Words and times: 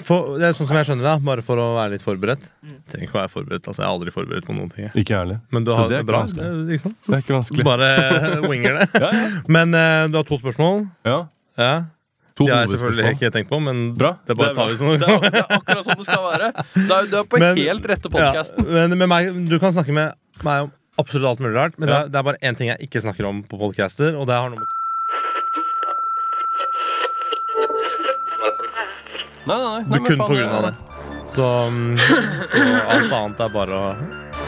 For, 0.00 0.38
det 0.40 0.46
er 0.48 0.54
sånn 0.56 0.68
som 0.70 0.76
jeg 0.78 0.86
skjønner 0.88 1.04
det, 1.04 1.14
bare 1.26 1.42
for 1.44 1.60
å 1.60 1.66
være 1.76 1.92
litt 1.98 2.04
forberedt. 2.04 2.44
Trenger 2.88 3.04
ikke 3.08 3.18
å 3.18 3.20
være 3.20 3.32
forberedt, 3.34 3.66
altså 3.68 3.82
Jeg 3.82 3.88
er 3.88 3.92
aldri 3.92 4.14
forberedt 4.14 4.46
på 4.48 4.54
noen 4.56 4.70
ting. 4.72 4.86
jeg. 4.86 4.92
Ikke 5.04 5.18
ærlig. 5.18 5.36
Men 5.52 5.66
du 5.66 5.72
har 5.76 5.90
det 5.90 5.98
det 5.98 6.00
er 6.00 6.06
bra. 6.08 6.22
Det, 6.32 6.46
ikke 6.72 6.84
sant? 6.86 6.96
Det 7.04 7.16
er 7.18 7.24
ikke 7.26 7.34
vanskelig. 7.36 7.66
Bare 7.68 7.88
winger 8.52 8.78
det. 8.80 8.86
Ja, 9.02 9.10
ja. 9.12 9.26
Men 9.52 9.76
uh, 9.76 10.06
du 10.08 10.16
har 10.16 10.24
to 10.30 10.38
spørsmål. 10.40 10.86
ja. 11.04 11.18
Ja. 11.60 11.72
To 12.40 12.46
De 12.48 12.52
har 12.54 12.62
jeg 12.64 12.70
selvfølgelig 12.72 13.10
ikke 13.18 13.28
tenkt 13.34 13.50
på, 13.52 13.58
men 13.60 13.80
Bra. 14.00 14.14
det 14.24 14.32
bare 14.40 14.54
tar 14.56 14.70
vi 14.70 14.78
sånn. 14.80 14.94
det, 14.96 15.04
er, 15.04 15.20
det 15.34 15.42
er 15.42 15.50
akkurat 15.52 15.84
sånn 15.84 15.98
det 16.00 16.06
skal 16.06 16.22
være. 16.24 16.46
Du 16.72 16.94
er, 16.96 17.08
du 17.12 17.16
er 17.18 17.26
på 17.28 17.40
Men- 17.42 17.58
helt 17.60 17.88
rette 17.90 18.08
Ja, 18.08 18.12
podkasten. 18.14 18.70
men 18.96 19.08
meg, 19.12 19.28
du 19.50 19.58
kan 19.60 19.74
snakke 19.76 19.92
med 19.92 20.16
meg 20.48 20.62
om 20.64 20.70
absolutt 21.02 21.28
alt 21.28 21.42
mulig 21.44 21.52
rart, 21.58 21.76
men 21.76 21.90
det, 21.92 21.98
er, 21.98 22.08
det 22.08 22.16
er 22.22 22.24
bare 22.30 22.40
én 22.40 22.56
ting 22.56 22.70
jeg 22.72 22.88
ikke 22.88 23.02
snakker 23.04 23.28
om 23.28 23.42
på 23.44 23.60
podcaster, 23.60 24.16
og 24.16 24.24
det 24.32 24.38
har 24.40 24.48
noe 24.48 24.56
med 24.56 24.72
Nei, 29.44 29.56
nei, 29.58 29.66
nei, 29.66 29.82
Du 29.84 29.90
nei, 29.90 30.00
kun 30.06 30.18
på 30.22 30.34
grunn 30.36 30.54
av 30.54 30.62
det. 30.68 30.74
Så, 31.34 31.46
mm, 31.72 31.98
så 32.50 32.62
alt 32.94 33.12
annet 33.18 33.40
er 33.40 33.52
bare 33.54 33.78
å 33.78 33.90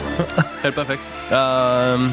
Helt 0.63 0.77
perfekt. 0.77 1.07
Um, 1.33 2.11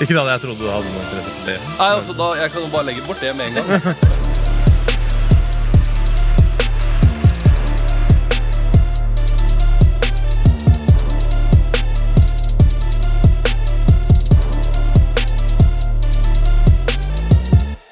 Ikke 0.00 0.12
det 0.16 0.24
jeg 0.32 0.42
trodde 0.42 0.60
du 0.60 0.70
hadde 0.72 0.90
noe 0.90 1.04
interesse 1.04 1.34
for 1.36 1.50
det. 1.52 1.58
nei, 1.78 1.90
altså, 1.92 2.16
da, 2.18 2.30
jeg 2.40 2.54
kan 2.54 2.64
jo 2.66 2.72
bare 2.72 2.88
legge 2.90 3.06
bort 3.06 3.22
det 3.22 3.34
med 3.36 3.50
en 3.50 3.60
gang. 3.60 3.92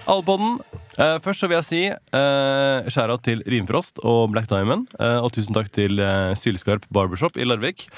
Alpodden. 0.06 0.58
Eh, 0.94 1.16
først 1.24 1.42
så 1.42 1.48
vil 1.50 1.58
jeg 1.58 1.66
si 1.66 1.80
uh, 1.90 2.86
skjæra 2.86 3.16
til 3.26 3.42
Rimfrost 3.50 3.98
og 4.06 4.28
Black 4.30 4.46
Diamond. 4.50 4.86
Uh, 5.00 5.24
og 5.24 5.32
tusen 5.34 5.56
takk 5.56 5.72
til 5.74 5.98
uh, 5.98 6.36
Sylskarp 6.38 6.86
Barbershop 6.94 7.34
i 7.34 7.46
Larvik. 7.48 7.88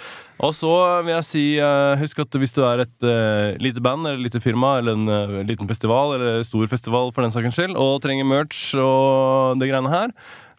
Og 0.44 0.52
så 0.52 0.70
vil 1.04 1.14
jeg 1.14 1.26
si 1.28 1.44
uh, 1.60 1.96
husk 2.00 2.18
at 2.24 2.36
hvis 2.40 2.52
du 2.56 2.62
er 2.66 2.82
et 2.84 3.06
eh, 3.08 3.56
lite 3.62 3.80
band 3.84 4.04
eller 4.04 4.20
lite 4.20 4.40
firma 4.44 4.76
eller 4.80 4.96
en 4.96 5.08
eh, 5.12 5.44
liten 5.48 5.68
festival 5.68 6.16
eller 6.16 6.42
stor 6.44 6.66
festival 6.68 7.12
for 7.14 7.24
den 7.24 7.32
sakens 7.32 7.56
skyld 7.56 7.76
og 7.80 8.02
trenger 8.04 8.28
merch 8.28 8.74
og 8.76 9.56
det 9.60 9.70
greiene 9.70 9.92
her, 9.92 10.12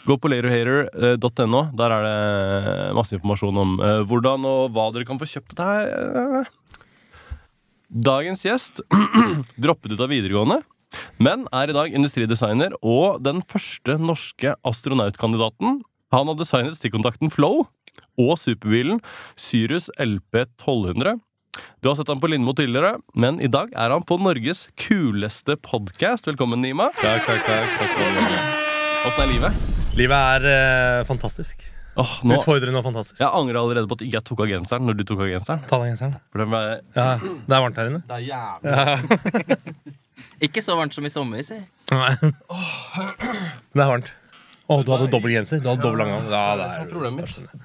gå 0.07 0.17
på 0.17 0.31
laterhater.no. 0.31 1.61
Der 1.77 1.93
er 1.93 2.07
det 2.07 2.95
masse 2.97 3.17
informasjon 3.17 3.61
om 3.63 3.75
eh, 3.77 4.01
hvordan 4.09 4.47
og 4.49 4.73
hva 4.73 4.87
dere 4.95 5.05
kan 5.09 5.21
få 5.21 5.29
kjøpt 5.29 5.53
dette 5.53 5.69
her. 5.69 6.49
Dagens 7.87 8.41
gjest 8.43 8.81
droppet 9.63 9.93
ut 9.93 10.01
av 10.01 10.09
videregående, 10.11 10.61
men 11.21 11.45
er 11.55 11.69
i 11.71 11.75
dag 11.75 11.93
industridesigner 11.97 12.75
og 12.81 13.21
den 13.25 13.41
første 13.43 13.97
norske 13.99 14.53
astronautkandidaten. 14.67 15.81
Han 16.15 16.29
har 16.31 16.37
designet 16.39 16.77
stikkontakten 16.79 17.31
Flow 17.33 17.65
og 18.17 18.33
superbilen 18.39 19.01
Syrus 19.39 19.89
LP 19.99 20.43
1200. 20.45 21.17
Du 21.81 21.89
har 21.89 21.95
sett 21.97 22.09
ham 22.11 22.19
på 22.21 22.29
Lindmo 22.29 22.53
tidligere, 22.53 22.99
men 23.17 23.39
i 23.41 23.49
dag 23.49 23.71
er 23.73 23.89
han 23.95 24.03
på 24.05 24.19
Norges 24.21 24.67
kuleste 24.77 25.55
podkast. 25.57 26.27
Velkommen, 26.29 26.61
Nima. 26.61 26.91
Takk, 27.01 27.25
takk, 27.25 27.41
takk. 27.47 27.73
takk. 27.79 27.97
Åssen 29.09 29.23
er 29.25 29.31
livet? 29.33 29.65
Livet 29.97 30.17
er 30.37 30.45
eh, 30.51 31.03
fantastisk. 31.09 31.65
Åh, 31.97 32.11
nå, 32.29 32.35
Utfordrende 32.37 32.77
og 32.77 32.85
fantastisk. 32.85 33.17
jeg 33.23 33.33
angrer 33.33 33.57
allerede 33.57 33.89
på 33.89 33.97
at 33.97 34.03
ikke 34.05 34.19
jeg 34.19 34.25
tok 34.29 34.43
av 34.45 34.51
genseren 34.51 34.85
når 34.85 34.99
du 34.99 35.05
tok 35.09 35.23
av 35.25 35.31
genseren. 35.31 35.63
Ta 35.65 35.79
deg 35.81 35.95
genseren. 35.95 36.19
For 36.29 36.43
den 36.43 36.51
ble, 36.53 36.59
Ja, 36.93 37.07
det 37.17 37.55
er 37.57 37.63
varmt 37.65 37.79
her 37.81 37.89
inne. 37.89 38.03
det 38.05 38.19
er 38.19 38.27
jævlig 38.27 39.95
Ikke 40.43 40.61
så 40.61 40.75
varmt 40.77 40.93
som 40.93 41.05
i 41.07 41.09
sommer, 41.09 41.41
si. 41.45 41.57
Nei. 41.91 42.11
Det 42.21 43.81
er 43.81 43.89
varmt. 43.89 44.11
Å, 44.67 44.81
du 44.83 44.89
hadde 44.91 45.07
dobbel 45.13 45.31
genser? 45.33 45.61
Du 45.63 45.69
hadde 45.71 45.81
dobbel 45.85 46.01
lang 46.03 46.11
Ja, 46.27 46.43
det 46.59 46.65
er 46.67 46.89
problemet. 46.91 47.23
mitt. 47.23 47.31
skjønner 47.31 47.53
jeg. 47.55 47.61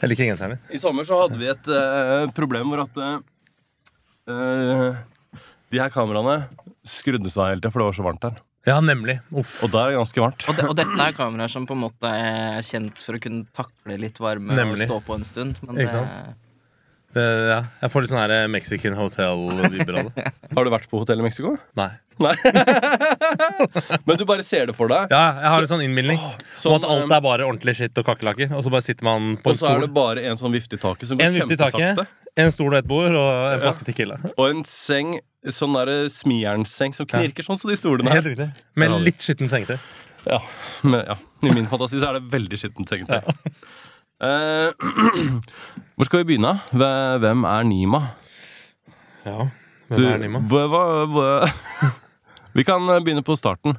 Jeg 0.00 0.10
liker 0.10 0.28
genseren 0.32 0.56
din. 0.56 0.62
I 0.76 0.80
sommer 0.82 1.06
så 1.06 1.18
hadde 1.22 1.38
vi 1.38 1.48
et 1.52 1.68
eh, 1.70 2.24
problem 2.36 2.72
hvor 2.72 2.82
at 2.86 3.00
eh, 3.04 3.16
eh, 4.34 5.00
de 5.70 5.78
her 5.80 5.92
kameraene 5.94 6.36
skrudde 6.90 7.30
seg 7.30 7.52
hele 7.52 7.60
tida, 7.62 7.70
for 7.70 7.84
det 7.84 7.88
var 7.90 7.98
så 8.00 8.06
varmt 8.08 8.26
her. 8.26 8.40
Ja, 8.68 8.76
nemlig. 8.84 9.16
Uff. 9.32 9.52
Og 9.64 9.70
da 9.72 9.86
er 9.86 9.94
det 9.94 10.00
ganske 10.02 10.20
varmt. 10.26 10.42
Og, 10.50 10.58
de, 10.58 10.66
og 10.68 10.76
dette 10.76 10.98
er 11.06 11.14
kameraer 11.16 11.52
som 11.52 11.64
på 11.68 11.76
en 11.78 11.84
måte 11.86 12.10
er 12.12 12.60
kjent 12.66 12.98
for 13.00 13.16
å 13.16 13.22
kunne 13.22 13.46
takle 13.56 13.96
litt 14.02 14.18
varme 14.20 14.52
Nemlig. 14.58 14.84
og 14.88 14.90
stå 14.90 14.98
på 15.06 15.16
en 15.16 15.24
stund. 15.28 15.62
Men 15.64 15.78
Ikke 15.80 15.94
sant? 15.94 16.34
Det- 17.14 17.48
ja. 17.50 17.60
Jeg 17.82 17.90
får 17.90 18.02
litt 18.04 18.10
sånn 18.12 18.20
her 18.22 18.48
Mexican 18.48 18.94
Hotel-vibber 18.98 19.98
av 20.00 20.10
det. 20.14 20.32
Har 20.56 20.64
du 20.64 20.70
vært 20.70 20.88
på 20.90 21.00
hotell 21.02 21.18
i 21.20 21.26
Mexico? 21.26 21.56
Nei. 21.78 21.90
Nei. 22.20 22.34
Men 24.06 24.16
du 24.20 24.24
bare 24.28 24.44
ser 24.46 24.66
det 24.70 24.74
for 24.76 24.90
deg. 24.92 25.10
Ja, 25.12 25.22
jeg 25.40 25.50
har 25.54 25.64
en 25.64 25.70
sånn 25.70 25.82
innbilning 25.84 26.18
Sånn, 26.60 26.74
om 26.74 26.76
at 26.78 26.86
alt 26.92 27.14
er 27.16 27.22
bare 27.24 27.46
ordentlig 27.48 27.74
skitt 27.78 27.96
og 28.00 28.06
kakerlakker. 28.10 28.52
Og 28.56 28.64
så 28.66 28.72
bare 28.74 28.84
sitter 28.86 29.06
man 29.08 29.34
på 29.40 29.52
Og 29.52 29.56
en 29.56 29.60
så 29.62 29.70
er 29.72 29.80
det 29.86 29.90
bare 29.96 30.24
en 30.30 30.38
sånn 30.40 30.52
vifte 30.54 30.76
i 30.78 30.82
taket 30.82 31.08
som 31.10 31.20
går 31.20 31.38
kjempesakte. 31.40 32.06
en 32.44 32.52
stol 32.54 32.74
og 32.74 32.78
et 32.82 32.90
bord 32.90 33.16
og 33.16 33.32
en 33.54 33.64
flaske 33.64 33.88
Tequila. 33.88 34.20
Og 34.36 34.44
en 34.50 34.62
seng, 34.68 35.16
sånn 35.48 35.74
derre 35.78 35.98
smijernsseng 36.12 36.94
som 36.96 37.08
knirker 37.10 37.46
sånn 37.46 37.58
som 37.60 37.72
de 37.72 37.78
stolene 37.80 38.12
Helt 38.12 38.26
her. 38.28 38.34
riktig. 38.36 38.50
Med 38.76 38.98
litt 39.06 39.24
skittent 39.24 39.50
sengetøy. 39.54 39.78
Ja, 40.28 40.42
men, 40.84 41.00
ja. 41.08 41.16
I 41.40 41.54
min 41.56 41.64
fantasi 41.70 41.96
så 41.96 42.10
er 42.10 42.18
det 42.18 42.26
veldig 42.28 42.58
skittent, 42.60 42.90
sengetøy. 42.92 43.22
Eh, 43.24 43.78
hvor 45.96 46.08
skal 46.08 46.22
vi 46.22 46.28
begynne? 46.34 46.52
Hvem 46.72 47.44
er 47.48 47.64
Nima? 47.68 48.00
Ja, 49.24 49.46
Du- 49.90 49.96
Hvem 49.96 50.12
er 50.12 50.18
Nima? 50.26 50.42
hva- 50.50 51.06
hva- 51.08 51.92
Vi 52.56 52.64
kan 52.66 52.82
eh, 52.90 53.00
begynne 53.00 53.22
på 53.26 53.36
starten. 53.38 53.76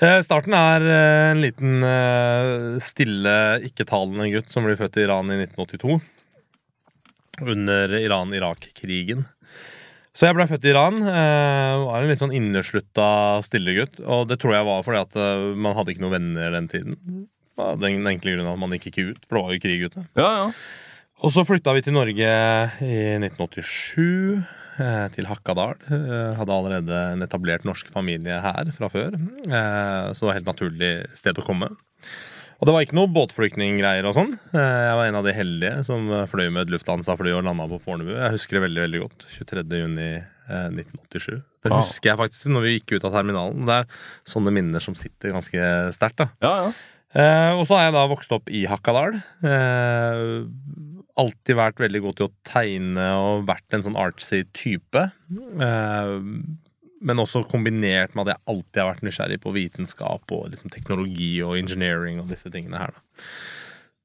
Eh, 0.00 0.20
Starten 0.24 0.54
er 0.56 0.82
eh, 0.82 1.30
en 1.32 1.40
liten 1.44 1.82
eh, 1.86 2.78
stille, 2.82 3.34
ikke-talende 3.68 4.30
gutt 4.32 4.50
som 4.52 4.64
blir 4.66 4.78
født 4.80 4.96
i 5.00 5.04
Iran 5.06 5.30
i 5.30 5.36
1982. 5.44 6.00
Under 7.40 7.92
Iran-Irak-krigen. 8.00 9.24
Så 10.12 10.26
jeg 10.26 10.34
ble 10.36 10.46
født 10.50 10.64
i 10.66 10.72
Iran. 10.72 10.98
Eh, 11.04 11.74
var 11.86 12.02
en 12.02 12.10
litt 12.10 12.20
sånn 12.20 12.34
inneslutta, 12.36 13.06
stille 13.46 13.76
gutt. 13.78 14.00
Og 14.02 14.26
det 14.28 14.40
tror 14.42 14.56
jeg 14.58 14.66
var 14.68 14.82
fordi 14.84 15.02
at 15.04 15.14
eh, 15.20 15.44
man 15.56 15.76
hadde 15.78 15.94
ikke 15.94 16.02
noen 16.04 16.16
venner 16.18 16.56
den 16.58 16.68
tiden. 16.72 16.98
Av 17.60 17.82
den 17.82 18.06
enkle 18.08 18.36
grunn 18.36 18.48
at 18.50 18.60
man 18.60 18.76
gikk 18.76 18.90
ikke 18.90 19.08
ut, 19.12 19.26
for 19.26 19.38
det 19.38 19.44
var 19.44 19.56
jo 19.56 19.64
krig 19.66 19.84
ute. 19.90 20.06
Ja, 20.18 20.30
ja. 20.30 20.46
Og 21.20 21.34
så 21.34 21.44
flytta 21.44 21.74
vi 21.76 21.82
til 21.84 21.92
Norge 21.92 22.32
i 22.80 22.98
1987, 23.20 24.40
eh, 24.80 25.06
til 25.12 25.28
Hakadal. 25.28 25.76
Eh, 25.92 26.38
hadde 26.38 26.56
allerede 26.56 27.00
en 27.12 27.26
etablert 27.26 27.66
norsk 27.68 27.90
familie 27.92 28.40
her 28.40 28.70
fra 28.72 28.88
før, 28.88 29.18
eh, 29.18 30.12
så 30.16 30.16
det 30.16 30.28
var 30.30 30.38
helt 30.38 30.48
naturlig 30.48 30.92
sted 31.18 31.36
å 31.36 31.44
komme. 31.44 31.68
Og 32.60 32.68
det 32.68 32.72
var 32.76 32.84
ikke 32.84 32.96
noe 32.98 33.08
båtflyktninggreier 33.08 34.04
og 34.04 34.16
sånn. 34.16 34.34
Jeg 34.52 34.96
var 34.98 35.06
en 35.08 35.16
av 35.16 35.24
de 35.24 35.32
heldige 35.32 35.78
som 35.88 36.10
fløy 36.28 36.50
med 36.52 36.66
et 36.66 36.72
Lufthansa-fly 36.74 37.32
og 37.32 37.46
landa 37.46 37.64
på 37.70 37.78
Fornebu. 37.80 38.12
Jeg 38.12 38.34
husker 38.34 38.58
det 38.58 38.66
veldig 38.66 38.82
veldig 38.84 39.00
godt. 39.00 39.24
23. 39.38 39.64
juni 39.80 40.08
eh, 40.20 40.66
1987. 40.68 41.38
Det 41.64 41.72
husker 41.72 42.12
jeg 42.12 42.20
faktisk 42.20 42.52
når 42.52 42.66
vi 42.66 42.74
gikk 42.74 42.96
ut 42.98 43.06
av 43.08 43.16
terminalen. 43.16 43.64
Det 43.68 43.78
er 43.80 44.02
sånne 44.28 44.52
minner 44.52 44.84
som 44.84 44.96
sitter 44.98 45.32
ganske 45.36 45.70
sterkt. 45.96 46.20
da. 46.20 46.28
ja, 46.44 46.52
ja. 46.66 46.72
Eh, 47.10 47.52
og 47.56 47.64
så 47.66 47.76
har 47.76 47.88
jeg 47.88 47.96
da 47.96 48.06
vokst 48.10 48.32
opp 48.34 48.50
i 48.54 48.62
Hakadal. 48.70 49.16
Eh, 49.42 50.24
alltid 51.20 51.58
vært 51.58 51.82
veldig 51.82 52.02
god 52.04 52.18
til 52.18 52.28
å 52.28 52.34
tegne 52.46 53.06
og 53.18 53.46
vært 53.48 53.76
en 53.76 53.84
sånn 53.86 53.98
artsy 53.98 54.44
type. 54.56 55.06
Eh, 55.10 56.12
men 57.00 57.22
også 57.22 57.42
kombinert 57.48 58.14
med 58.14 58.28
at 58.28 58.34
jeg 58.34 58.52
alltid 58.52 58.82
har 58.82 58.90
vært 58.92 59.06
nysgjerrig 59.08 59.40
på 59.42 59.54
vitenskap 59.56 60.34
og 60.36 60.50
liksom 60.52 60.72
teknologi 60.72 61.32
og 61.42 61.56
engineering 61.58 62.20
og 62.22 62.30
disse 62.30 62.52
tingene 62.52 62.82
her. 62.82 62.94
da. 62.94 63.24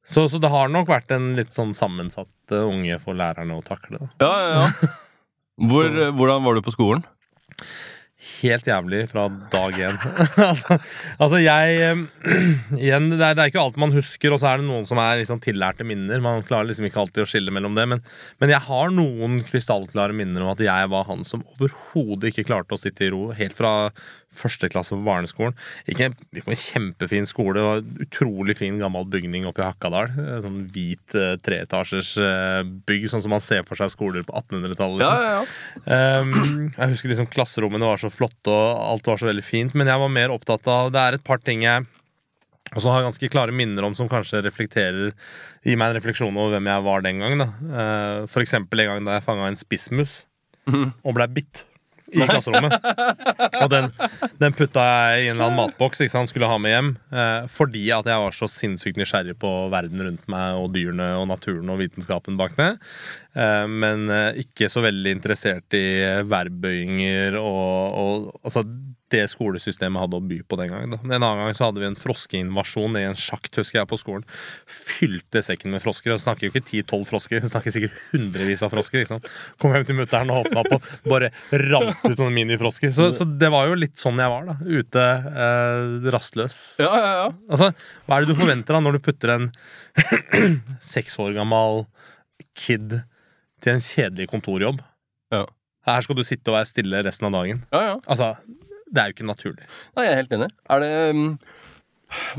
Så, 0.06 0.28
så 0.30 0.38
det 0.42 0.52
har 0.54 0.70
nok 0.70 0.90
vært 0.90 1.10
en 1.14 1.34
litt 1.38 1.54
sånn 1.56 1.74
sammensatt 1.78 2.54
eh, 2.54 2.66
unge 2.66 2.98
for 3.02 3.18
lærerne 3.18 3.58
å 3.58 3.66
takle. 3.66 4.02
da. 4.02 4.14
ja, 4.26 4.36
ja, 4.46 4.64
ja. 4.64 4.94
Hvor, 5.70 5.86
hvordan 5.88 6.44
var 6.44 6.58
du 6.58 6.66
på 6.66 6.74
skolen? 6.74 7.06
Helt 8.42 8.68
jævlig 8.68 9.04
fra 9.12 9.28
dag 9.52 9.78
én. 9.78 9.98
altså, 10.50 10.78
altså, 11.22 11.40
jeg 11.42 12.06
Igjen, 12.86 13.10
det 13.14 13.22
er, 13.22 13.38
det 13.38 13.44
er 13.44 13.52
ikke 13.52 13.62
alt 13.62 13.80
man 13.82 13.94
husker, 13.96 14.34
og 14.34 14.42
så 14.42 14.52
er 14.52 14.62
det 14.62 14.68
noen 14.68 14.88
som 14.90 15.00
er 15.02 15.22
liksom 15.22 15.42
tillærte 15.44 15.88
minner. 15.88 16.24
Man 16.24 16.44
klarer 16.48 16.70
liksom 16.70 16.90
ikke 16.90 17.04
alltid 17.04 17.26
å 17.26 17.30
skille 17.30 17.54
mellom 17.56 17.78
det, 17.78 17.88
men, 17.94 18.04
men 18.42 18.54
jeg 18.54 18.64
har 18.68 18.94
noen 18.94 19.40
krystallklare 19.48 20.16
minner 20.18 20.46
om 20.46 20.54
at 20.56 20.64
jeg 20.66 20.92
var 20.94 21.08
han 21.10 21.26
som 21.28 21.46
overhodet 21.56 22.32
ikke 22.32 22.48
klarte 22.50 22.76
å 22.76 22.82
sitte 22.82 23.08
i 23.08 23.14
ro 23.14 23.30
helt 23.36 23.58
fra 23.58 23.76
første 24.38 24.70
klasse 24.72 24.94
på 24.96 25.02
barneskolen. 25.06 25.56
Ikke, 25.92 26.12
på 26.16 26.54
en 26.54 26.60
kjempefin 26.62 27.26
skole, 27.30 27.56
det 27.58 27.66
var 27.66 27.82
en 27.82 27.98
utrolig 28.06 28.56
fin 28.60 28.78
gammel 28.82 29.08
bygning 29.12 29.48
oppe 29.50 29.64
i 29.64 29.68
Hakadal. 29.68 30.12
Sånn 30.46 30.62
hvit 30.76 31.16
eh, 31.18 31.36
treetasjers 31.46 32.14
eh, 32.22 32.62
bygg, 32.88 33.10
sånn 33.12 33.24
som 33.26 33.34
man 33.36 33.44
ser 33.44 33.64
for 33.68 33.80
seg 33.80 33.92
skoler 33.94 34.24
på 34.28 34.36
1800-tallet. 34.40 35.02
Liksom. 35.02 35.20
ja, 35.20 35.36
ja. 35.42 36.22
Um, 36.22 36.72
jeg 36.76 36.94
husker 36.96 37.12
liksom 37.14 37.30
klasserommene 37.34 37.88
var 37.90 38.02
så 38.02 38.12
flotte, 38.14 38.52
og 38.52 38.82
alt 38.94 39.08
var 39.12 39.22
så 39.22 39.30
veldig 39.32 39.46
fint. 39.46 39.76
Men 39.78 39.88
jeg 39.92 40.02
var 40.02 40.12
mer 40.12 40.34
opptatt 40.36 40.68
av 40.72 40.92
Det 40.96 41.02
er 41.02 41.18
et 41.20 41.24
par 41.26 41.42
ting 41.44 41.64
jeg 41.66 41.86
også 42.76 42.90
har 42.90 43.04
ganske 43.06 43.28
klare 43.30 43.54
minner 43.54 43.86
om 43.86 43.94
som 43.96 44.08
kanskje 44.10 44.40
reflekterer 44.42 45.12
Gir 45.66 45.78
meg 45.78 45.92
en 45.92 45.98
refleksjon 46.00 46.34
over 46.34 46.56
hvem 46.56 46.66
jeg 46.72 46.86
var 46.88 47.04
den 47.06 47.20
gang. 47.22 47.36
da 47.38 47.46
uh, 47.62 48.26
For 48.32 48.42
eksempel 48.42 48.82
en 48.82 48.90
gang 48.90 49.06
da 49.06 49.20
jeg 49.20 49.28
fanga 49.28 49.52
en 49.52 49.60
spissmus 49.60 50.24
Mhm. 50.66 50.96
og 51.06 51.14
ble 51.14 51.28
bitt. 51.30 51.60
I 52.14 52.22
klasserommet. 52.22 52.76
Og 53.62 53.70
den, 53.72 53.90
den 54.42 54.56
putta 54.58 54.84
jeg 54.86 55.24
i 55.24 55.28
en 55.30 55.36
eller 55.36 55.48
annen 55.48 55.60
matboks 55.64 56.04
ikke 56.04 56.14
sant, 56.14 56.32
skulle 56.32 56.50
ha 56.50 56.58
med 56.62 56.76
hjem. 56.76 56.92
Eh, 57.16 57.48
fordi 57.52 57.86
at 57.96 58.10
jeg 58.10 58.24
var 58.26 58.38
så 58.38 58.50
sinnssykt 58.52 59.00
nysgjerrig 59.02 59.38
på 59.42 59.54
verden 59.74 60.04
rundt 60.06 60.28
meg 60.32 60.60
og 60.62 60.72
dyrene 60.76 61.12
og 61.20 61.30
naturen 61.32 61.72
og 61.74 61.82
vitenskapen 61.82 62.38
bak 62.40 62.58
det. 62.60 62.74
Eh, 63.36 63.68
men 63.68 64.10
eh, 64.14 64.42
ikke 64.46 64.70
så 64.72 64.84
veldig 64.86 65.16
interessert 65.18 65.76
i 65.76 65.86
verbbøyinger 66.28 67.36
og, 67.42 68.00
og 68.00 68.46
altså, 68.48 68.64
det 69.14 69.26
skolesystemet 69.30 70.02
hadde 70.02 70.18
å 70.18 70.24
by 70.26 70.38
på 70.50 70.58
den 70.60 70.72
gangen. 70.72 70.96
Da. 70.96 71.00
En 71.06 71.20
annen 71.20 71.42
gang 71.44 71.56
så 71.58 71.68
hadde 71.68 71.82
vi 71.82 71.88
en 71.88 71.98
froskeinvasjon 72.00 72.98
i 72.98 73.04
en 73.06 73.18
sjakt, 73.20 73.54
husker 73.60 73.80
jeg, 73.80 73.90
på 73.92 74.00
skolen. 74.02 74.26
Fylte 74.66 75.44
sekken 75.46 75.76
med 75.76 75.84
frosker. 75.84 76.16
Og 76.16 76.22
snakker 76.22 76.48
jo 76.48 76.54
ikke 76.54 76.64
10-12 76.64 77.06
frosker, 77.12 77.44
vi 77.44 77.52
snakker 77.52 77.76
sikkert 77.76 78.00
hundrevis 78.14 78.64
av 78.66 78.74
frosker. 78.74 79.04
Liksom. 79.04 79.22
Kom 79.62 79.76
hjem 79.76 79.88
til 79.88 80.00
mutter'n 80.00 80.34
og 80.34 80.42
åpna 80.48 80.66
på, 80.68 80.82
bare 81.12 81.32
rant 81.68 82.06
ut 82.08 82.18
sånne 82.18 82.34
minifrosker. 82.40 82.94
Så, 82.96 83.12
så 83.16 83.30
det 83.30 83.52
var 83.54 83.70
jo 83.70 83.80
litt 83.80 84.02
sånn 84.02 84.22
jeg 84.22 84.34
var, 84.34 84.50
da. 84.50 84.58
Ute, 84.66 85.08
eh, 85.46 86.12
rastløs. 86.16 86.62
Ja, 86.82 86.94
ja, 86.98 87.16
ja. 87.22 87.28
Altså, 87.52 87.72
hva 88.06 88.18
er 88.18 88.26
det 88.26 88.34
du 88.34 88.40
forventer 88.42 88.78
da 88.78 88.86
når 88.88 88.98
du 88.98 89.06
putter 89.06 89.38
en 89.38 89.52
seks 90.96 91.20
år 91.22 91.38
gammel 91.38 91.86
kid 92.58 93.04
til 93.66 93.76
en 93.76 93.84
kjedelig 93.84 94.30
kontorjobb? 94.32 94.84
Ja. 95.34 95.44
Her 95.86 96.06
skal 96.06 96.18
du 96.18 96.24
sitte 96.26 96.52
og 96.52 96.58
være 96.58 96.70
stille 96.70 97.02
resten 97.06 97.28
av 97.30 97.36
dagen. 97.36 97.66
ja, 97.74 97.82
ja. 97.92 97.98
Altså, 98.06 98.34
det 98.86 99.02
er 99.02 99.10
jo 99.10 99.18
ikke 99.18 99.28
naturlig. 99.28 99.68
Nei, 99.98 100.06
jeg 100.06 100.14
er 100.14 100.22
helt 100.22 100.38
enig. 100.38 100.50
Er 100.72 100.82
det 100.84 100.94
um, 101.18 101.28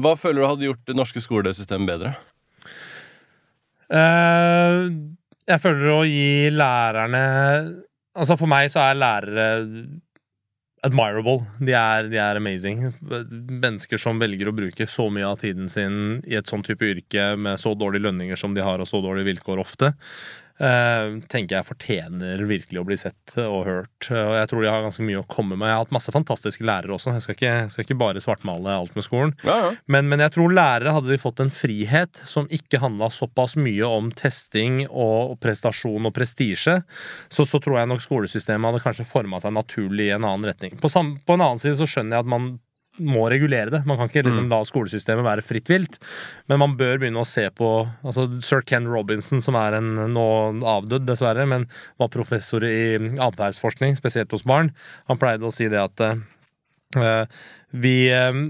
Hva 0.03 0.15
føler 0.19 0.41
du 0.41 0.49
hadde 0.49 0.69
gjort 0.69 0.89
det 0.89 0.97
norske 0.97 1.23
skolesystemet 1.23 1.91
bedre? 1.91 2.15
Uh, 3.87 4.89
jeg 5.47 5.63
føler 5.63 5.93
å 5.95 6.01
gi 6.09 6.49
lærerne 6.51 7.23
Altså, 8.17 8.35
for 8.41 8.49
meg 8.51 8.71
så 8.73 8.81
er 8.81 8.97
lærere 8.97 9.47
admirable. 10.87 11.43
De 11.61 11.75
er, 11.77 12.09
de 12.09 12.17
er 12.17 12.39
amazing. 12.41 12.87
Mennesker 13.05 14.01
som 14.01 14.21
velger 14.23 14.49
å 14.49 14.55
bruke 14.57 14.87
så 14.89 15.11
mye 15.13 15.29
av 15.29 15.43
tiden 15.43 15.69
sin 15.69 16.23
i 16.25 16.39
et 16.39 16.49
sånn 16.49 16.65
type 16.65 16.89
yrke 16.89 17.29
med 17.37 17.61
så 17.61 17.75
dårlige 17.77 18.07
lønninger 18.07 18.41
som 18.41 18.57
de 18.57 18.65
har, 18.65 18.81
og 18.81 18.89
så 18.89 19.03
dårlige 19.05 19.35
vilkår 19.35 19.61
ofte. 19.61 19.93
Eh, 20.63 21.17
tenker 21.31 21.59
jeg 21.59 21.69
fortjener 21.69 22.43
virkelig 22.49 22.81
å 22.81 22.87
bli 22.89 22.99
sett 23.01 23.37
og 23.43 23.67
hørt. 23.69 24.09
Og 24.11 24.33
jeg 24.39 24.51
tror 24.51 24.65
de 24.65 24.71
har 24.71 24.85
ganske 24.87 25.07
mye 25.07 25.21
å 25.21 25.27
komme 25.31 25.57
med. 25.57 25.69
Jeg 25.69 25.79
har 25.79 25.85
hatt 25.85 25.95
masse 25.97 26.15
fantastiske 26.15 26.67
lærere 26.67 26.97
også. 26.97 27.15
Jeg 27.17 27.25
skal 27.25 27.39
ikke, 27.39 27.55
skal 27.73 27.87
ikke 27.87 27.99
bare 28.01 28.23
svartmale 28.23 28.75
alt 28.77 28.97
med 28.99 29.07
skolen. 29.07 29.35
Ja, 29.47 29.57
ja. 29.65 29.71
Men, 29.93 30.11
men 30.13 30.25
jeg 30.25 30.35
tror 30.37 30.55
lærere 30.55 30.95
hadde 30.97 31.13
de 31.13 31.21
fått 31.23 31.43
en 31.45 31.53
frihet 31.55 32.23
som 32.29 32.51
ikke 32.53 32.81
handla 32.83 33.11
såpass 33.15 33.57
mye 33.61 33.89
om 33.89 34.13
testing 34.17 34.85
og, 34.89 35.37
prestasjon 35.43 36.09
og 36.09 36.15
prestisje, 36.17 36.79
så, 37.33 37.47
så 37.49 37.61
tror 37.63 37.81
jeg 37.81 37.91
nok 37.93 38.05
skolesystemet 38.05 38.73
hadde 38.73 38.85
kanskje 38.85 39.09
forma 39.09 39.41
seg 39.43 39.55
naturlig 39.57 40.11
i 40.11 40.15
en 40.17 40.27
annen 40.27 40.49
retning. 40.49 40.77
På, 40.81 40.91
sam, 40.93 41.17
på 41.27 41.37
en 41.37 41.45
annen 41.45 41.63
side 41.63 41.79
så 41.81 41.89
skjønner 41.91 42.19
jeg 42.19 42.27
at 42.27 42.33
man 42.37 42.55
må 42.99 43.27
regulere 43.31 43.71
det. 43.73 43.83
Man 43.89 43.99
kan 43.99 44.09
ikke 44.09 44.23
liksom 44.27 44.49
la 44.51 44.63
skolesystemet 44.65 45.27
være 45.27 45.45
fritt 45.45 45.69
vilt. 45.71 45.99
Men 46.49 46.61
man 46.63 46.77
bør 46.79 47.01
begynne 47.03 47.21
å 47.23 47.29
se 47.29 47.45
på 47.53 47.71
altså 48.07 48.27
Sir 48.45 48.65
Ken 48.67 48.89
Robinson, 48.89 49.43
som 49.45 49.59
er 49.61 49.77
en 49.79 49.95
nå 50.15 50.27
avdød, 50.65 51.07
dessverre, 51.09 51.47
men 51.49 51.67
var 52.01 52.13
professor 52.15 52.65
i 52.65 52.97
atferdsforskning, 53.23 53.97
spesielt 53.99 54.33
hos 54.33 54.47
barn, 54.49 54.73
han 55.11 55.21
pleide 55.21 55.47
å 55.49 55.53
si 55.55 55.69
det 55.73 55.83
at 55.83 56.05
uh, 56.07 57.27
vi 57.77 57.97
uh, 58.15 58.47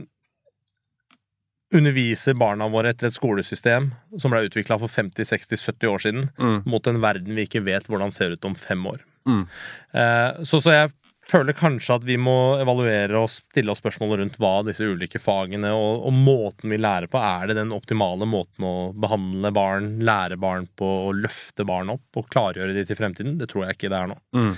underviser 1.76 2.36
barna 2.38 2.68
våre 2.70 2.92
etter 2.92 3.08
et 3.08 3.16
skolesystem 3.16 3.90
som 4.22 4.32
ble 4.32 4.44
utvikla 4.46 4.78
for 4.80 4.92
50-60-70 4.92 5.90
år 5.90 6.04
siden, 6.04 6.28
Mm. 6.38 6.62
mot 6.70 6.86
en 6.86 7.00
verden 7.02 7.34
vi 7.34 7.46
ikke 7.48 7.64
vet 7.66 7.88
hvordan 7.90 8.12
ser 8.14 8.36
ut 8.36 8.44
om 8.44 8.54
fem 8.54 8.86
år. 8.86 9.02
Mm. 9.26 9.42
Uh, 9.90 10.44
så, 10.46 10.60
så 10.62 10.70
jeg 10.70 10.92
føler 11.30 11.56
kanskje 11.56 11.96
at 11.98 12.04
vi 12.06 12.16
må 12.20 12.56
evaluere 12.60 13.18
og 13.18 13.30
stille 13.32 13.72
oss 13.72 13.80
spørsmål 13.82 14.20
rundt 14.20 14.38
hva 14.42 14.52
disse 14.66 14.86
ulike 14.86 15.20
fagene 15.22 15.72
og, 15.74 16.04
og 16.06 16.14
måten 16.14 16.72
vi 16.72 16.78
lærer 16.80 17.10
på, 17.10 17.20
er 17.20 17.50
det 17.50 17.58
den 17.58 17.74
optimale 17.74 18.28
måten 18.30 18.66
å 18.66 18.74
behandle 18.94 19.52
barn, 19.54 19.90
lære 20.06 20.38
barn 20.40 20.68
på, 20.78 20.90
og 21.08 21.22
løfte 21.24 21.66
barn 21.68 21.90
opp 21.96 22.20
og 22.20 22.28
klargjøre 22.32 22.76
de 22.76 22.86
til 22.86 22.98
fremtiden? 22.98 23.38
Det 23.40 23.50
tror 23.52 23.66
jeg 23.66 23.78
ikke 23.78 23.92
det 23.92 24.00
er 24.00 24.12
nå. 24.12 24.18
Mm. 24.36 24.54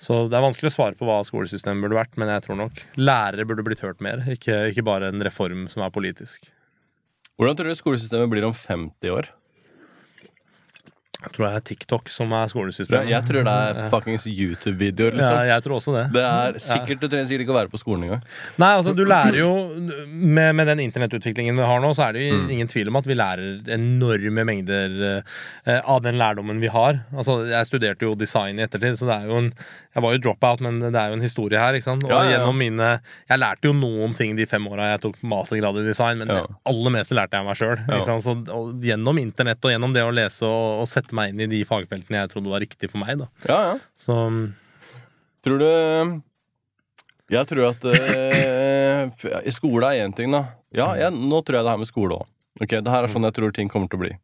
Så 0.00 0.26
det 0.28 0.36
er 0.36 0.44
vanskelig 0.44 0.72
å 0.72 0.76
svare 0.76 0.98
på 0.98 1.08
hva 1.08 1.22
skolesystemet 1.24 1.84
burde 1.84 2.00
vært, 2.00 2.16
men 2.20 2.32
jeg 2.32 2.44
tror 2.44 2.60
nok 2.60 2.84
lærere 3.00 3.48
burde 3.48 3.64
blitt 3.66 3.84
hørt 3.84 4.04
mer, 4.04 4.24
ikke, 4.32 4.66
ikke 4.72 4.84
bare 4.86 5.12
en 5.12 5.24
reform 5.24 5.66
som 5.72 5.84
er 5.86 5.94
politisk. 5.94 6.50
Hvordan 7.36 7.56
tror 7.56 7.68
du 7.68 7.76
skolesystemet 7.76 8.32
blir 8.32 8.48
om 8.48 8.56
50 8.56 9.12
år? 9.12 9.28
Jeg 11.16 11.30
tror 11.32 11.46
det 11.46 11.54
er 11.56 11.62
TikTok 11.64 12.08
som 12.12 12.32
er 12.36 12.46
skolesystemet. 12.52 13.08
Jeg 13.08 13.24
tror 13.26 13.44
det 13.46 13.52
er 13.52 13.88
fuckings 13.90 14.26
YouTube-videoer. 14.28 15.14
Ja, 15.16 15.16
Liksom. 15.16 15.46
jeg 15.48 15.62
tror 15.64 15.74
også 15.78 15.94
det. 15.96 16.02
Det 16.12 16.22
er 16.22 16.58
sikkert, 16.60 17.00
Du 17.00 17.08
trenger 17.08 17.26
sikkert 17.30 17.44
ikke 17.46 17.54
å 17.54 17.56
være 17.56 17.70
på 17.72 17.80
skolen 17.80 18.04
engang. 18.04 18.22
Nei, 18.60 18.68
altså 18.76 18.92
du 18.94 19.04
lærer 19.08 19.38
jo 19.40 19.48
Med, 20.06 20.54
med 20.54 20.66
den 20.68 20.80
internettutviklingen 20.84 21.56
vi 21.56 21.62
har 21.66 21.80
nå, 21.80 21.94
så 21.96 22.08
er 22.08 22.12
det 22.12 22.26
jo 22.28 22.36
Mm. 22.36 22.50
ingen 22.52 22.68
tvil 22.68 22.88
om 22.88 22.96
at 22.96 23.06
vi 23.06 23.14
lærer 23.16 23.68
enorme 23.72 24.44
mengder 24.44 25.22
eh, 25.64 25.80
av 25.88 26.02
den 26.02 26.18
lærdommen 26.20 26.60
vi 26.60 26.68
har. 26.68 27.00
Altså, 27.16 27.48
Jeg 27.48 27.64
studerte 27.66 28.02
jo 28.04 28.14
design 28.14 28.58
i 28.60 28.62
ettertid, 28.66 28.98
så 29.00 29.06
det 29.08 29.16
er 29.22 29.26
jo 29.30 29.38
en 29.38 29.52
Jeg 29.96 30.02
var 30.04 30.12
jo 30.12 30.18
dropout, 30.20 30.60
men 30.60 30.78
det 30.80 30.94
er 30.94 31.08
jo 31.08 31.14
en 31.16 31.22
historie 31.24 31.58
her. 31.58 31.72
ikke 31.72 31.84
sant? 31.88 32.04
Og 32.04 32.10
Ja, 32.10 32.22
ja, 32.22 32.30
ja. 32.30 32.38
gjennom 32.38 32.56
mine 32.58 33.00
Jeg 33.30 33.38
lærte 33.40 33.64
jo 33.64 33.72
noen 33.72 34.14
ting 34.14 34.36
de 34.36 34.44
fem 34.44 34.66
åra 34.68 34.90
jeg 34.92 35.00
tok 35.00 35.16
mastergrad 35.24 35.78
i 35.80 35.86
design, 35.88 36.18
men 36.18 36.28
Ja. 36.28 36.42
det 36.42 36.56
aller 36.66 36.90
meste 36.90 37.14
lærte 37.16 37.32
jeg 37.32 37.44
meg 37.46 37.56
sjøl. 37.56 37.78
Ja. 37.88 38.02
Gjennom 38.96 39.18
internett 39.18 39.64
og 39.64 39.70
gjennom 39.72 39.94
det 39.94 40.02
å 40.04 40.12
lese 40.12 40.42
og, 40.44 40.82
og 40.82 40.86
sette 40.88 41.05
meg 41.14 41.32
inn 41.32 41.44
i 41.44 41.50
de 41.50 41.64
fagfeltene 41.68 42.22
jeg 42.22 42.32
trodde 42.32 42.50
var 42.50 42.62
riktig 42.64 42.90
for 42.90 43.02
meg. 43.02 43.20
da. 43.20 43.28
Ja, 43.46 43.58
ja. 43.70 43.76
Så 44.00 44.16
Tror 45.46 45.60
du 45.62 45.68
Jeg 47.30 47.46
tror 47.46 47.68
at 47.68 47.84
uh, 47.86 49.50
Skole 49.54 49.90
er 49.92 50.06
én 50.06 50.14
ting, 50.16 50.32
da. 50.34 50.56
Ja, 50.74 50.94
jeg, 50.98 51.14
nå 51.14 51.42
tror 51.46 51.60
jeg 51.60 51.66
det 51.66 51.74
her 51.74 51.82
med 51.82 51.88
skole 51.90 52.18
òg. 52.18 52.26
Okay, 52.62 52.80
det 52.82 52.90
her 52.90 53.04
er 53.04 53.12
sånn 53.12 53.26
jeg 53.28 53.36
tror 53.36 53.52
ting 53.54 53.70
kommer 53.70 53.90
til 53.90 54.00
å 54.00 54.02
bli. 54.02 54.14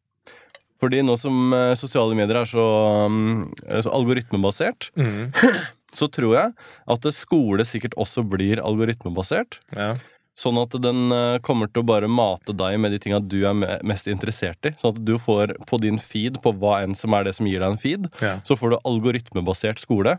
Fordi 0.82 1.02
nå 1.06 1.14
som 1.20 1.52
uh, 1.54 1.76
sosiale 1.78 2.16
medier 2.18 2.40
er 2.40 2.48
så, 2.50 2.64
um, 3.06 3.44
så 3.70 3.92
algoritmebasert, 3.94 4.88
mm, 4.98 5.30
så 5.98 6.08
tror 6.10 6.34
jeg 6.34 6.54
at 6.96 7.08
skole 7.14 7.66
sikkert 7.68 7.94
også 8.00 8.24
blir 8.26 8.62
algoritmebasert. 8.62 9.60
ja. 9.76 9.94
Sånn 10.38 10.56
at 10.62 10.72
den 10.80 11.12
eh, 11.12 11.38
kommer 11.44 11.68
til 11.68 11.82
å 11.82 11.88
bare 11.90 12.08
mate 12.08 12.54
deg 12.56 12.78
med 12.80 12.94
de 12.94 13.00
tinga 13.02 13.20
du 13.20 13.42
er 13.44 13.56
mest 13.84 14.08
interessert 14.08 14.64
i. 14.64 14.72
Sånn 14.80 14.94
at 14.96 15.02
du 15.04 15.18
får 15.20 15.54
på 15.68 15.78
din 15.82 16.00
feed, 16.00 16.40
på 16.42 16.54
hva 16.56 16.78
enn 16.82 16.96
som 16.96 17.12
er 17.16 17.28
det 17.28 17.34
som 17.36 17.48
gir 17.48 17.60
deg 17.60 17.74
en 17.74 17.80
feed, 17.80 18.08
ja. 18.24 18.38
så 18.48 18.56
får 18.56 18.72
du 18.72 18.78
algoritmebasert 18.80 19.82
skole. 19.82 20.16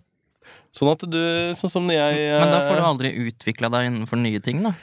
Sånn 0.73 0.91
at 0.91 1.03
du 1.05 1.21
Sånn 1.57 1.71
som 1.71 1.89
jeg 1.93 2.21
Men 2.33 2.49
da 2.51 2.63
får 2.65 2.77
du 2.77 2.81
eh, 2.81 2.91
aldri 2.91 3.13
utvikla 3.29 3.69
deg 3.73 3.89
innenfor 3.89 4.21
nye 4.21 4.41
ting, 4.43 4.61
da. 4.65 4.75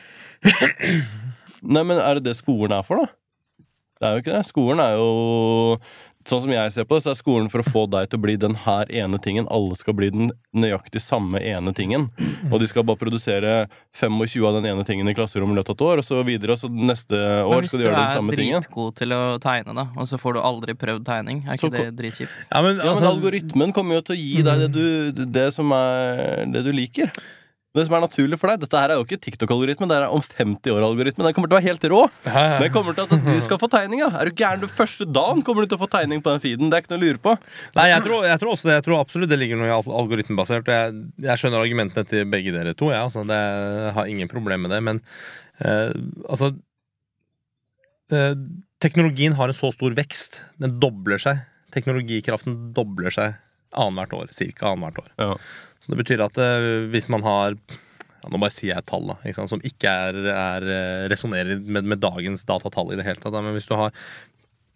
Nei, 1.60 1.82
men 1.84 1.98
er 1.98 2.18
det 2.18 2.30
det 2.30 2.38
skolen 2.38 2.74
er 2.74 2.86
for, 2.86 3.04
da? 3.04 3.16
Det 4.00 4.08
er 4.08 4.14
jo 4.16 4.22
ikke 4.22 4.36
det. 4.38 4.44
Skolen 4.48 4.80
er 4.80 4.94
jo 4.96 5.08
Sånn 6.28 6.42
som 6.44 6.50
jeg 6.52 6.72
ser 6.74 6.84
på 6.84 6.98
det, 6.98 7.02
så 7.06 7.14
er 7.14 7.16
skolen 7.16 7.46
for 7.48 7.62
å 7.62 7.70
få 7.72 7.82
deg 7.88 8.10
til 8.12 8.18
å 8.18 8.22
bli 8.26 8.34
den 8.36 8.52
her 8.66 8.90
ene 8.92 9.16
tingen. 9.24 9.46
Alle 9.48 9.76
skal 9.78 9.94
bli 9.96 10.10
den 10.12 10.28
nøyaktig 10.52 11.00
samme 11.00 11.40
ene 11.40 11.72
tingen. 11.72 12.10
Og 12.50 12.58
de 12.60 12.68
skal 12.68 12.84
bare 12.84 13.00
produsere 13.00 13.54
25 13.96 14.44
av 14.44 14.58
den 14.58 14.68
ene 14.68 14.84
tingen 14.84 15.08
i 15.08 15.14
klasserommet 15.16 15.56
i 15.56 15.60
løpet 15.62 15.72
av 15.72 15.78
et 15.78 15.86
år, 15.88 16.02
og 16.02 16.08
så 16.10 16.20
videre. 16.28 16.52
Og 16.52 16.60
så 16.60 16.68
neste 16.68 17.16
år 17.16 17.64
skal 17.70 17.80
de 17.80 17.88
gjøre 17.88 17.96
den 17.96 18.04
er 18.04 18.20
samme 18.20 18.36
tingen. 18.36 18.60
dritgod 18.66 18.94
til 19.00 19.16
å 19.16 19.22
tegne, 19.40 19.76
da, 19.80 19.86
og 19.96 20.10
så 20.12 20.20
får 20.20 20.36
du 20.36 20.42
aldri 20.44 20.76
prøvd 20.76 21.08
tegning, 21.08 21.42
er 21.48 21.56
Så 21.56 21.72
det 21.72 21.88
dritkjipt? 21.96 22.36
ja, 22.52 22.60
men, 22.62 22.76
Ja, 22.76 22.84
men 22.84 22.92
altså, 22.92 23.10
algoritmen 23.14 23.72
kommer 23.72 23.96
jo 24.00 24.06
til 24.10 24.16
å 24.16 24.20
gi 24.20 24.42
deg 24.44 24.66
det 24.66 24.70
du, 24.76 25.24
det 25.24 25.48
som 25.56 25.72
er 25.72 26.44
det 26.52 26.66
du 26.68 26.72
liker. 26.76 27.10
Det 27.70 27.84
som 27.86 27.94
er 27.94 28.02
naturlig 28.02 28.34
for 28.40 28.50
deg. 28.50 28.64
Dette 28.64 28.78
her 28.82 28.90
er 28.90 28.98
jo 28.98 29.04
ikke 29.04 29.20
TikTok-algoritmen, 29.22 29.86
det 29.92 29.98
er 30.00 30.10
om 30.10 30.22
50 30.24 30.72
år-algoritmen. 30.74 31.22
Den 31.22 31.34
kommer 31.36 31.50
til 31.50 31.54
å 31.54 31.58
være 31.60 31.68
helt 31.68 31.84
rå. 31.92 32.00
Den 32.26 32.72
kommer 32.74 32.96
til 32.96 33.04
at 33.06 33.26
du 33.28 33.36
skal 33.44 33.60
få 33.62 33.68
tegning. 33.70 34.02
Er 34.08 34.26
du 34.26 34.40
gæren? 34.40 34.64
Du 34.64 34.66
første 34.66 35.06
dagen 35.06 35.44
kommer 35.46 35.62
du 35.62 35.70
til 35.70 35.78
å 35.78 35.82
få 35.84 35.90
tegning 35.92 36.24
på 36.24 36.32
den 36.34 36.42
feeden. 36.42 36.72
Det 36.72 36.80
er 36.80 36.82
ikke 36.82 36.92
noe 36.96 36.98
å 36.98 37.04
lure 37.04 37.22
på. 37.22 37.36
Nei, 37.78 37.84
jeg 37.92 38.02
tror, 38.08 38.26
jeg 38.26 38.42
tror 38.42 38.52
også 38.56 38.70
det. 38.70 38.74
Jeg 38.80 38.86
tror 38.88 38.98
absolutt 38.98 39.30
det 39.30 39.38
ligger 39.38 39.60
noe 39.60 39.70
i 39.70 39.76
algoritmebasert. 40.02 40.72
Jeg, 40.74 40.98
jeg 41.28 41.42
skjønner 41.44 41.62
argumentene 41.62 42.10
til 42.10 42.26
begge 42.34 42.56
dere 42.56 42.74
to. 42.74 42.90
Ja, 42.90 43.04
altså, 43.06 43.22
det, 43.30 43.38
jeg 43.38 43.94
har 44.00 44.10
ingen 44.16 44.32
problemer 44.34 44.66
med 44.66 44.74
det. 44.74 44.82
Men 44.90 45.02
eh, 45.62 45.94
altså 46.26 46.50
eh, 48.10 48.34
Teknologien 48.82 49.38
har 49.38 49.52
en 49.52 49.60
så 49.62 49.70
stor 49.76 49.94
vekst. 49.94 50.42
Den 50.58 50.80
dobler 50.82 51.22
seg. 51.22 51.46
Teknologikraften 51.70 52.72
dobler 52.74 53.14
seg 53.14 53.38
annethvert 53.78 54.16
år. 54.16 54.30
Cirka 54.34 54.72
annethvert 54.74 55.04
år. 55.04 55.10
Ja. 55.22 55.34
Så 55.80 55.92
det 55.92 56.00
betyr 56.02 56.24
at 56.24 56.36
eh, 56.40 56.88
hvis 56.92 57.08
man 57.12 57.24
har 57.26 57.56
ja, 57.56 58.28
Nå 58.28 58.36
bare 58.36 58.52
sier 58.52 58.74
jeg 58.74 58.82
et 58.82 58.88
tall 58.90 59.06
da, 59.08 59.16
ikke 59.24 59.46
som 59.48 59.62
ikke 59.64 59.92
er, 60.08 60.18
er 60.34 60.66
eh, 60.68 61.06
resonnerer 61.08 61.62
med, 61.64 61.88
med 61.88 62.02
dagens 62.02 62.44
datatall 62.48 62.92
i 62.92 62.98
det 63.00 63.06
hele 63.06 63.22
tatt. 63.22 63.38
Men 63.38 63.56
hvis 63.56 63.68
du 63.70 63.72
har 63.80 63.94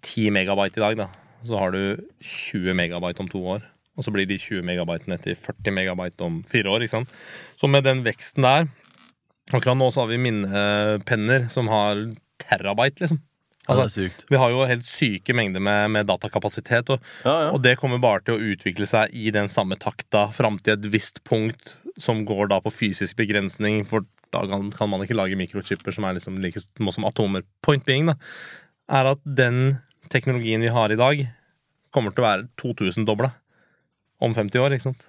10 0.04 0.32
megabyte 0.36 0.80
i 0.80 0.84
dag, 0.84 0.96
da, 1.04 1.08
så 1.44 1.60
har 1.60 1.74
du 1.76 2.00
20 2.24 2.76
megabyte 2.80 3.20
om 3.20 3.28
to 3.28 3.42
år. 3.56 3.66
Og 3.94 4.06
så 4.06 4.14
blir 4.14 4.26
de 4.26 4.40
20 4.40 4.64
megabytene 4.66 5.20
til 5.22 5.36
40 5.38 5.76
megabyte 5.76 6.24
om 6.24 6.40
fire 6.50 6.72
år. 6.72 6.82
ikke 6.82 6.96
sant? 6.96 7.12
Så 7.60 7.68
med 7.70 7.84
den 7.86 8.02
veksten 8.06 8.46
der 8.46 8.66
Akkurat 9.52 9.76
nå 9.76 9.90
så 9.92 10.00
har 10.00 10.08
vi 10.08 10.16
minnepenner 10.24 11.50
som 11.52 11.66
har 11.68 11.98
terabyte, 12.40 13.02
liksom. 13.02 13.18
Altså, 13.70 14.08
vi 14.28 14.36
har 14.40 14.52
jo 14.52 14.66
helt 14.68 14.84
syke 14.84 15.34
mengder 15.36 15.62
med, 15.64 15.92
med 15.94 16.08
datakapasitet, 16.10 16.90
og, 16.92 17.06
Ja, 17.24 17.36
ja. 17.46 17.52
og 17.54 17.62
det 17.64 17.78
kommer 17.80 18.02
bare 18.02 18.20
til 18.26 18.36
å 18.36 18.52
utvikle 18.52 18.88
seg 18.88 19.14
i 19.16 19.30
den 19.32 19.48
samme 19.52 19.78
takta 19.80 20.26
fram 20.36 20.58
til 20.60 20.76
et 20.76 20.90
visst 20.92 21.22
punkt 21.24 21.76
som 22.00 22.24
går 22.28 22.50
da 22.52 22.58
på 22.60 22.72
fysisk 22.74 23.16
begrensning, 23.16 23.84
for 23.88 24.04
da 24.34 24.42
kan, 24.50 24.90
man 24.90 25.04
ikke 25.04 25.16
lage 25.16 25.38
mikrochipper 25.38 25.94
som 25.94 26.04
er 26.08 26.18
liksom 26.18 26.40
like 26.42 26.60
små 26.60 26.92
som 26.92 27.06
atomer. 27.08 27.46
Point 27.64 27.86
being 27.86 28.10
da, 28.10 28.18
er 28.90 29.14
at 29.14 29.22
den 29.24 29.78
teknologien 30.12 30.64
vi 30.64 30.72
har 30.74 30.92
i 30.92 31.00
dag, 31.00 31.24
kommer 31.94 32.12
til 32.12 32.24
å 32.24 32.26
være 32.26 32.48
2000-dobla 32.60 33.30
om 34.24 34.34
50 34.34 34.60
år. 34.60 34.74
ikke 34.74 34.88
sant? 34.90 35.06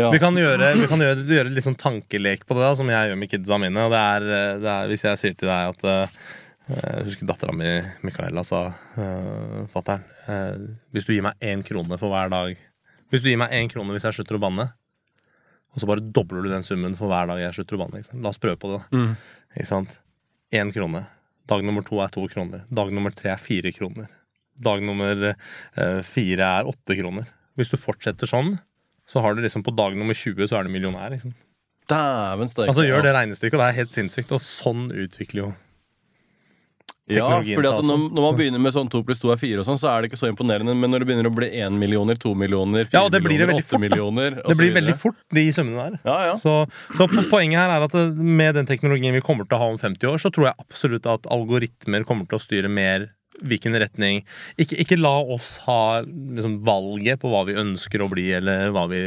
Ja. 0.00 0.08
Vi 0.14 0.20
kan 0.22 0.36
gjøre, 0.38 0.72
vi 0.78 0.88
kan 0.88 1.02
gjøre, 1.02 1.26
gjøre 1.28 1.52
litt 1.52 1.66
sånn 1.66 1.78
tankelek 1.78 2.46
på 2.48 2.56
det, 2.56 2.64
da, 2.64 2.76
som 2.78 2.88
jeg 2.88 3.10
gjør 3.10 3.18
med 3.20 3.30
kidsa 3.32 3.58
mine. 3.60 3.88
det 3.92 4.00
er, 4.00 4.28
det 4.62 4.70
er 4.72 4.88
Hvis 4.88 5.04
jeg 5.04 5.20
sier 5.20 5.36
til 5.36 5.50
deg 5.50 5.74
at 5.74 5.84
eh, 5.90 6.22
Jeg 6.70 7.06
husker 7.08 7.26
dattera 7.28 7.54
mi 7.56 7.70
Micaela 8.06 8.44
sa 8.46 8.60
uh, 8.70 9.62
Fatter'n, 9.72 10.04
uh, 10.28 10.66
hvis 10.94 11.08
du 11.08 11.14
gir 11.14 11.24
meg 11.26 11.40
én 11.42 11.64
krone 11.66 11.98
for 11.98 12.12
hver 12.12 12.30
dag 12.30 12.54
Hvis 13.10 13.24
du 13.24 13.30
gir 13.30 13.40
meg 13.40 13.54
én 13.56 13.70
krone 13.72 13.96
hvis 13.96 14.06
jeg 14.06 14.20
slutter 14.20 14.38
å 14.38 14.42
banne, 14.44 14.68
og 15.74 15.82
så 15.82 15.88
bare 15.90 16.04
dobler 16.14 16.44
du 16.46 16.50
den 16.52 16.66
summen 16.66 16.94
for 16.98 17.10
hver 17.10 17.28
dag 17.30 17.40
jeg 17.42 17.56
slutter 17.58 17.76
å 17.76 17.80
banne. 17.84 18.02
La 18.22 18.30
oss 18.30 18.40
prøve 18.42 18.58
på 18.58 18.70
det. 18.72 18.80
Mm. 18.94 19.10
Ikke 19.56 19.68
sant? 19.68 19.96
Én 20.54 20.70
krone. 20.74 21.04
Dag 21.50 21.62
nummer 21.66 21.82
to 21.86 21.98
er 22.02 22.10
to 22.14 22.24
kroner. 22.30 22.64
Dag 22.70 22.90
nummer 22.94 23.14
tre 23.14 23.32
er 23.34 23.42
fire 23.42 23.72
kroner. 23.74 24.06
Dag 24.62 24.82
nummer 24.86 25.30
uh, 25.30 26.00
fire 26.06 26.50
er 26.60 26.70
åtte 26.70 26.98
kroner. 26.98 27.30
Hvis 27.58 27.70
du 27.72 27.78
fortsetter 27.78 28.30
sånn, 28.30 28.56
så 29.10 29.22
har 29.22 29.34
du 29.34 29.42
liksom 29.42 29.64
på 29.66 29.74
dag 29.74 29.96
nummer 29.98 30.14
20 30.14 30.50
så 30.50 30.58
er 30.58 30.66
du 30.66 30.74
millionær. 30.74 31.10
Liksom. 31.14 31.34
Dæven 31.90 32.50
steike. 32.50 32.70
Altså. 32.70 32.86
Gjør 32.86 33.06
det 33.06 33.14
regnestykket, 33.16 33.58
og 33.58 33.62
det 33.62 33.68
er 33.68 33.78
helt 33.80 33.96
sinnssykt. 33.96 34.34
Og 34.36 34.42
sånn 34.44 34.90
utvikler 34.94 35.42
jo 35.42 35.50
Ja, 37.16 37.28
fordi 37.42 37.70
at 37.70 37.86
når, 37.86 38.02
når 38.14 38.26
man 38.26 38.38
begynner 38.38 38.62
med 38.62 38.74
sånn 38.74 38.90
2 38.92 39.02
pluss 39.06 39.20
2 39.22 39.32
er 39.34 39.40
4, 39.42 39.60
og 39.62 39.68
sånn, 39.68 39.80
så 39.80 39.90
er 39.92 40.02
det 40.02 40.10
ikke 40.10 40.20
så 40.20 40.30
imponerende. 40.30 40.74
Men 40.78 40.92
når 40.94 41.04
det 41.04 41.10
begynner 41.10 41.30
å 41.30 41.34
bli 41.34 41.50
1 41.60 41.78
millioner, 41.80 42.20
2 42.20 42.34
millioner, 42.38 42.88
4 42.90 42.96
Ja, 42.96 43.04
millioner, 43.20 43.54
8 43.58 43.66
fort, 43.66 43.84
millioner 43.84 44.40
Det 44.40 44.58
blir 44.58 44.74
veldig 44.76 44.96
fort, 45.00 45.20
de 45.36 45.46
summene 45.56 45.86
der. 45.90 46.00
Ja, 46.06 46.18
ja. 46.30 46.34
Så, 46.40 46.56
så 46.96 47.08
poenget 47.30 47.62
her 47.62 47.76
er 47.76 47.86
at 47.86 47.96
med 48.16 48.58
den 48.58 48.68
teknologien 48.70 49.16
vi 49.16 49.24
kommer 49.24 49.48
til 49.48 49.58
å 49.58 49.64
ha 49.64 49.70
om 49.74 49.80
50 49.80 50.12
år, 50.12 50.20
så 50.22 50.32
tror 50.34 50.50
jeg 50.50 50.60
absolutt 50.66 51.08
at 51.10 51.30
algoritmer 51.30 52.06
kommer 52.08 52.28
til 52.30 52.40
å 52.40 52.44
styre 52.44 52.70
mer 52.72 53.10
hvilken 53.46 53.76
retning 53.80 54.22
Ikke, 54.60 54.76
ikke 54.82 54.98
la 55.00 55.14
oss 55.34 55.54
ha 55.66 56.02
liksom, 56.04 56.60
valget 56.66 57.20
på 57.22 57.30
hva 57.32 57.44
vi 57.48 57.58
ønsker 57.60 58.04
å 58.04 58.10
bli, 58.12 58.26
eller 58.36 58.72
hva 58.74 58.86
vi, 58.90 59.00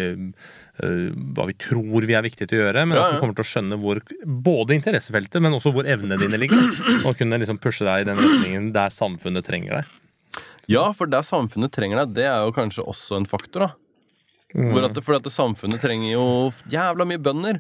hva 0.82 1.46
vi 1.46 1.54
tror 1.62 2.08
vi 2.08 2.16
er 2.18 2.24
viktige 2.26 2.48
til 2.50 2.58
å 2.58 2.64
gjøre, 2.64 2.86
men 2.90 2.98
Ja, 2.98 3.04
at 3.06 3.14
du 3.14 3.20
kommer 3.22 3.36
til 3.38 3.46
å 3.46 3.50
skjønne 3.52 3.78
hvor 3.78 4.00
både 4.26 4.74
interessefeltet, 4.74 5.38
men 5.44 5.54
også 5.54 5.70
hvor 5.76 5.86
evnene 5.86 6.18
dine 6.18 6.40
ligger. 6.42 6.64
Og 7.06 7.18
kunne 7.20 7.38
liksom 7.38 7.60
pushe 7.62 7.86
deg 7.86 8.02
i 8.02 8.08
den 8.10 8.18
retningen 8.18 8.72
der 8.74 8.90
samfunnet 8.94 9.46
trenger 9.46 9.82
deg. 9.82 9.94
ja, 10.72 10.88
for 10.98 11.06
der 11.12 11.22
samfunnet 11.22 11.72
trenger 11.76 12.02
deg, 12.02 12.16
det 12.18 12.26
er 12.26 12.42
jo 12.48 12.56
kanskje 12.56 12.86
også 12.90 13.20
en 13.20 13.30
faktor, 13.30 13.68
da. 13.68 13.72
Hvor 14.54 14.86
at, 14.86 14.98
for 15.02 15.18
at 15.18 15.26
samfunnet 15.34 15.82
trenger 15.82 16.12
jo 16.14 16.26
jævla 16.70 17.08
mye 17.10 17.22
bønder. 17.22 17.58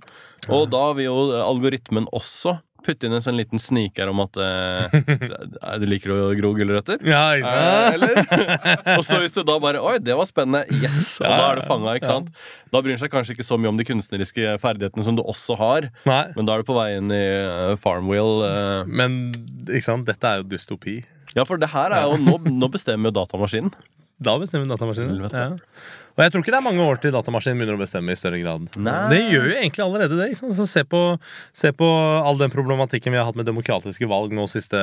Og 0.54 0.68
da 0.70 0.84
vil 0.94 1.08
jo 1.08 1.16
algoritmen 1.42 2.06
også 2.14 2.60
putte 2.86 3.08
inn 3.08 3.16
en 3.18 3.24
sånn 3.24 3.38
liten 3.40 3.62
sniker 3.62 4.10
om 4.12 4.20
at 4.24 4.38
eh, 4.44 4.98
du 5.82 5.86
liker 5.90 6.14
å 6.14 6.18
gro 6.38 6.52
gulrøtter. 6.58 7.00
Ja, 7.08 7.24
ikke 7.40 7.54
Eh, 7.54 7.64
sant? 7.64 7.96
eller? 7.98 8.58
og 9.00 9.06
så 9.08 9.20
hvis 9.24 9.36
du 9.36 9.42
da 9.48 9.56
bare 9.64 9.82
Oi, 9.84 9.96
det 10.04 10.16
var 10.20 10.28
spennende. 10.30 10.64
Yes! 10.84 11.16
Og 11.22 11.28
da 11.30 11.40
er 11.52 11.62
du 11.62 11.66
fanga, 11.70 11.96
sant? 12.04 12.30
Da 12.74 12.82
bryr 12.86 12.98
seg 13.02 13.12
kanskje 13.14 13.36
ikke 13.38 13.48
så 13.48 13.58
mye 13.62 13.72
om 13.74 13.80
de 13.80 13.86
kunstneriske 13.88 14.56
ferdighetene 14.64 15.06
som 15.08 15.18
du 15.18 15.24
også 15.24 15.58
har, 15.60 15.90
Nei. 16.10 16.22
men 16.38 16.48
da 16.50 16.56
er 16.58 16.64
du 16.64 16.70
på 16.70 16.78
vei 16.78 16.90
inn 16.98 17.12
i 17.14 17.24
uh, 17.48 17.74
Farmwheel. 17.82 18.44
Uh, 18.44 18.90
Men 18.90 19.20
ikke 19.68 19.86
sant? 19.88 20.08
dette 20.10 20.26
er 20.30 20.42
jo 20.42 20.50
dystopi. 20.54 21.00
Ja, 21.38 21.46
for 21.50 21.58
det 21.62 21.72
her 21.74 21.94
er 21.96 22.08
jo 22.10 22.18
Nå, 22.22 22.38
nå 22.52 22.68
bestemmer 22.74 23.10
jo 23.12 23.18
datamaskinen. 23.22 23.72
Da 24.24 24.36
bestemmer 24.40 24.70
datamaskinen. 24.70 25.24
Ja. 25.34 25.48
Og 26.14 26.22
jeg 26.22 26.30
tror 26.34 26.44
ikke 26.44 26.52
det 26.54 26.58
er 26.60 26.66
mange 26.68 26.84
år 26.86 27.00
til 27.02 27.14
datamaskinen 27.16 27.58
begynner 27.58 27.78
å 27.78 27.82
bestemme 27.82 28.14
i 28.14 28.18
større 28.20 28.38
grad. 28.44 28.68
Nei. 28.78 28.98
Det 29.10 29.22
gjør 29.34 29.48
jo 29.50 29.56
egentlig 29.58 29.82
allerede 29.82 30.18
det. 30.20 30.28
Så 30.38 30.68
se, 30.70 30.84
på, 30.86 31.00
se 31.58 31.72
på 31.74 31.88
all 32.22 32.38
den 32.38 32.54
problematikken 32.54 33.16
vi 33.16 33.18
har 33.18 33.26
hatt 33.26 33.40
med 33.40 33.48
demokratiske 33.50 34.06
valg 34.12 34.36
nå 34.38 34.46
de 34.46 34.52
siste 34.54 34.82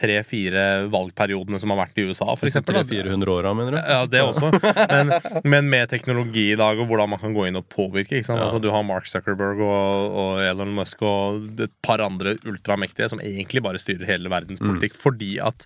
tre-fire 0.00 0.64
valgperiodene 0.92 1.60
som 1.60 1.74
har 1.74 1.82
vært 1.82 2.00
i 2.00 2.06
USA, 2.08 2.30
eksempel. 2.38 2.78
da. 2.78 2.84
300-400 2.88 3.34
åra, 3.34 3.52
mener 3.58 3.76
du? 3.76 3.80
Ja, 3.82 4.00
det 4.08 4.22
også. 4.24 4.50
Men, 4.90 5.12
men 5.44 5.68
med 5.72 5.90
teknologi 5.92 6.46
i 6.54 6.58
dag, 6.58 6.80
og 6.80 6.88
hvordan 6.90 7.12
man 7.12 7.20
kan 7.22 7.36
gå 7.36 7.46
inn 7.50 7.60
og 7.60 7.68
påvirke. 7.72 8.22
Ikke? 8.22 8.32
Ja. 8.32 8.46
Altså, 8.46 8.62
du 8.64 8.70
har 8.72 8.86
Mark 8.86 9.10
Zuckerberg 9.10 9.60
og, 9.66 10.16
og 10.24 10.42
Elon 10.44 10.72
Musk 10.76 11.04
og 11.06 11.60
et 11.66 11.74
par 11.84 12.00
andre 12.04 12.36
ultramektige 12.48 13.10
som 13.12 13.20
egentlig 13.20 13.64
bare 13.66 13.82
styrer 13.82 14.08
hele 14.14 14.32
verdens 14.32 14.60
Mm. 14.60 14.76
fordi 14.94 15.38
at 15.42 15.64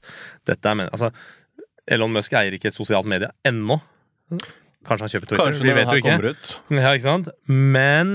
dette 0.48 0.70
er 0.70 0.76
men 0.78 0.88
altså, 0.94 1.08
Elon 1.90 2.12
Musk 2.14 2.32
eier 2.38 2.54
ikke 2.56 2.70
et 2.70 2.76
sosialt 2.76 3.08
medie 3.10 3.28
ennå. 3.46 3.76
Kanskje 4.86 5.06
han 5.06 5.12
kjøper 5.14 5.30
Twitter. 5.30 5.44
Kanskje 5.44 5.66
vi 5.68 5.76
vet 5.76 5.90
jo 5.90 6.00
ikke. 6.00 6.14
kommer 6.14 6.30
ut. 6.34 6.56
Ja, 6.76 6.94
ikke 6.94 7.06
sant? 7.08 7.30
Men 7.48 8.14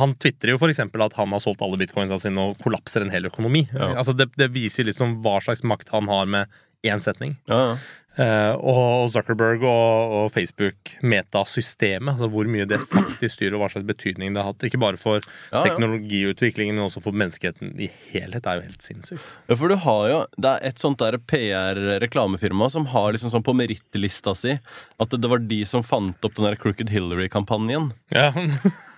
han 0.00 0.14
tvitrer 0.16 0.54
jo 0.54 0.60
f.eks. 0.60 0.80
at 0.80 1.16
han 1.18 1.34
har 1.36 1.42
solgt 1.44 1.62
alle 1.64 1.78
bitcoinsa 1.80 2.16
sine 2.20 2.50
og 2.50 2.60
kollapser 2.64 3.04
en 3.04 3.12
hel 3.12 3.28
økonomi. 3.28 3.66
Ja. 3.74 3.92
Altså 4.00 4.14
det, 4.16 4.30
det 4.40 4.48
viser 4.54 4.88
liksom 4.88 5.18
hva 5.24 5.38
slags 5.44 5.64
makt 5.68 5.92
han 5.92 6.08
har 6.08 6.30
med 6.32 6.62
én 6.86 7.02
setning. 7.04 7.36
Ja, 7.50 7.58
ja. 7.72 7.74
Eh, 8.20 8.54
og 8.60 9.08
Zuckerberg 9.12 9.62
og, 9.64 10.12
og 10.16 10.26
Facebook, 10.34 10.92
metasystemet, 11.00 12.12
altså 12.12 12.28
hvor 12.32 12.48
mye 12.50 12.66
det 12.68 12.82
faktisk 12.90 13.38
styrer, 13.38 13.56
og 13.56 13.64
hva 13.64 13.70
slags 13.72 13.88
betydning 13.88 14.34
det 14.34 14.42
har 14.42 14.52
hatt. 14.52 14.66
Ikke 14.68 14.80
bare 14.82 15.00
for 15.00 15.22
ja. 15.22 15.62
teknologiutviklingen, 15.64 16.76
men 16.76 16.88
også 16.88 17.02
for 17.04 17.16
menneskeheten 17.16 17.72
i 17.80 17.88
helhet. 18.10 18.42
Det 18.42 18.52
er 18.52 18.60
jo 18.60 18.66
helt 18.68 18.86
sinnssykt. 18.88 19.32
Ja, 19.48 19.56
for 19.56 19.72
du 19.72 19.78
har 19.80 20.04
jo 20.10 20.20
Det 20.36 20.52
er 20.52 20.68
et 20.72 20.82
sånt 20.82 21.00
der 21.00 21.16
PR-reklamefirma 21.30 22.68
som 22.72 22.88
har 22.92 23.12
liksom 23.14 23.32
sånn 23.32 23.46
på 23.46 23.56
merittlista 23.56 24.36
si 24.36 24.58
at 25.02 25.16
det 25.16 25.30
var 25.30 25.42
de 25.48 25.62
som 25.68 25.84
fant 25.86 26.24
opp 26.24 26.36
den 26.36 26.46
der 26.46 26.58
Crooked 26.60 26.92
Hillary-kampanjen. 26.92 27.92
Ja. 28.14 28.30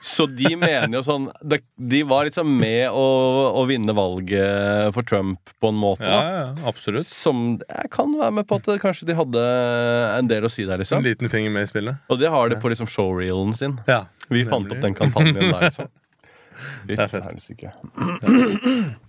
Så 0.04 0.26
de 0.28 0.50
mener 0.60 0.98
jo 0.98 1.00
sånn 1.06 1.30
De, 1.40 1.56
De 1.80 2.02
var 2.04 2.26
liksom 2.28 2.50
med 2.60 2.92
å, 2.92 3.04
å 3.56 3.62
vinne 3.68 3.94
valget 3.96 4.92
for 4.92 5.06
Trump 5.08 5.52
på 5.62 5.70
en 5.72 5.78
måte. 5.80 6.04
ja, 6.04 6.20
ja, 6.28 6.42
absolutt. 6.68 7.08
Som 7.08 7.56
jeg 7.62 7.90
kan 7.94 8.12
være 8.18 8.34
med 8.40 8.48
på 8.50 8.58
at 8.60 8.68
kanskje 8.82 9.08
de 9.08 9.16
hadde 9.16 9.44
en 10.18 10.28
del 10.28 10.44
å 10.44 10.52
si 10.52 10.66
der, 10.68 10.82
liksom. 10.82 11.00
En 11.00 11.08
liten 11.08 11.32
finger 11.32 11.54
med 11.54 11.64
i 11.64 11.70
spillet. 11.72 12.04
Og 12.12 12.20
det 12.20 12.32
har 12.34 12.52
de 12.52 12.60
på 12.60 12.72
liksom 12.72 12.90
showreelen 12.90 13.56
sin. 13.56 13.78
Ja. 13.88 14.04
Vi 14.28 14.44
fant 14.48 14.70
opp 14.72 14.84
den 14.84 14.96
kampanjen 14.98 15.40
der, 15.40 15.68
liksom. 15.70 15.90
Fy 16.88 16.96
er 17.00 17.10
fett. 17.10 19.00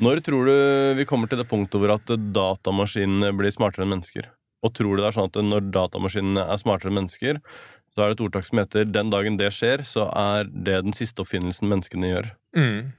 Når 0.00 0.22
tror 0.24 0.48
du 0.48 0.54
vi 0.96 1.04
kommer 1.08 1.28
til 1.28 1.42
det 1.42 1.48
punktet 1.50 1.76
hvor 1.82 1.92
at 1.92 2.14
datamaskinene 2.34 3.34
blir 3.36 3.52
smartere 3.52 3.84
enn 3.84 3.92
mennesker? 3.98 4.30
Og 4.64 4.72
tror 4.76 4.96
du 4.96 5.02
det 5.02 5.10
er 5.10 5.16
sånn 5.16 5.28
at 5.28 5.38
når 5.44 5.68
datamaskinene 5.74 6.46
er 6.52 6.60
smartere 6.60 6.92
enn 6.92 6.98
mennesker, 7.02 7.40
så 7.94 8.04
er 8.04 8.10
det 8.10 8.18
et 8.18 8.24
ordtak 8.26 8.46
som 8.46 8.58
heter 8.62 8.84
'den 8.84 9.10
dagen 9.10 9.36
det 9.38 9.52
skjer, 9.52 9.82
så 9.82 10.08
er 10.14 10.44
det 10.44 10.84
den 10.84 10.96
siste 10.96 11.22
oppfinnelsen 11.24 11.68
menneskene 11.68 12.12
gjør'? 12.12 12.32
Mm. 12.56 12.92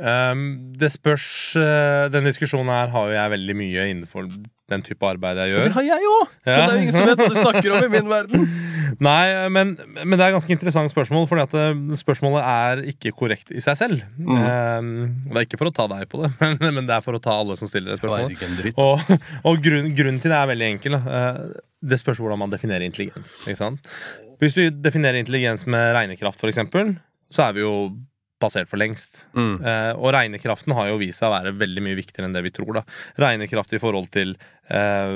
Um, 0.00 0.72
det 0.80 0.88
spørs 0.94 1.52
uh, 1.60 2.08
Den 2.08 2.24
diskusjonen 2.24 2.72
her 2.72 2.88
har 2.88 3.08
jo 3.10 3.12
jeg 3.12 3.30
veldig 3.34 3.56
mye 3.58 3.82
innenfor 3.90 4.30
den 4.70 4.82
type 4.86 5.04
arbeid 5.04 5.36
jeg 5.36 5.50
gjør. 5.52 5.64
det 5.64 5.72
har 5.74 5.82
jeg 5.82 6.06
òg! 6.08 6.28
Men 6.46 6.54
det 6.54 6.62
er 6.62 6.72
jo 6.72 6.80
ingen 6.80 6.94
som 6.94 7.08
vet 7.10 7.20
hva 7.20 7.28
du 7.28 7.40
snakker 7.42 7.74
om 7.74 7.84
i 7.84 7.90
min 7.98 8.08
verden. 8.08 8.46
Nei, 8.98 9.48
men, 9.52 9.74
men 10.02 10.16
det 10.16 10.24
er 10.24 10.32
et 10.32 10.36
ganske 10.36 10.52
interessant 10.54 10.90
spørsmål, 10.92 11.26
fordi 11.30 11.44
at 11.46 11.56
eh, 11.60 11.80
spørsmålet 12.00 12.42
er 12.50 12.82
ikke 12.92 13.12
korrekt 13.16 13.52
i 13.54 13.62
seg 13.64 13.78
selv. 13.78 14.02
Mm. 14.18 14.30
Um, 14.40 14.90
det 15.30 15.42
er 15.42 15.46
ikke 15.48 15.60
for 15.60 15.70
å 15.70 15.74
ta 15.76 15.86
deg 15.92 16.08
på 16.10 16.22
det, 16.24 16.32
men, 16.62 16.74
men 16.80 16.88
det 16.88 16.96
er 16.96 17.04
for 17.06 17.18
å 17.18 17.22
ta 17.22 17.36
alle 17.40 17.56
som 17.60 17.70
stiller 17.70 17.94
det 17.94 18.00
spørsmålet. 18.02 18.74
Og, 18.80 19.14
og 19.46 19.62
grunn, 19.64 19.92
grunnen 19.98 20.20
til 20.22 20.34
det 20.34 20.40
er 20.40 20.50
veldig 20.52 20.68
enkel. 20.74 20.98
da. 20.98 21.20
Eh, 21.20 21.60
Det 21.92 22.00
spørs 22.02 22.18
hvordan 22.20 22.42
man 22.42 22.50
definerer 22.52 22.84
intelligens. 22.84 23.36
Ikke 23.46 23.56
sant? 23.62 23.86
Hvis 24.40 24.56
du 24.56 24.62
definerer 24.72 25.20
intelligens 25.20 25.66
med 25.68 25.94
regnekraft, 25.96 26.40
for 26.40 26.48
eksempel, 26.52 26.94
så 27.32 27.46
er 27.46 27.56
vi 27.56 27.62
jo 27.64 27.74
basert 28.40 28.70
for 28.70 28.80
lengst. 28.80 29.22
Mm. 29.36 29.54
Eh, 29.60 29.92
og 29.96 30.14
regnekraften 30.16 30.74
har 30.76 30.90
jo 30.90 30.98
vist 31.00 31.20
seg 31.20 31.30
å 31.30 31.34
være 31.34 31.54
veldig 31.60 31.84
mye 31.84 31.98
viktigere 31.98 32.28
enn 32.28 32.36
det 32.36 32.44
vi 32.46 32.54
tror. 32.56 32.80
da. 32.80 32.84
Regnekraft 33.20 33.74
i 33.76 33.82
forhold 33.82 34.10
til 34.14 34.34
eh, 34.68 35.14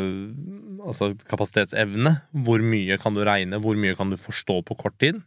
altså 0.84 1.12
kapasitetsevne. 1.30 2.16
Hvor 2.46 2.64
mye 2.64 2.98
kan 3.00 3.16
du 3.16 3.24
regne, 3.26 3.60
hvor 3.64 3.78
mye 3.80 3.96
kan 3.98 4.12
du 4.12 4.20
forstå 4.20 4.60
på 4.68 4.78
kort 4.84 4.98
tid. 5.02 5.22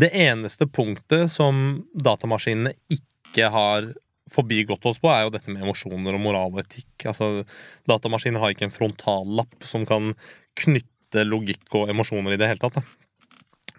Det 0.00 0.10
eneste 0.18 0.66
punktet 0.66 1.30
som 1.32 1.84
datamaskinene 1.94 2.74
ikke 2.92 3.50
har 3.54 3.92
forbigått 4.32 4.86
oss 4.88 5.00
på, 5.02 5.10
er 5.12 5.26
jo 5.26 5.34
dette 5.34 5.52
med 5.52 5.62
emosjoner 5.62 6.16
og 6.16 6.22
moral 6.22 6.54
og 6.54 6.62
etikk. 6.64 7.06
Altså, 7.10 7.44
Datamaskiner 7.90 8.42
har 8.42 8.54
ikke 8.54 8.68
en 8.68 8.74
frontallapp 8.74 9.66
som 9.68 9.84
kan 9.88 10.14
knytte 10.58 11.26
logikk 11.26 11.76
og 11.78 11.92
emosjoner 11.92 12.34
i 12.34 12.40
det 12.40 12.48
hele 12.50 12.62
tatt. 12.62 12.80
da. 12.80 13.03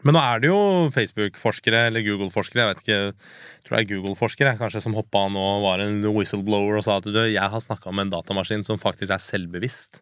Men 0.06 0.18
nå 0.18 0.22
er 0.22 0.42
det 0.44 0.52
jo 0.52 0.62
Facebook-forskere 0.94 1.88
eller 1.90 2.06
Google-forskere 2.06 2.62
jeg 2.62 2.72
vet 2.72 2.84
ikke, 2.84 2.98
jeg 3.10 3.66
tror 3.66 3.76
det 3.76 3.82
er 3.82 3.92
Google-forskere 3.92 4.58
kanskje 4.60 4.84
som 4.86 4.98
hoppa 4.98 5.26
an 5.26 5.38
og 5.42 5.66
var 5.66 5.82
en 5.82 6.00
whistleblower 6.06 6.78
og 6.78 6.86
sa 6.86 7.00
at 7.02 7.08
du, 7.10 7.22
jeg 7.26 7.54
har 7.56 7.64
snakka 7.64 7.94
med 7.94 8.08
en 8.08 8.18
datamaskin 8.20 8.66
som 8.68 8.82
faktisk 8.82 9.16
er 9.16 9.24
selvbevisst. 9.24 10.02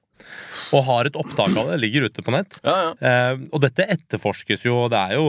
Og 0.73 0.83
har 0.87 1.07
et 1.07 1.17
opptak 1.19 1.55
av 1.59 1.71
det. 1.71 1.79
Ligger 1.83 2.07
ute 2.07 2.23
på 2.25 2.33
nett. 2.33 2.57
Ja, 2.65 2.73
ja. 2.79 2.91
Eh, 3.09 3.41
og 3.53 3.61
dette 3.63 3.85
etterforskes 3.95 4.63
jo. 4.65 4.85
Det 4.91 5.01
jo, 5.17 5.25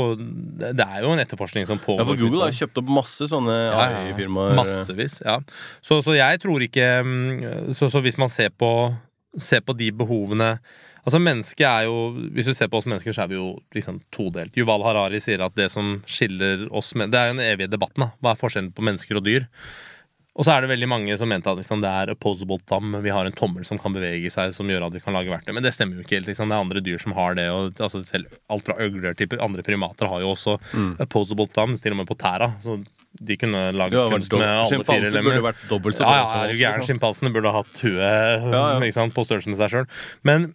det 0.63 0.85
er 0.85 1.05
jo 1.05 1.13
en 1.13 1.23
etterforskning 1.23 1.67
som 1.69 1.81
pågår. 1.83 2.01
ja, 2.01 2.09
for 2.09 2.21
Google 2.21 2.45
har 2.45 2.55
jo 2.55 2.61
kjøpt 2.63 2.81
opp 2.81 2.93
masse 3.01 3.29
sånne 3.31 3.57
ja. 3.59 3.83
AI-firmaer. 3.85 4.57
Massevis, 4.59 5.19
ja. 5.25 5.39
Så, 5.85 6.01
så 6.07 6.17
jeg 6.17 6.41
tror 6.45 6.65
ikke 6.65 6.89
mm, 7.05 7.75
så, 7.77 7.91
så 7.93 8.03
hvis 8.05 8.19
man 8.21 8.33
ser 8.33 8.55
på, 8.55 8.71
ser 9.41 9.65
på 9.67 9.77
de 9.77 9.91
behovene 9.97 10.55
Altså 11.05 11.21
Mennesket 11.21 11.67
er 11.69 11.87
jo 11.89 11.97
Hvis 12.35 12.49
du 12.49 12.55
ser 12.57 12.71
på 12.73 12.81
oss 12.81 12.89
mennesker, 12.89 13.13
så 13.13 13.25
er 13.25 13.33
vi 13.33 13.39
jo 13.39 13.49
liksom 13.77 14.01
todelt. 14.15 14.57
Yuval 14.57 14.85
Harari 14.87 15.21
sier 15.21 15.45
at 15.45 15.57
det 15.59 15.71
som 15.73 15.99
skiller 16.09 16.67
oss 16.73 16.95
med, 16.97 17.13
Det 17.13 17.21
er 17.21 17.31
jo 17.31 17.37
den 17.39 17.47
evige 17.47 17.73
debatten. 17.73 18.07
da 18.07 18.13
Hva 18.21 18.33
er 18.33 18.41
forskjellen 18.41 18.73
på 18.75 18.87
mennesker 18.87 19.21
og 19.21 19.27
dyr? 19.29 19.49
Og 20.35 20.43
så 20.43 20.51
er 20.51 20.65
det 20.65 20.73
veldig 20.73 20.89
mange 20.91 21.15
som 21.15 21.31
mente 21.31 21.47
at 21.47 21.61
liksom, 21.61 21.79
det 21.85 21.91
er 21.95 22.11
opposable 22.11 22.59
thumb. 22.67 22.97
Vi 23.05 23.13
har 23.15 23.29
en 23.29 23.37
tommel 23.39 23.63
som 23.69 23.79
kan 23.79 23.95
bevege 23.95 24.33
seg, 24.35 24.51
som 24.57 24.67
gjør 24.67 24.89
at 24.89 24.97
vi 24.97 25.03
kan 25.05 25.15
lage 25.15 25.31
verktøy. 25.31 25.53
Men 25.55 25.63
det 25.63 25.71
stemmer 25.77 26.01
jo 26.01 26.03
ikke 26.03 26.17
helt. 26.17 26.27
Liksom. 26.27 26.51
Det 26.51 26.57
er 26.57 26.65
andre 26.65 26.83
dyr 26.83 26.99
som 26.99 27.15
har 27.15 27.37
det. 27.39 27.45
Og, 27.55 27.79
altså, 27.79 28.01
selv, 28.03 28.33
alt 28.51 28.67
fra 28.67 28.75
øgler 28.83 29.15
til 29.15 29.39
andre 29.39 29.63
primater 29.63 30.11
har 30.11 30.25
jo 30.25 30.33
også 30.33 30.57
opposable 31.05 31.47
thumbs, 31.55 31.85
til 31.85 31.95
og 31.95 32.01
med 32.01 32.11
på 32.11 32.19
tæra. 32.19 32.51
Så 32.67 32.81
de 33.21 33.37
kunne 33.39 33.61
lage 33.77 33.91
Det 33.95 34.11
kunst 34.13 34.33
med 34.33 34.43
alle 34.43 34.65
fire 34.65 34.71
Sjimpanser 34.71 35.11
burde 35.11 35.35
lemmer. 35.37 35.43
vært 35.51 35.67
dobbelt 35.71 35.97
så 35.99 36.03
Ja, 36.09 36.47
ja. 36.53 36.73
Sjimpansene 36.83 37.31
burde 37.35 37.53
ha 37.53 37.63
hatt 37.63 37.83
huet 37.85 38.49
ja. 38.55 38.91
Sant, 38.99 39.15
på 39.15 39.25
størrelse 39.27 39.49
med 39.53 39.61
seg 39.61 39.71
sjøl. 39.71 39.87
Men 40.27 40.51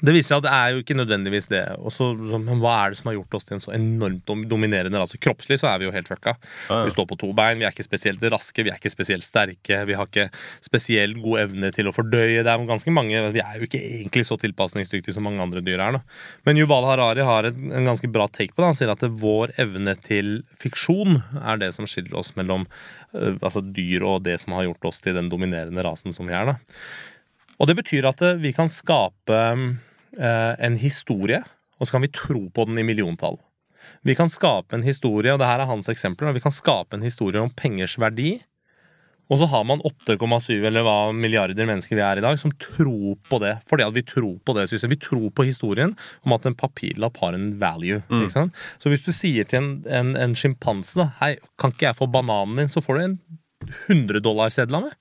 det 0.00 0.14
viser 0.16 0.32
seg 0.32 0.40
at 0.40 0.46
det 0.46 0.52
er 0.56 0.72
jo 0.72 0.82
ikke 0.82 0.96
nødvendigvis 0.96 1.48
det. 1.52 1.62
Også, 1.76 2.08
så, 2.16 2.28
så, 2.32 2.38
men 2.40 2.62
hva 2.62 2.72
er 2.80 2.92
det 2.92 2.98
som 3.02 3.10
har 3.10 3.16
gjort 3.18 3.36
oss 3.36 3.44
til 3.48 3.58
en 3.58 3.62
så 3.62 3.74
enormt 3.76 4.30
dominerende 4.48 4.98
rase? 4.98 5.20
Kroppslig 5.20 5.58
så 5.60 5.68
er 5.68 5.82
vi 5.82 5.86
jo 5.86 5.92
helt 5.94 6.08
fucka. 6.08 6.32
Ja, 6.70 6.78
ja. 6.78 6.86
Vi 6.88 6.94
står 6.94 7.06
på 7.10 7.18
to 7.20 7.28
bein, 7.36 7.60
vi 7.60 7.66
er 7.68 7.74
ikke 7.74 7.84
spesielt 7.84 8.24
raske, 8.32 8.64
vi 8.64 8.72
er 8.72 8.80
ikke 8.80 8.92
spesielt 8.92 9.26
sterke. 9.26 9.82
Vi 9.88 9.98
har 9.98 10.08
ikke 10.08 10.30
spesielt 10.64 11.20
god 11.22 11.44
evne 11.44 11.72
til 11.76 11.90
å 11.90 11.94
fordøye. 11.94 12.40
Det 12.40 12.48
er 12.48 12.66
ganske 12.70 12.94
mange, 12.94 13.20
Vi 13.36 13.44
er 13.44 13.60
jo 13.60 13.68
ikke 13.68 13.82
egentlig 13.82 14.26
så 14.28 14.40
tilpasningsdyktige 14.40 15.14
som 15.14 15.28
mange 15.28 15.44
andre 15.44 15.60
dyr 15.60 15.78
er. 15.78 16.00
da. 16.00 16.02
Men 16.48 16.56
Yuval 16.56 16.88
Harari 16.88 17.28
har 17.28 17.50
en, 17.52 17.70
en 17.70 17.92
ganske 17.92 18.08
bra 18.08 18.26
take 18.32 18.56
på 18.56 18.62
det. 18.64 18.72
Han 18.72 18.80
sier 18.80 18.94
at 18.94 19.04
det, 19.04 19.12
vår 19.22 19.52
evne 19.60 19.94
til 20.00 20.40
fiksjon 20.62 21.20
er 21.42 21.60
det 21.60 21.72
som 21.76 21.86
skiller 21.86 22.16
oss 22.18 22.32
mellom 22.38 22.64
øh, 23.12 23.36
altså 23.42 23.60
dyr 23.60 24.08
og 24.08 24.24
det 24.24 24.40
som 24.40 24.56
har 24.56 24.70
gjort 24.70 24.92
oss 24.92 25.02
til 25.04 25.20
den 25.20 25.28
dominerende 25.32 25.84
rasen 25.84 26.16
som 26.16 26.30
vi 26.30 26.38
er. 26.38 26.54
da. 26.54 26.58
Og 27.62 27.70
det 27.70 27.78
betyr 27.78 28.10
at 28.10 28.22
eh, 28.26 28.40
vi 28.42 28.50
kan 28.56 28.70
skape 28.70 29.40
eh, 30.18 30.52
en 30.58 30.76
historie, 30.82 31.38
og 31.78 31.86
så 31.86 31.96
kan 31.96 32.04
vi 32.04 32.10
tro 32.14 32.48
på 32.50 32.66
den 32.66 32.80
i 32.82 32.86
milliontall. 32.86 33.38
Vi 34.06 34.16
kan 34.18 34.30
skape 34.30 34.74
en 34.74 34.86
historie, 34.86 35.30
og 35.30 35.38
det 35.38 35.46
her 35.46 35.62
er 35.62 35.70
hans 35.70 35.90
eksempler, 35.90 36.30
og 36.30 36.38
vi 36.38 36.42
kan 36.42 36.54
skape 36.54 36.98
en 36.98 37.06
historie 37.06 37.42
om 37.42 37.52
pengers 37.54 37.94
verdi. 38.02 38.40
Og 39.30 39.38
så 39.38 39.46
har 39.48 39.62
man 39.64 39.80
8,7 39.86 40.58
eller 40.58 40.84
hva 40.84 40.96
milliarder 41.14 41.68
mennesker 41.68 41.96
vi 41.96 42.02
er 42.04 42.18
i 42.18 42.24
dag, 42.24 42.36
som 42.40 42.52
tror 42.60 43.14
på 43.30 43.38
det. 43.40 43.54
Fordi 43.70 43.86
at 43.86 43.94
vi 43.94 44.02
tror 44.04 44.34
på 44.44 44.54
det 44.58 44.66
systemet. 44.68 44.96
Vi 44.98 45.06
tror 45.06 45.28
på 45.32 45.46
historien 45.46 45.94
om 46.26 46.34
at 46.36 46.48
en 46.48 46.58
papirlapp 46.58 47.16
har 47.22 47.38
en 47.38 47.46
value. 47.62 48.02
Ikke 48.10 48.34
sant? 48.34 48.58
Så 48.82 48.92
hvis 48.92 49.06
du 49.06 49.12
sier 49.14 49.48
til 49.48 49.62
en, 49.62 49.70
en, 49.86 50.12
en 50.18 50.34
sjimpanse 50.36 50.98
da, 50.98 51.08
Hei, 51.22 51.36
kan 51.62 51.72
ikke 51.72 51.88
jeg 51.88 52.00
få 52.02 52.10
bananen 52.12 52.60
din? 52.60 52.72
Så 52.74 52.82
får 52.84 52.98
du 52.98 53.04
en 53.06 53.16
100-dollarseddel 53.86 54.82
av 54.82 54.90
meg. 54.90 54.98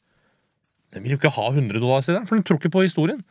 Den 0.91 1.05
vil 1.05 1.15
jo 1.15 1.21
ikke 1.21 1.33
ha 1.37 1.47
100-dollarseddelen, 1.53 2.27
for 2.29 2.37
den 2.37 2.45
tror 2.47 2.59
ikke 2.59 2.73
på 2.73 2.85
historien. 2.85 3.23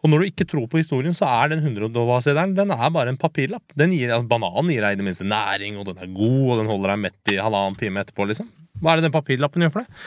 Og 0.00 0.08
når 0.08 0.22
du 0.22 0.30
ikke 0.30 0.46
tror 0.48 0.68
på 0.70 0.80
historien, 0.80 1.14
så 1.16 1.28
er 1.28 1.52
den 1.52 1.64
100-dollarseddelen 1.64 2.54
den 2.56 2.72
er 2.72 2.92
bare 2.94 3.12
en 3.12 3.20
papirlapp. 3.20 3.74
Den 3.76 3.92
gir, 3.92 4.12
altså, 4.14 4.30
Bananen 4.30 4.72
gir 4.72 4.84
deg 4.86 4.96
i 4.96 5.00
det 5.00 5.06
minste 5.06 5.28
næring, 5.28 5.76
og 5.80 5.90
den 5.90 6.00
er 6.00 6.12
god, 6.14 6.44
og 6.46 6.60
den 6.62 6.70
holder 6.72 6.94
deg 6.94 7.02
mett 7.04 7.32
i 7.34 7.40
halvannen 7.40 7.76
time 7.80 8.04
etterpå. 8.04 8.28
liksom. 8.30 8.48
Hva 8.80 8.94
er 8.94 9.00
det 9.00 9.10
den 9.10 9.16
papirlappen 9.16 9.66
gjør 9.66 9.74
for 9.74 9.84
deg? 9.84 10.04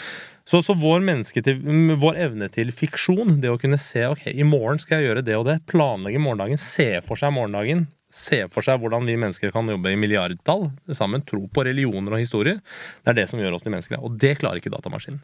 Så, 0.49 0.59
så 0.65 0.75
vår, 0.75 1.05
til, 1.31 1.59
mm, 1.61 1.97
vår 2.01 2.17
evne 2.25 2.49
til 2.51 2.73
fiksjon, 2.75 3.37
det 3.43 3.51
å 3.51 3.59
kunne 3.61 3.79
se 3.79 4.07
ok, 4.09 4.25
i 4.33 4.47
morgen 4.47 4.81
skal 4.81 4.99
jeg 4.99 5.11
gjøre 5.11 5.25
det 5.27 5.37
og 5.39 5.45
det, 5.47 5.59
planlegge 5.71 6.19
morgendagen, 6.19 6.59
se 6.59 6.97
for 7.05 7.19
seg 7.19 7.31
morgendagen, 7.35 7.85
se 8.13 8.43
for 8.51 8.65
seg 8.65 8.81
hvordan 8.81 9.07
vi 9.07 9.15
mennesker 9.17 9.53
kan 9.53 9.69
jobbe 9.71 9.93
i 9.93 9.99
milliardtall 9.99 10.67
sammen, 10.91 11.23
tro 11.25 11.45
på 11.47 11.63
religioner 11.69 12.17
og 12.17 12.25
historier, 12.25 12.59
det 13.05 13.13
er 13.13 13.21
det 13.21 13.29
som 13.31 13.39
gjør 13.41 13.55
oss 13.55 13.65
til 13.65 13.73
mennesker. 13.73 14.03
Og 14.03 14.19
det 14.19 14.35
klarer 14.41 14.59
ikke 14.59 14.73
datamaskinen. 14.73 15.23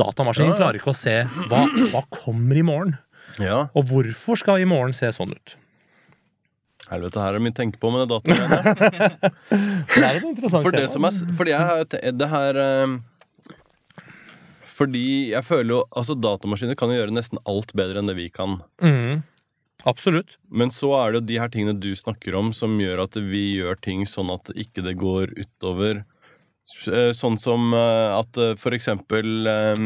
Datamaskinen 0.00 0.56
klarer 0.58 0.80
ikke 0.80 0.92
å 0.92 0.96
se 0.98 1.20
hva, 1.50 1.64
hva 1.92 2.04
kommer 2.14 2.58
i 2.58 2.64
morgen. 2.66 2.96
Ja. 3.42 3.64
Og 3.74 3.88
hvorfor 3.90 4.38
skal 4.38 4.62
i 4.62 4.68
morgen 4.68 4.94
se 4.96 5.10
sånn 5.14 5.34
ut? 5.34 5.56
Helvete, 6.90 7.16
her 7.22 7.32
er 7.32 7.38
det 7.38 7.44
mye 7.46 7.54
å 7.54 7.56
tenke 7.56 7.80
på 7.80 7.90
med 7.94 8.04
det 8.04 8.12
datagreiene. 8.12 9.32
Det 9.94 10.02
er 10.04 10.18
et 10.18 10.26
interessant 10.28 10.64
For 10.66 10.74
det 10.74 10.84
tema. 10.92 11.08
er 11.08 11.36
Fordi 11.38 11.54
jeg 11.54 11.68
har 11.70 12.16
det 12.20 12.28
her 12.28 12.58
eh, 12.60 12.96
Fordi 14.74 15.04
jeg 15.32 15.46
føler 15.46 15.78
jo 15.78 15.78
Altså, 15.96 16.16
datamaskiner 16.18 16.76
kan 16.76 16.92
jo 16.92 16.98
gjøre 16.98 17.14
nesten 17.16 17.40
alt 17.48 17.72
bedre 17.78 18.02
enn 18.02 18.10
det 18.10 18.18
vi 18.18 18.28
kan. 18.34 18.58
Mm. 18.84 19.22
Absolutt. 19.88 20.36
Men 20.48 20.72
så 20.72 20.92
er 20.98 21.12
det 21.12 21.20
jo 21.22 21.26
de 21.30 21.38
her 21.40 21.52
tingene 21.52 21.76
du 21.80 21.90
snakker 21.96 22.36
om, 22.36 22.52
som 22.56 22.76
gjør 22.80 23.04
at 23.04 23.16
vi 23.20 23.44
gjør 23.58 23.80
ting 23.84 24.04
sånn 24.08 24.32
at 24.32 24.52
ikke 24.56 24.84
det 24.84 24.96
går 25.00 25.32
utover 25.36 26.04
Sånn 27.14 27.36
som 27.40 27.74
eh, 27.76 28.10
at 28.16 28.38
eh, 28.40 28.54
for 28.56 28.72
eksempel 28.72 29.46
eh, 29.46 29.80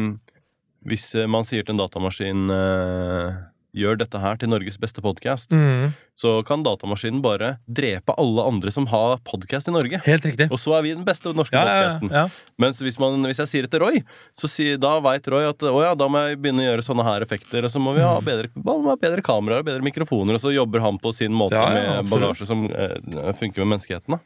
Hvis 0.87 1.09
eh, 1.15 1.27
man 1.27 1.43
sier 1.43 1.65
til 1.67 1.75
en 1.75 1.81
datamaskin 1.81 2.45
eh, 2.55 3.39
Gjør 3.77 3.99
dette 3.99 4.17
her 4.17 4.39
til 4.41 4.49
Norges 4.49 4.79
beste 4.81 4.97
podkast, 5.05 5.51
mm. 5.53 5.91
så 6.17 6.31
kan 6.41 6.63
datamaskinen 6.65 7.19
bare 7.21 7.51
drepe 7.69 8.15
alle 8.17 8.41
andre 8.49 8.71
som 8.73 8.87
har 8.89 9.19
podkast 9.29 9.69
i 9.69 9.73
Norge. 9.75 9.99
Helt 10.07 10.25
riktig. 10.25 10.47
Og 10.49 10.57
så 10.57 10.73
er 10.73 10.87
vi 10.87 10.95
den 10.95 11.05
beste 11.05 11.35
norske 11.37 11.53
Ja, 11.53 11.67
ja, 11.67 11.75
podcasten. 11.91 12.09
ja. 12.09 12.23
Mens 12.57 12.81
hvis, 12.81 12.97
man, 12.97 13.21
hvis 13.29 13.37
jeg 13.43 13.51
sier 13.51 13.67
det 13.67 13.71
til 13.75 13.83
Roy, 13.85 14.01
så 14.33 14.49
si, 14.49 14.71
da 14.81 14.95
veit 15.05 15.29
Roy 15.29 15.45
at 15.51 15.61
å 15.69 15.83
ja, 15.85 15.93
da 15.93 16.09
må 16.09 16.23
jeg 16.25 16.41
begynne 16.41 16.65
å 16.65 16.67
gjøre 16.71 16.87
sånne 16.89 17.05
her 17.11 17.27
effekter. 17.27 17.69
Og 17.69 17.75
så 17.75 17.83
må 17.85 17.93
vi 17.93 18.01
ha 18.01 18.17
bedre, 18.25 18.49
må 18.57 18.79
ha 18.89 18.97
bedre 18.97 19.21
kameraer 19.29 19.61
og 19.61 19.69
bedre 19.69 19.85
mikrofoner. 19.85 20.39
Og 20.39 20.47
så 20.47 20.55
jobber 20.57 20.81
han 20.87 20.97
på 20.97 21.13
sin 21.13 21.37
måte 21.37 21.61
Ja, 21.61 21.69
ja, 21.77 22.01
med 22.01 22.09
bagasje 22.09 22.49
som 22.49 22.65
eh, 22.73 22.97
funker 23.37 23.61
med 23.61 23.75
menneskeheten. 23.75 24.17
da. 24.17 24.23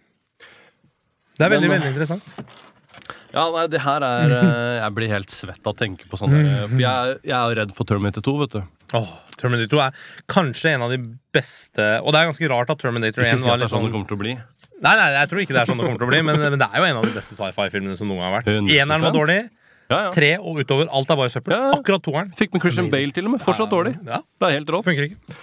Det 1.38 1.46
er 1.48 1.50
veldig, 1.56 1.70
Men- 1.70 1.82
veldig 1.82 1.92
interessant. 1.94 2.24
Ja, 3.34 3.48
nei, 3.50 3.64
det 3.68 3.80
her 3.82 4.04
er 4.06 4.30
eh, 4.38 4.76
Jeg 4.84 4.94
blir 4.94 5.10
helt 5.10 5.32
svett 5.34 5.66
av 5.66 5.74
å 5.74 5.78
tenke 5.78 6.06
på 6.06 6.18
sånne 6.20 6.68
For 6.70 6.78
jeg, 6.84 7.16
jeg 7.26 7.34
er 7.34 7.48
jo 7.50 7.56
redd 7.58 7.72
for 7.74 7.90
Terminator 7.90 8.22
2, 8.22 8.34
vet 8.44 8.52
du. 8.60 8.60
Åh, 9.00 9.08
Terminator 9.42 9.72
2 9.74 9.80
er 9.88 9.96
kanskje 10.30 10.74
en 10.76 10.84
av 10.86 10.94
de 10.94 11.00
beste 11.34 11.88
Og 12.06 12.14
det 12.14 12.20
er 12.22 12.30
ganske 12.30 12.50
rart 12.52 12.70
at 12.70 12.78
Terminator 12.84 13.26
1 13.26 13.32
Ikke 13.32 13.42
si 13.42 13.50
var 13.50 13.58
det 13.58 13.66
litt 13.66 13.72
er 13.72 13.74
sånn 13.74 13.82
sånn 13.82 13.88
det 13.90 13.96
kommer 13.96 14.12
til 14.12 14.18
å 14.20 14.22
bli. 14.22 14.36
Nei, 14.84 14.94
nei, 15.00 15.08
jeg 15.18 15.32
tror 15.32 15.42
ikke 15.42 15.56
det 15.58 15.62
er 15.64 15.72
sånn 15.72 15.82
det 15.82 15.88
kommer 15.88 16.04
til 16.04 16.08
å 16.08 16.12
bli, 16.14 16.22
men, 16.30 16.40
men 16.44 16.60
det 16.62 16.68
er 16.70 16.78
jo 16.84 16.86
en 16.92 17.00
av 17.02 17.08
de 17.10 17.16
beste 17.18 17.38
sci-fi-filmene 17.40 17.98
som 17.98 18.10
noen 18.12 18.20
gang 18.22 18.30
har 18.30 18.36
vært. 18.38 18.52
100%. 18.54 18.72
Eneren 18.84 19.06
var 19.08 19.14
dårlig, 19.18 19.40
Ja, 19.90 19.98
ja. 20.04 20.12
tre 20.14 20.32
og 20.38 20.60
utover. 20.62 20.90
Alt 20.94 21.10
er 21.16 21.20
bare 21.24 21.32
søppel. 21.34 21.56
Ja, 21.56 21.72
ja. 21.72 21.80
Akkurat 21.80 22.04
toeren. 22.06 22.30
Fikk 22.38 22.54
med 22.54 22.62
Christian 22.68 22.90
Bale 22.94 23.16
til 23.16 23.26
og 23.30 23.34
med. 23.34 23.42
Fortsatt 23.46 23.72
dårlig. 23.74 23.96
Ja, 24.06 24.20
Det 24.22 24.50
er 24.50 24.58
helt 24.60 24.70
rått. 24.76 24.86
funker 24.86 25.08
ikke. 25.10 25.38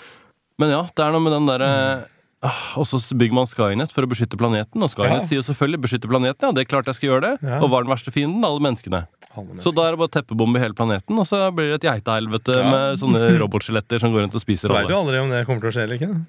Men 0.60 0.74
ja, 0.76 0.82
det 0.94 1.06
er 1.06 1.14
noe 1.16 1.24
med 1.24 1.32
den 1.34 1.48
derre 1.48 1.70
ah, 1.72 2.04
Og 2.40 2.86
så 2.88 2.96
bygger 3.20 3.36
man 3.36 3.44
Skynet 3.48 3.92
for 3.92 4.06
å 4.06 4.08
beskytte 4.08 4.38
planeten. 4.40 4.80
Og 4.80 4.88
Skynet 4.88 5.20
Ja. 5.20 5.26
sier 5.28 5.42
selvfølgelig 5.44 5.80
'beskytte 5.82 6.08
planeten'. 6.08 6.40
Ja, 6.40 6.52
det 6.56 6.62
er 6.62 6.70
klart 6.72 6.86
jeg 6.86 6.94
skal 6.96 7.08
gjøre 7.10 7.20
det. 7.20 7.42
Ja. 7.44 7.58
Og 7.60 7.68
hva 7.68 7.80
er 7.80 7.84
den 7.84 7.92
verste 7.92 8.10
fienden? 8.10 8.42
Alle 8.44 8.60
menneskene. 8.64 9.06
Alle 9.36 9.60
Så 9.60 9.74
da 9.74 9.88
er 9.88 9.90
det 9.92 9.98
bare 10.00 10.08
teppebombe 10.08 10.58
hele 10.58 10.72
planeten, 10.72 11.18
og 11.18 11.26
så 11.28 11.52
blir 11.52 11.68
det 11.76 11.84
et 11.84 11.90
geitehelvete 12.02 12.56
Ja. 12.56 12.70
med 12.70 12.98
sånne 12.98 13.36
robotskjeletter 13.44 14.00
som 14.00 14.12
går 14.12 14.22
rundt 14.24 14.34
og 14.34 14.40
spiser 14.40 14.68
Du 14.68 14.74
veit 14.74 14.88
jo 14.88 14.96
aldri 14.96 15.20
om 15.20 15.28
det 15.28 15.44
kommer 15.46 15.60
til 15.60 15.68
å 15.68 15.74
skje 15.76 15.82
eller 15.84 15.98
ikke. 16.00 16.26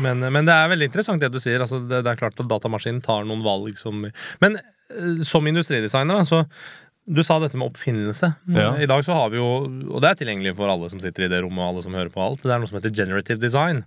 Men, 0.00 0.20
men 0.32 0.44
det 0.44 0.54
er 0.54 0.68
veldig 0.70 0.86
interessant 0.90 1.20
det 1.20 1.30
du 1.30 1.38
sier. 1.38 1.60
Altså, 1.60 1.78
det, 1.86 2.02
det 2.02 2.10
er 2.10 2.16
klart 2.18 2.38
at 2.40 2.48
datamaskinen 2.48 3.02
tar 3.02 3.24
noen 3.24 3.42
valg 3.44 3.76
som 3.78 4.10
Men 4.40 4.56
eh, 4.56 5.22
som 5.22 5.44
industridesigner, 5.46 6.16
da, 6.18 6.24
så 6.24 6.46
du 7.08 7.22
sa 7.24 7.38
dette 7.40 7.56
med 7.56 7.70
oppfinnelse. 7.70 8.28
Ja. 8.52 8.70
I 8.76 8.88
dag 8.88 9.00
så 9.06 9.16
har 9.16 9.30
vi 9.32 9.38
jo, 9.40 9.46
og 9.88 10.02
det 10.04 10.10
er 10.10 10.18
tilgjengelig 10.20 10.52
for 10.58 10.68
alle 10.68 10.90
som 10.92 11.00
sitter 11.00 11.24
i 11.24 11.30
det 11.32 11.40
rommet, 11.40 11.62
og 11.64 11.70
alle 11.72 11.84
som 11.86 11.96
hører 11.96 12.12
på 12.12 12.20
alt, 12.20 12.42
det 12.44 12.52
er 12.52 12.60
noe 12.60 12.68
som 12.68 12.76
heter 12.78 12.92
generative 12.94 13.40
design. 13.40 13.80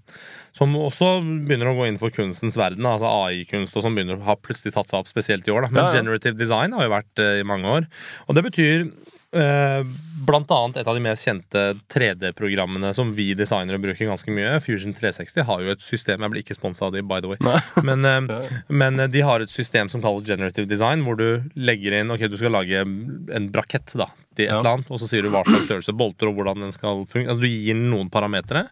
Som 0.57 0.73
også 0.79 1.13
begynner 1.45 1.69
å 1.71 1.75
gå 1.77 1.86
inn 1.88 1.99
for 2.01 2.13
kunstens 2.15 2.57
verden, 2.60 2.88
altså 2.89 3.07
AI-kunst, 3.07 3.77
og 3.77 3.86
som 3.86 3.95
begynner 3.95 4.17
å 4.17 4.25
ha 4.25 4.36
plutselig 4.41 4.73
tatt 4.75 4.89
seg 4.89 5.03
opp 5.03 5.12
spesielt 5.12 5.47
i 5.47 5.53
år. 5.53 5.67
Da. 5.67 5.71
Men 5.71 5.84
Ja, 5.84 5.88
ja. 5.91 6.01
generative 6.01 6.39
design 6.41 6.73
har 6.75 6.89
jo 6.89 6.95
vært 6.97 7.23
uh, 7.23 7.38
i 7.39 7.47
mange 7.47 7.77
år. 7.77 7.88
Og 8.27 8.38
det 8.38 8.45
betyr 8.49 8.89
blant 9.31 10.51
annet 10.51 10.77
et 10.81 10.87
av 10.91 10.95
de 10.97 11.01
mest 11.03 11.23
kjente 11.25 11.61
3D-programmene 11.93 12.89
som 12.95 13.13
vi 13.15 13.29
designere 13.37 13.79
bruker 13.81 14.09
ganske 14.09 14.33
mye. 14.35 14.57
Fusion 14.63 14.91
360 14.97 15.45
har 15.47 15.61
jo 15.63 15.71
et 15.71 15.85
system 15.85 16.21
Jeg 16.25 16.33
blir 16.33 16.43
ikke 16.43 16.57
sponsa 16.57 16.87
av 16.89 16.95
de, 16.95 17.01
by 17.07 17.21
the 17.23 17.31
way. 17.31 17.39
Men, 17.87 18.03
eh, 18.05 18.49
men 18.67 18.99
eh, 18.99 19.07
de 19.11 19.23
har 19.25 19.41
et 19.43 19.49
system 19.51 19.89
som 19.91 20.03
kalles 20.03 20.27
generative 20.27 20.67
design, 20.69 21.05
hvor 21.07 21.15
du 21.19 21.47
legger 21.55 21.95
inn 22.01 22.11
Ok, 22.11 22.27
du 22.31 22.37
skal 22.39 22.53
lage 22.57 22.83
en 22.83 23.47
brakett 23.53 23.95
da, 23.97 24.09
til 24.35 24.45
et 24.45 24.51
Ja. 24.51 24.59
eller 24.59 24.75
annet, 24.75 24.91
og 24.91 24.99
så 25.01 25.07
sier 25.09 25.23
du 25.23 25.31
hva 25.33 25.45
slags 25.47 25.65
størrelse 25.69 25.95
bolter 25.97 26.29
og 26.29 26.37
hvordan 26.37 26.67
den 26.67 26.75
skal 26.75 27.05
fungere. 27.07 27.31
Altså, 27.33 27.41
du 27.45 27.49
gir 27.51 27.79
noen 27.79 28.11
parametere, 28.11 28.67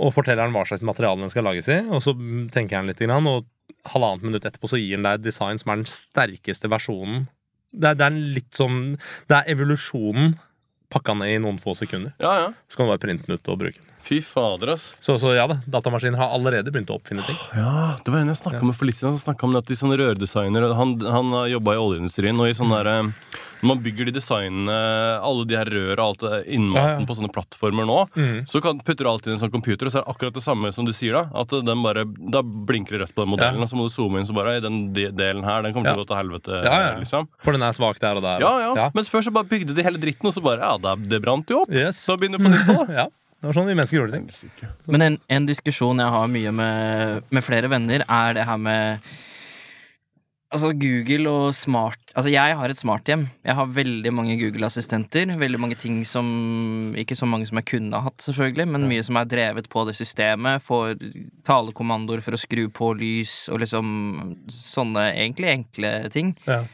og 0.00 0.14
forteller 0.16 0.46
den 0.48 0.54
hva 0.56 0.66
slags 0.68 0.84
materiale 0.86 1.20
den 1.22 1.32
skal 1.32 1.46
lages 1.46 1.68
i, 1.70 1.80
og 1.92 2.02
så 2.04 2.14
tenker 2.54 2.80
han 2.80 2.90
litt, 2.90 3.02
og 3.06 3.46
halvannet 3.90 4.26
minutt 4.26 4.46
etterpå 4.48 4.68
så 4.70 4.78
gir 4.80 4.96
den 4.98 5.06
deg 5.06 5.20
et 5.20 5.26
design 5.30 5.60
som 5.60 5.72
er 5.72 5.80
den 5.82 5.90
sterkeste 5.90 6.70
versjonen. 6.72 7.28
Det 7.70 7.92
er, 7.92 7.98
det 7.98 8.06
er 8.06 8.16
litt 8.38 8.56
sånn 8.58 8.80
Det 9.30 9.36
er 9.36 9.52
evolusjonen 9.54 10.34
pakka 10.90 11.14
ned 11.14 11.36
i 11.36 11.38
noen 11.38 11.60
få 11.62 11.76
sekunder. 11.78 12.10
Ja, 12.18 12.32
ja. 12.40 12.48
Så 12.66 12.76
kan 12.76 12.88
du 12.88 12.90
bare 12.90 13.02
printe 13.02 13.28
den 13.28 13.38
ut 13.38 13.50
og 13.52 13.60
bruke 13.60 13.78
den. 13.78 13.86
Fy 14.02 14.18
fader, 14.24 14.72
ass. 14.74 14.88
Så, 15.04 15.18
så 15.22 15.34
ja 15.36 15.44
da, 15.46 15.60
datamaskiner 15.70 16.18
har 16.18 16.32
allerede 16.34 16.72
begynt 16.72 16.90
å 16.90 16.96
oppfinne 16.98 17.22
ting. 17.26 17.36
Ja, 17.54 17.94
det 18.00 18.10
var 18.10 18.24
en 18.24 18.32
jeg 18.32 18.40
snakka 18.40 18.62
med 18.66 18.74
for 18.78 18.88
litt 18.88 18.98
siden. 18.98 19.12
Han 19.12 19.22
snakket 19.22 19.46
om 19.46 19.58
at 19.60 19.68
de 19.70 19.76
sånne 19.78 19.98
rørdesignere 20.00 20.72
Han, 20.78 20.96
han 21.04 21.36
jobba 21.52 21.76
i 21.76 21.82
oljeindustrien, 21.84 22.40
og 22.42 22.50
i 22.50 22.56
sånne 22.58 22.80
derre 22.80 22.96
eh, 23.04 23.12
Når 23.12 23.49
man 23.66 23.80
bygger 23.84 24.08
de 24.08 24.12
designene, 24.16 24.76
alle 25.20 25.44
de 25.48 25.56
her 25.58 25.68
rør 25.70 26.00
og 26.00 26.04
alt 26.06 26.46
innmaten 26.48 26.76
Ja, 26.80 26.98
ja. 27.00 27.06
på 27.08 27.16
sånne 27.18 27.30
plattformer 27.34 27.86
nå, 27.88 27.98
mm. 28.16 28.38
så 28.50 28.62
kan, 28.64 28.80
putter 28.84 29.04
du 29.04 29.10
alt 29.10 29.26
inn 29.26 29.34
i 29.34 29.36
en 29.36 29.42
sånn 29.42 29.52
computer, 29.52 29.86
og 29.86 29.92
så 29.94 30.00
er 30.00 30.04
det 30.06 30.14
akkurat 30.14 30.34
det 30.38 30.44
samme 30.44 30.72
som 30.72 30.86
du 30.88 30.92
sier 30.96 31.12
da. 31.18 31.22
At 31.42 31.52
den 31.52 31.82
bare, 31.84 32.04
Da 32.32 32.42
blinker 32.42 32.96
det 32.96 33.02
rødt 33.04 33.14
på 33.16 33.24
den 33.26 33.32
modellen, 33.34 33.60
Ja. 33.60 33.66
og 33.66 33.72
så 33.72 33.76
må 33.78 33.86
du 33.88 33.92
zoome 33.94 34.20
inn, 34.20 34.26
så 34.28 34.34
bare 34.36 34.56
i 34.56 34.60
Den 34.64 34.92
de- 34.92 35.10
delen 35.12 35.44
her, 35.44 35.62
den 35.62 35.72
kommer 35.72 35.92
til 35.92 36.00
å 36.00 36.04
gå 36.04 36.08
til 36.08 36.20
helvete. 36.22 36.62
Ja, 36.64 36.80
ja. 36.88 36.98
liksom 36.98 37.28
For 37.44 37.52
den 37.52 37.62
er 37.62 37.72
svak 37.76 37.98
der 38.00 38.16
og 38.16 38.22
der. 38.22 38.40
Ja, 38.40 38.74
ja. 38.74 38.90
Mens 38.94 39.08
før 39.08 39.22
så 39.22 39.32
bare 39.32 39.44
bygde 39.50 39.74
de 39.74 39.82
hele 39.82 39.98
dritten, 39.98 40.26
og 40.26 40.34
så 40.34 40.42
bare 40.42 40.60
Ja, 40.60 40.76
det, 40.78 41.08
det 41.08 41.22
brant 41.22 41.48
jo 41.50 41.62
opp. 41.62 41.70
Yes. 41.72 41.96
Så 42.06 42.16
begynner 42.18 42.38
du 42.38 42.44
på 42.44 42.50
nytt 42.52 42.66
da. 42.66 42.86
Ja. 43.02 43.06
Det 43.40 43.48
var 43.48 43.54
sånn 43.56 43.68
vi 43.70 43.74
mennesker 43.74 43.96
gjorde 44.02 44.12
ting. 44.18 44.26
Men 44.92 45.00
en, 45.02 45.14
en 45.32 45.46
diskusjon 45.48 45.96
jeg 46.02 46.12
har 46.12 46.26
mye 46.28 46.50
med, 46.52 47.22
med 47.32 47.42
flere 47.46 47.70
venner, 47.72 48.02
er 48.04 48.34
det 48.36 48.44
her 48.44 48.58
med 48.60 49.00
Altså 50.50 50.72
Google 50.74 51.30
og 51.30 51.52
smart 51.54 52.00
Altså 52.18 52.30
jeg 52.32 52.54
har 52.58 52.72
et 52.72 52.78
smarthjem. 52.78 53.28
Jeg 53.46 53.54
har 53.54 53.68
veldig 53.70 54.10
mange 54.14 54.34
Google-assistenter. 54.40 55.30
Veldig 55.38 55.60
mange 55.62 55.76
ting 55.78 56.00
som 56.06 56.26
Ikke 56.98 57.14
så 57.14 57.28
mange 57.30 57.46
som 57.46 57.60
jeg 57.60 57.68
kunne 57.70 57.94
ha 57.94 58.08
hatt, 58.08 58.18
selvfølgelig, 58.24 58.66
men 58.72 58.88
mye 58.90 59.04
som 59.06 59.20
er 59.20 59.30
drevet 59.30 59.68
på 59.70 59.84
det 59.86 59.94
systemet. 59.98 60.64
Får 60.66 60.98
talekommandoer 61.46 62.24
for 62.26 62.34
å 62.34 62.40
skru 62.40 62.66
på 62.74 62.90
lys 62.98 63.34
og 63.52 63.62
liksom 63.62 63.94
sånne 64.50 65.12
egentlig 65.12 65.52
enkle 65.54 65.94
ting. 66.10 66.34
Ja. 66.50 66.64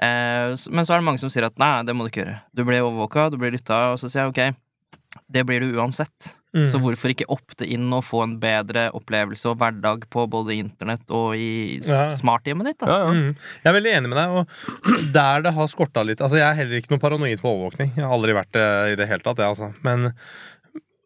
Eh, 0.00 0.56
men 0.72 0.86
så 0.86 0.96
er 0.96 1.00
det 1.00 1.06
mange 1.06 1.22
som 1.22 1.30
sier 1.30 1.46
at 1.46 1.58
nei, 1.60 1.84
det 1.86 1.94
må 1.94 2.06
du 2.06 2.10
ikke 2.10 2.24
gjøre. 2.24 2.36
Du 2.56 2.64
blir 2.66 2.82
overvåka, 2.82 3.28
du 3.30 3.38
blir 3.38 3.54
lytta, 3.54 3.92
og 3.92 4.02
så 4.02 4.10
sier 4.10 4.26
jeg 4.26 4.34
ok, 4.34 5.20
det 5.30 5.46
blir 5.46 5.62
du 5.62 5.78
uansett. 5.78 6.32
Mm. 6.50 6.64
Så 6.72 6.80
hvorfor 6.82 7.12
ikke 7.12 7.28
opte 7.30 7.62
inn 7.70 7.84
og 7.94 8.02
få 8.02 8.24
en 8.24 8.32
bedre 8.42 8.88
opplevelse 8.98 9.46
og 9.52 9.58
hverdag 9.60 10.02
på 10.10 10.24
både 10.32 10.56
internett 10.58 11.04
og 11.14 11.36
i 11.38 11.78
Ja. 11.86 12.08
smarthjemmet 12.18 12.66
ditt? 12.72 12.78
da? 12.82 12.86
Ja, 12.90 12.98
ja. 13.06 13.10
Mm. 13.14 13.36
Jeg 13.62 13.70
er 13.70 13.76
veldig 13.78 13.92
enig 14.00 14.10
med 14.10 14.18
deg. 14.18 14.38
Og 14.40 15.12
der 15.18 15.44
det 15.46 15.52
har 15.54 15.70
skorta 15.70 16.02
litt 16.02 16.20
Altså, 16.20 16.40
Jeg 16.42 16.48
er 16.50 16.58
heller 16.64 16.80
ikke 16.82 16.90
noe 16.96 17.02
paranoid 17.06 17.38
for 17.42 17.54
overvåkning. 17.54 17.92
Jeg 17.94 18.02
har 18.06 18.16
aldri 18.18 18.34
vært 18.34 18.50
det 18.58 18.66
i 18.92 18.98
det 18.98 19.06
hele 19.12 19.22
tatt. 19.22 19.38
Jeg, 19.38 19.46
altså. 19.54 19.70
Men 19.86 20.10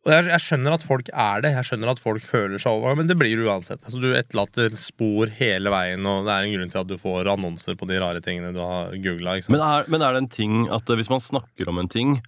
og 0.05 0.13
jeg, 0.13 0.27
jeg 0.29 0.43
skjønner 0.45 0.75
at 0.77 0.83
folk 0.85 1.07
er 1.17 1.41
det. 1.41 1.51
Jeg 1.55 1.65
skjønner 1.65 1.91
at 1.95 2.01
folk 2.05 2.25
føler 2.29 2.61
seg 2.61 2.75
overvåket, 2.75 2.99
men 3.01 3.07
det 3.09 3.17
blir 3.17 3.39
du 3.41 3.47
uansett. 3.49 3.81
Altså, 3.89 4.01
du 4.03 4.11
etterlater 4.13 4.75
spor 4.77 5.31
hele 5.39 5.73
veien, 5.73 6.05
og 6.09 6.27
det 6.27 6.35
er 6.35 6.45
en 6.45 6.53
grunn 6.59 6.73
til 6.75 6.81
at 6.83 6.91
du 6.91 6.99
får 7.01 7.31
annonser 7.33 7.77
på 7.81 7.89
de 7.89 7.97
rare 8.03 8.21
tingene 8.25 8.51
du 8.53 8.61
har 8.61 8.93
googla. 9.01 9.39
Men 9.49 9.65
er, 9.65 9.89
men 9.89 10.05
er 10.05 10.13
det 10.13 10.21
en 10.27 10.29
ting 10.35 10.59
at 10.77 10.89
eh, 10.93 10.99
hvis 11.01 11.09
man 11.13 11.25
snakker 11.25 11.73
om 11.73 11.81
en 11.81 11.89
ting 11.89 12.19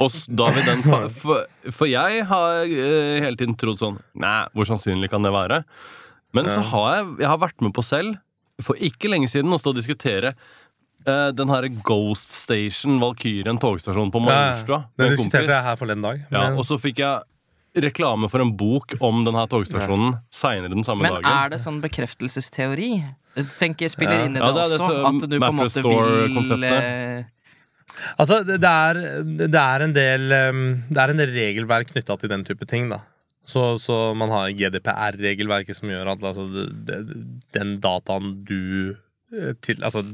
og 0.00 0.14
da 0.28 0.46
vil 0.56 0.64
den 0.64 0.82
fa- 0.86 1.08
for, 1.22 1.46
for 1.76 1.86
jeg 1.90 2.24
har 2.30 2.62
eh, 2.64 3.20
hele 3.24 3.36
tiden 3.36 3.56
trodd 3.60 3.78
sånn 3.82 3.98
Nei, 4.22 4.46
hvor 4.56 4.64
sannsynlig 4.68 5.10
kan 5.12 5.22
det 5.26 5.32
være? 5.34 5.62
Men 6.32 6.48
så 6.48 6.62
har 6.72 6.86
jeg, 6.96 7.08
jeg 7.20 7.28
har 7.28 7.38
vært 7.42 7.60
med 7.60 7.74
på 7.76 7.82
selv, 7.84 8.14
for 8.64 8.78
ikke 8.80 9.10
lenge 9.12 9.28
siden, 9.28 9.52
å 9.52 9.58
stå 9.60 9.74
og 9.74 9.76
diskutere 9.82 10.30
uh, 11.04 11.28
den 11.36 11.50
her 11.52 11.66
Ghost 11.84 12.32
Station, 12.32 12.96
Valkyrien 13.02 13.58
togstasjon 13.60 14.08
på 14.14 14.22
Majorstua. 14.24 14.78
Den 14.96 15.12
diskuterte 15.12 15.42
kompis. 15.44 15.52
jeg 15.58 15.66
her 15.66 15.76
forleden 15.76 16.06
dag. 16.06 16.22
Ja, 16.32 16.46
og 16.56 16.64
så 16.64 16.78
fikk 16.80 17.02
jeg 17.04 17.84
reklame 17.84 18.28
for 18.32 18.40
en 18.44 18.54
bok 18.56 18.96
om 19.04 19.22
denne 19.28 19.44
togstasjonen 19.52 20.16
seinere 20.32 20.72
den 20.72 20.84
samme 20.88 21.04
Men 21.04 21.18
dagen. 21.18 21.28
er 21.36 21.52
det 21.52 21.60
sånn 21.66 21.82
bekreftelsesteori? 21.84 22.90
Jeg 23.36 23.46
tenker 23.60 23.92
spiller 23.92 24.18
Ja. 24.22 24.24
inn 24.30 24.36
i 24.36 24.40
det, 24.40 24.44
Ja, 24.44 24.52
det 24.56 24.64
det 24.72 24.80
også. 24.80 24.88
så- 24.88 25.04
at 25.08 25.28
du 25.30 25.38
på 25.40 25.48
en 25.48 25.60
måte 25.60 25.82
vil 25.84 26.64
eh, 26.64 27.24
Altså, 28.16 28.40
det 28.46 28.58
er, 28.58 29.00
det 29.42 29.58
er 29.60 29.84
en 29.84 29.94
del 29.96 30.28
Det 30.32 31.00
er 31.00 31.12
en 31.12 31.20
del 31.20 31.34
regelverk 31.34 31.92
knytta 31.92 32.16
til 32.18 32.32
den 32.32 32.44
type 32.48 32.68
ting, 32.68 32.88
da. 32.92 33.02
Så, 33.44 33.78
så 33.82 34.12
man 34.14 34.30
har 34.30 34.52
GDPR-regelverket 34.54 35.78
som 35.78 35.90
gjør 35.90 36.12
at 36.14 36.24
altså, 36.30 36.46
det, 36.86 37.00
den 37.56 37.74
dataen 37.82 38.36
du 38.46 38.94
eh, 39.34 39.52
til 39.64 39.82
Altså, 39.82 40.04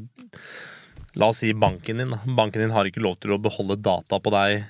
la 1.19 1.29
oss 1.29 1.43
si 1.43 1.53
banken 1.53 2.01
din. 2.01 2.17
Banken 2.39 2.65
din 2.65 2.75
har 2.75 2.89
ikke 2.89 3.05
lov 3.05 3.19
til 3.21 3.35
å 3.37 3.43
beholde 3.43 3.81
data 3.85 4.21
på 4.23 4.33
deg 4.33 4.65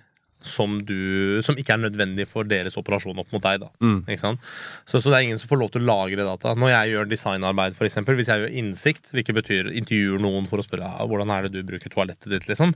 som, 0.44 0.78
du, 0.86 1.40
som 1.44 1.58
ikke 1.58 1.74
er 1.74 1.82
nødvendig 1.82 2.28
for 2.30 2.46
deres 2.48 2.78
operasjon 2.78 3.18
opp 3.18 3.32
mot 3.34 3.42
deg. 3.42 3.62
da. 3.64 3.70
Mm. 3.82 4.00
Ikke 4.06 4.22
sant? 4.22 4.50
Så, 4.86 5.00
så 5.00 5.10
det 5.10 5.18
er 5.18 5.26
ingen 5.26 5.40
som 5.40 5.50
får 5.50 5.62
lov 5.62 5.72
til 5.74 5.82
å 5.82 5.88
lagre 5.88 6.26
data. 6.26 6.54
Når 6.58 6.72
jeg 6.72 6.94
gjør 6.94 7.12
designarbeid, 7.12 7.78
for 7.78 7.88
eksempel, 7.88 8.18
hvis 8.18 8.30
jeg 8.30 8.44
gjør 8.44 8.58
innsikt, 8.62 9.12
hvilket 9.14 9.38
betyr 9.40 9.72
intervjuer 9.72 10.22
noen 10.22 10.50
for 10.50 10.62
å 10.62 10.66
spørre 10.66 10.88
ja, 10.88 11.06
hvordan 11.10 11.32
er 11.34 11.46
det 11.46 11.56
du 11.56 11.66
bruker 11.66 11.92
toalettet 11.92 12.30
ditt, 12.32 12.48
liksom, 12.50 12.74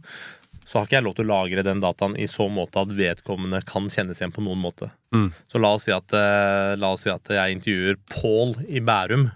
så 0.67 0.79
har 0.79 0.87
ikke 0.87 0.99
jeg 0.99 1.07
lov 1.07 1.17
til 1.19 1.27
å 1.27 1.33
lagre 1.33 1.65
den 1.67 1.83
dataen 1.83 2.17
i 2.21 2.29
så 2.31 2.47
måte 2.53 2.83
at 2.83 2.95
vedkommende 2.97 3.63
kan 3.69 3.89
kjennes 3.93 4.21
igjen 4.21 4.35
på 4.35 4.45
noen 4.45 4.63
måte. 4.63 4.89
Mm. 5.15 5.31
Så 5.51 5.61
la 5.61 5.75
oss 5.77 5.87
si 5.89 5.95
at, 5.95 6.15
eh, 6.17 6.75
la 6.79 6.93
oss 6.95 7.05
si 7.07 7.13
at 7.13 7.31
jeg 7.35 7.59
intervjuer 7.59 7.99
Pål 8.13 8.57
i 8.69 8.83
Bærum. 8.85 9.31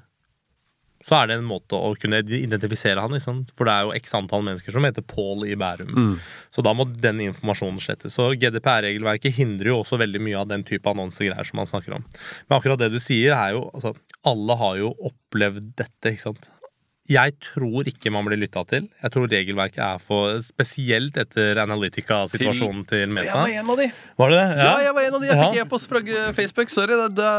Så 1.07 1.15
er 1.15 1.29
det 1.31 1.37
en 1.39 1.47
måte 1.47 1.79
å 1.79 1.93
kunne 2.01 2.19
identifisere 2.25 3.03
han, 3.03 3.15
ikke 3.15 3.35
for 3.55 3.69
det 3.69 3.75
er 3.75 3.87
jo 3.87 3.95
x 3.95 4.15
antall 4.19 4.43
mennesker 4.47 4.75
som 4.75 4.87
heter 4.87 5.05
Pål 5.07 5.45
i 5.47 5.55
Bærum. 5.59 5.93
Mm. 5.95 6.17
Så 6.55 6.65
da 6.67 6.73
må 6.75 6.89
den 6.91 7.23
informasjonen 7.29 7.79
slettes. 7.83 8.17
Så 8.17 8.33
GDPR-regelverket 8.35 9.37
hindrer 9.39 9.71
jo 9.71 9.81
også 9.85 10.01
veldig 10.03 10.23
mye 10.27 10.41
av 10.41 10.51
den 10.51 10.67
type 10.67 10.91
annonsegreier 10.91 11.47
som 11.47 11.61
man 11.63 11.71
snakker 11.71 11.95
om. 11.99 12.07
Men 12.49 12.59
akkurat 12.59 12.83
det 12.83 12.91
du 12.95 12.99
sier, 13.03 13.37
er 13.37 13.55
jo 13.55 13.69
altså, 13.73 13.95
Alle 14.27 14.59
har 14.59 14.79
jo 14.81 14.91
opplevd 15.13 15.71
dette, 15.79 16.11
ikke 16.11 16.25
sant. 16.25 16.51
Jeg 17.09 17.35
tror 17.43 17.87
ikke 17.87 18.11
man 18.11 18.27
blir 18.27 18.39
lytta 18.41 18.63
til. 18.67 18.89
Jeg 19.03 19.13
tror 19.15 19.29
regelverket 19.31 19.79
er 19.85 20.01
for 20.03 20.41
Spesielt 20.43 21.15
etter 21.23 21.61
Analytica-situasjonen 21.63 22.83
til 22.91 23.05
Jeg 23.05 23.11
Meta. 23.15 23.37
var 23.45 23.53
en 23.53 23.71
av 23.71 23.79
de! 23.79 23.87
Var 24.19 24.33
det 24.33 24.39
det? 24.41 24.47
Ja, 24.59 24.73
jeg 24.83 24.95
var 24.97 25.07
en 25.07 25.15
av 25.19 25.21
de. 25.23 25.29
Jeg 25.31 25.39
fikk 25.41 25.59
Ja. 25.61 25.65
e-post 25.67 25.89
fra 25.93 26.03
Facebook. 26.35 26.71
Sorry. 26.75 26.97
Det, 26.99 27.09
det, 27.15 27.31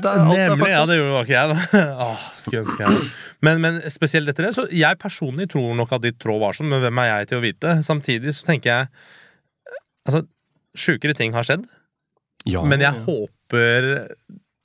det, 0.00 0.14
alt 0.14 0.36
er 0.38 0.48
Nemlig. 0.54 0.70
Ja, 0.72 0.82
det 0.88 0.96
gjorde 1.00 1.22
ikke 1.26 1.36
jeg, 1.36 1.48
da. 1.52 1.84
Åh, 2.06 2.24
skulle 2.40 2.62
ønske 2.64 2.86
jeg 2.86 3.10
men, 3.42 3.60
men 3.64 3.80
spesielt 3.92 4.28
etter 4.28 4.48
det. 4.48 4.54
Så 4.56 4.66
jeg 4.72 4.98
personlig 5.00 5.48
tror 5.52 5.74
nok 5.78 5.92
at 5.96 6.02
ditt 6.04 6.18
tråd 6.20 6.40
var 6.42 6.56
sånn, 6.56 6.68
men 6.72 6.82
hvem 6.82 6.98
er 7.04 7.10
jeg 7.12 7.28
til 7.30 7.38
å 7.40 7.44
vite? 7.44 7.76
Samtidig 7.86 8.34
så 8.36 8.48
tenker 8.48 8.70
jeg 8.74 8.90
Altså, 10.08 10.24
sjukere 10.80 11.12
ting 11.14 11.32
har 11.36 11.44
skjedd. 11.46 11.66
Ja, 12.48 12.62
Men 12.64 12.80
jeg 12.80 12.94
ja. 12.96 13.04
håper 13.04 14.16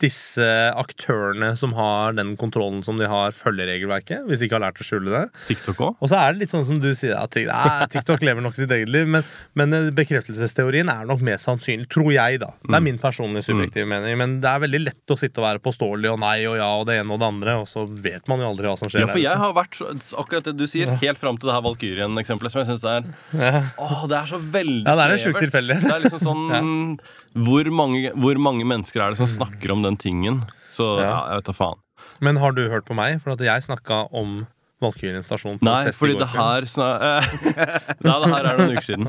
disse 0.03 0.43
aktørene 0.75 1.53
som 1.55 1.71
har 1.77 2.11
den 2.17 2.33
kontrollen 2.39 2.81
som 2.83 2.97
de 2.99 3.07
har, 3.07 3.31
følger 3.31 3.69
regelverket. 3.69 4.25
Hvis 4.27 4.41
de 4.41 4.47
ikke 4.49 4.57
har 4.57 4.65
lært 4.65 4.81
å 4.83 4.85
skjule 4.87 5.11
det. 5.13 5.21
TikTok 5.47 5.79
òg. 5.85 5.93
Og 6.03 6.09
så 6.11 6.17
er 6.19 6.33
det 6.35 6.41
litt 6.43 6.51
sånn 6.51 6.65
som 6.67 6.81
du 6.83 6.89
sier, 6.97 7.15
at 7.15 7.31
Tik- 7.31 7.47
TikTok 7.93 8.25
lever 8.27 8.43
nok 8.43 8.57
sitt 8.57 8.71
eget 8.75 8.91
liv. 8.91 9.07
Men, 9.07 9.23
men 9.55 9.73
eh, 9.77 9.87
bekreftelsesteorien 9.95 10.89
er 10.91 11.07
nok 11.07 11.23
mest 11.23 11.47
sannsynlig, 11.47 11.87
tror 11.93 12.11
jeg, 12.11 12.41
da. 12.43 12.51
Det 12.61 12.73
er 12.75 12.83
Mm. 12.83 12.83
min 12.89 12.99
personlige 12.99 13.45
subjektive 13.47 13.87
mening. 13.87 14.17
Men 14.19 14.35
det 14.43 14.49
er 14.51 14.59
veldig 14.65 14.81
lett 14.83 15.15
å 15.15 15.17
sitte 15.17 15.39
og 15.39 15.47
være 15.47 15.63
påståelig 15.63 16.11
og 16.11 16.19
nei 16.19 16.35
og 16.49 16.57
ja 16.59 16.67
og 16.75 16.85
det 16.91 16.99
ene 16.99 17.15
og 17.15 17.19
det 17.23 17.29
andre, 17.31 17.55
og 17.63 17.67
så 17.71 17.85
vet 17.87 18.27
man 18.27 18.43
jo 18.43 18.49
aldri 18.51 18.67
hva 18.67 18.75
som 18.77 18.91
skjer. 18.91 19.05
Ja, 19.05 19.07
for 19.13 19.23
jeg 19.23 19.37
har 19.45 19.53
vært 19.55 19.79
så, 19.79 19.89
akkurat 20.19 20.43
det 20.51 20.57
du 20.59 20.65
sier, 20.67 20.91
helt 21.01 21.17
fram 21.23 21.37
til 21.39 21.47
det 21.49 21.55
her 21.55 21.63
Valkyrien-eksempelet, 21.65 22.51
som 22.51 22.63
jeg 22.65 22.73
syns 22.73 22.83
er 22.83 23.07
Ja. 23.39 23.63
Åh, 23.79 24.03
det 24.11 24.17
er 24.19 24.27
så 24.35 24.39
veldig 24.43 24.83
Ja, 24.85 24.95
det 24.99 25.05
er 25.07 25.15
en 25.15 25.23
sjuk 25.23 25.31
snevert. 25.31 25.47
tilfeldighet. 25.47 25.87
Det 25.87 25.95
er 25.95 26.03
liksom 26.03 26.25
sånn 26.29 26.99
hvor, 27.35 27.67
mange, 27.71 28.11
hvor 28.15 28.39
mange 28.41 28.65
mennesker 28.67 29.01
er 29.03 29.13
det 29.15 29.19
som 29.21 29.27
snakker 29.27 29.71
om 29.75 29.83
den 29.85 29.97
tingen? 29.99 30.41
Så 30.75 30.95
ja, 30.99 31.05
Ja. 31.09 31.21
jeg 31.33 31.41
vet 31.43 31.51
da 31.51 31.55
faen. 31.61 31.79
Men 32.23 32.37
har 32.39 32.51
du 32.55 32.67
hørt 32.71 32.85
på 32.87 32.95
meg? 32.95 33.19
For 33.23 33.35
at 33.35 33.39
jeg 33.43 33.63
snakka 33.67 34.05
om 34.15 34.45
Valkyrien 34.83 35.23
stasjon 35.23 35.55
på 35.59 35.63
Nei, 35.63 35.85
fest 35.87 35.97
i 35.97 36.03
fordi 36.03 36.13
går 36.15 36.19
det 36.19 36.29
her 36.35 36.65
Nei, 38.05 38.15
det 38.21 38.29
her 38.33 38.47
er 38.49 38.57
noen 38.59 38.73
uker 38.75 38.85
siden. 38.85 39.07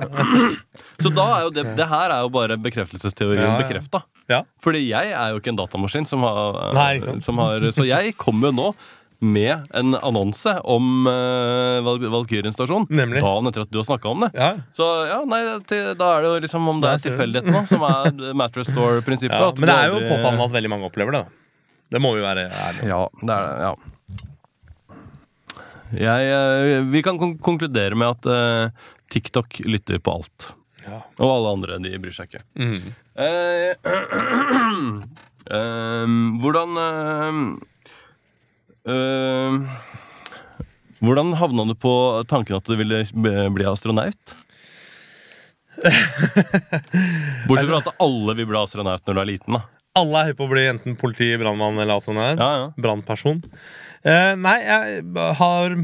Så 1.02 1.10
da 1.14 1.24
er 1.36 1.46
jo 1.46 1.50
det 1.56 1.64
Det 1.78 1.88
her 1.90 2.12
er 2.14 2.20
jo 2.22 2.30
bare 2.34 2.56
bekreftelsesteorien 2.62 3.42
Ja, 3.42 3.56
ja. 3.56 3.62
bekrefta. 3.64 4.02
Ja. 4.30 4.40
Fordi 4.62 4.84
jeg 4.88 5.10
er 5.14 5.32
jo 5.34 5.40
ikke 5.42 5.50
en 5.54 5.58
datamaskin 5.58 6.06
som 6.08 6.22
har, 6.26 6.72
Nei, 6.76 7.00
som 7.22 7.38
har 7.42 7.66
Så 7.76 7.86
jeg 7.86 8.14
kommer 8.18 8.52
jo 8.52 8.58
nå 8.60 8.68
med 9.18 9.70
en 9.74 9.94
annonse 9.96 10.52
om 10.68 11.06
uh, 11.08 11.80
Valkyrien 12.12 12.52
stasjon 12.52 12.84
Nemlig. 12.92 13.22
dagen 13.24 13.48
etter 13.48 13.64
at 13.64 13.70
du 13.72 13.78
har 13.80 13.86
snakka 13.88 14.10
om 14.12 14.26
det. 14.26 14.30
Ja. 14.36 14.50
Så 14.76 14.84
ja, 15.08 15.22
nei, 15.28 15.40
til, 15.68 15.94
da 15.96 16.10
er 16.16 16.26
det 16.26 16.30
jo 16.34 16.42
liksom 16.44 16.68
om 16.68 16.82
det 16.84 16.92
er 16.92 17.42
nå, 17.46 17.62
som 17.70 17.84
er 17.88 18.34
Mattress 18.40 18.68
Store-prinsippet. 18.74 19.40
ja. 19.40 19.52
Men 19.56 19.70
det 19.70 19.76
er 19.76 19.88
jo 19.88 19.98
aldri- 20.00 20.10
påfallende 20.12 20.48
at 20.50 20.56
veldig 20.58 20.72
mange 20.74 20.88
opplever 20.90 21.16
det. 21.16 21.22
da. 21.24 21.42
Det 21.96 22.02
må 22.02 22.12
vi 22.16 22.24
være 22.24 22.48
ærlige. 22.50 22.90
Ja, 22.90 23.00
det 23.22 23.32
er 23.36 23.42
det. 23.46 23.56
Ja. 23.62 23.74
Jeg, 25.96 26.30
eh, 26.34 26.82
vi 26.90 27.02
kan 27.06 27.18
kon 27.18 27.36
konkludere 27.38 27.94
med 27.94 28.08
at 28.10 28.26
uh, 28.26 28.86
TikTok 29.14 29.60
lytter 29.64 30.02
på 30.02 30.16
alt. 30.18 30.48
Ja. 30.82 30.98
Og 31.22 31.30
alle 31.30 31.52
andre 31.56 31.78
de 31.82 31.94
bryr 32.02 32.14
seg 32.14 32.26
ikke. 32.30 32.42
Mm. 32.58 32.90
Uh, 33.16 33.72
hvordan 36.42 36.70
Hvordan 41.02 41.34
havna 41.38 41.64
du 41.68 41.74
på 41.78 41.92
tanken 42.30 42.56
at 42.58 42.68
du 42.68 42.76
ville 42.78 43.02
bli 43.52 43.66
astronaut? 43.68 44.36
Bortsett 47.48 47.68
fra 47.68 47.80
at 47.82 47.90
alle 48.00 48.36
vil 48.38 48.48
bli 48.48 48.58
astronaut 48.60 49.02
når 49.04 49.18
du 49.18 49.20
er 49.22 49.28
liten. 49.28 49.58
da 49.58 49.62
Alle 50.00 50.22
er 50.22 50.30
høye 50.30 50.38
på 50.38 50.46
å 50.46 50.52
bli 50.54 50.64
enten 50.70 50.96
politi, 51.00 51.28
brannmann 51.40 51.78
eller 51.82 51.98
astronaut. 51.98 52.40
Ja, 52.40 52.50
ja. 52.62 52.66
Brannperson. 52.80 53.42
Eh, 54.06 54.32
nei, 54.40 54.56
jeg 54.64 55.04
har 55.40 55.76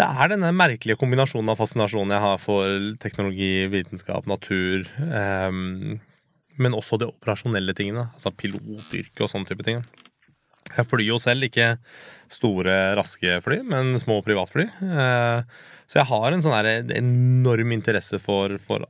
Det 0.00 0.06
er 0.06 0.30
denne 0.32 0.52
merkelige 0.56 0.98
kombinasjonen 1.00 1.52
av 1.52 1.58
fascinasjonen 1.60 2.14
jeg 2.16 2.24
har 2.24 2.38
for 2.40 2.76
teknologi, 3.02 3.66
vitenskap, 3.70 4.26
natur. 4.30 4.86
ehm, 4.98 5.98
men 6.60 6.76
også 6.76 6.98
de 7.00 7.08
operasjonelle 7.10 7.74
tingene. 7.76 8.08
Altså 8.16 8.32
pilotyrke 8.32 9.24
og 9.24 9.30
sånne 9.32 9.48
type 9.48 9.64
ting. 9.66 9.84
Jeg 10.76 10.86
flyr 10.90 11.06
jo 11.08 11.18
selv, 11.22 11.46
ikke 11.48 11.72
store, 12.30 12.78
raske 12.98 13.40
fly, 13.44 13.60
men 13.66 13.94
små 14.02 14.20
privatfly. 14.26 14.68
Eh, 14.86 15.42
Så 15.90 15.98
jeg 15.98 16.06
har 16.06 16.32
en 16.32 16.42
sånn 16.44 16.90
enorm 16.94 17.72
interesse 17.74 18.20
for, 18.22 18.54
for 18.62 18.86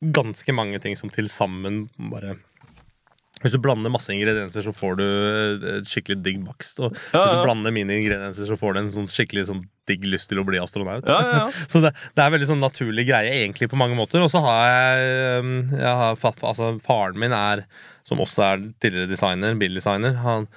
ganske 0.00 0.52
mange 0.56 0.80
ting 0.82 0.96
som 0.98 1.12
til 1.12 1.28
sammen 1.30 1.84
bare 2.10 2.38
hvis 3.40 3.54
du 3.54 3.60
blander 3.62 3.88
masse 3.92 4.12
ingredienser, 4.12 4.60
så 4.66 4.72
får 4.76 4.96
du 4.98 5.04
et 5.78 5.86
skikkelig 5.88 6.18
digg 6.20 6.40
bakst. 6.44 6.76
Og 6.84 6.92
Ja, 7.14 7.22
hvis 7.22 7.38
du 7.38 7.44
blander 7.46 7.72
mine 7.72 7.94
ingredienser, 7.96 8.44
så 8.50 8.58
får 8.60 8.74
du 8.76 8.80
en 8.82 8.90
sånn 8.92 9.08
skikkelig 9.08 9.46
sånn 9.48 9.62
digg 9.88 10.04
lyst 10.04 10.28
til 10.28 10.42
å 10.42 10.44
bli 10.44 10.60
astronaut. 10.60 11.06
Ja, 11.08 11.16
ja, 11.24 11.38
ja. 11.38 11.46
Så 11.72 11.80
det, 11.80 11.94
det 12.18 12.24
er 12.24 12.34
veldig 12.34 12.50
sånn 12.50 12.60
naturlig 12.60 13.06
greie, 13.08 13.32
egentlig, 13.38 13.70
på 13.72 13.80
mange 13.80 13.96
måter. 13.96 14.20
Og 14.20 14.28
så 14.32 14.42
har 14.44 14.66
jeg, 14.68 15.40
um, 15.40 15.54
jeg 15.72 15.94
har, 16.02 16.20
altså, 16.50 16.74
Faren 16.84 17.16
min 17.22 17.32
er, 17.36 17.64
som 18.08 18.20
også 18.20 18.44
er 18.44 18.66
tidligere 18.84 19.08
designer, 19.14 19.56
bildesigner, 19.62 20.20
han, 20.20 20.50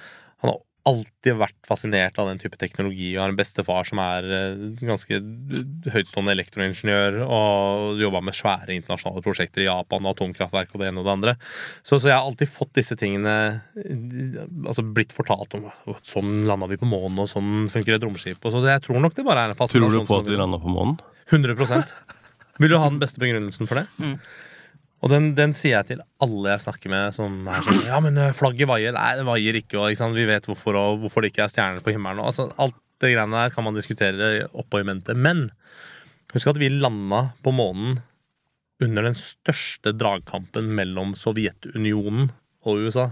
alltid 0.88 1.38
vært 1.40 1.56
fascinert 1.64 2.18
av 2.20 2.28
den 2.28 2.40
type 2.42 2.58
teknologi. 2.60 3.14
Og 3.14 3.22
har 3.22 3.32
en 3.32 3.38
bestefar 3.38 3.86
som 3.88 4.00
er 4.02 4.26
eh, 4.36 4.64
ganske 4.84 5.20
høytstående 5.94 6.34
elektroingeniør 6.34 7.20
og 7.24 8.02
jobba 8.02 8.20
med 8.24 8.36
svære 8.36 8.76
internasjonale 8.76 9.24
prosjekter 9.24 9.64
i 9.64 9.68
Japan, 9.68 10.04
og 10.04 10.14
atomkraftverk 10.14 10.74
og 10.74 10.82
det 10.82 10.90
ene 10.90 11.00
og 11.00 11.08
det 11.08 11.14
andre. 11.14 11.36
Så, 11.82 11.96
så 11.96 12.10
jeg 12.10 12.16
har 12.16 12.28
alltid 12.28 12.52
fått 12.52 12.74
disse 12.76 12.98
tingene 13.00 13.34
eh, 13.80 14.40
altså 14.66 14.84
blitt 14.84 15.14
fortalt 15.16 15.56
om 15.58 15.70
sånn 16.04 16.44
landa 16.48 16.68
vi 16.70 16.80
på 16.80 16.90
månen, 16.90 17.24
og 17.24 17.30
sånn 17.32 17.70
funker 17.72 17.96
et 17.96 18.04
romskip. 18.04 18.40
Og 18.42 18.50
så, 18.52 18.60
så 18.60 18.74
jeg 18.74 18.84
tror 18.84 19.00
nok 19.04 19.16
det 19.16 19.26
bare 19.26 19.48
er 19.48 19.54
en 19.54 19.62
Tror 19.64 19.88
du 19.88 20.02
på 20.04 20.20
at 20.20 20.28
vi 20.28 20.38
landa 20.38 20.60
på 20.60 20.72
månen? 20.72 20.98
100% 21.32 21.94
Vil 22.60 22.70
du 22.70 22.76
ha 22.76 22.88
den 22.90 23.00
beste 23.00 23.22
begrunnelsen 23.22 23.70
for 23.70 23.80
det? 23.80 23.88
Mm. 23.96 24.18
Og 25.04 25.10
den, 25.12 25.32
den 25.36 25.52
sier 25.56 25.76
jeg 25.76 25.88
til 25.90 26.04
alle 26.24 26.54
jeg 26.54 26.62
snakker 26.64 26.92
med 26.92 27.16
som 27.16 27.44
er 27.52 27.66
sånn 27.66 27.82
Ja, 27.84 27.98
men 28.00 28.16
eh, 28.20 28.32
flagget 28.36 28.70
vaier. 28.70 28.94
Nei, 28.96 29.10
det 29.18 29.26
vaier 29.28 29.58
ikke. 29.58 29.76
Og 29.82 29.92
ikke 29.92 30.08
vi 30.16 30.24
vet 30.30 30.48
hvorfor, 30.48 30.78
og 30.80 31.02
hvorfor 31.02 31.24
det 31.24 31.34
ikke 31.34 31.44
er 31.44 31.52
stjerner 31.52 31.84
på 31.84 31.92
himmelen. 31.92 32.22
Og, 32.22 32.30
altså, 32.32 32.48
alt 32.56 32.78
det 33.04 33.12
greiene 33.12 33.42
der 33.42 33.52
kan 33.52 33.66
man 33.66 33.76
diskutere 33.76 34.32
oppå 34.56 34.80
i 34.80 34.86
mente. 34.88 35.12
Men 35.12 35.50
husk 36.32 36.48
at 36.54 36.60
vi 36.62 36.72
landa 36.72 37.26
på 37.44 37.52
månen 37.52 38.00
under 38.82 39.06
den 39.06 39.16
største 39.18 39.92
dragkampen 39.94 40.72
mellom 40.74 41.12
Sovjetunionen 41.18 42.32
og 42.64 42.86
USA. 42.86 43.10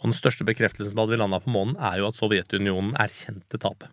Og 0.00 0.10
den 0.10 0.16
største 0.16 0.46
bekreftelsen 0.48 0.96
på 0.96 1.04
at 1.04 1.12
vi 1.12 1.20
landa 1.20 1.40
på 1.44 1.52
månen, 1.52 1.76
er 1.76 2.00
jo 2.00 2.08
at 2.08 2.18
Sovjetunionen 2.18 2.96
erkjente 3.00 3.60
tapet. 3.60 3.92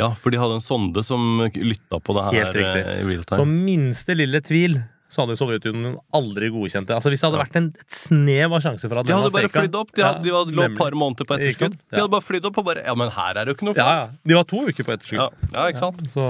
Ja, 0.00 0.14
for 0.16 0.32
de 0.32 0.40
hadde 0.40 0.56
en 0.56 0.64
sonde 0.64 1.02
som 1.04 1.42
lytta 1.52 1.98
på 2.00 2.14
det 2.16 2.22
her 2.24 2.36
Helt 2.38 2.56
riktig. 2.56 2.84
eh, 2.88 3.02
i 3.02 3.08
real 3.10 3.26
Så 3.28 3.44
minste 3.44 4.14
lille 4.16 4.40
tvil 4.40 4.78
så 5.08 5.24
hadde 5.24 5.38
Sovjetunionen 5.40 5.96
aldri 6.16 6.50
godkjent 6.52 6.88
det. 6.90 6.96
Altså 6.98 7.08
Hvis 7.12 7.22
det 7.22 7.28
hadde 7.30 7.40
vært 7.40 7.56
en, 7.56 7.68
et 7.80 7.96
snev 7.96 8.54
av 8.58 8.62
sjanse 8.64 8.90
for 8.90 9.00
at 9.00 9.08
De 9.08 9.16
hadde 9.16 9.32
bare 9.32 9.50
flydd 9.52 9.76
opp. 9.80 9.92
De, 9.96 10.04
hadde, 10.04 10.22
de 10.26 10.34
hadde, 10.34 10.56
lå 10.58 10.66
et 10.66 10.76
par 10.76 10.96
måneder 11.00 11.28
på 11.28 11.38
etterskudd. 11.38 11.76
De 11.80 12.00
hadde 12.02 12.12
bare 12.12 12.26
flydd 12.26 12.48
opp 12.50 12.60
og 12.60 12.66
bare 12.68 12.84
Ja, 12.84 12.94
men 12.98 13.12
her 13.16 13.32
er 13.32 13.48
det 13.48 13.54
jo 13.54 13.58
ikke 13.58 13.68
noe 13.70 13.78
Ja, 13.78 13.88
ja. 13.96 14.06
De 14.28 14.36
var 14.36 14.48
to 14.52 14.64
uker 14.68 14.84
på 14.84 14.96
etterskudd. 14.98 15.22
Ja, 15.22 15.52
ja, 15.54 15.66
ikke 15.72 15.84
sant? 15.86 16.02
Så, 16.12 16.28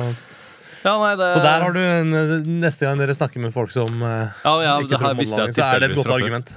Ja, 0.84 0.94
nei, 1.02 1.12
det, 1.18 1.30
så 1.34 1.42
der 1.42 1.66
har 1.66 1.74
du 1.74 1.80
en, 1.82 2.18
Neste 2.62 2.86
gang 2.86 3.02
dere 3.02 3.18
snakker 3.18 3.42
med 3.42 3.54
folk 3.56 3.74
som 3.74 3.98
eh, 3.98 4.42
Ja, 4.46 4.54
ja, 4.62 4.76
ikke 4.84 5.02
tror 5.02 5.18
på 5.18 5.26
så 5.26 5.70
er 5.72 5.82
det 5.82 5.90
et 5.90 5.98
godt 5.98 6.14
argument. 6.14 6.54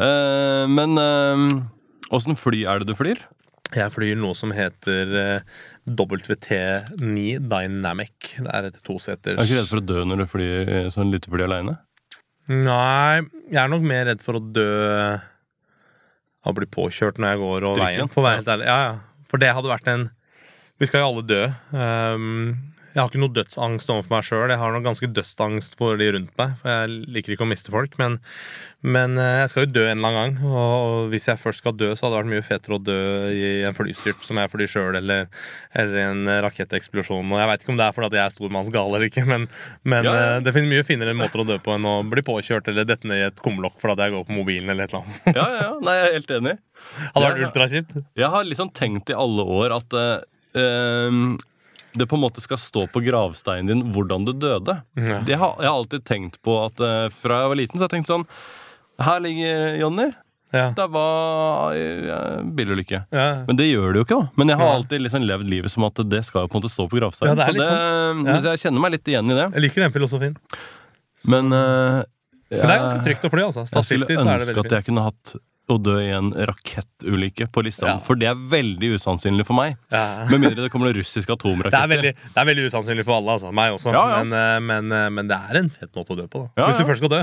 uh, 0.00 0.64
men 0.78 0.96
åssen 2.08 2.38
uh, 2.38 2.40
fly 2.40 2.64
er 2.64 2.80
det 2.80 2.88
du 2.88 2.96
flyr? 2.96 3.20
Jeg 3.76 3.92
flyr 3.92 4.16
noe 4.16 4.36
som 4.38 4.52
heter 4.54 5.10
eh, 5.20 5.56
WT9 5.88 7.24
Dynamic. 7.50 8.30
Det 8.38 8.52
er 8.54 8.68
et 8.70 8.78
toseters 8.86 9.36
Er 9.36 9.44
du 9.44 9.50
ikke 9.50 9.60
redd 9.60 9.72
for 9.72 9.82
å 9.82 9.86
dø 9.90 10.04
når 10.08 10.22
du 10.22 10.26
flyr 10.30 10.72
eh, 10.72 10.88
sånn 10.94 11.12
lyttefly 11.12 11.44
aleine? 11.44 11.76
Nei, 12.48 13.26
jeg 13.50 13.60
er 13.60 13.68
nok 13.68 13.84
mer 13.84 14.06
redd 14.08 14.24
for 14.24 14.38
å 14.38 14.40
dø 14.40 14.70
av 16.48 16.54
å 16.54 16.56
bli 16.56 16.68
påkjørt 16.72 17.20
når 17.20 17.34
jeg 17.34 17.42
går 17.42 17.66
og 17.68 17.76
Drikken? 17.76 18.08
veien. 18.08 18.12
For, 18.14 18.64
ja, 18.64 18.78
ja. 18.86 19.20
for 19.28 19.42
det 19.42 19.52
hadde 19.52 19.72
vært 19.72 19.92
en 19.92 20.08
Vi 20.78 20.86
skal 20.88 21.02
jo 21.02 21.10
alle 21.10 21.26
dø. 21.26 21.42
Um, 21.74 22.52
jeg 22.98 23.04
har 23.04 23.12
ikke 23.12 23.20
noe 23.22 23.34
dødsangst 23.36 23.90
overfor 23.94 24.10
meg 24.16 24.24
sjøl. 24.26 24.50
Jeg 24.50 24.58
har 24.58 24.72
noe 24.74 24.82
ganske 24.82 25.08
dødsangst 25.14 25.76
for 25.78 25.94
de 26.00 26.08
rundt 26.16 26.32
meg. 26.40 26.56
For 26.58 26.72
jeg 26.74 26.96
liker 27.14 27.34
ikke 27.36 27.46
å 27.46 27.50
miste 27.52 27.70
folk. 27.70 27.94
Men, 28.00 28.16
men 28.82 29.14
eh, 29.22 29.36
jeg 29.44 29.52
skal 29.52 29.64
jo 29.64 29.70
dø 29.76 29.84
en 29.86 30.00
eller 30.02 30.08
annen 30.18 30.38
gang. 30.42 30.50
Og 30.58 31.12
hvis 31.12 31.28
jeg 31.30 31.38
først 31.38 31.62
skal 31.62 31.76
dø, 31.78 31.92
så 31.94 32.08
hadde 32.08 32.16
det 32.16 32.20
vært 32.24 32.30
mye 32.34 32.46
fetere 32.48 32.76
å 32.76 32.82
dø 32.82 32.96
i 33.30 33.52
en 33.68 33.76
flystyrt 33.78 34.26
som 34.26 34.40
jeg 34.42 34.50
flyr 34.52 34.72
sjøl, 34.74 34.98
eller, 34.98 35.28
eller 35.78 36.00
en 36.08 36.32
raketteksplosjon. 36.48 37.30
Og 37.30 37.38
jeg 37.42 37.50
veit 37.52 37.64
ikke 37.64 37.74
om 37.76 37.80
det 37.80 37.86
er 37.86 37.96
fordi 38.00 38.18
jeg 38.18 38.24
er 38.26 38.34
stormannsgal 38.34 38.90
eller 38.98 39.06
ikke, 39.08 39.24
men, 39.30 39.46
men 39.94 40.08
Ja, 40.10 40.14
ja. 40.18 40.26
eh, 40.36 40.40
det 40.48 40.54
finnes 40.58 40.72
mye 40.74 40.86
finere 40.88 41.14
måter 41.18 41.44
å 41.44 41.46
dø 41.48 41.60
på 41.62 41.76
enn 41.78 41.86
å 41.88 41.96
bli 42.10 42.24
påkjørt 42.26 42.72
eller 42.74 42.88
dette 42.88 43.06
ned 43.06 43.22
i 43.22 43.26
et 43.30 43.42
kumlokk 43.44 43.78
fordi 43.82 44.08
jeg 44.08 44.16
går 44.16 44.26
på 44.28 44.36
mobilen 44.40 44.74
eller 44.74 44.88
et 44.90 44.96
eller 44.96 45.06
annet. 45.06 45.38
Ja, 45.38 45.46
ja, 45.54 45.60
ja. 45.68 45.74
Nei, 45.86 45.94
jeg 46.00 46.08
er 46.10 46.16
helt 46.18 46.34
enig. 46.40 46.56
Hadde 47.14 47.28
vært 47.28 47.44
ultrakjipt. 47.46 47.96
Jeg 48.18 48.32
har 48.34 48.50
liksom 48.50 48.74
tenkt 48.74 49.14
i 49.14 49.16
alle 49.18 49.46
år 49.62 49.76
at 49.78 49.96
eh, 50.02 51.22
det 51.96 52.06
på 52.10 52.16
en 52.18 52.22
måte 52.22 52.42
skal 52.44 52.58
stå 52.60 52.86
på 52.92 53.00
gravsteinen 53.06 53.66
din 53.70 53.92
hvordan 53.94 54.26
du 54.28 54.32
døde. 54.36 54.80
Ja. 54.98 55.20
Det 55.26 55.36
har, 55.40 55.56
jeg 55.62 55.68
har 55.70 55.76
alltid 55.78 56.04
tenkt 56.04 56.40
på 56.44 56.56
at 56.66 56.80
eh, 56.84 57.08
fra 57.22 57.42
jeg 57.44 57.52
var 57.54 57.60
liten, 57.60 57.78
så 57.78 57.86
har 57.86 57.90
jeg 57.92 57.98
tenkt 58.02 58.10
sånn 58.12 58.26
Her 59.00 59.20
ligger 59.24 59.78
Jonny. 59.80 60.08
Ja. 60.50 60.70
Det 60.72 60.86
var 60.88 61.74
ja, 61.76 62.18
bilulykke. 62.56 63.02
Ja. 63.12 63.26
Men 63.46 63.58
det 63.58 63.66
gjør 63.68 63.92
det 63.92 64.00
jo 64.00 64.04
ikke, 64.06 64.16
da. 64.22 64.30
Men 64.40 64.48
jeg 64.48 64.60
har 64.62 64.70
alltid 64.78 65.02
liksom 65.04 65.26
levd 65.28 65.50
livet 65.52 65.72
som 65.74 65.84
at 65.84 66.00
det 66.08 66.22
skal 66.24 66.46
jo 66.46 66.48
på 66.52 66.56
en 66.56 66.62
måte 66.62 66.72
stå 66.72 66.86
på 66.88 66.96
gravsteinen. 67.00 67.36
Ja, 67.36 67.50
det 67.52 67.66
så, 67.66 67.74
det, 67.74 68.28
Ja. 68.28 68.36
hvis 68.38 68.46
jeg 68.48 68.62
kjenner 68.64 68.84
meg 68.86 68.94
litt 68.96 69.10
igjen 69.12 69.28
i 69.28 69.36
det. 69.36 69.44
Jeg 69.58 69.64
liker 69.66 69.84
den 69.84 69.92
filosofien. 69.92 70.38
Men 71.28 71.52
eh, 71.52 72.00
Men 72.48 72.64
det 72.64 72.72
er 72.72 72.80
ganske 72.80 73.04
trygt 73.04 73.28
å 73.28 73.32
fly, 73.34 73.42
altså. 73.44 73.66
Jeg 73.66 73.68
skulle 73.68 73.84
Statistisk 73.84 74.22
så 74.22 74.28
er 74.32 74.40
det 74.40 74.48
ønske 74.48 74.64
at 74.64 74.76
jeg 74.78 74.86
kunne 74.88 75.04
hatt 75.04 75.34
å 75.68 75.76
dø 75.82 75.96
i 76.00 76.10
en 76.16 76.30
rakettulykke 76.32 77.48
på 77.52 77.62
lista, 77.66 77.86
Ja. 77.86 77.96
for 78.02 78.16
det 78.16 78.28
er 78.30 78.34
veldig 78.34 78.94
usannsynlig 78.96 79.44
for 79.46 79.58
meg. 79.58 79.76
Ja. 79.92 80.24
Med 80.30 80.40
mindre 80.40 80.64
det 80.64 80.70
kommer 80.72 80.88
noen 80.88 80.98
russiske 81.00 81.36
Det 81.38 81.74
er, 81.74 81.88
veldig, 81.90 82.14
det 82.14 82.40
er 82.40 82.48
veldig 82.48 82.66
usannsynlig 82.70 83.04
for 83.04 83.18
alle, 83.18 83.36
altså. 83.36 83.52
Meg 83.52 83.76
også. 83.76 83.92
Ja. 83.92 84.22
Men, 84.22 84.32
eh, 84.32 84.60
men, 84.60 84.92
eh, 84.92 85.08
men 85.10 85.28
det 85.28 85.36
er 85.38 85.60
en 85.60 85.70
fet 85.70 85.92
måte 85.94 86.16
å 86.16 86.18
dø 86.18 86.26
på, 86.26 86.48
da. 86.56 86.68
Hvis 86.70 86.80
du 86.80 86.88
først 86.88 87.02
skal 87.04 87.12
dø. 87.12 87.22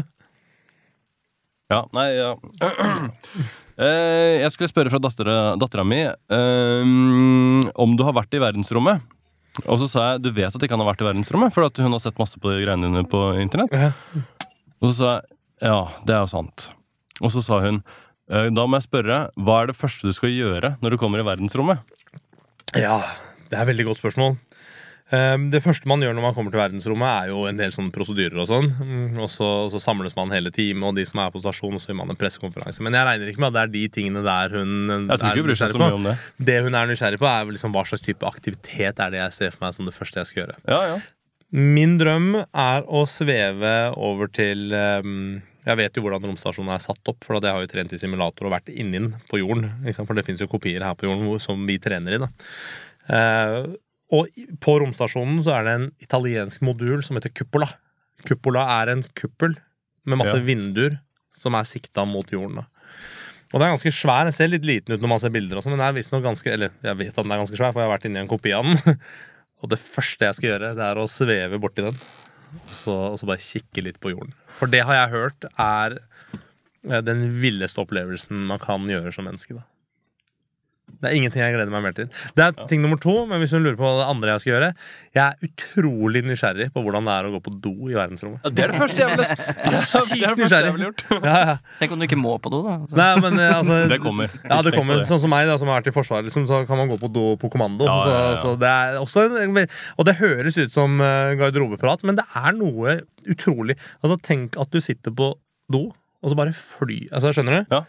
Ja, 1.74 1.84
nei, 1.98 2.10
ja. 2.16 2.34
Eh, 3.76 4.40
jeg 4.40 4.54
skulle 4.54 4.70
spørre 4.72 4.88
fra 4.88 5.02
dattera, 5.04 5.84
mi 5.84 5.98
um, 6.32 7.60
om 7.76 7.98
du 8.00 8.06
har 8.08 8.14
vært 8.16 8.38
i 8.38 8.40
verdensrommet. 8.40 9.04
Og 9.66 9.82
så 9.82 9.90
sa 9.92 10.06
jeg 10.14 10.22
du 10.24 10.30
vet 10.32 10.56
at 10.56 10.64
ikke 10.64 10.78
han 10.78 10.84
har 10.84 10.94
vært 10.94 11.04
i 11.04 11.08
verdensrommet, 11.10 11.52
for 11.52 11.68
at 11.68 11.82
hun 11.84 11.92
har 11.92 12.00
sett 12.00 12.16
masse 12.16 12.40
på 12.40 12.54
de 12.54 12.64
greiene 12.64 12.88
dine 12.88 13.04
på 13.12 13.26
internett. 13.44 13.76
Ja. 13.76 13.92
Og 14.80 14.94
så 14.94 14.96
sa 14.96 15.10
jeg 15.18 15.36
ja, 15.68 15.82
det 16.08 16.16
er 16.16 16.24
jo 16.24 16.32
sant. 16.32 16.70
Og 17.20 17.32
så 17.36 17.44
sa 17.44 17.60
hun 17.64 17.82
da 18.30 18.66
må 18.66 18.80
jeg 18.80 18.88
spørre, 18.88 19.20
hva 19.38 19.62
er 19.62 19.72
det 19.72 19.78
første 19.78 20.08
du 20.10 20.16
skal 20.18 20.34
gjøre 20.34 20.76
når 20.82 20.96
du 20.96 20.98
kommer 21.02 21.22
i 21.22 21.28
verdensrommet? 21.28 21.84
Ja, 22.76 22.98
det 23.50 23.56
er 23.58 23.62
et 23.64 23.70
veldig 23.74 23.86
godt 23.92 24.02
spørsmål. 24.02 24.38
Um, 25.14 25.52
Det 25.54 25.60
første 25.62 25.86
man 25.86 26.02
gjør 26.02 26.16
når 26.18 26.24
man 26.26 26.34
kommer 26.34 26.50
til 26.50 26.58
verdensrommet, 26.58 27.06
er 27.06 27.30
jo 27.30 27.44
en 27.46 27.60
del 27.60 27.70
sånne 27.70 27.94
prosedyrer 27.94 28.40
og 28.42 28.48
sånn. 28.50 28.72
Mm, 28.82 29.20
Og 29.22 29.30
så, 29.30 29.50
så 29.70 29.78
samles 29.84 30.16
man 30.18 30.34
hele 30.34 30.50
teamet 30.50 30.88
og 30.90 30.96
de 30.98 31.06
som 31.06 31.22
er 31.22 31.30
på 31.30 31.44
stasjonen, 31.44 31.78
og 31.78 31.84
så 31.84 31.92
gjør 31.92 32.00
man 32.02 32.14
en 32.16 32.18
pressekonferanse. 32.18 32.82
Men 32.82 32.98
jeg 32.98 33.06
regner 33.12 33.30
ikke 33.30 33.44
med 33.44 33.52
at 33.52 33.58
det 33.60 33.62
er 33.62 33.74
de 33.76 33.84
tingene 34.00 34.24
der 34.26 34.56
hun 34.58 34.72
så 35.14 35.36
nysgjerrig 35.38 35.92
om 36.00 36.10
det. 36.10 36.16
Det 36.50 36.58
hun 36.66 36.80
er 36.82 36.90
nysgjerrig 36.90 37.22
på, 37.22 37.30
er 37.30 37.54
liksom 37.54 37.76
hva 37.78 37.86
slags 37.86 38.02
type 38.08 38.26
aktivitet 38.26 39.04
er 39.06 39.14
det 39.14 39.22
jeg 39.22 39.38
ser 39.38 39.54
for 39.54 39.68
meg 39.68 39.78
som 39.78 39.86
det 39.86 39.94
første 39.94 40.24
jeg 40.24 40.32
skal 40.32 40.42
gjøre. 40.42 40.58
Ja, 40.74 40.82
ja. 40.96 40.98
Min 41.54 42.00
drøm 42.02 42.32
er 42.42 42.90
å 42.90 43.06
sveve 43.08 43.76
over 43.94 44.28
til 44.34 44.74
um, 44.74 45.44
Jeg 45.66 45.78
vet 45.80 45.96
jo 45.98 46.04
hvordan 46.06 46.28
romstasjonen 46.30 46.74
er 46.76 46.84
satt 46.84 47.10
opp, 47.10 47.24
for 47.26 47.40
jeg 47.42 47.50
har 47.56 47.64
jo 47.64 47.70
trent 47.72 47.94
i 47.96 47.98
simulator 47.98 48.46
og 48.48 48.54
vært 48.54 48.70
inni 48.70 49.00
den 49.00 49.16
på 49.32 49.40
jorden. 49.42 49.72
For 49.98 50.14
det 50.18 50.26
fins 50.28 50.44
jo 50.44 50.48
kopier 50.52 50.84
her 50.86 50.94
på 51.00 51.08
jorden 51.10 51.40
som 51.42 51.64
vi 51.66 51.80
trener 51.82 52.18
i. 52.18 52.22
da. 52.22 52.30
Eh, 53.10 53.58
og 54.16 54.30
på 54.62 54.76
romstasjonen 54.84 55.42
så 55.46 55.56
er 55.58 55.66
det 55.66 55.74
en 55.80 55.88
italiensk 56.06 56.62
modul 56.66 57.02
som 57.06 57.18
heter 57.18 57.34
Cupola. 57.34 57.72
Cupola 58.26 58.68
er 58.82 58.94
en 58.94 59.04
kuppel 59.18 59.58
med 60.06 60.22
masse 60.22 60.38
Ja. 60.38 60.46
vinduer 60.46 61.00
som 61.42 61.56
er 61.58 61.66
sikta 61.66 62.06
mot 62.06 62.30
jorden. 62.30 62.62
da. 62.62 62.66
Og 63.54 63.60
den 63.60 63.68
er 63.70 63.74
ganske 63.76 63.94
svær. 63.94 64.24
Den 64.26 64.34
ser 64.34 64.48
litt 64.48 64.66
liten 64.66 64.94
ut 64.94 65.02
når 65.02 65.10
man 65.10 65.20
ser 65.20 65.30
bilder, 65.34 65.58
også, 65.58 65.70
men 65.70 65.80
den 65.80 65.88
er 65.88 65.94
visstnok 65.98 66.24
ganske 66.24 66.52
Eller 66.52 66.70
jeg 66.84 66.98
vet 66.98 67.18
at 67.18 67.24
den 67.24 67.32
er 67.32 67.42
ganske 67.42 67.58
svær, 67.58 67.74
for 67.74 67.82
jeg 67.82 67.90
har 67.90 67.98
vært 67.98 68.06
inni 68.06 68.20
en 68.22 68.28
kopi 68.28 68.52
av 68.54 68.64
den. 68.66 68.78
Og 69.64 69.70
det 69.70 69.80
første 69.80 70.26
jeg 70.26 70.36
skal 70.36 70.50
gjøre, 70.52 70.76
det 70.78 70.84
er 70.86 70.96
å 71.02 71.08
sveve 71.10 71.58
borti 71.60 71.82
den. 71.82 71.96
Og 72.56 72.74
så, 72.74 72.94
og 73.14 73.20
så 73.20 73.26
bare 73.26 73.42
kikke 73.42 73.82
litt 73.84 74.00
på 74.00 74.12
jorden. 74.14 74.34
For 74.60 74.72
det 74.72 74.84
har 74.88 75.00
jeg 75.02 75.14
hørt 75.14 75.48
er 75.52 75.98
eh, 75.98 77.02
den 77.04 77.26
villeste 77.42 77.82
opplevelsen 77.84 78.46
man 78.50 78.62
kan 78.62 78.88
gjøre 78.90 79.12
som 79.16 79.28
menneske. 79.28 79.58
da. 79.58 79.66
Det 81.02 81.10
er 81.10 81.18
ingenting 81.18 81.44
jeg 81.44 81.56
gleder 81.56 81.74
meg 81.74 81.84
mer 81.86 81.96
til. 81.98 82.10
Det 82.38 82.46
er 82.46 82.68
ting 82.70 82.84
nummer 82.84 83.00
to, 83.02 83.16
men 83.30 83.42
hvis 83.42 83.54
hun 83.56 83.66
lurer 83.66 83.78
på 83.80 83.86
hva 83.86 84.02
det 84.02 84.08
andre 84.12 84.36
jeg 84.36 84.44
skal 84.44 84.52
gjøre 84.54 84.70
Jeg 85.16 85.24
er 85.26 85.50
utrolig 85.50 86.22
nysgjerrig 86.26 86.68
på 86.76 86.84
hvordan 86.86 87.08
det 87.10 87.16
er 87.16 87.30
å 87.30 87.34
gå 87.36 87.42
på 87.46 87.54
do 87.64 87.74
i 87.92 87.98
verdensrommet. 87.98 88.44
Ja, 88.46 88.54
det 88.56 88.66
er 88.66 88.74
det 88.74 88.82
første 88.82 89.02
jeg 89.02 90.36
ville 90.40 90.74
ville 90.76 90.88
gjort. 90.90 91.06
Ja, 91.16 91.36
ja. 91.52 91.56
Tenk 91.80 91.96
om 91.96 92.02
du 92.02 92.08
ikke 92.08 92.20
må 92.20 92.36
på 92.42 92.52
do, 92.54 92.62
da. 92.66 92.78
Altså. 92.82 93.00
Nei, 93.00 93.10
men 93.24 93.42
eh, 93.42 93.56
altså 93.56 93.80
Det 93.92 94.00
kommer. 94.04 94.32
Ja, 94.44 94.60
det 94.66 94.76
kommer. 94.76 95.04
Sånn 95.10 95.22
som 95.24 95.34
meg, 95.34 95.48
da, 95.50 95.58
som 95.62 95.72
har 95.72 95.82
vært 95.82 95.92
i 95.92 95.96
Forsvaret, 95.96 96.28
liksom, 96.30 96.48
så 96.50 96.64
kan 96.70 96.82
man 96.82 96.92
gå 96.92 97.00
på 97.02 97.12
do 97.16 97.26
på 97.42 97.52
kommando. 97.54 97.88
Ja, 97.88 97.98
ja, 98.06 98.22
ja. 98.30 98.38
Så, 98.40 98.54
så 98.56 98.62
det 98.62 98.72
er 98.72 99.00
også 99.02 99.28
en, 99.44 99.60
Og 99.96 100.08
det 100.08 100.18
høres 100.22 100.60
ut 100.60 100.74
som 100.74 101.00
uh, 101.02 101.36
garderobeprat, 101.40 102.06
men 102.08 102.20
det 102.20 102.26
er 102.36 102.56
noe 102.58 103.00
utrolig 103.26 103.78
Altså, 104.04 104.18
tenk 104.22 104.58
at 104.62 104.72
du 104.74 104.82
sitter 104.84 105.14
på 105.16 105.34
do, 105.72 105.88
og 106.22 106.32
så 106.32 106.38
bare 106.38 106.56
fly 106.56 107.06
Altså, 107.12 107.34
skjønner 107.36 107.62
du? 107.64 107.76
Ja. 107.78 107.86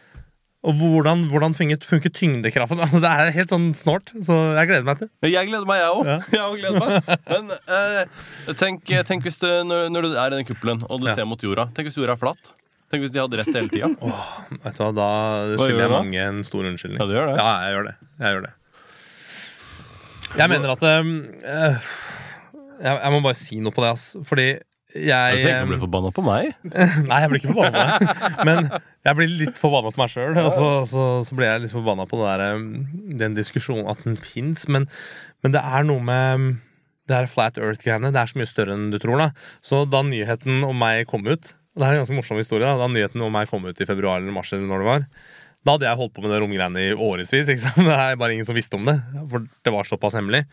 Og 0.64 0.74
hvordan, 0.80 1.26
hvordan 1.30 1.52
funker, 1.54 1.78
funker 1.86 2.10
tyngdekraften? 2.10 2.80
Altså, 2.86 3.00
det 3.04 3.10
er 3.12 3.30
helt 3.36 3.52
sånn 3.52 3.66
snålt, 3.76 4.10
så 4.24 4.34
jeg 4.56 4.70
gleder 4.70 4.86
meg 4.88 4.98
til. 5.02 5.10
Jeg 5.28 5.50
gleder 5.50 5.66
meg, 5.68 5.82
jeg 5.82 5.92
òg. 5.94 6.08
Ja. 6.08 6.16
Jeg 6.36 6.42
også 6.42 6.60
gleder 6.62 6.80
meg. 6.80 7.10
Men 7.30 7.52
eh, 7.76 8.54
tenk, 8.58 8.92
tenk 9.06 9.26
hvis 9.28 9.38
du, 9.42 9.46
når, 9.68 9.88
når 9.94 10.08
du 10.08 10.16
er 10.16 10.26
i 10.32 10.38
den 10.40 10.48
kuppelen 10.48 10.82
og 10.88 11.02
du 11.02 11.10
Ja. 11.10 11.14
ser 11.18 11.28
mot 11.28 11.42
jorda 11.44 11.68
Tenk 11.76 11.90
hvis 11.90 11.98
jorda 12.00 12.16
er 12.16 12.22
flatt. 12.24 12.52
Tenk 12.90 13.02
hvis 13.02 13.14
de 13.14 13.18
hadde 13.22 13.38
rett 13.40 13.50
hele 13.50 13.70
tida. 13.70 13.88
Vet 14.62 14.76
du 14.78 14.82
hva, 14.82 14.90
Da 14.94 15.08
skylder 15.58 15.82
jeg 15.84 15.90
mange 15.94 16.20
en 16.22 16.42
stor 16.46 16.66
unnskyldning. 16.68 17.00
Ja, 17.02 17.06
du 17.10 17.14
gjør 17.16 17.32
det. 17.32 17.36
Ja, 17.42 17.48
jeg 17.66 17.74
gjør 17.76 17.88
det. 17.90 17.94
Jeg 18.22 18.36
gjør 18.36 18.44
det. 18.46 18.52
Jeg 20.36 20.50
mener 20.52 20.72
at 20.74 20.82
eh, 20.86 21.90
jeg, 22.82 22.92
jeg 22.92 23.12
må 23.14 23.20
bare 23.24 23.38
si 23.38 23.58
noe 23.62 23.74
på 23.74 23.82
det, 23.84 23.90
ass. 23.96 24.04
Fordi 24.28 24.48
jeg 24.96 25.38
Jeg 25.40 25.44
tenker 25.44 25.74
å 25.74 25.76
um, 25.76 25.82
forbanna 25.84 26.12
på 26.14 26.24
meg. 26.24 26.52
Nei, 27.10 27.20
jeg 27.22 27.30
blir 27.32 27.42
ikke 27.42 27.54
forbanna. 27.54 28.38
Men 28.48 28.68
jeg 28.70 29.18
blir 29.18 29.34
litt 29.42 29.60
forbanna 29.60 29.92
på 29.94 30.02
meg 30.02 30.12
sjøl. 30.12 30.38
Og 30.42 30.50
så, 30.54 30.70
så, 30.90 31.06
så 31.26 31.38
blir 31.38 31.50
jeg 31.50 31.64
litt 31.66 31.74
forbanna 31.74 32.08
på 32.10 32.20
det 32.20 32.32
der, 32.40 32.64
den 33.22 33.36
diskusjonen 33.38 33.90
at 33.92 34.02
den 34.06 34.18
fins. 34.20 34.66
Men, 34.72 34.88
men 35.44 35.54
det 35.56 35.62
er 35.62 35.86
noe 35.88 36.04
med 36.04 36.48
det 37.06 37.20
her 37.20 37.30
Flat 37.30 37.60
Earth-greiene. 37.60 38.10
Det 38.14 38.22
er 38.22 38.32
så 38.32 38.40
mye 38.40 38.50
større 38.50 38.76
enn 38.76 38.90
du 38.94 38.98
tror. 39.02 39.22
da 39.22 39.30
Så 39.64 39.84
da 39.90 40.02
nyheten 40.06 40.66
om 40.66 40.76
meg 40.80 41.06
kom 41.10 41.26
ut 41.28 41.52
Det 41.52 41.84
er 41.84 41.94
en 41.94 42.02
ganske 42.02 42.18
morsom 42.18 42.40
historie. 42.40 42.66
Da, 42.66 42.78
da 42.80 42.90
nyheten 42.90 43.22
om 43.22 43.34
meg 43.34 43.50
kom 43.52 43.66
ut 43.68 43.80
i 43.80 43.88
februar 43.88 44.22
eller 44.22 44.34
mars, 44.34 44.52
eller 44.52 44.66
når 44.70 44.82
det 44.84 44.92
var 44.92 45.10
da 45.66 45.74
hadde 45.74 45.88
jeg 45.88 45.98
holdt 45.98 46.12
på 46.14 46.22
med 46.22 46.30
det 46.30 46.36
romgreiene 46.38 46.82
i 46.84 46.90
årevis. 46.94 47.32
ikke 47.34 47.58
sant? 47.58 47.80
Det 47.88 47.94
er 47.98 48.18
bare 48.20 48.36
ingen 48.36 48.46
som 48.46 48.54
visste 48.54 48.78
om 48.78 48.86
det. 48.86 49.00
For 49.32 49.46
det 49.66 49.72
var 49.74 49.88
såpass 49.88 50.14
hemmelig. 50.14 50.44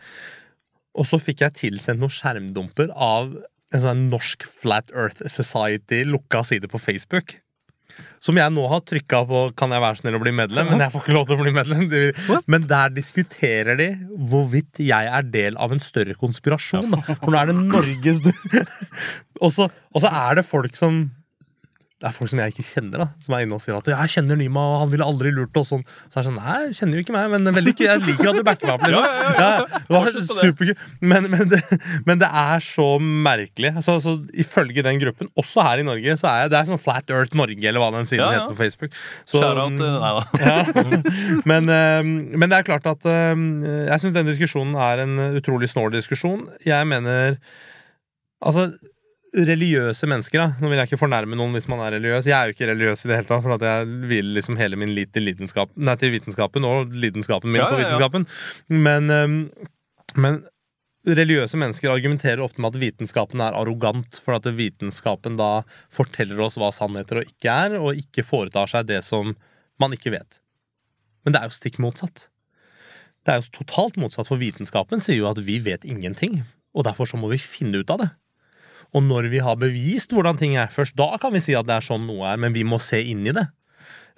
Og 0.98 1.06
så 1.06 1.20
fikk 1.22 1.44
jeg 1.44 1.58
tilsendt 1.58 2.02
noen 2.02 2.14
skjermdumper 2.14 2.90
av 2.90 3.30
en 3.74 3.82
sånn 3.84 4.04
norsk 4.12 4.44
Flat 4.60 4.92
Earth 4.94 5.24
Society 5.30 6.04
lukka 6.08 6.44
side 6.46 6.70
på 6.70 6.80
Facebook. 6.82 7.38
Som 8.24 8.38
jeg 8.40 8.50
nå 8.50 8.64
har 8.70 8.80
trykka 8.82 9.20
på 9.28 9.40
'kan 9.54 9.70
jeg 9.70 9.82
være 9.84 9.98
snill 10.00 10.16
å 10.16 10.22
bli 10.22 10.32
medlem', 10.32 10.70
men 10.70 10.80
jeg 10.80 10.90
får 10.90 11.02
ikke 11.02 11.14
lov 11.14 11.26
til 11.28 11.36
å 11.36 11.42
bli 11.42 11.52
medlem. 11.54 12.42
Men 12.46 12.66
der 12.66 12.88
diskuterer 12.90 13.76
de 13.76 13.88
hvorvidt 14.16 14.80
jeg 14.80 15.06
er 15.06 15.22
del 15.22 15.56
av 15.56 15.72
en 15.72 15.80
større 15.80 16.14
konspirasjon. 16.14 16.90
Da. 16.90 17.00
For 17.20 17.30
nå 17.30 17.38
er 17.38 17.52
det 17.52 17.56
Norges 17.60 18.18
og 19.44 19.52
så 19.52 20.10
er 20.10 20.40
det 20.40 20.46
folk 20.48 20.74
som 20.76 21.10
det 22.04 22.10
er 22.10 22.16
folk 22.18 22.28
som 22.28 22.40
jeg 22.42 22.52
ikke 22.52 22.66
kjenner, 22.68 23.00
da 23.00 23.06
som 23.24 23.34
er 23.36 23.44
inne 23.44 23.56
og 23.56 23.62
sier 23.64 23.76
at 23.78 23.86
'jeg 23.88 24.12
kjenner 24.14 24.36
Nima, 24.36 24.60
og 24.60 24.80
han 24.84 24.90
ville 24.92 25.06
aldri 25.06 25.30
lurt 25.32 25.56
oss'. 25.56 25.70
Sånn. 25.72 25.84
Så 26.12 26.18
er 26.18 26.22
det 26.22 26.28
sånn 26.28 26.36
Nei, 26.36 26.56
jeg 26.66 26.74
kjenner 26.76 26.98
jo 26.98 27.02
ikke 27.04 27.14
meg, 27.14 27.30
men 27.32 27.54
veldig, 27.56 27.74
jeg 27.80 28.02
liker 28.04 28.28
at 28.28 28.36
du 28.36 28.42
backer 28.44 28.66
meg 28.68 28.74
opp. 28.74 28.84
Liksom. 28.84 29.04
Ja, 29.04 29.12
ja, 29.16 29.38
ja. 29.40 29.80
det 29.88 29.94
var 29.96 30.10
supergøy. 30.44 30.74
Men, 31.00 31.30
men, 31.32 31.48
det, 31.48 31.60
men 32.04 32.20
det 32.20 32.28
er 32.28 32.60
så 32.60 32.88
merkelig. 33.00 33.72
Så, 33.86 33.96
så 34.04 34.14
Ifølge 34.44 34.84
den 34.84 35.00
gruppen, 35.00 35.30
også 35.40 35.64
her 35.64 35.80
i 35.80 35.86
Norge, 35.88 36.16
så 36.20 36.28
er 36.28 36.52
det 36.52 36.58
er 36.58 36.68
sånn 36.68 36.82
Flat 36.84 37.10
Earth 37.10 37.36
Norge, 37.38 37.64
eller 37.64 37.80
hva 37.80 37.90
den 37.96 38.08
siden 38.10 38.28
heter 38.28 38.52
på 38.52 38.60
Facebook. 38.60 38.92
Så, 39.24 39.40
Shout-out 39.40 39.80
ja. 40.44 40.56
men, 41.48 41.72
eh, 41.72 42.02
men 42.04 42.50
det 42.50 42.60
er 42.60 42.68
klart 42.68 42.86
at 42.90 43.08
eh, 43.08 43.32
jeg 43.88 44.02
syns 44.02 44.18
den 44.18 44.28
diskusjonen 44.28 44.76
er 44.76 45.06
en 45.06 45.16
utrolig 45.40 45.72
snål 45.72 45.94
diskusjon. 45.96 46.50
Jeg 46.66 46.90
mener 46.90 47.38
Altså, 48.44 48.74
religiøse 49.34 50.06
mennesker, 50.06 50.38
da. 50.40 50.62
Nå 50.62 50.70
vil 50.70 50.78
jeg 50.78 50.90
ikke 50.90 51.00
fornærme 51.00 51.36
noen 51.38 51.54
hvis 51.56 51.66
man 51.70 51.82
er 51.82 51.96
religiøs. 51.96 52.28
Jeg 52.30 52.36
er 52.38 52.48
jo 52.50 52.54
ikke 52.54 52.68
religiøs 52.70 53.04
i 53.04 53.10
det 53.10 53.18
hele 53.18 53.28
tatt, 53.28 53.42
for 53.42 53.56
at 53.56 53.66
jeg 53.66 53.88
vil 54.10 54.32
liksom 54.36 54.58
hele 54.60 54.78
min 54.78 54.92
lit 54.94 55.10
til, 55.14 55.26
nei, 55.26 55.96
til 56.00 56.12
vitenskapen 56.14 56.66
og 56.68 56.94
lidenskapen 56.94 57.50
min 57.50 57.62
Ja, 57.62 57.68
for 57.70 57.82
ja, 57.82 57.88
ja. 57.88 57.94
vitenskapen. 57.94 58.28
Men, 58.70 59.10
eh, 59.10 59.72
men 60.14 60.40
religiøse 61.04 61.58
mennesker 61.60 61.92
argumenterer 61.92 62.44
ofte 62.44 62.62
med 62.62 62.76
at 62.76 62.80
vitenskapen 62.80 63.42
er 63.44 63.58
arrogant, 63.58 64.20
for 64.24 64.38
at 64.38 64.46
vitenskapen 64.56 65.36
da 65.40 65.50
forteller 65.92 66.40
oss 66.46 66.56
hva 66.60 66.70
sannheter 66.72 67.20
og 67.20 67.34
ikke 67.34 67.58
er, 67.66 67.78
og 67.80 67.98
ikke 68.00 68.24
foretar 68.26 68.70
seg 68.70 68.88
det 68.92 69.02
som 69.04 69.34
man 69.82 69.96
ikke 69.96 70.14
vet. 70.14 70.38
Men 71.26 71.34
det 71.34 71.42
er 71.42 71.50
jo 71.50 71.58
stikk 71.58 71.80
motsatt. 71.82 72.28
Det 73.24 73.32
er 73.32 73.40
jo 73.40 73.52
totalt 73.64 73.96
motsatt, 74.00 74.28
for 74.28 74.40
vitenskapen 74.40 75.02
sier 75.02 75.22
jo 75.22 75.30
at 75.30 75.40
vi 75.42 75.58
vet 75.64 75.84
ingenting, 75.88 76.44
og 76.76 76.86
derfor 76.86 77.08
så 77.08 77.18
må 77.20 77.30
vi 77.32 77.40
finne 77.40 77.80
ut 77.80 77.90
av 77.90 78.04
det. 78.04 78.10
Og 78.94 79.02
når 79.02 79.28
vi 79.32 79.42
har 79.42 79.58
bevist 79.58 80.14
hvordan 80.14 80.38
ting 80.38 80.56
er 80.60 80.72
først, 80.72 80.94
da 80.98 81.16
kan 81.22 81.34
vi 81.34 81.42
si 81.42 81.56
at 81.58 81.66
det 81.66 81.78
er 81.78 81.86
sånn 81.86 82.06
noe 82.06 82.28
er, 82.30 82.40
men 82.40 82.54
vi 82.54 82.62
må 82.66 82.78
se 82.82 83.00
inn 83.02 83.26
i 83.26 83.34
det. 83.34 83.48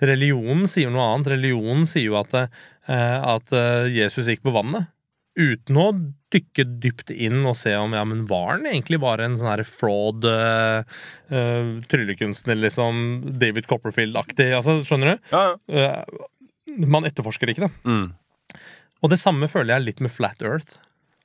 Religionen 0.05 0.69
sier 0.69 0.93
noe 0.93 1.07
annet. 1.15 1.33
Religionen 1.33 1.87
sier 1.89 2.11
jo 2.11 2.19
at, 2.21 2.35
eh, 2.37 3.17
at 3.17 3.57
eh, 3.57 3.89
Jesus 3.95 4.29
gikk 4.29 4.45
på 4.45 4.53
vannet. 4.57 4.91
Uten 5.37 5.79
å 5.81 5.89
dykke 6.33 6.65
dypt 6.81 7.13
inn 7.13 7.43
og 7.45 7.59
se 7.61 7.75
om 7.77 7.93
ja, 7.93 8.03
men 8.09 8.25
var 8.29 8.55
han 8.55 8.69
egentlig 8.69 9.01
bare 9.03 9.27
en 9.27 9.37
sånn 9.37 9.51
her 9.51 9.63
fraud 9.69 10.25
uh, 10.25 10.81
eh, 11.29 11.69
tryllekunstner, 11.93 12.57
liksom 12.57 13.03
David 13.37 13.69
Copperfield-aktig? 13.69 14.49
Altså, 14.57 14.79
skjønner 14.89 15.13
du? 15.13 15.29
Ja, 15.35 15.43
ja. 15.69 15.93
Uh, 16.09 16.81
man 16.89 17.05
etterforsker 17.09 17.53
ikke 17.53 17.67
det. 17.67 17.73
Mm. 17.85 18.57
Og 19.05 19.13
det 19.13 19.21
samme 19.21 19.49
føler 19.53 19.77
jeg 19.77 19.89
litt 19.91 20.03
med 20.05 20.13
Flat 20.13 20.41
Earth. 20.45 20.81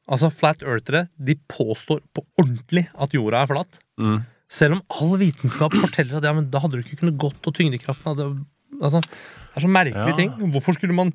Altså, 0.09 0.31
Flat 0.33 0.63
Earthere 0.65 1.07
de 1.21 1.35
påstår 1.47 2.01
på 2.15 2.23
ordentlig 2.41 2.87
at 2.97 3.13
jorda 3.13 3.43
er 3.43 3.47
flat. 3.51 3.79
Mm. 4.01 4.21
Selv 4.51 4.73
om 4.79 4.81
all 4.99 5.13
vitenskap 5.21 5.71
forteller 5.77 6.17
at 6.17 6.25
ja, 6.27 6.33
men 6.35 6.49
da 6.51 6.59
hadde 6.59 6.79
du 6.79 6.83
ikke 6.83 6.99
kunnet 7.03 7.19
gått, 7.21 7.39
og 7.47 7.53
tyngdekraften 7.55 8.09
hadde 8.11 8.25
altså, 8.81 8.99
Det 9.01 9.59
er 9.59 9.61
så 9.67 9.69
merkelige 9.71 10.09
Ja. 10.11 10.15
ting. 10.17 10.31
Hvorfor 10.51 10.73
skulle 10.75 10.95
man 10.95 11.13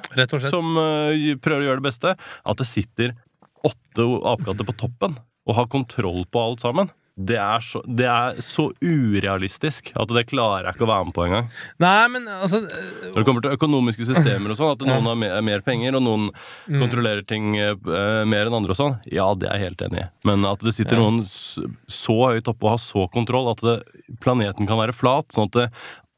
som 0.49 0.77
uh, 0.81 1.13
prøver 1.45 1.61
å 1.61 1.69
gjøre 1.69 1.83
det 1.83 1.89
beste. 1.91 2.15
At 2.49 2.57
det 2.63 2.67
sitter 2.71 3.13
åtte 3.69 4.07
apekatter 4.33 4.65
på 4.65 4.77
toppen 4.81 5.19
og 5.47 5.55
har 5.59 5.67
kontroll 5.69 6.25
på 6.31 6.41
alt 6.41 6.63
sammen. 6.65 6.89
Det 7.13 7.37
er, 7.37 7.61
så, 7.61 7.83
det 7.85 8.07
er 8.09 8.39
så 8.41 8.71
urealistisk 8.81 9.91
at 10.01 10.09
det 10.17 10.23
klarer 10.31 10.65
jeg 10.71 10.77
ikke 10.79 10.87
å 10.87 10.91
være 10.91 11.05
med 11.09 11.15
på 11.17 11.25
engang. 11.27 11.51
Nei, 11.83 12.07
men 12.09 12.25
altså 12.33 12.63
Når 12.65 13.19
det 13.19 13.25
kommer 13.29 13.45
til 13.45 13.53
økonomiske 13.59 14.07
systemer 14.09 14.55
og 14.55 14.57
sånn, 14.59 14.73
at 14.79 14.85
noen 14.89 15.09
har 15.11 15.19
mer, 15.21 15.35
mer 15.45 15.61
penger, 15.67 15.99
og 16.01 16.07
noen 16.07 16.31
Mm. 16.69 16.79
kontrollerer 16.79 17.25
ting 17.27 17.57
uh, 17.59 18.23
mer 18.25 18.47
enn 18.47 18.55
andre 18.55 18.73
og 18.73 18.79
sånn, 18.79 18.95
ja, 19.11 19.27
det 19.35 19.49
er 19.51 19.59
jeg 19.59 19.67
helt 19.73 19.83
enig 19.89 20.03
i. 20.05 20.09
Men 20.29 20.45
at 20.49 20.61
det 20.65 20.73
sitter 20.77 20.97
noen 21.01 21.21
s- 21.27 21.59
så 21.91 22.15
høyt 22.33 22.49
oppe 22.49 22.65
og 22.69 22.75
har 22.77 22.81
så 22.81 23.05
kontroll 23.13 23.51
at 23.51 23.61
det, 23.67 23.75
planeten 24.23 24.67
kan 24.71 24.79
være 24.79 24.95
flat, 24.97 25.29
sånn 25.35 25.51
at 25.51 25.59
det, 25.59 25.67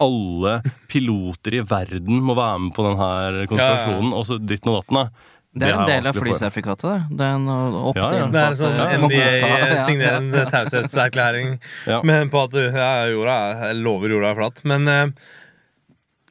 alle 0.04 0.58
piloter 0.90 1.54
i 1.58 1.62
verden 1.64 2.20
må 2.26 2.34
være 2.36 2.58
med 2.66 2.74
på 2.76 2.84
denne 2.86 3.46
konspirasjonen, 3.50 4.12
og 4.14 4.26
så 4.28 4.38
dritten 4.42 4.72
og 4.74 4.82
datten. 4.82 5.10
Det 5.54 5.68
er 5.68 5.76
en 5.78 5.86
del 5.86 6.08
av 6.10 6.16
flysertifikatet. 6.18 6.82
det. 6.82 7.16
Det 7.18 7.26
er 7.28 7.36
en 7.38 7.46
opt-in. 7.48 8.02
Ja, 8.02 8.08
ja. 8.18 8.26
Det 8.32 8.40
er 8.40 8.48
en 8.48 8.58
sånn 8.58 8.74
ja, 8.80 9.84
signerer 9.86 10.16
en 10.18 10.50
taushetserklæring 10.50 11.52
Ja. 11.92 12.00
på 12.02 12.42
at 12.42 12.56
ja, 12.74 12.88
jorda, 13.12 13.36
jeg 13.68 13.78
lover 13.78 14.14
jorda 14.16 14.32
er 14.32 14.40
flat. 14.40 14.62
Men 14.66 14.88
eh, 14.90 15.04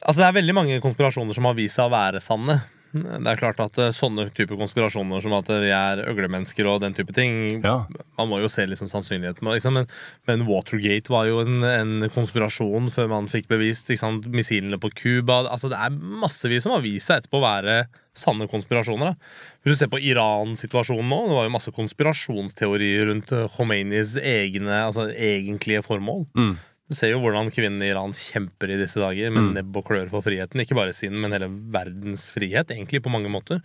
altså, 0.04 0.18
det 0.20 0.28
er 0.28 0.36
veldig 0.40 0.56
mange 0.60 0.80
konspirasjoner 0.84 1.36
som 1.38 1.48
har 1.48 1.56
vist 1.56 1.80
seg 1.80 1.88
å 1.88 1.94
være 1.94 2.20
sanne. 2.20 2.58
Det 2.94 3.30
er 3.30 3.40
klart 3.40 3.58
at 3.62 3.78
eh, 3.82 3.92
sånne 3.94 4.28
type 4.36 4.54
konspirasjoner 4.58 5.22
som 5.24 5.34
at 5.34 5.48
vi 5.50 5.72
er 5.74 6.04
øglemennesker 6.06 6.68
og 6.70 6.82
den 6.84 6.94
type 6.94 7.14
ting 7.16 7.58
Ja. 7.64 7.80
Man 8.18 8.30
må 8.30 8.38
jo 8.42 8.50
se 8.52 8.66
liksom 8.70 8.88
sannsynligheten. 8.90 9.48
Liksom, 9.50 9.74
men, 9.80 9.88
men 10.30 10.46
Watergate 10.46 11.10
var 11.10 11.26
jo 11.26 11.40
en, 11.42 11.64
en 11.66 12.08
konspirasjon 12.14 12.92
før 12.94 13.10
man 13.10 13.30
fikk 13.32 13.50
bevist 13.50 13.90
liksom, 13.90 14.22
missilene 14.34 14.78
på 14.78 14.92
Cuba. 14.94 15.42
Altså, 15.48 15.72
det 15.72 15.80
er 15.80 15.98
massevis 16.24 16.66
som 16.66 16.76
har 16.76 16.84
vist 16.84 17.10
seg 17.10 17.22
etterpå 17.22 17.42
å 17.42 17.46
være 17.48 17.78
sanne 18.14 18.46
konspirasjoner. 18.50 19.14
Da. 19.14 19.40
Hvis 19.64 19.74
du 19.74 19.82
ser 19.82 19.90
på 19.90 19.98
Iran-situasjonen 19.98 21.10
nå, 21.10 21.18
det 21.28 21.38
var 21.38 21.48
jo 21.48 21.54
masse 21.56 21.74
konspirasjonsteorier 21.74 23.10
rundt 23.10 23.34
eh, 23.34 23.48
Khomeinis 23.56 24.14
egne, 24.20 24.84
altså 24.86 25.08
egentlige 25.10 25.82
formål. 25.86 26.24
Mm. 26.38 26.54
Du 26.90 26.94
ser 26.98 27.14
jo 27.14 27.20
hvordan 27.22 27.48
kvinnene 27.54 27.86
i 27.86 27.92
Iran 27.94 28.12
kjemper 28.12 28.70
i 28.74 28.76
disse 28.76 29.00
dager 29.00 29.30
med 29.32 29.42
Mm. 29.46 29.52
nebb 29.56 29.76
og 29.80 29.86
klør 29.88 30.10
for 30.12 30.20
friheten. 30.20 30.60
Ikke 30.60 30.76
bare 30.76 30.92
sin, 30.92 31.14
men 31.20 31.32
hele 31.32 31.48
verdens 31.48 32.30
frihet, 32.30 32.68
egentlig, 32.70 33.00
på 33.02 33.10
mange 33.10 33.30
måter. 33.32 33.62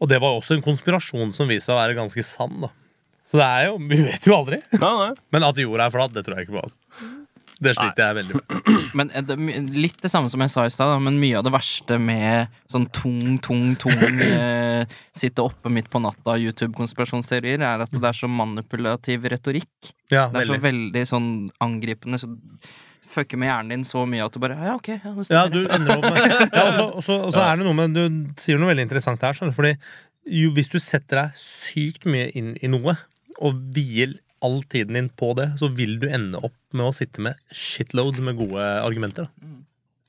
Og 0.00 0.08
det 0.10 0.20
var 0.20 0.36
også 0.36 0.54
en 0.58 0.62
konspirasjon 0.62 1.32
som 1.34 1.48
viste 1.48 1.66
seg 1.70 1.74
å 1.76 1.80
være 1.80 1.96
ganske 1.96 2.22
sann. 2.22 2.60
da. 2.60 2.68
Så 3.30 3.38
det 3.40 3.46
er 3.48 3.64
jo, 3.70 3.78
vi 3.92 4.02
vet 4.04 4.24
jo 4.28 4.36
aldri. 4.36 4.60
Nei, 4.76 4.92
nei. 5.08 5.14
Men 5.32 5.42
at 5.48 5.56
jorda 5.56 5.86
er 5.88 5.90
flat, 5.96 6.12
det 6.12 6.24
tror 6.26 6.36
jeg 6.36 6.46
ikke 6.48 6.58
på. 6.60 6.62
altså. 6.68 6.78
Det 7.58 7.72
sliter 7.74 8.04
jeg 8.06 8.16
veldig 8.20 8.36
med. 8.38 8.56
Men 8.98 9.10
eh, 9.10 9.24
det, 9.26 9.36
litt 9.74 9.98
det 10.02 10.10
samme 10.12 10.30
som 10.30 10.40
jeg 10.44 10.52
sa 10.52 10.64
i 10.66 10.70
stad, 10.72 10.94
men 11.02 11.18
mye 11.20 11.38
av 11.40 11.44
det 11.46 11.52
verste 11.52 11.98
med 12.00 12.52
sånn 12.70 12.86
tung, 12.94 13.36
tung, 13.44 13.72
tung 13.82 14.20
eh, 14.24 14.86
Sitte 15.18 15.42
oppe 15.44 15.70
midt 15.74 15.90
på 15.90 16.00
natta 16.00 16.36
YouTube-konspirasjonsteorier, 16.38 17.60
er 17.66 17.82
at 17.84 17.90
det 17.94 18.04
er 18.08 18.16
så 18.16 18.30
manipulativ 18.30 19.26
retorikk. 19.32 19.90
Ja, 20.12 20.28
Det 20.32 20.44
er 20.44 20.48
så 20.48 20.54
veldig. 20.56 20.66
veldig 20.68 21.02
sånn 21.10 21.30
angripende. 21.64 22.20
Så 22.22 22.30
fucker 23.08 23.40
med 23.40 23.48
hjernen 23.50 23.72
din 23.72 23.84
så 23.88 24.04
mye 24.08 24.26
at 24.26 24.34
du 24.36 24.40
bare 24.42 24.56
Ja, 24.60 24.74
ok. 24.76 24.88
Ja, 24.94 25.14
Ja, 25.32 25.42
du 25.48 25.62
ender 25.66 25.96
opp 25.96 26.06
med 26.06 26.52
ja, 26.58 26.66
og 26.92 27.02
så 27.04 27.42
er 27.42 27.56
det 27.58 27.64
noe 27.66 27.76
med 27.78 27.94
Du 27.96 28.02
sier 28.40 28.60
noe 28.60 28.68
veldig 28.70 28.84
interessant 28.86 29.22
her. 29.24 29.32
skjønner 29.36 29.54
du, 29.54 29.58
Fordi 29.58 29.74
jo, 30.28 30.50
Hvis 30.56 30.68
du 30.68 30.78
setter 30.78 31.22
deg 31.24 31.38
sykt 31.40 32.04
mye 32.08 32.28
inn 32.36 32.54
i 32.60 32.68
noe, 32.68 32.94
og 33.40 33.54
vier 33.74 34.16
all 34.44 34.60
tiden 34.70 34.94
din 34.98 35.08
på 35.18 35.32
det, 35.38 35.50
så 35.60 35.70
vil 35.74 35.96
du 36.02 36.08
ende 36.10 36.40
opp 36.40 36.56
med 36.72 36.88
å 36.88 36.94
sitte 36.94 37.22
med 37.24 37.38
shitloads 37.54 38.20
med 38.24 38.38
gode 38.38 38.64
argumenter. 38.82 39.28
da. 39.28 39.48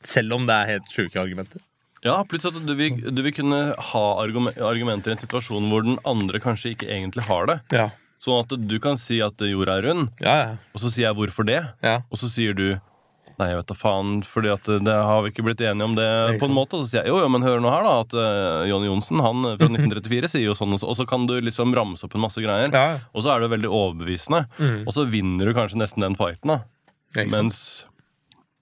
Selv 0.08 0.38
om 0.38 0.46
det 0.48 0.56
er 0.56 0.72
helt 0.76 0.94
sjuke 0.94 1.20
argumenter. 1.22 1.64
Ja, 2.06 2.22
pluss 2.24 2.46
at 2.48 2.56
du 2.56 2.76
vil, 2.80 3.02
du 3.12 3.22
vil 3.26 3.34
kunne 3.36 3.74
ha 3.76 4.04
argumenter 4.24 5.12
i 5.12 5.16
en 5.18 5.24
situasjon 5.24 5.66
hvor 5.72 5.84
den 5.84 5.98
andre 6.08 6.40
kanskje 6.40 6.72
ikke 6.76 6.88
egentlig 6.88 7.26
har 7.28 7.50
det. 7.50 7.58
Ja, 7.76 7.90
Sånn 8.20 8.42
at 8.44 8.52
du 8.68 8.74
kan 8.84 8.98
si 9.00 9.22
at 9.24 9.40
jorda 9.40 9.78
er 9.80 9.86
rund, 9.88 10.10
ja, 10.20 10.34
ja. 10.36 10.48
og 10.76 10.82
så 10.82 10.90
sier 10.92 11.06
jeg 11.06 11.16
hvorfor 11.16 11.46
det. 11.48 11.62
ja. 11.80 12.02
Og 12.12 12.20
så 12.20 12.28
sier 12.28 12.52
du 12.58 12.66
Nei, 13.40 13.46
jeg 13.54 13.60
vet 13.62 13.70
da 13.72 13.76
faen, 13.80 14.18
fordi 14.28 14.50
at 14.52 14.66
det 14.84 14.94
har 14.94 15.22
vi 15.24 15.30
ikke 15.32 15.46
blitt 15.48 15.62
enige 15.64 15.86
om 15.88 15.94
det 15.96 16.08
på 16.42 16.50
en 16.50 16.56
måte. 16.58 16.76
Og 16.76 16.84
så 16.84 16.90
sier 16.92 17.06
jeg 17.06 17.14
jo, 17.14 17.22
jo, 17.24 17.30
men 17.32 17.46
hør 17.46 17.62
nå 17.64 17.70
her, 17.72 17.86
da, 17.88 17.94
at 18.04 18.16
uh, 18.20 18.66
Johnny 18.68 18.90
Johnsen 18.90 19.22
han 19.24 19.46
eh, 19.48 19.54
fra 19.62 19.70
1934 19.72 20.32
sier 20.34 20.44
jo 20.44 20.56
sånn, 20.60 20.74
og 20.76 20.82
så- 20.82 20.90
og 20.92 20.98
så 21.00 21.06
kan 21.08 21.24
du 21.30 21.38
liksom 21.40 21.72
ramse 21.78 22.04
opp 22.04 22.18
en 22.20 22.26
masse 22.26 22.44
greier. 22.44 22.68
ja. 22.76 23.00
Og 23.16 23.24
så 23.24 23.32
er 23.32 23.40
det 23.46 23.52
veldig 23.56 23.72
overbevisende. 23.72 24.42
Mm. 24.60 24.82
Og 24.84 24.92
så 24.98 25.08
vinner 25.08 25.48
du 25.48 25.54
kanskje 25.56 25.80
nesten 25.80 26.04
den 26.04 26.20
fighten, 26.20 26.52
da. 26.58 26.60
Mens 27.32 27.62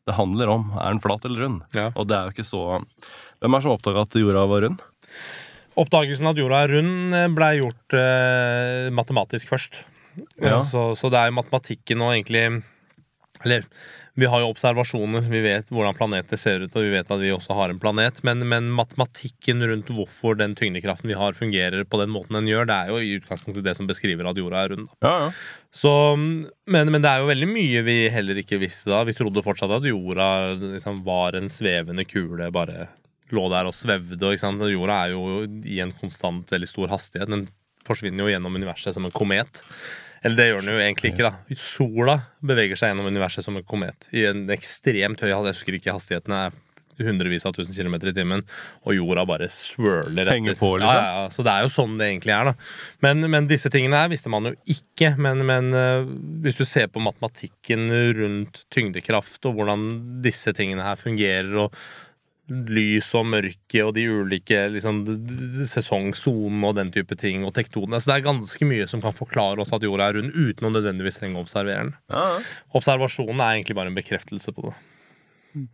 det 0.07 0.13
handler 0.15 0.47
om 0.53 0.69
er 0.77 0.93
den 0.93 1.01
flat 1.03 1.25
eller 1.25 1.41
rund. 1.47 1.65
Ja. 1.75 1.89
Og 1.97 2.05
det 2.07 2.15
er 2.15 2.29
jo 2.29 2.37
ikke 2.37 2.45
så 2.47 2.61
Hvem 3.41 3.53
er 3.57 3.61
som 3.65 3.73
oppdaga 3.73 4.05
at 4.05 4.15
jorda 4.17 4.45
var 4.49 4.61
rund? 4.63 4.79
Oppdagelsen 5.77 6.25
av 6.29 6.33
at 6.33 6.39
jorda 6.41 6.61
er 6.63 6.71
rund 6.77 7.13
eh, 7.17 7.27
ble 7.37 7.49
gjort 7.59 7.97
eh, 7.99 8.87
matematisk 8.97 9.51
først. 9.51 9.81
Ja. 10.41 10.61
Så, 10.65 10.93
så 10.97 11.11
det 11.13 11.19
er 11.19 11.27
jo 11.29 11.35
matematikken 11.41 12.01
og 12.01 12.13
egentlig 12.15 12.45
Eller 13.45 13.67
vi 14.17 14.25
har 14.25 14.41
jo 14.41 14.49
observasjoner, 14.49 15.27
vi 15.29 15.43
vet 15.45 15.67
hvordan 15.69 15.95
planeter 15.97 16.39
ser 16.41 16.63
ut, 16.65 16.73
og 16.73 16.85
vi 16.87 16.93
vet 16.95 17.11
at 17.13 17.21
vi 17.21 17.29
også 17.35 17.53
har 17.53 17.69
en 17.69 17.81
planet, 17.81 18.23
men, 18.25 18.41
men 18.49 18.71
matematikken 18.73 19.61
rundt 19.69 19.91
hvorfor 19.93 20.39
den 20.39 20.55
tyngdekraften 20.57 21.11
vi 21.11 21.17
har, 21.19 21.37
fungerer 21.37 21.85
på 21.85 21.99
den 22.01 22.09
måten 22.15 22.39
den 22.39 22.49
gjør, 22.49 22.65
det 22.65 22.77
er 22.77 22.89
jo 22.89 22.97
i 22.97 23.11
utgangspunktet 23.19 23.65
det 23.67 23.75
som 23.77 23.89
beskriver 23.89 24.25
at 24.25 24.39
jorda 24.41 24.63
er 24.63 24.73
rund. 24.73 24.87
Ja, 25.05 25.13
ja. 25.27 25.29
Så, 25.77 25.91
men, 26.17 26.89
men 26.89 27.03
det 27.03 27.11
er 27.11 27.21
jo 27.21 27.29
veldig 27.29 27.49
mye 27.51 27.83
vi 27.85 27.97
heller 28.09 28.39
ikke 28.41 28.57
visste 28.61 28.89
da. 28.89 29.03
Vi 29.05 29.13
trodde 29.13 29.45
fortsatt 29.45 29.75
at 29.75 29.85
jorda 29.85 30.29
liksom 30.63 31.03
var 31.05 31.37
en 31.37 31.51
svevende 31.53 32.07
kule, 32.09 32.49
bare 32.55 32.87
lå 33.35 33.45
der 33.51 33.69
og 33.69 33.75
svevde. 33.75 34.17
Og 34.17 34.71
Jorda 34.71 34.97
er 35.03 35.13
jo 35.13 35.45
i 35.67 35.79
en 35.83 35.93
konstant 35.99 36.49
veldig 36.53 36.69
stor 36.69 36.91
hastighet. 36.95 37.29
Den 37.29 37.47
forsvinner 37.87 38.25
jo 38.25 38.33
gjennom 38.33 38.57
universet 38.57 38.95
som 38.95 39.05
en 39.07 39.13
komet. 39.15 39.61
Eller 40.23 40.39
det 40.39 40.47
gjør 40.49 40.63
den 40.63 40.73
jo 40.73 40.83
egentlig 40.83 41.13
ikke, 41.13 41.31
da. 41.31 41.57
Sola 41.61 42.15
beveger 42.45 42.79
seg 42.79 42.93
gjennom 42.93 43.09
universet 43.11 43.45
som 43.45 43.57
en 43.59 43.65
komet. 43.67 44.09
I 44.15 44.27
en 44.31 44.47
ekstremt 44.53 45.21
høy 45.21 45.29
hastighet. 45.29 45.51
Jeg 45.51 45.59
husker 45.59 45.77
ikke 45.79 45.97
hastigheten. 45.97 46.37
er 46.37 46.63
hundrevis 47.05 47.45
av 47.45 47.53
tusen 47.53 47.75
kilometer 47.75 48.09
i 48.09 48.13
timen, 48.15 48.41
og 48.85 48.95
jorda 48.95 49.25
bare 49.29 49.49
swirler 49.51 50.31
etter. 50.31 50.57
På, 50.57 50.73
liksom? 50.79 50.89
Ja, 50.89 51.03
ja, 51.03 51.21
ja. 51.21 51.27
Så 51.33 51.45
det 51.45 51.53
er 51.53 51.67
jo 51.67 51.73
sånn 51.73 51.97
det 51.99 52.09
egentlig 52.09 52.33
er, 52.33 52.49
da. 52.49 52.55
Men, 53.05 53.27
men 53.33 53.49
disse 53.49 53.71
tingene 53.73 54.01
her 54.01 54.11
visste 54.11 54.31
man 54.33 54.49
jo 54.49 54.55
ikke. 54.73 55.13
Men, 55.21 55.43
men 55.47 55.69
uh, 55.75 56.09
hvis 56.45 56.57
du 56.59 56.65
ser 56.67 56.89
på 56.91 57.03
matematikken 57.03 57.87
rundt 58.17 58.63
tyngdekraft 58.73 59.45
og 59.49 59.59
hvordan 59.59 59.87
disse 60.25 60.53
tingene 60.57 60.85
her 60.85 60.99
fungerer, 60.99 61.53
og 61.67 61.75
lys 62.47 63.09
og 63.17 63.25
mørke 63.27 63.81
og 63.83 63.93
de 63.97 64.05
ulike 64.07 64.59
liksom, 64.71 65.01
sesongsonene 65.67 66.69
og 66.69 66.77
den 66.79 66.91
type 66.95 67.17
ting, 67.19 67.43
og 67.43 67.53
tektonene 67.57 67.99
Så 67.99 68.11
det 68.11 68.17
er 68.17 68.27
ganske 68.29 68.67
mye 68.69 68.87
som 68.87 69.03
kan 69.03 69.15
forklare 69.15 69.59
oss 69.63 69.73
at 69.75 69.83
jorda 69.83 70.07
er 70.07 70.19
rund, 70.19 70.31
uten 70.35 70.69
å 70.69 70.73
nødvendigvis 70.73 71.19
trenge 71.19 71.39
å 71.39 71.43
observere 71.43 71.87
den. 71.87 71.95
ja, 72.13 72.27
ja. 72.37 72.45
Observasjonen 72.77 73.41
er 73.43 73.57
egentlig 73.57 73.77
bare 73.79 73.91
en 73.91 73.97
bekreftelse 73.99 74.53
på 74.55 74.69
det. 74.69 74.77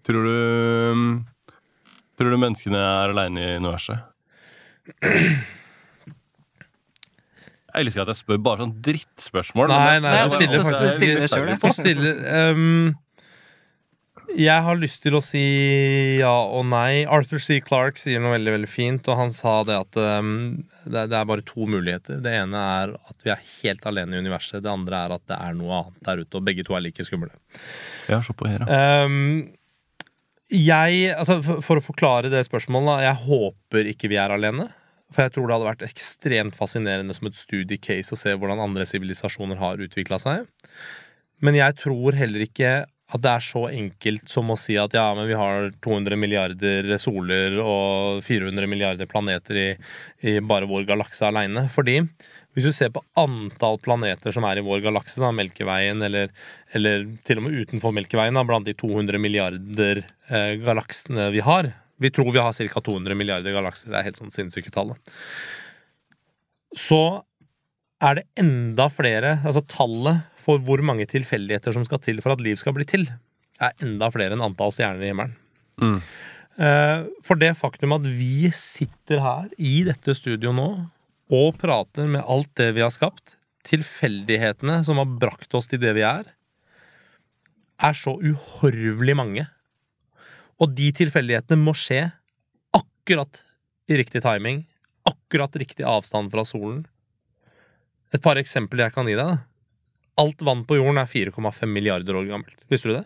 Tror 0.07 0.29
du 0.29 0.37
Tror 2.13 2.29
du 2.29 2.37
menneskene 2.37 2.77
er 2.77 3.11
aleine 3.11 3.41
i 3.41 3.57
universet? 3.57 3.97
Jeg 7.73 7.87
elsker 7.87 8.03
at 8.03 8.11
jeg 8.11 8.19
spør 8.19 8.41
bare 8.45 8.61
sånn 8.67 8.75
drittspørsmål. 8.85 9.71
Nei, 9.71 9.95
nei, 10.03 10.11
jeg 10.13 10.27
er 10.27 10.33
stiller 10.35 10.59
er 10.59 10.67
faktisk 10.67 10.99
stiller 10.99 11.31
selv, 11.31 11.47
jeg. 11.49 11.73
Stiller 11.79 12.19
ehm, 12.29 12.91
Jeg 14.33 14.63
har 14.65 14.77
lyst 14.81 15.01
til 15.03 15.13
å 15.13 15.21
si 15.21 15.41
ja 16.17 16.31
og 16.31 16.65
nei. 16.71 17.03
Arthur 17.05 17.41
C. 17.43 17.59
Clarke 17.61 18.01
sier 18.01 18.21
noe 18.23 18.33
veldig 18.33 18.53
veldig 18.55 18.69
fint, 18.71 19.09
og 19.11 19.19
han 19.19 19.33
sa 19.35 19.59
det 19.67 19.75
at 19.77 19.99
um, 19.99 20.31
det, 20.87 21.03
er- 21.03 21.09
det 21.11 21.19
bare 21.29 21.45
to 21.45 21.67
muligheter. 21.69 22.17
Det 22.23 22.33
ene 22.41 22.57
er 22.81 22.95
at 22.97 23.25
vi 23.25 23.33
er 23.33 23.43
helt 23.61 23.85
alene 23.89 24.17
i 24.17 24.21
universet. 24.23 24.63
Det 24.65 24.71
andre 24.71 25.03
er 25.05 25.13
at 25.17 25.25
det 25.29 25.37
er 25.37 25.57
noe 25.59 25.81
annet 25.83 25.99
der 26.07 26.23
ute, 26.23 26.39
og 26.39 26.47
begge 26.47 26.65
to 26.65 26.73
er 26.77 26.81
like 26.85 27.05
skumle. 27.05 27.29
Ja, 28.09 28.21
se 28.25 28.33
på 28.37 28.49
her, 28.49 28.65
ja. 28.65 29.05
Um, 29.05 29.51
jeg, 30.53 31.05
altså 31.17 31.39
for, 31.45 31.61
for 31.65 31.79
å 31.79 31.85
forklare 31.85 32.29
det 32.33 32.43
spørsmålet, 32.45 33.05
jeg 33.07 33.21
håper 33.27 33.87
ikke 33.93 34.09
vi 34.11 34.17
er 34.21 34.33
alene. 34.35 34.67
For 35.13 35.27
jeg 35.27 35.35
tror 35.35 35.45
det 35.49 35.55
hadde 35.59 35.69
vært 35.69 35.85
ekstremt 35.85 36.57
fascinerende 36.57 37.13
som 37.13 37.29
et 37.29 37.37
studiecase 37.37 38.13
å 38.15 38.17
se 38.17 38.33
hvordan 38.33 38.61
andre 38.61 38.85
sivilisasjoner 38.89 39.61
har 39.61 39.81
utvikla 39.81 40.17
seg. 40.21 40.47
Men 41.43 41.57
jeg 41.59 41.77
tror 41.81 42.15
heller 42.17 42.45
ikke 42.47 42.73
at 43.13 43.21
det 43.21 43.31
er 43.31 43.43
så 43.45 43.67
enkelt 43.69 44.29
som 44.31 44.49
å 44.49 44.57
si 44.57 44.73
at 44.81 44.95
ja, 44.97 45.05
men 45.13 45.27
vi 45.29 45.37
har 45.37 45.69
200 45.85 46.17
milliarder 46.17 46.95
soler 47.01 47.59
og 47.61 48.23
400 48.25 48.69
milliarder 48.69 49.09
planeter 49.09 49.59
i, 49.59 49.67
i 50.25 50.39
bare 50.41 50.69
vår 50.69 50.87
galakse 50.89 51.27
aleine. 51.27 51.67
Fordi 51.73 51.99
hvis 52.53 52.67
du 52.67 52.73
ser 52.73 52.89
på 52.93 53.03
antall 53.17 53.79
planeter 53.81 54.33
som 54.33 54.45
er 54.49 54.59
i 54.61 54.65
vår 54.65 54.81
galakse, 54.85 55.17
da, 55.21 55.31
Melkeveien, 55.33 56.01
eller, 56.05 56.33
eller 56.77 57.07
til 57.25 57.41
og 57.41 57.47
med 57.47 57.61
utenfor 57.63 57.93
Melkeveien, 57.97 58.37
da, 58.37 58.45
blant 58.49 58.67
de 58.69 58.75
200 58.77 59.21
milliarder 59.21 60.03
eh, 60.03 60.53
galaksene 60.61 61.31
vi 61.33 61.45
har 61.45 61.71
Vi 62.01 62.11
tror 62.13 62.33
vi 62.33 62.41
har 62.41 62.53
ca. 62.53 62.81
200 62.81 63.15
milliarder 63.15 63.53
galakser. 63.53 63.89
Det 63.89 63.99
er 63.99 64.09
helt 64.09 64.21
sånn 64.21 64.33
sinnssyke 64.33 64.73
tall. 64.73 64.95
Så 66.77 67.23
er 68.03 68.17
det 68.17 68.23
enda 68.41 68.89
flere 68.91 69.37
Altså 69.45 69.61
tallet 69.69 70.32
for 70.43 70.61
hvor 70.63 70.83
mange 70.85 71.07
tilfeldigheter 71.09 71.75
som 71.75 71.85
skal 71.87 72.01
til 72.03 72.19
for 72.23 72.35
at 72.35 72.43
liv 72.43 72.59
skal 72.59 72.75
bli 72.75 72.85
til, 72.89 73.07
er 73.63 73.73
enda 73.85 74.09
flere 74.13 74.35
enn 74.35 74.43
antall 74.43 74.73
stjerner 74.75 75.05
i 75.05 75.11
himmelen. 75.11 75.35
Mm. 75.81 75.99
Eh, 76.61 77.05
For 77.25 77.39
det 77.39 77.55
faktum 77.57 77.95
at 77.95 78.05
vi 78.05 78.49
sitter 78.53 79.23
her 79.23 79.47
i 79.57 79.81
dette 79.87 80.13
studioet 80.17 80.57
nå 80.57 80.67
og 81.33 81.55
prater 81.57 82.05
med 82.09 82.25
alt 82.29 82.51
det 82.59 82.73
vi 82.75 82.83
har 82.83 82.91
skapt, 82.93 83.37
tilfeldighetene 83.65 84.81
som 84.85 84.99
har 84.99 85.07
brakt 85.21 85.55
oss 85.55 85.69
til 85.71 85.81
det 85.81 85.95
vi 85.97 86.03
er, 86.05 86.27
er 87.83 87.95
så 87.97 88.13
uhorvelig 88.19 89.15
mange. 89.17 89.45
Og 90.61 90.75
de 90.75 90.91
tilfeldighetene 90.95 91.57
må 91.59 91.73
skje 91.77 92.05
akkurat 92.75 93.41
i 93.89 93.97
riktig 93.99 94.21
timing, 94.23 94.61
akkurat 95.09 95.55
riktig 95.59 95.87
avstand 95.87 96.29
fra 96.31 96.45
solen. 96.47 96.83
Et 98.13 98.21
par 98.21 98.37
eksempler 98.39 98.85
jeg 98.85 98.95
kan 98.95 99.09
gi 99.09 99.17
deg. 99.17 99.33
da. 99.33 99.41
Alt 100.21 100.43
vann 100.45 100.65
på 100.69 100.77
jorden 100.77 101.01
er 101.01 101.09
4,5 101.09 101.69
milliarder 101.69 102.17
år 102.19 102.27
gammelt. 102.29 102.57
Visste 102.69 102.91
du 102.91 102.97
det? 102.99 103.05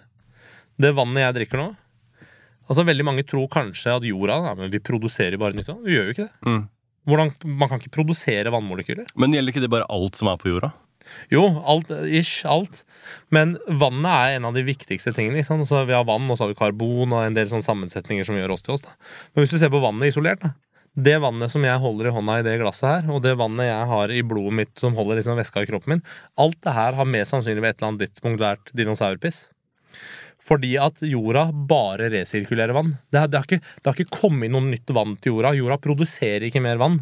Det 0.78 0.94
vannet 0.98 1.24
jeg 1.24 1.36
drikker 1.40 1.62
nå 1.62 1.68
Altså 2.68 2.84
Veldig 2.86 3.06
mange 3.08 3.24
tror 3.26 3.48
kanskje 3.50 3.94
at 3.96 4.06
jorda 4.06 4.36
ja, 4.44 4.52
men 4.60 4.72
vi 4.74 4.82
produserer 4.84 5.40
bare 5.40 5.56
nytt 5.56 5.70
vann. 5.72 5.86
Vi 5.86 5.96
gjør 5.96 6.10
jo 6.10 6.16
ikke 6.16 6.26
det. 6.26 6.50
Mm. 6.50 6.66
Hvordan, 7.08 7.32
man 7.62 7.72
kan 7.72 7.80
ikke 7.80 7.94
produsere 7.96 8.52
vannmolekyler. 8.52 9.08
Men 9.16 9.32
gjelder 9.32 9.54
ikke 9.54 9.64
det 9.64 9.72
bare 9.72 9.88
alt 9.94 10.20
som 10.20 10.28
er 10.28 10.42
på 10.42 10.52
jorda? 10.52 10.74
Jo, 11.32 11.46
alt, 11.64 11.92
ish, 12.12 12.42
alt. 12.44 12.82
Men 13.32 13.56
vannet 13.80 14.12
er 14.12 14.36
en 14.36 14.50
av 14.50 14.58
de 14.58 14.66
viktigste 14.68 15.14
tingene. 15.16 15.46
Så 15.48 15.86
vi 15.88 15.96
har 15.96 16.04
vann, 16.08 16.28
og 16.28 16.36
så 16.36 16.44
har 16.44 16.52
vi 16.52 16.60
karbon 16.60 17.16
og 17.16 17.24
en 17.24 17.38
del 17.38 17.48
sånne 17.48 17.64
sammensetninger 17.64 18.28
som 18.28 18.36
gjør 18.36 18.58
oss 18.58 18.66
til 18.66 18.76
oss. 18.76 18.84
Da. 18.84 18.96
Men 19.32 19.46
hvis 19.46 19.56
du 19.56 19.62
ser 19.62 19.72
på 19.72 19.84
vannet 19.84 20.12
isolert 20.12 20.44
da. 20.44 20.52
Det 20.98 21.14
vannet 21.22 21.52
som 21.54 21.62
jeg 21.62 21.78
holder 21.78 22.10
i 22.10 22.14
hånda 22.16 22.40
i 22.40 22.46
det 22.48 22.56
glasset 22.58 22.88
her, 22.88 23.12
og 23.14 23.22
det 23.22 23.36
vannet 23.38 23.68
jeg 23.68 23.90
har 23.92 24.14
i 24.14 24.24
blodet 24.26 24.56
mitt 24.62 24.82
som 24.82 24.96
holder 24.98 25.20
liksom 25.20 25.38
væska 25.38 25.62
i 25.62 25.68
kroppen 25.70 25.94
min, 25.94 26.08
alt 26.42 26.58
det 26.66 26.74
her 26.74 26.98
har 26.98 27.10
mest 27.10 27.36
sannsynlig 27.36 27.62
ved 27.62 27.70
et 27.70 27.78
eller 27.78 27.92
annet 27.92 28.08
tidspunkt 28.08 28.42
vært 28.42 28.72
dinosaurpiss. 28.74 29.44
Fordi 30.48 30.72
at 30.82 31.04
jorda 31.06 31.50
bare 31.70 32.08
resirkulerer 32.14 32.74
vann. 32.74 32.96
Det 33.12 33.22
har, 33.22 33.30
det, 33.30 33.38
har 33.38 33.46
ikke, 33.46 33.62
det 33.62 33.92
har 33.92 34.00
ikke 34.00 34.22
kommet 34.24 34.54
noe 34.54 34.64
nytt 34.64 34.90
vann 34.96 35.14
til 35.22 35.36
jorda. 35.36 35.54
Jorda 35.60 35.78
produserer 35.84 36.48
ikke 36.48 36.64
mer 36.64 36.80
vann. 36.82 37.02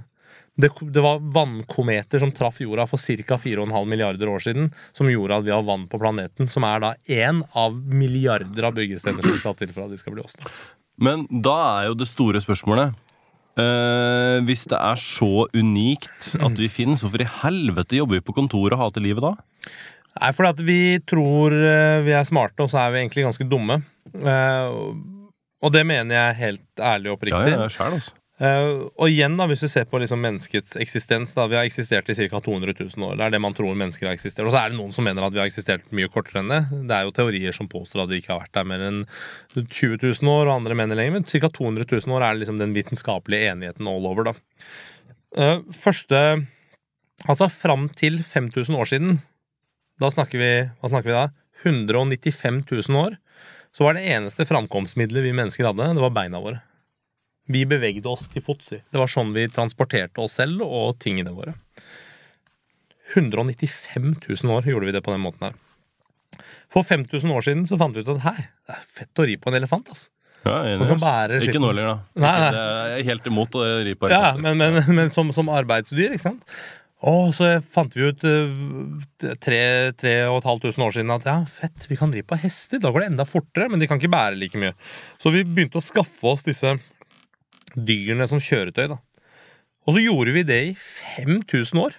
Det, 0.59 0.71
det 0.91 1.03
var 1.03 1.23
vannkometer 1.35 2.19
som 2.23 2.31
traff 2.35 2.61
jorda 2.63 2.87
for 2.89 2.99
ca. 2.99 3.37
4,5 3.39 3.89
milliarder 3.91 4.31
år 4.31 4.43
siden, 4.43 4.69
som 4.97 5.11
gjorde 5.11 5.39
at 5.39 5.47
vi 5.47 5.53
har 5.53 5.63
vann 5.67 5.87
på 5.91 5.99
planeten, 6.01 6.49
som 6.51 6.67
er 6.67 6.83
da 6.83 6.93
én 7.11 7.43
av 7.53 7.75
milliarder 7.75 8.71
av 8.71 8.75
byggestener 8.75 9.23
som 9.23 9.39
skal 9.39 9.57
til 9.59 9.71
for 9.75 9.85
at 9.85 9.95
de 9.95 9.99
skal 9.99 10.15
bli 10.15 10.25
oss. 10.25 10.35
Men 10.95 11.27
da 11.29 11.55
er 11.79 11.89
jo 11.91 11.99
det 11.99 12.07
store 12.07 12.39
spørsmålet 12.43 12.95
eh, 13.61 14.37
Hvis 14.47 14.65
det 14.71 14.77
er 14.79 14.99
så 15.01 15.47
unikt 15.55 16.35
at 16.39 16.59
vi 16.59 16.69
finnes, 16.71 17.03
hvorfor 17.03 17.23
i 17.23 17.29
helvete 17.43 17.99
jobber 17.99 18.19
vi 18.19 18.25
på 18.27 18.35
kontoret 18.37 18.77
og 18.77 18.83
hater 18.85 19.03
livet 19.05 19.23
da? 19.25 19.33
Nei, 20.15 20.29
fordi 20.31 20.51
at 20.53 20.61
vi 20.63 20.79
tror 21.07 21.55
eh, 21.55 21.99
vi 22.05 22.13
er 22.15 22.27
smarte, 22.27 22.63
og 22.63 22.71
så 22.71 22.85
er 22.85 22.93
vi 22.93 23.01
egentlig 23.03 23.25
ganske 23.27 23.47
dumme. 23.51 23.81
Uh, 24.15 24.95
og 25.65 25.73
det 25.73 25.81
mener 25.87 26.13
jeg 26.15 26.37
helt 26.39 26.79
ærlig 26.79 27.09
og 27.09 27.15
Ja, 27.15 27.17
oppriktig. 27.17 27.55
ja, 27.57 27.67
selv, 27.73 27.97
altså. 27.97 28.13
Eh, 28.35 28.69
og 28.99 29.07
igjen, 29.07 29.37
da, 29.39 29.45
hvis 29.47 29.61
vi 29.63 29.69
ser 29.71 29.85
på 29.87 29.99
liksom 30.01 30.19
menneskets 30.19 30.73
eksistens 30.83 31.31
da, 31.37 31.45
Vi 31.47 31.55
har 31.55 31.63
eksistert 31.63 32.09
i 32.11 32.15
ca. 32.17 32.41
200 32.43 32.73
000 32.75 33.05
år. 33.07 33.15
Det 33.15 33.27
er 33.27 33.35
det 33.35 33.41
man 33.45 33.55
tror 33.55 33.77
mennesker 33.79 34.09
har 34.09 34.17
eksistert. 34.17 34.43
Og 34.49 34.51
så 34.51 34.59
er 34.59 34.73
det 34.73 34.79
noen 34.79 34.91
som 34.95 35.07
mener 35.07 35.23
at 35.23 35.35
vi 35.35 35.39
har 35.39 35.47
eksistert 35.47 35.85
mye 35.95 36.11
kortere 36.11 36.41
enn 36.43 36.51
det. 36.51 36.61
Det 36.89 36.97
er 36.97 37.07
jo 37.07 37.15
teorier 37.15 37.55
som 37.55 37.71
påstår 37.71 38.03
at 38.03 38.11
vi 38.11 38.19
ikke 38.19 38.33
har 38.33 38.43
vært 38.43 38.57
der 38.57 38.67
mer 38.67 38.83
enn 38.89 39.05
20 39.55 40.01
000 40.03 40.33
år, 40.33 40.49
og 40.49 40.57
andre 40.57 40.75
mener 40.75 40.99
lenger. 40.99 41.15
Men 41.15 41.29
ca. 41.29 41.47
200 41.47 41.87
000 41.87 42.17
år 42.17 42.27
er 42.27 42.41
liksom 42.41 42.59
den 42.59 42.75
vitenskapelige 42.75 43.53
enigheten 43.53 43.87
all 43.87 44.11
over, 44.11 44.31
da. 44.31 44.35
Uh, 45.35 45.63
første 45.83 46.19
Altså 47.23 47.47
fram 47.47 47.87
til 47.95 48.19
5000 48.27 48.75
år 48.75 48.89
siden, 48.91 49.13
da 50.03 50.09
snakker 50.11 50.41
vi 50.41 50.49
Hva 50.81 50.89
snakker 50.91 51.07
vi 51.07 51.15
da? 51.15 51.29
195 51.63 52.65
000 52.67 52.99
år. 52.99 53.15
Så 53.71 53.87
var 53.87 53.95
det 53.95 54.03
eneste 54.11 54.45
framkomstmiddelet 54.45 55.23
vi 55.23 55.31
mennesker 55.33 55.65
hadde, 55.65 55.87
det 55.95 56.03
var 56.03 56.13
beina 56.13 56.43
våre. 56.43 56.59
Vi 57.51 57.61
bevegde 57.69 58.09
oss 58.09 58.25
til 58.31 58.41
fots. 58.45 58.71
Det 58.73 58.97
var 58.97 59.11
sånn 59.11 59.33
vi 59.35 59.45
transporterte 59.53 60.23
oss 60.23 60.39
selv 60.39 60.63
og 60.65 60.97
tingene 61.03 61.33
våre. 61.35 61.53
195 63.13 64.15
000 64.25 64.55
år 64.55 64.65
gjorde 64.69 64.89
vi 64.89 64.95
det 64.95 65.03
på 65.05 65.13
den 65.13 65.23
måten 65.23 65.49
her. 65.49 65.59
For 66.73 66.83
5000 66.83 67.31
år 67.31 67.45
siden 67.45 67.67
så 67.69 67.77
fant 67.79 67.95
vi 67.95 68.01
ut 68.03 68.09
at 68.15 68.23
hei, 68.25 68.47
det 68.65 68.75
er 68.75 68.87
fett 68.97 69.21
å 69.21 69.27
ri 69.29 69.37
på 69.39 69.51
en 69.51 69.59
elefant. 69.59 69.91
ass. 69.93 70.07
Ja, 70.45 70.59
Ikke 70.75 71.41
skitten. 71.41 71.63
nå 71.63 71.71
lenger, 71.73 71.93
da. 71.93 72.21
Nei, 72.21 72.33
nei. 72.41 72.49
Jeg 72.55 72.97
er 72.99 73.07
helt 73.07 73.29
imot 73.31 73.55
å 73.57 73.61
ri 73.85 73.93
på 73.97 74.09
Ja, 74.13 74.33
men, 74.37 74.59
men, 74.61 74.81
men 74.93 75.13
som, 75.13 75.31
som 75.33 75.49
arbeidsdyr, 75.49 76.13
ikke 76.13 76.25
sant? 76.27 76.57
Og 77.05 77.33
så 77.37 77.49
fant 77.61 77.93
vi 77.97 78.07
ut 78.09 78.23
uh, 78.25 79.31
tre, 79.41 79.61
tre 79.99 80.13
og 80.29 80.39
et 80.39 80.47
halvt 80.49 80.67
tusen 80.67 80.85
år 80.85 80.93
siden 80.95 81.13
at 81.13 81.25
ja, 81.27 81.37
fett, 81.49 81.85
vi 81.89 81.97
kan 81.99 82.13
ri 82.13 82.23
på 82.25 82.37
hester. 82.41 82.81
Da 82.81 82.91
går 82.93 83.03
det 83.03 83.09
enda 83.13 83.27
fortere, 83.29 83.69
men 83.69 83.81
de 83.81 83.89
kan 83.89 84.01
ikke 84.01 84.13
bære 84.13 84.39
like 84.41 84.61
mye. 84.61 84.73
Så 85.21 85.33
vi 85.33 85.43
begynte 85.45 85.81
å 85.81 85.85
skaffe 85.85 86.29
oss 86.31 86.45
disse 86.47 86.75
dyrene 87.75 88.27
som 88.29 88.41
kjøretøy, 88.43 88.87
da. 88.91 88.99
Og 89.85 89.95
så 89.95 90.01
gjorde 90.01 90.33
vi 90.35 90.43
det 90.47 90.61
i 90.71 90.73
5000 91.15 91.81
år. 91.81 91.95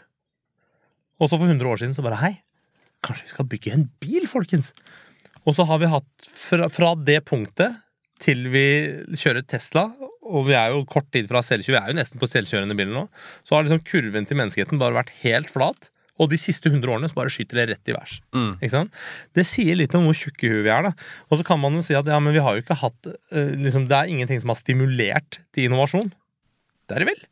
Og 1.20 1.30
så 1.30 1.38
for 1.38 1.46
100 1.48 1.70
år 1.70 1.80
siden 1.80 1.96
så 1.96 2.04
bare 2.04 2.20
hei, 2.20 2.34
kanskje 3.06 3.28
vi 3.28 3.34
skal 3.34 3.50
bygge 3.50 3.74
en 3.74 3.88
bil, 4.02 4.26
folkens? 4.30 4.72
Og 5.46 5.54
så 5.56 5.66
har 5.68 5.80
vi 5.80 5.90
hatt 5.90 6.30
fra, 6.48 6.68
fra 6.72 6.94
det 6.98 7.20
punktet 7.28 7.76
til 8.22 8.48
vi 8.52 8.66
kjører 9.20 9.44
Tesla, 9.46 9.86
og 10.26 10.48
vi 10.48 10.56
er 10.58 10.72
jo 10.72 10.86
kort 10.88 11.08
tid 11.14 11.28
fra 11.30 11.42
selvkjør, 11.44 11.76
vi 11.76 11.80
er 11.82 11.92
jo 11.92 11.98
nesten 12.00 12.20
på 12.20 12.28
selvkjørende 12.30 12.76
biler 12.78 12.94
nå, 12.94 13.04
så 13.46 13.54
har 13.54 13.66
liksom 13.66 13.84
kurven 13.86 14.26
til 14.28 14.40
menneskeheten 14.40 14.80
bare 14.80 14.96
vært 14.96 15.12
helt 15.22 15.52
flat. 15.52 15.90
Og 16.16 16.30
de 16.32 16.38
siste 16.40 16.70
100 16.72 16.88
årene 16.88 17.10
så 17.10 17.18
bare 17.18 17.32
skyter 17.32 17.60
det 17.60 17.68
rett 17.72 17.92
i 17.92 17.94
værs. 17.96 18.18
Mm. 18.36 18.50
Ikke 18.56 18.72
sant? 18.72 19.00
Det 19.36 19.44
sier 19.48 19.78
litt 19.78 19.94
om 19.98 20.08
hvor 20.08 20.16
tjukke 20.16 20.50
huet 20.52 20.64
vi 20.64 20.72
er. 20.72 20.88
da. 20.88 21.08
Og 21.30 21.40
så 21.40 21.46
kan 21.46 21.60
man 21.60 21.76
jo 21.76 21.84
si 21.84 21.96
at 21.98 22.08
ja, 22.08 22.18
men 22.22 22.36
vi 22.36 22.42
har 22.42 22.56
jo 22.56 22.64
ikke 22.64 22.78
hatt 22.80 23.10
uh, 23.12 23.54
liksom, 23.60 23.88
Det 23.90 23.98
er 23.98 24.12
ingenting 24.12 24.40
som 24.42 24.52
har 24.54 24.60
stimulert 24.60 25.40
til 25.52 25.68
innovasjon. 25.68 26.12
Det 26.86 26.96
er 26.96 27.04
det 27.04 27.10
vel? 27.12 27.24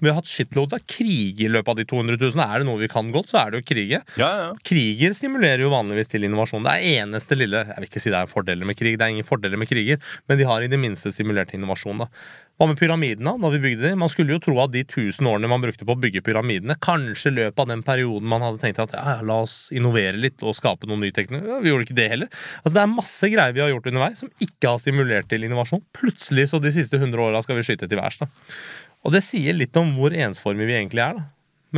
Vi 0.00 0.08
har 0.08 0.16
hatt 0.16 0.28
shitloads 0.30 0.74
av 0.76 0.84
krig 0.88 1.40
i 1.44 1.48
løpet 1.50 1.68
av 1.68 1.76
de 1.76 1.84
200 1.88 2.16
000. 2.16 2.40
Er 2.40 2.62
det 2.62 2.68
noe 2.68 2.80
vi 2.80 2.88
kan 2.90 3.10
godt, 3.12 3.30
så 3.32 3.42
er 3.42 3.52
det 3.52 3.60
jo 3.60 3.66
krige. 3.68 4.00
Ja, 4.20 4.30
ja. 4.40 4.50
Kriger 4.66 5.14
stimulerer 5.16 5.64
jo 5.64 5.72
vanligvis 5.74 6.08
til 6.12 6.24
innovasjon. 6.26 6.64
Det 6.64 6.72
er 6.72 7.02
eneste 7.02 7.36
lille 7.36 7.66
Jeg 7.68 7.76
vil 7.76 7.90
ikke 7.90 8.02
si 8.02 8.12
det 8.12 8.22
er 8.22 8.30
fordeler 8.30 8.68
med 8.68 8.78
krig, 8.80 8.96
det 8.96 9.06
er 9.06 9.14
ingen 9.14 9.28
fordeler 9.28 9.60
med 9.60 9.68
kriger, 9.70 10.00
men 10.28 10.40
de 10.40 10.48
har 10.48 10.64
i 10.64 10.70
det 10.72 10.80
minste 10.80 11.12
stimulert 11.12 11.52
til 11.52 11.60
innovasjon. 11.60 12.00
da. 12.00 12.08
Hva 12.60 12.66
med 12.68 12.76
pyramidene, 12.76 13.32
da 13.40 13.48
vi 13.54 13.58
bygde 13.62 13.86
de? 13.86 13.90
Man 13.96 14.10
skulle 14.12 14.34
jo 14.34 14.40
tro 14.44 14.58
at 14.60 14.74
de 14.74 14.82
1000 14.84 15.24
årene 15.24 15.48
man 15.48 15.62
brukte 15.62 15.86
på 15.88 15.94
å 15.94 16.00
bygge 16.02 16.20
pyramidene, 16.26 16.74
kanskje 16.84 17.30
i 17.30 17.36
løpet 17.38 17.62
av 17.62 17.70
den 17.70 17.80
perioden 17.86 18.28
man 18.28 18.44
hadde 18.44 18.60
tenkt 18.60 18.82
at 18.84 18.92
ja, 18.92 19.14
la 19.24 19.38
oss 19.46 19.54
innovere 19.72 20.20
litt 20.20 20.44
og 20.44 20.52
skape 20.58 20.84
noen 20.90 21.00
ny 21.06 21.08
teknologi. 21.16 21.48
Ja, 21.48 21.62
vi 21.64 21.72
gjorde 21.72 21.86
ikke 21.86 21.96
det 21.96 22.08
heller. 22.12 22.28
Altså 22.60 22.74
Det 22.76 22.82
er 22.82 22.92
masse 22.92 23.30
greier 23.32 23.56
vi 23.56 23.64
har 23.64 23.72
gjort 23.72 23.88
underveis 23.88 24.20
som 24.20 24.32
ikke 24.44 24.74
har 24.74 24.82
stimulert 24.82 25.30
til 25.32 25.48
innovasjon. 25.48 25.80
Plutselig 25.96 26.50
så 26.50 26.60
de 26.60 26.74
siste 26.76 27.00
100 27.00 27.24
åra 27.30 27.40
skal 27.46 27.56
vi 27.56 27.64
skyte 27.64 27.88
til 27.88 28.02
værs. 28.02 28.20
da. 28.20 28.28
Og 29.08 29.16
det 29.16 29.24
sier 29.24 29.56
litt 29.56 29.80
om 29.80 29.94
hvor 29.96 30.12
ensformige 30.12 30.68
vi 30.68 30.76
egentlig 30.82 31.06
er. 31.06 31.16
da. 31.16 31.26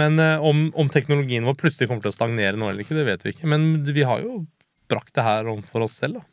Men 0.03 0.19
eh, 0.19 0.43
om, 0.43 0.67
om 0.75 0.91
teknologien 0.91 1.47
vår 1.47 1.61
plutselig 1.63 1.87
kommer 1.93 2.03
til 2.03 2.11
å 2.11 2.17
stagnere 2.17 2.59
nå 2.59 2.73
eller 2.73 2.83
ikke, 2.83 2.99
det 2.99 3.07
vet 3.07 3.23
vi 3.23 3.37
ikke. 3.37 3.47
Men 3.55 3.71
vi 3.87 4.03
har 4.09 4.27
jo 4.27 4.43
brakt 4.91 5.15
det 5.15 5.31
her 5.31 5.47
om 5.53 5.63
for 5.71 5.87
oss 5.87 5.95
selv. 6.03 6.19
da. 6.19 6.32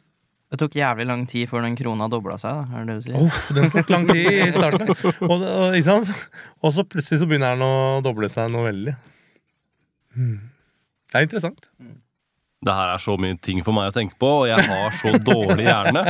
Det 0.49 0.57
tok 0.57 0.75
jævlig 0.79 1.05
lang 1.05 1.27
tid 1.29 1.45
før 1.51 1.61
den 1.61 1.75
krona 1.77 2.07
dobla 2.09 2.39
seg, 2.41 2.55
da, 2.57 2.79
er 2.79 2.85
det 2.87 2.95
det 2.95 2.97
du 2.97 3.05
sier? 3.05 3.17
Oh, 3.21 3.39
den 3.53 3.67
tok 3.73 3.91
lang 3.93 4.07
tid 4.09 4.29
i 4.33 4.47
starten. 4.55 4.89
Og, 5.27 5.35
og, 5.45 5.75
ikke 5.77 5.85
sant? 5.85 6.09
og 6.65 6.73
så 6.73 6.85
plutselig 6.89 7.19
så 7.21 7.27
begynner 7.29 7.53
den 7.53 7.65
å 7.67 7.99
doble 8.05 8.29
seg 8.33 8.49
noe 8.53 8.65
veldig. 8.71 8.95
Hmm. 10.17 10.39
Det 11.09 11.19
er 11.19 11.27
interessant. 11.27 11.69
Det 12.65 12.75
her 12.75 12.95
er 12.95 13.03
så 13.03 13.13
mye 13.21 13.37
ting 13.45 13.61
for 13.63 13.77
meg 13.77 13.91
å 13.91 13.95
tenke 13.95 14.17
på, 14.19 14.31
og 14.41 14.49
jeg 14.49 14.65
har 14.67 14.97
så 14.99 15.13
dårlig 15.21 15.69
hjerne. 15.69 16.03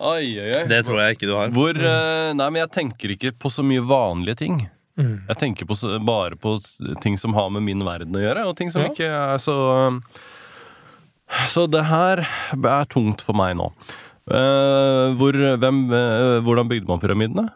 Oi, 0.00 0.26
oi, 0.40 0.50
oi. 0.56 0.64
Det 0.68 0.82
tror 0.86 1.00
jeg 1.02 1.16
ikke 1.16 1.28
du 1.28 1.34
har. 1.36 1.50
Hvor 1.54 1.76
eh, 1.76 2.30
Nei, 2.32 2.46
men 2.50 2.62
jeg 2.62 2.70
tenker 2.72 3.14
ikke 3.14 3.34
på 3.36 3.50
så 3.52 3.62
mye 3.66 3.82
vanlige 3.84 4.38
ting. 4.42 4.62
Mm. 5.00 5.26
Jeg 5.28 5.38
tenker 5.40 5.68
på, 5.68 5.76
bare 6.04 6.36
på 6.40 6.54
ting 7.04 7.18
som 7.20 7.34
har 7.36 7.50
med 7.52 7.64
min 7.66 7.84
verden 7.86 8.16
å 8.16 8.22
gjøre, 8.22 8.46
og 8.50 8.56
ting 8.58 8.72
som 8.72 8.84
Ja. 8.84 8.90
ikke 8.90 9.08
er 9.08 9.40
så 9.42 9.56
Så 11.52 11.66
det 11.70 11.86
her 11.88 12.24
er 12.24 12.90
tungt 12.90 13.22
for 13.26 13.38
meg 13.38 13.56
nå. 13.58 13.70
Eh, 14.30 15.06
hvor, 15.18 15.36
hvem, 15.62 15.80
eh, 15.94 16.36
hvordan 16.44 16.70
bygde 16.70 16.90
man 16.90 17.02
pyramidene? 17.02 17.46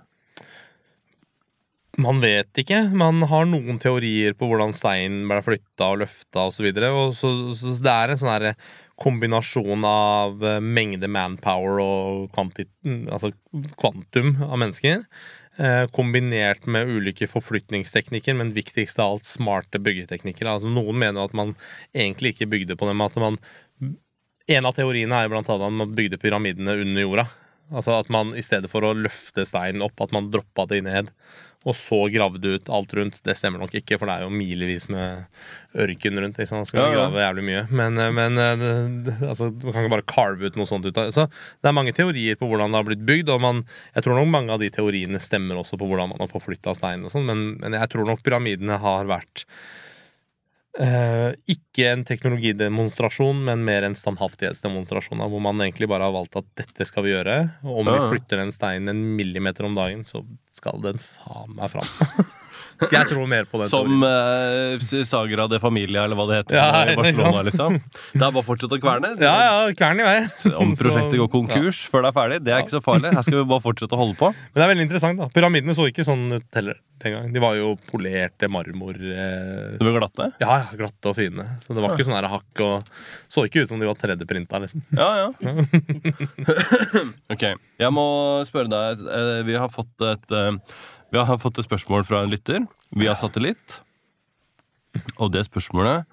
Man 2.02 2.18
vet 2.22 2.58
ikke. 2.58 2.80
Man 2.90 3.22
har 3.30 3.46
noen 3.46 3.78
teorier 3.82 4.34
på 4.34 4.48
hvordan 4.50 4.74
steinen 4.74 5.28
ble 5.30 5.38
flytta 5.46 5.92
og 5.92 6.00
løfta 6.02 6.48
osv. 6.48 6.66
Så, 6.74 7.04
så, 7.20 7.30
så 7.60 7.76
det 7.84 7.94
er 7.94 8.14
en 8.14 8.22
sånn 8.22 8.48
kombinasjon 9.04 9.86
av 9.86 10.42
eh, 10.42 10.60
mengde 10.62 11.10
manpower 11.10 11.80
og 11.82 12.26
kvantit, 12.34 12.70
altså 12.84 13.32
kvantum 13.78 14.36
av 14.46 14.58
mennesker. 14.62 15.04
Eh, 15.56 15.86
kombinert 15.94 16.66
med 16.66 16.88
ulike 16.88 17.28
forflytningsteknikker, 17.30 18.34
men 18.34 18.50
viktigst 18.52 18.98
av 18.98 19.12
alt 19.12 19.28
smarte 19.28 19.78
byggeteknikker. 19.78 20.48
Altså, 20.50 20.70
noen 20.72 20.98
mener 20.98 21.28
at 21.28 21.36
man 21.36 21.54
egentlig 21.94 22.34
ikke 22.34 22.50
bygde 22.50 22.76
på 22.80 22.88
dem. 22.90 23.04
At 23.04 23.14
man, 23.22 23.38
en 24.50 24.66
av 24.66 24.74
teoriene 24.74 25.20
er 25.22 25.30
blant 25.30 25.50
annet 25.52 25.68
at 25.68 25.78
man 25.78 25.94
bygde 25.94 26.18
pyramidene 26.18 26.74
under 26.82 27.06
jorda. 27.06 27.26
Altså 27.72 27.94
at 27.96 28.10
man 28.12 28.34
i 28.36 28.42
stedet 28.44 28.68
for 28.72 28.84
å 28.84 28.96
løfte 28.98 29.46
steinen 29.46 29.84
opp, 29.86 30.02
at 30.02 30.12
man 30.12 30.32
droppa 30.32 30.66
det 30.70 30.82
ned. 30.84 31.12
Og 31.64 31.72
så 31.78 31.96
gravde 32.12 32.56
ut 32.58 32.68
alt 32.68 32.90
rundt. 32.96 33.20
Det 33.24 33.36
stemmer 33.38 33.62
nok 33.62 33.72
ikke, 33.78 33.96
for 33.96 34.10
det 34.10 34.18
er 34.18 34.24
jo 34.26 34.32
milevis 34.34 34.84
med 34.92 35.24
ørken 35.80 36.20
rundt. 36.20 36.36
Ikke 36.36 36.50
sant? 36.50 36.60
Man 36.60 36.68
skal 36.68 36.82
Ja, 36.82 36.88
ja. 36.90 36.96
grave 37.06 37.22
jævlig 37.22 37.44
mye. 37.48 37.62
Men, 37.72 37.96
eh, 37.98 38.10
men 38.12 38.42
eh, 38.42 39.22
altså, 39.30 39.48
man 39.62 39.72
kan 39.72 39.86
ikke 39.86 39.94
bare 39.96 40.06
carve 40.12 40.50
ut 40.50 40.58
noe 40.60 40.68
sånt 40.68 40.84
ut 40.84 41.00
av 41.00 41.08
Så 41.16 41.24
det 41.30 41.70
er 41.70 41.76
mange 41.76 41.94
teorier 41.96 42.36
på 42.36 42.50
hvordan 42.50 42.74
det 42.74 42.80
har 42.82 42.88
blitt 42.90 43.06
bygd, 43.08 43.32
og 43.32 43.40
man, 43.40 43.64
jeg 43.96 44.04
tror 44.04 44.20
nok 44.20 44.28
mange 44.34 44.52
av 44.52 44.60
de 44.60 44.68
teoriene 44.74 45.22
stemmer 45.22 45.62
også 45.62 45.80
på 45.80 45.88
hvordan 45.88 46.12
man 46.12 46.20
har 46.20 46.32
forflytta 46.32 46.76
steinen 46.76 47.08
og 47.08 47.14
sånn, 47.14 47.24
men, 47.30 47.46
men 47.62 47.78
jeg 47.80 47.90
tror 47.94 48.06
nok 48.08 48.22
pyramidene 48.26 48.76
har 48.84 49.08
vært 49.08 49.46
Eh, 50.74 51.32
ikke 51.54 51.86
en 51.92 52.02
teknologidemonstrasjon, 52.06 53.44
men 53.46 53.62
mer 53.66 53.86
en 53.86 53.94
standhaftighetsdemonstrasjon. 53.94 55.22
Hvor 55.30 55.42
man 55.42 55.62
egentlig 55.62 55.88
bare 55.90 56.08
har 56.08 56.16
valgt 56.16 56.40
at 56.40 56.48
dette 56.58 56.88
skal 56.88 57.06
vi 57.06 57.14
gjøre. 57.14 57.36
Og 57.62 57.82
om 57.82 57.90
Ja, 57.90 57.94
ja. 57.94 58.00
vi 58.02 58.16
flytter 58.16 58.42
den 58.42 58.54
steinen 58.54 58.90
en 58.90 59.04
millimeter 59.16 59.68
om 59.68 59.76
dagen, 59.78 60.04
så 60.04 60.24
skal 60.56 60.82
den 60.82 60.98
faen 60.98 61.54
meg 61.54 61.70
fram. 61.70 61.86
Jeg 62.92 63.08
tror 63.10 63.26
mer 63.30 63.46
på 63.50 63.60
den 63.60 63.70
Som 63.72 64.02
uh, 64.04 65.04
Sagra 65.06 65.46
de 65.50 65.60
Familia, 65.62 66.04
eller 66.04 66.18
hva 66.18 66.26
det 66.30 66.40
heter. 66.42 66.58
Ja, 66.58 66.82
i 66.92 66.96
Barcelona, 66.98 67.44
liksom. 67.48 67.78
Det 68.12 68.20
er 68.20 68.24
bare 68.34 68.42
å 68.42 68.46
fortsette 68.46 68.78
å 68.78 68.82
kverne. 68.82 69.12
Ja, 69.22 69.34
ja, 69.44 69.74
kvern 69.78 70.02
i 70.02 70.06
vei. 70.08 70.16
Om 70.64 70.74
prosjektet 70.78 71.20
går 71.22 71.30
konkurs 71.32 71.84
før 71.92 72.04
det 72.06 72.10
er 72.12 72.18
ferdig, 72.18 72.40
det 72.46 72.56
er 72.56 72.64
ikke 72.64 72.76
så 72.78 72.82
farlig. 72.84 73.12
Her 73.14 73.26
skal 73.26 73.40
vi 73.40 73.46
bare 73.54 73.64
fortsette 73.64 73.96
å 73.96 74.00
holde 74.02 74.18
på. 74.20 74.32
Men 74.34 74.58
det 74.60 74.66
er 74.66 74.72
veldig 74.74 74.88
interessant, 74.88 75.22
da. 75.22 75.30
Pyramidene 75.34 75.76
så 75.78 75.86
ikke 75.90 76.06
sånn 76.06 76.26
ut 76.34 76.48
heller 76.58 76.80
den 77.04 77.12
gang. 77.16 77.30
De 77.34 77.42
var 77.42 77.56
jo 77.58 77.74
polerte 77.90 78.48
marmor... 78.52 78.96
Eh, 78.96 79.74
De 79.78 79.84
var 79.88 79.98
glatte. 79.98 80.28
ja, 80.40 80.58
ja, 80.62 80.78
glatte 80.78 81.10
og 81.10 81.16
fine. 81.18 81.44
Så 81.64 81.74
det 81.76 81.82
var 81.84 81.94
ikke 81.96 82.06
sånn 82.08 82.16
her 82.16 82.28
hakk 82.32 82.62
og 82.64 82.86
Så 83.32 83.44
ikke 83.48 83.64
ut 83.64 83.70
som 83.72 83.82
de 83.82 83.88
var 83.90 83.98
3D-printa, 83.98 84.60
liksom. 84.62 84.84
Ja, 84.96 85.10
ja. 85.26 85.28
ok. 87.34 87.44
Jeg 87.82 87.92
må 87.94 88.06
spørre 88.48 88.70
deg 88.72 89.04
eh, 89.04 89.40
Vi 89.48 89.56
har 89.58 89.72
fått 89.74 90.06
et 90.08 90.34
eh, 90.38 90.52
Vi 91.12 91.20
har 91.20 91.42
fått 91.42 91.58
et 91.60 91.66
spørsmål 91.66 92.06
fra 92.08 92.22
en 92.24 92.32
lytter 92.32 92.64
via 92.94 93.14
satellitt. 93.18 93.80
Og 95.18 95.32
det 95.34 95.42
spørsmålet 95.48 96.04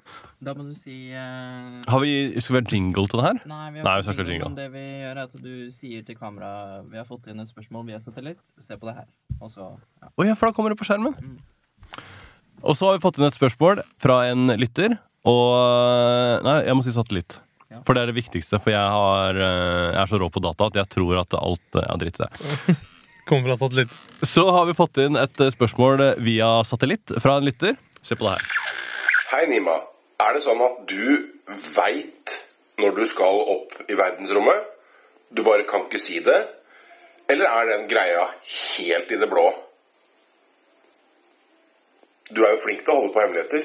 Da 0.42 0.54
må 0.58 0.66
du 0.66 0.74
si 0.74 1.12
eh, 1.14 1.76
har 1.86 2.02
vi, 2.02 2.14
Skal 2.42 2.56
vi 2.56 2.62
ha 2.62 2.72
jingle 2.74 3.06
til 3.10 3.22
det 3.22 3.28
her? 3.28 3.42
Nei, 3.50 3.68
vi 3.76 3.84
Nei, 3.86 3.94
har 3.94 4.02
vi 4.02 4.16
ikke 4.16 4.26
jingle. 4.26 4.50
Det 4.58 4.68
vi 4.74 4.86
gjør, 5.04 5.12
er 5.12 5.22
at 5.28 5.36
du 5.44 5.54
sier 5.76 6.08
til 6.08 6.18
kamera 6.18 6.82
Vi 6.90 6.98
har 6.98 7.06
fått 7.06 7.30
inn 7.30 7.44
et 7.44 7.52
spørsmål 7.52 7.86
via 7.92 8.02
satellitt. 8.02 8.42
Se 8.58 8.78
på 8.78 8.90
det 8.90 8.98
her. 8.98 9.08
Og 9.40 9.54
så 9.54 9.68
ja. 9.70 10.10
Oh, 10.16 10.26
ja, 10.26 10.34
for 10.34 10.50
da 10.50 10.58
kommer 10.58 10.74
det 10.74 10.80
på 10.82 10.90
skjermen. 10.90 11.14
Mm. 11.14 11.38
Og 12.62 12.78
så 12.78 12.90
har 12.90 12.98
vi 12.98 13.06
fått 13.06 13.22
inn 13.22 13.30
et 13.30 13.38
spørsmål 13.38 13.86
fra 14.02 14.24
en 14.32 14.54
lytter. 14.58 14.98
Og 15.30 16.46
Nei, 16.46 16.60
jeg 16.66 16.78
må 16.78 16.86
si 16.86 16.94
satellitt. 16.96 17.38
Ja. 17.72 17.80
For 17.88 17.96
det 17.96 18.04
er 18.04 18.12
det 18.12 18.18
viktigste. 18.18 18.60
For 18.60 18.74
jeg, 18.74 18.82
har, 18.98 19.38
eh, 19.38 19.92
jeg 19.94 20.02
er 20.04 20.10
så 20.10 20.20
rå 20.20 20.28
på 20.34 20.42
data 20.44 20.68
at 20.68 20.82
jeg 20.82 20.90
tror 20.98 21.22
at 21.22 21.38
alt 21.38 21.84
er 21.86 22.02
dritt 22.02 22.18
i 22.20 22.26
det. 22.26 22.80
Kommer 23.30 23.52
fra 23.52 23.58
satellitt. 23.62 23.94
Så 24.28 24.46
har 24.52 24.66
vi 24.70 24.76
fått 24.78 24.98
inn 25.04 25.20
et 25.20 25.44
eh, 25.44 25.52
spørsmål 25.54 26.04
via 26.26 26.50
satellitt 26.68 27.14
fra 27.22 27.38
en 27.40 27.48
lytter. 27.48 27.78
Se 28.06 28.18
på 28.18 28.26
det 28.28 28.36
her. 28.38 28.48
Hei, 29.32 29.46
Nima. 29.52 29.78
Er 30.22 30.36
det 30.38 30.44
sånn 30.46 30.62
at 30.62 30.82
du 30.90 31.06
veit 31.76 32.34
når 32.82 32.96
du 32.98 33.04
skal 33.14 33.44
opp 33.56 33.78
i 33.90 33.98
verdensrommet? 33.98 34.68
Du 35.32 35.44
bare 35.48 35.66
kan 35.70 35.88
ikke 35.88 36.02
si 36.04 36.20
det? 36.26 36.40
Eller 37.32 37.48
er 37.48 37.70
den 37.70 37.86
greia 37.92 38.26
helt 38.76 39.12
i 39.14 39.20
det 39.22 39.30
blå? 39.32 39.46
Du 42.32 42.42
er 42.44 42.58
jo 42.58 42.64
flink 42.66 42.84
til 42.86 42.94
å 42.94 43.00
holde 43.00 43.14
på 43.16 43.24
hemmeligheter. 43.24 43.64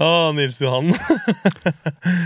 Å, 0.00 0.10
Nils 0.38 0.60
Johan. 0.62 0.90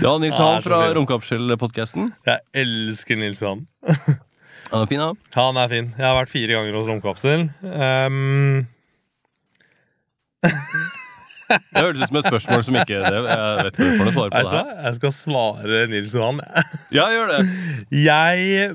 Ja, 0.01 0.15
Nils 0.21 0.37
Johan 0.37 0.65
fra. 0.65 0.81
Romkapsel-podkasten. 0.97 2.11
Jeg 2.27 2.65
elsker 2.65 3.21
Nils 3.21 3.43
Johan. 3.45 3.65
Han 4.71 4.81
er 4.81 4.89
fin, 4.89 5.01
da. 5.01 5.11
Han 5.37 5.59
er 5.61 5.71
fin. 5.71 5.91
Jeg 5.97 6.05
har 6.05 6.15
vært 6.17 6.31
fire 6.33 6.55
ganger 6.57 6.77
hos 6.79 6.87
Romkapsel. 6.89 7.45
Um, 7.63 8.65
Det 11.45 11.77
hørtes 11.77 12.01
ut 12.01 12.09
som 12.09 12.17
et 12.19 12.27
spørsmål 12.27 12.63
som 12.65 12.77
ikke 12.79 12.99
det, 13.05 13.17
Jeg 13.21 13.65
vet 13.67 13.75
ikke 13.77 13.87
om 14.01 14.07
du 14.07 14.13
svarer 14.15 14.31
på 14.33 14.39
vet 14.39 14.47
det 14.49 14.61
her. 14.61 14.69
Jeg 14.87 14.97
skal 14.97 15.11
svare 15.13 15.81
Nils 15.91 16.15
Johan. 16.17 16.39
Ja, 16.95 17.05
gjør 17.13 17.33
det. 17.35 17.41
Jeg 17.93 18.69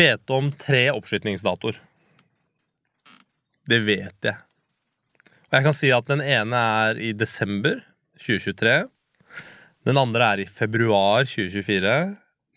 vet 0.00 0.34
om 0.34 0.50
tre 0.60 0.82
oppskytningsdatoer. 0.94 1.78
Det 3.70 3.78
vet 3.86 4.28
jeg. 4.28 4.34
Og 5.46 5.56
jeg 5.60 5.66
kan 5.68 5.76
si 5.78 5.92
at 5.94 6.10
den 6.10 6.24
ene 6.24 6.64
er 6.88 6.98
i 6.98 7.12
desember 7.16 7.78
2023. 8.24 8.74
Den 9.86 10.00
andre 10.00 10.32
er 10.34 10.42
i 10.42 10.48
februar 10.50 11.22
2024. 11.28 11.94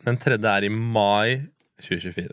Den 0.07 0.19
tredje 0.23 0.55
er 0.57 0.65
i 0.65 0.73
mai 0.73 1.43
2024. 1.83 2.31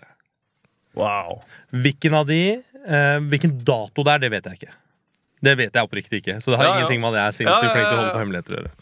Wow. 0.94 1.42
Hvilken 1.74 2.14
av 2.14 2.26
de, 2.30 2.40
eh, 2.86 3.18
hvilken 3.28 3.58
dato 3.66 4.04
det 4.06 4.12
er, 4.14 4.24
det 4.24 4.30
vet 4.36 4.44
jeg 4.50 4.60
ikke. 4.60 4.74
Det 5.44 5.56
vet 5.58 5.74
jeg 5.76 5.84
oppriktig 5.84 6.22
ikke. 6.22 6.38
Så 6.40 6.52
det 6.54 6.58
har 6.60 6.66
Ja, 6.70 6.74
ingenting 6.78 7.00
med 7.02 7.14
at 7.14 7.20
jeg 7.20 7.28
er 7.28 7.38
sinnssykt 7.44 7.72
flink 7.74 7.86
til 7.88 7.96
å 7.96 8.00
holde 8.00 8.14
på 8.14 8.22
hemmeligheter 8.22 8.54
å 8.54 8.58
gjøre. 8.62 8.72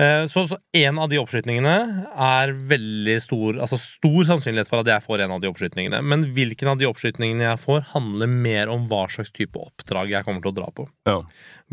Eh, 0.00 0.26
Så, 0.30 0.44
så 0.48 0.56
en 0.72 0.98
av 1.02 1.10
de 1.10 1.18
oppskytningene 1.18 2.06
er 2.14 2.52
veldig 2.54 3.16
stor 3.20 3.58
Altså 3.58 3.76
stor 3.82 4.22
sannsynlighet 4.28 4.68
for 4.70 4.80
at 4.80 4.86
jeg 4.86 5.02
får 5.02 5.24
en 5.26 5.32
av 5.34 5.40
de 5.42 5.50
oppskytningene. 5.50 6.00
Men 6.06 6.28
hvilken 6.32 6.70
av 6.70 6.78
de 6.78 6.86
oppskytningene 6.88 7.42
jeg 7.48 7.58
får, 7.58 7.82
handler 7.92 8.30
mer 8.30 8.70
om 8.72 8.86
hva 8.88 9.02
slags 9.10 9.32
type 9.34 9.58
oppdrag 9.58 10.14
jeg 10.14 10.24
kommer 10.24 10.40
til 10.46 10.52
å 10.54 10.58
dra 10.62 10.70
på. 10.70 10.86
Ja. 11.10 11.18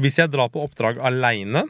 Hvis 0.01 0.17
jeg 0.17 0.33
drar 0.33 0.49
på 0.49 0.65
oppdrag 0.65 0.97
aleine, 0.99 1.67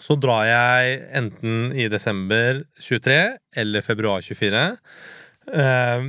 så 0.00 0.16
drar 0.20 0.44
jeg 0.48 1.00
enten 1.18 1.72
i 1.76 1.88
desember 1.92 2.62
23 2.80 3.16
eller 3.62 3.84
februar 3.84 4.22
24. 4.24 4.62
Eh, 5.52 6.06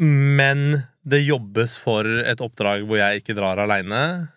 Men 0.00 0.62
det 1.04 1.20
jobbes 1.26 1.74
for 1.82 2.06
et 2.06 2.40
oppdrag 2.40 2.86
hvor 2.88 2.96
jeg 3.00 3.20
ikke 3.20 3.34
drar 3.36 3.58
aleine. 3.60 4.28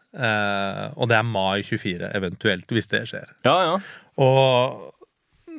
og 0.95 1.07
det 1.11 1.15
er 1.17 1.23
mai 1.27 1.61
24, 1.63 2.09
eventuelt, 2.15 2.65
hvis 2.71 2.87
det 2.91 3.01
skjer. 3.11 3.29
ja, 3.45 3.55
ja. 3.69 3.77
Og 4.17 4.91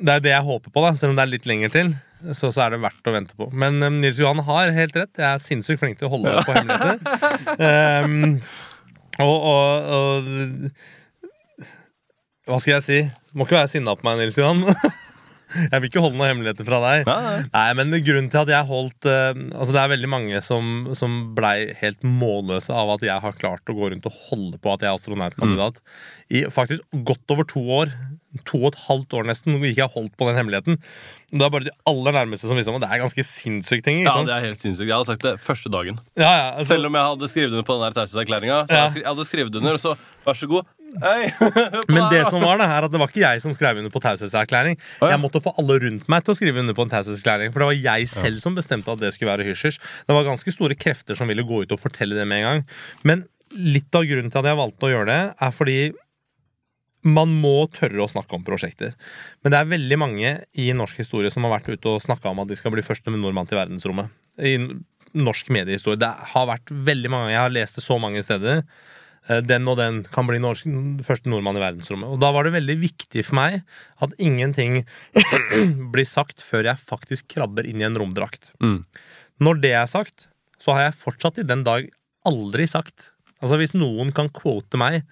det 0.01 0.13
er 0.13 0.19
det 0.25 0.31
jeg 0.31 0.45
håper 0.45 0.69
på, 0.73 0.81
da, 0.81 0.91
selv 0.97 1.11
om 1.13 1.17
det 1.17 1.23
er 1.25 1.31
litt 1.31 1.45
lenger 1.49 1.69
til. 1.73 1.91
Så, 2.33 2.49
så 2.53 2.63
er 2.65 2.73
det 2.73 2.79
verdt 2.81 3.05
å 3.09 3.13
vente 3.13 3.35
på. 3.37 3.47
Men 3.53 3.77
um, 3.85 3.99
Nils 4.01 4.17
Johan 4.21 4.41
har 4.45 4.71
helt 4.73 4.95
rett. 4.97 5.13
Jeg 5.17 5.27
er 5.27 5.41
sinnssykt 5.41 5.81
flink 5.81 5.99
til 5.99 6.09
å 6.09 6.13
holde 6.15 6.33
på 6.45 6.53
hemmeligheter. 6.53 6.97
Um, 7.61 8.39
og, 9.27 9.37
og, 9.37 9.91
og 9.97 10.71
Hva 12.47 12.61
skal 12.63 12.77
jeg 12.77 12.85
si? 12.85 13.01
Må 13.35 13.45
ikke 13.47 13.59
være 13.59 13.71
sinna 13.71 13.97
på 13.97 14.07
meg, 14.07 14.21
Nils 14.21 14.39
Johan. 14.39 14.63
Jeg 15.47 15.79
vil 15.79 15.87
ikke 15.87 16.01
holde 16.03 16.17
noen 16.19 16.27
hemmeligheter 16.27 16.67
fra 16.67 16.79
deg. 16.83 17.07
Nei, 17.07 17.17
nei. 17.23 17.37
Nei, 17.53 17.67
men 17.79 17.95
grunnen 18.03 18.27
til 18.33 18.41
at 18.41 18.49
jeg 18.51 18.67
holdt 18.67 19.07
uh, 19.07 19.31
Altså 19.55 19.71
Det 19.71 19.79
er 19.79 19.93
veldig 19.93 20.09
mange 20.11 20.41
som, 20.43 20.89
som 20.97 21.15
blei 21.37 21.71
helt 21.79 22.03
målløse 22.03 22.73
av 22.75 22.91
at 22.97 23.05
jeg 23.07 23.23
har 23.23 23.39
klart 23.39 23.71
å 23.71 23.77
gå 23.77 23.93
rundt 23.93 24.09
og 24.09 24.19
holde 24.27 24.59
på 24.59 24.73
at 24.73 24.83
jeg 24.83 24.91
er 24.91 24.99
astronautkandidat 24.99 25.79
i 26.27 26.43
faktisk 26.51 26.83
godt 27.07 27.31
over 27.31 27.47
to 27.47 27.61
år. 27.71 27.91
To 28.49 28.59
og 28.59 28.73
et 28.73 28.79
halvt 28.83 29.13
år 29.15 29.29
nesten 29.29 29.55
hvor 29.55 29.69
ikke 29.69 29.85
jeg 29.85 29.93
holdt 29.93 30.17
på 30.19 30.27
den 30.27 30.35
hemmeligheten. 30.35 30.75
Det 31.31 31.43
er 31.45 31.53
bare 31.53 31.69
de 31.69 31.73
aller 31.87 32.15
nærmeste 32.17 32.49
som 32.49 32.59
visste 32.59 32.73
om 32.73 32.75
det. 32.81 32.89
Det 32.89 32.97
er 32.97 33.03
ganske 33.05 33.25
sinnssyke 33.29 33.85
ting. 33.85 34.01
Ikke 34.03 34.11
Ja, 34.11 34.25
det 34.27 34.35
er 34.35 34.45
helt 34.49 34.65
sinnssykt. 34.65 34.89
Jeg 34.89 34.95
hadde 34.97 35.09
sagt 35.13 35.23
det 35.23 35.33
første 35.43 35.71
dagen. 35.71 36.01
Ja, 36.19 36.27
ja, 36.27 36.49
altså, 36.51 36.73
Selv 36.73 36.91
om 36.91 36.99
jeg 36.99 37.13
hadde 37.13 37.31
skrevet 37.31 37.55
under 37.55 37.67
på 37.67 37.77
den 37.77 37.87
der 37.87 37.95
taushetserklæringa. 38.01 38.59
Ja. 38.67 38.83
jeg 38.91 39.07
hadde 39.07 39.27
skrevet 39.29 39.55
under, 39.55 39.79
og 39.79 39.83
så 39.83 39.95
vær 40.27 40.39
så 40.39 40.51
god. 40.51 40.67
Men 41.93 42.07
det 42.11 42.23
som 42.29 42.41
var 42.41 42.59
det 42.61 42.67
her, 42.69 42.87
at 42.87 42.93
det 42.93 43.01
var 43.01 43.11
ikke 43.11 43.23
jeg 43.23 43.43
som 43.43 43.53
skrev 43.55 43.81
under 43.81 43.93
på 43.93 44.01
taushetserklæring. 44.03 44.79
Jeg 45.03 45.21
måtte 45.21 45.41
få 45.43 45.53
alle 45.59 45.77
rundt 45.83 46.07
meg 46.11 46.25
til 46.25 46.33
å 46.33 46.39
skrive 46.39 46.63
under 46.63 46.77
på 46.77 46.85
en 46.87 46.93
taushetserklæring. 46.93 47.53
For 47.53 47.63
det 47.63 47.69
var 47.71 47.79
jeg 47.91 48.09
selv 48.11 48.43
som 48.43 48.57
bestemte 48.57 48.93
at 48.93 49.03
det 49.03 49.13
skulle 49.15 49.33
være 49.33 49.47
hysj-hysj. 49.49 49.79
Det 50.07 50.17
var 50.17 50.27
ganske 50.27 50.53
store 50.55 50.77
krefter 50.79 51.19
som 51.19 51.29
ville 51.31 51.45
gå 51.47 51.63
ut 51.63 51.75
og 51.75 51.81
fortelle 51.81 52.17
det 52.17 52.27
med 52.29 52.41
en 52.41 52.47
gang. 52.49 52.65
Men 53.07 53.25
litt 53.55 53.95
av 53.95 54.07
grunnen 54.07 54.33
til 54.33 54.41
at 54.41 54.51
jeg 54.51 54.59
valgte 54.59 54.87
å 54.87 54.93
gjøre 54.93 55.09
det, 55.11 55.21
er 55.47 55.55
fordi 55.55 55.79
man 57.07 57.31
må 57.39 57.55
tørre 57.71 58.03
å 58.03 58.09
snakke 58.11 58.35
om 58.35 58.43
prosjekter. 58.47 58.93
Men 59.43 59.53
det 59.53 59.59
er 59.59 59.71
veldig 59.71 59.97
mange 60.01 60.33
i 60.59 60.67
norsk 60.75 60.99
historie 61.03 61.31
som 61.31 61.45
har 61.45 61.57
vært 61.59 61.69
ute 61.71 61.93
og 61.93 62.03
snakka 62.03 62.33
om 62.33 62.43
at 62.43 62.49
de 62.49 62.57
skal 62.59 62.73
bli 62.73 62.85
første 62.85 63.13
med 63.13 63.21
nordmann 63.21 63.47
til 63.49 63.59
verdensrommet. 63.59 64.11
I 64.41 64.57
norsk 65.17 65.49
mediehistorie. 65.53 65.99
Det 66.01 66.09
har 66.33 66.49
vært 66.49 66.71
veldig 66.71 67.11
mange 67.13 67.31
Jeg 67.31 67.39
har 67.39 67.53
lest 67.53 67.79
det 67.79 67.85
så 67.85 67.97
mange 68.01 68.21
steder. 68.25 68.63
Eh, 69.29 69.41
Den 69.43 69.67
og 69.67 69.77
den 69.79 70.03
kan 70.13 70.27
bli 70.29 70.39
norsk, 70.39 70.67
første 71.05 71.29
nordmann 71.31 71.57
i 71.59 71.63
verdensrommet. 71.63 72.09
Og 72.15 72.19
da 72.23 72.31
var 72.35 72.47
det 72.47 72.53
veldig 72.57 72.77
viktig 72.81 73.25
for 73.27 73.35
meg 73.39 73.61
at 74.03 74.13
ingenting 74.19 74.85
blir 75.93 76.07
sagt 76.07 76.43
før 76.45 76.63
jeg 76.71 76.79
faktisk 76.83 77.27
krabber 77.35 77.67
inn 77.67 77.81
i 77.83 77.87
en 77.87 77.97
romdrakt. 77.99 78.51
Mm. 78.63 78.83
Når 79.43 79.59
det 79.61 79.73
er 79.77 79.85
sagt, 79.91 80.27
så 80.63 80.73
har 80.73 80.87
jeg 80.87 80.99
fortsatt 81.03 81.37
i 81.43 81.47
den 81.47 81.63
dag 81.67 81.89
aldri 82.27 82.65
sagt 82.67 83.11
Altså 83.37 83.59
Hvis 83.61 83.75
noen 83.77 84.09
kan 84.17 84.31
quote 84.33 84.79
meg 84.81 85.03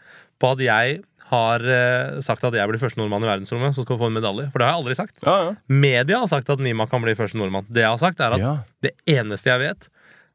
på 0.41 0.49
at 0.55 0.61
jeg 0.65 0.95
har 1.29 1.61
eh, 1.61 2.15
sagt 2.25 2.41
at 2.47 2.55
jeg 2.57 2.69
blir 2.71 2.81
første 2.81 2.97
nordmann 2.97 3.21
i 3.21 3.29
verdensrommet, 3.29 3.75
så 3.77 3.83
skal 3.85 3.97
du 3.97 4.01
få 4.01 4.07
en 4.09 4.15
medalje. 4.17 4.47
For 4.49 4.57
det 4.61 4.65
har 4.65 4.73
jeg 4.73 4.81
aldri 4.81 4.95
sagt. 4.97 5.15
Ja, 5.21 5.35
ja. 5.45 5.51
Media 5.69 6.19
har 6.23 6.29
sagt 6.31 6.49
at 6.49 6.61
Nima 6.65 6.87
kan 6.89 7.01
bli 7.05 7.13
første 7.17 7.37
nordmann. 7.37 7.67
Det 7.69 7.83
jeg 7.85 7.91
har 7.93 8.01
sagt, 8.01 8.19
er 8.25 8.33
at 8.33 8.41
Ja. 8.41 8.55
det 8.81 8.91
eneste 9.05 9.49
jeg 9.51 9.61
vet, 9.61 9.87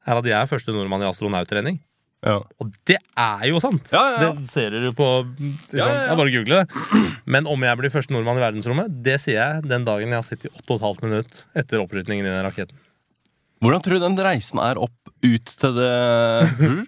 er 0.06 0.18
at 0.22 0.28
jeg 0.30 0.38
er 0.38 0.50
første 0.50 0.70
nordmann 0.74 1.02
i 1.02 1.08
astronauttrening. 1.10 1.80
Ja. 2.26 2.34
Og 2.60 2.72
det 2.88 2.98
er 3.16 3.46
jo 3.48 3.60
sant! 3.64 3.88
Ja, 3.94 4.02
ja, 4.12 4.18
ja. 4.26 4.32
Det 4.36 4.50
ser 4.52 4.74
dere 4.74 4.90
på 4.96 5.06
liksom, 5.24 5.78
Ja, 5.78 5.86
ja, 5.86 5.94
ja. 5.94 6.04
Jeg 6.10 6.18
bare 6.20 6.34
google 6.34 6.60
det. 6.60 7.14
Men 7.32 7.48
om 7.48 7.64
jeg 7.64 7.80
blir 7.80 7.94
første 7.94 8.12
nordmann 8.12 8.36
i 8.40 8.44
verdensrommet, 8.44 8.92
det 9.06 9.16
sier 9.22 9.38
jeg 9.40 9.64
den 9.70 9.86
dagen 9.88 10.12
jeg 10.12 10.20
har 10.20 10.26
sittet 10.28 10.50
i 10.50 10.54
8 10.66 10.76
15 10.84 11.08
minutter 11.08 11.44
etter 11.64 11.80
oppskytingen 11.84 12.28
i 12.28 12.32
den 12.34 12.44
raketten. 12.44 12.76
Hvordan 13.60 13.82
tror 13.84 13.98
du 13.98 14.04
den 14.06 14.14
reisen 14.24 14.56
er 14.64 14.78
opp 14.80 14.96
ut 15.20 15.50
til 15.60 15.74
det 15.76 15.88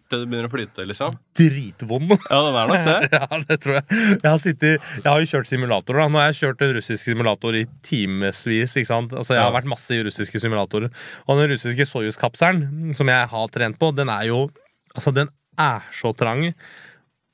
til 0.08 0.22
det 0.22 0.28
begynner 0.30 0.46
å 0.48 0.52
flyte, 0.52 0.86
liksom? 0.88 1.18
Dritvond. 1.36 2.14
Ja, 2.30 2.38
den 2.46 2.56
er 2.56 2.70
nok 2.70 2.86
det. 2.86 3.10
Ja, 3.18 3.40
det 3.50 3.58
tror 3.60 3.74
jeg. 3.76 3.84
Jeg 4.22 4.30
har, 4.30 4.38
sittet, 4.40 4.86
jeg 5.02 5.08
har 5.10 5.20
jo 5.20 5.28
kjørt 5.34 5.50
simulatorer. 5.50 6.00
da. 6.00 6.06
Nå 6.14 6.20
har 6.22 6.30
jeg 6.30 6.38
kjørt 6.40 6.64
en 6.64 6.72
russisk 6.78 7.04
simulator 7.10 7.58
i 7.60 7.66
timevis. 7.84 8.72
ikke 8.80 8.88
sant? 8.88 9.12
Altså, 9.12 9.36
Jeg 9.36 9.44
har 9.44 9.52
vært 9.52 9.68
masse 9.68 9.92
i 9.92 10.00
russiske 10.08 10.40
simulatorer. 10.40 10.88
Og 11.28 11.42
den 11.42 11.52
russiske 11.52 11.84
Soyuz-kapselen, 11.92 12.96
som 12.96 13.12
jeg 13.12 13.28
har 13.34 13.52
trent 13.52 13.76
på, 13.80 13.92
den 14.00 14.08
er 14.12 14.30
jo 14.30 14.46
Altså, 14.94 15.10
den 15.10 15.28
er 15.58 15.80
så 15.92 16.12
trang. 16.12 16.54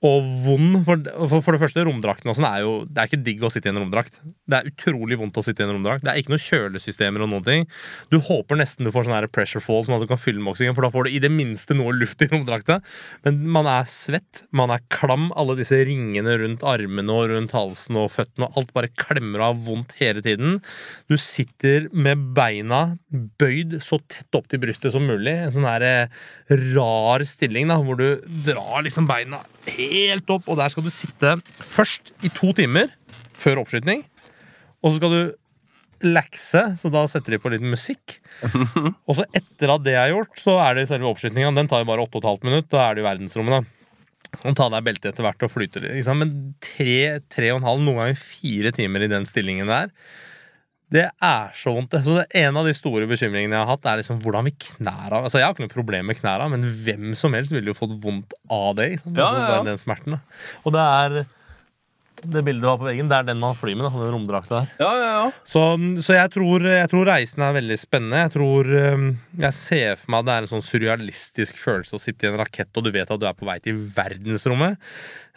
Og 0.07 0.26
vond. 0.44 0.76
For, 0.86 1.01
for, 1.42 1.55
det 1.55 1.61
første, 1.61 1.82
romdrakten 1.86 2.30
og 2.30 2.36
sånn 2.38 2.46
er 2.46 2.62
jo 2.62 2.74
Det 2.86 3.03
er 3.03 3.09
ikke 3.09 3.22
digg 3.26 3.42
å 3.42 3.51
sitte 3.51 3.66
i 3.66 3.72
en 3.72 3.80
romdrakt. 3.82 4.20
Det 4.46 4.61
er 4.61 4.68
utrolig 4.70 5.18
vondt 5.18 5.40
å 5.40 5.42
sitte 5.42 5.64
i 5.64 5.66
en 5.66 5.72
romdrakt. 5.74 6.05
Det 6.07 6.12
er 6.12 6.20
ikke 6.20 6.34
noen 6.34 6.44
kjølesystemer 6.44 7.24
og 7.24 7.32
noen 7.32 7.46
ting. 7.46 7.66
Du 8.14 8.20
håper 8.22 8.61
nesten 8.61 8.86
du 8.86 8.92
får 8.94 9.09
sånn 9.09 9.16
her 9.16 9.26
pressure 9.32 9.62
fall, 9.64 9.82
sånn 9.86 9.96
at 9.96 10.05
du 10.05 10.11
kan 10.11 10.20
fylle 10.20 10.42
med 10.42 10.55
oksygen, 10.55 10.76
for 10.76 10.86
da 10.86 10.92
får 10.94 11.09
du 11.09 11.16
i 11.16 11.22
det 11.24 11.32
minste 11.34 11.74
noe 11.74 11.96
luft 11.96 12.22
i 12.22 12.30
romdrakta. 12.30 12.78
Men 13.26 13.42
man 13.59 13.70
er 13.70 13.90
svett, 13.90 14.44
man 14.55 14.70
er 14.74 14.84
klam. 14.94 15.32
Alle 15.38 15.59
disse 15.59 15.80
ringene 15.88 16.38
rundt 16.44 16.62
armene 16.66 17.18
og 17.18 17.32
rundt 17.32 17.57
halsen 17.59 17.99
og 17.99 18.12
føttene 18.14 18.46
og 18.46 18.62
alt 18.62 18.72
bare 18.76 18.92
klemmer 18.94 19.49
av 19.51 19.66
vondt 19.66 19.96
hele 19.99 20.22
tiden. 20.22 20.61
Du 21.11 21.18
sitter 21.18 21.90
med 21.90 22.30
beina 22.38 22.84
bøyd 23.11 23.80
så 23.82 23.99
tett 24.07 24.38
opp 24.38 24.46
til 24.46 24.62
brystet 24.62 24.94
som 24.94 25.11
mulig. 25.11 25.34
En 25.34 25.55
sånn 25.59 25.66
her 25.66 25.84
eh, 25.86 26.18
rar 26.76 27.26
stilling 27.26 27.66
da, 27.72 27.82
hvor 27.82 27.99
du 27.99 28.22
drar 28.46 28.86
liksom 28.86 29.11
beina 29.11 29.42
helt 29.77 30.31
opp, 30.33 30.49
og 30.49 30.59
der 30.61 30.73
skal 30.73 30.87
du 30.87 30.93
sitte 30.93 31.37
først 31.75 32.12
i 32.25 32.31
to 32.35 32.53
timer 32.57 32.91
før 33.39 33.62
oppskyting. 33.62 34.05
Og 34.83 34.93
så 34.93 35.01
skal 35.01 35.14
du 35.14 35.23
lakse, 36.07 36.62
så 36.79 36.91
da 36.95 37.03
setter 37.11 37.35
de 37.35 37.41
på 37.43 37.51
litt 37.51 37.64
musikk. 37.64 38.19
Og 39.09 39.16
så 39.19 39.25
etter 39.35 39.73
at 39.73 39.83
det 39.83 39.97
er 39.99 40.12
gjort, 40.12 40.37
så 40.39 40.55
er 40.62 40.79
det 40.79 40.87
selve 40.91 41.09
oppskytinga. 41.11 41.51
Den 41.57 41.71
tar 41.71 41.83
jo 41.83 41.89
bare 41.91 42.05
8 42.07 42.23
15 42.23 42.47
minutter. 42.47 42.71
Da 42.77 42.85
er 42.85 42.95
det 42.95 43.03
i 43.03 43.09
verdensrommet, 43.09 43.59
da. 43.59 43.75
Og 44.45 44.55
ta 44.55 44.69
deg 44.71 44.85
beltet 44.87 45.11
etter 45.11 45.27
hvert 45.27 45.43
og 45.43 45.51
flyte 45.51 45.83
litt. 45.83 46.11
Men 46.21 46.35
tre, 46.62 47.19
tre 47.33 47.51
og 47.51 47.61
en 47.62 47.66
halv, 47.66 47.83
noen 47.83 48.03
ganger 48.03 48.21
fire 48.21 48.73
timer 48.77 49.07
i 49.07 49.11
den 49.11 49.27
stillingen 49.27 49.71
der, 49.71 49.91
det 50.91 51.05
er 51.20 51.51
så 51.59 51.74
vondt. 51.76 51.93
Så 52.05 52.14
det 52.16 52.26
er 52.32 52.47
En 52.49 52.57
av 52.57 52.64
de 52.68 52.72
store 52.76 53.07
bekymringene 53.11 53.53
jeg 53.57 53.61
har 53.64 53.68
hatt, 53.74 53.84
er 53.91 54.01
liksom 54.01 54.22
hvordan 54.24 54.47
vi 54.49 54.55
knæra 54.57 55.22
Altså, 55.24 55.39
Jeg 55.39 55.45
har 55.47 55.53
ikke 55.57 55.66
noe 55.66 55.74
problem 55.74 56.07
med 56.09 56.16
knæra, 56.20 56.47
men 56.51 56.64
hvem 56.84 57.11
som 57.18 57.34
helst 57.36 57.53
ville 57.53 57.68
jo 57.72 57.76
fått 57.76 57.93
vondt 58.03 58.32
av 58.49 58.74
det. 58.78 58.91
liksom. 58.95 59.12
Ja, 59.14 59.20
Ja, 59.20 59.26
altså, 59.28 59.43
ja, 59.43 59.49
ja. 59.49 59.57
Den, 59.59 59.72
den 59.74 59.82
smerten. 59.82 60.16
da. 60.16 60.20
Og 60.64 60.72
det 60.72 60.80
er 60.86 61.26
det 62.23 62.43
bildet 62.47 62.64
du 62.64 62.69
har 62.69 62.79
på 62.81 62.87
veggen, 62.89 63.09
det 63.11 63.19
er 63.19 63.27
den 63.29 63.41
man 63.43 63.57
flyr 63.59 63.77
med. 63.77 63.87
da, 63.87 64.03
den 64.03 64.12
romdrakta 64.14 64.61
der. 64.61 64.73
Ja, 64.81 64.91
ja, 64.99 65.11
ja. 65.19 65.31
Så, 65.49 65.62
så 66.05 66.16
jeg, 66.16 66.33
tror, 66.35 66.64
jeg 66.66 66.91
tror 66.93 67.09
reisen 67.09 67.45
er 67.45 67.57
veldig 67.57 67.79
spennende. 67.81 68.25
Jeg 68.25 68.35
tror 68.35 68.73
um, 68.95 69.07
Jeg 69.39 69.57
ser 69.57 70.01
for 70.01 70.14
meg 70.14 70.25
at 70.25 70.29
det 70.29 70.35
er 70.35 70.47
en 70.47 70.53
sånn 70.53 70.66
surrealistisk 70.66 71.62
følelse 71.62 71.99
å 71.99 72.03
sitte 72.03 72.27
i 72.27 72.33
en 72.33 72.39
rakett, 72.41 72.71
og 72.75 72.87
du 72.87 72.93
vet 72.95 73.11
at 73.11 73.23
du 73.23 73.27
er 73.29 73.39
på 73.39 73.49
vei 73.49 73.59
til 73.64 73.79
verdensrommet. 73.97 74.79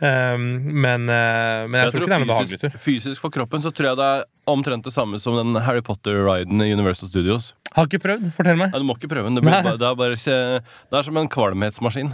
Um, 0.01 0.47
men, 0.73 1.05
uh, 1.05 1.69
men 1.69 1.77
jeg, 1.83 1.93
tror 1.93 2.05
ikke 2.05 2.09
det 2.09 2.17
er 2.17 2.23
noen 2.25 2.33
behagelig 2.33 2.61
tur. 2.63 2.77
fysisk, 2.81 3.21
for 3.21 3.33
kroppen 3.33 3.61
så 3.61 3.73
tror 3.75 3.91
jeg 3.91 4.01
det 4.01 4.11
er 4.15 4.27
omtrent 4.49 4.87
det 4.87 4.93
samme 4.95 5.19
som 5.21 5.37
den 5.37 5.61
Harry 5.63 5.83
Potter-riden 5.85 6.63
i 6.65 6.71
Universal 6.73 7.11
Studios. 7.11 7.51
Har 7.75 7.87
ikke 7.87 8.01
prøvd. 8.03 8.31
Fortell 8.35 8.57
meg. 8.59 8.73
Nei, 8.73 8.81
du 8.81 8.87
må 8.89 8.97
ikke 8.97 9.11
prøve 9.11 9.29
den. 9.29 9.37
Det, 9.37 9.45
blir 9.45 9.63
det, 9.69 9.87
er 9.87 9.99
bare 9.99 10.17
det 10.17 10.97
er 10.99 11.07
som 11.07 11.19
en 11.21 11.29
kvalmhetsmaskin. 11.31 12.11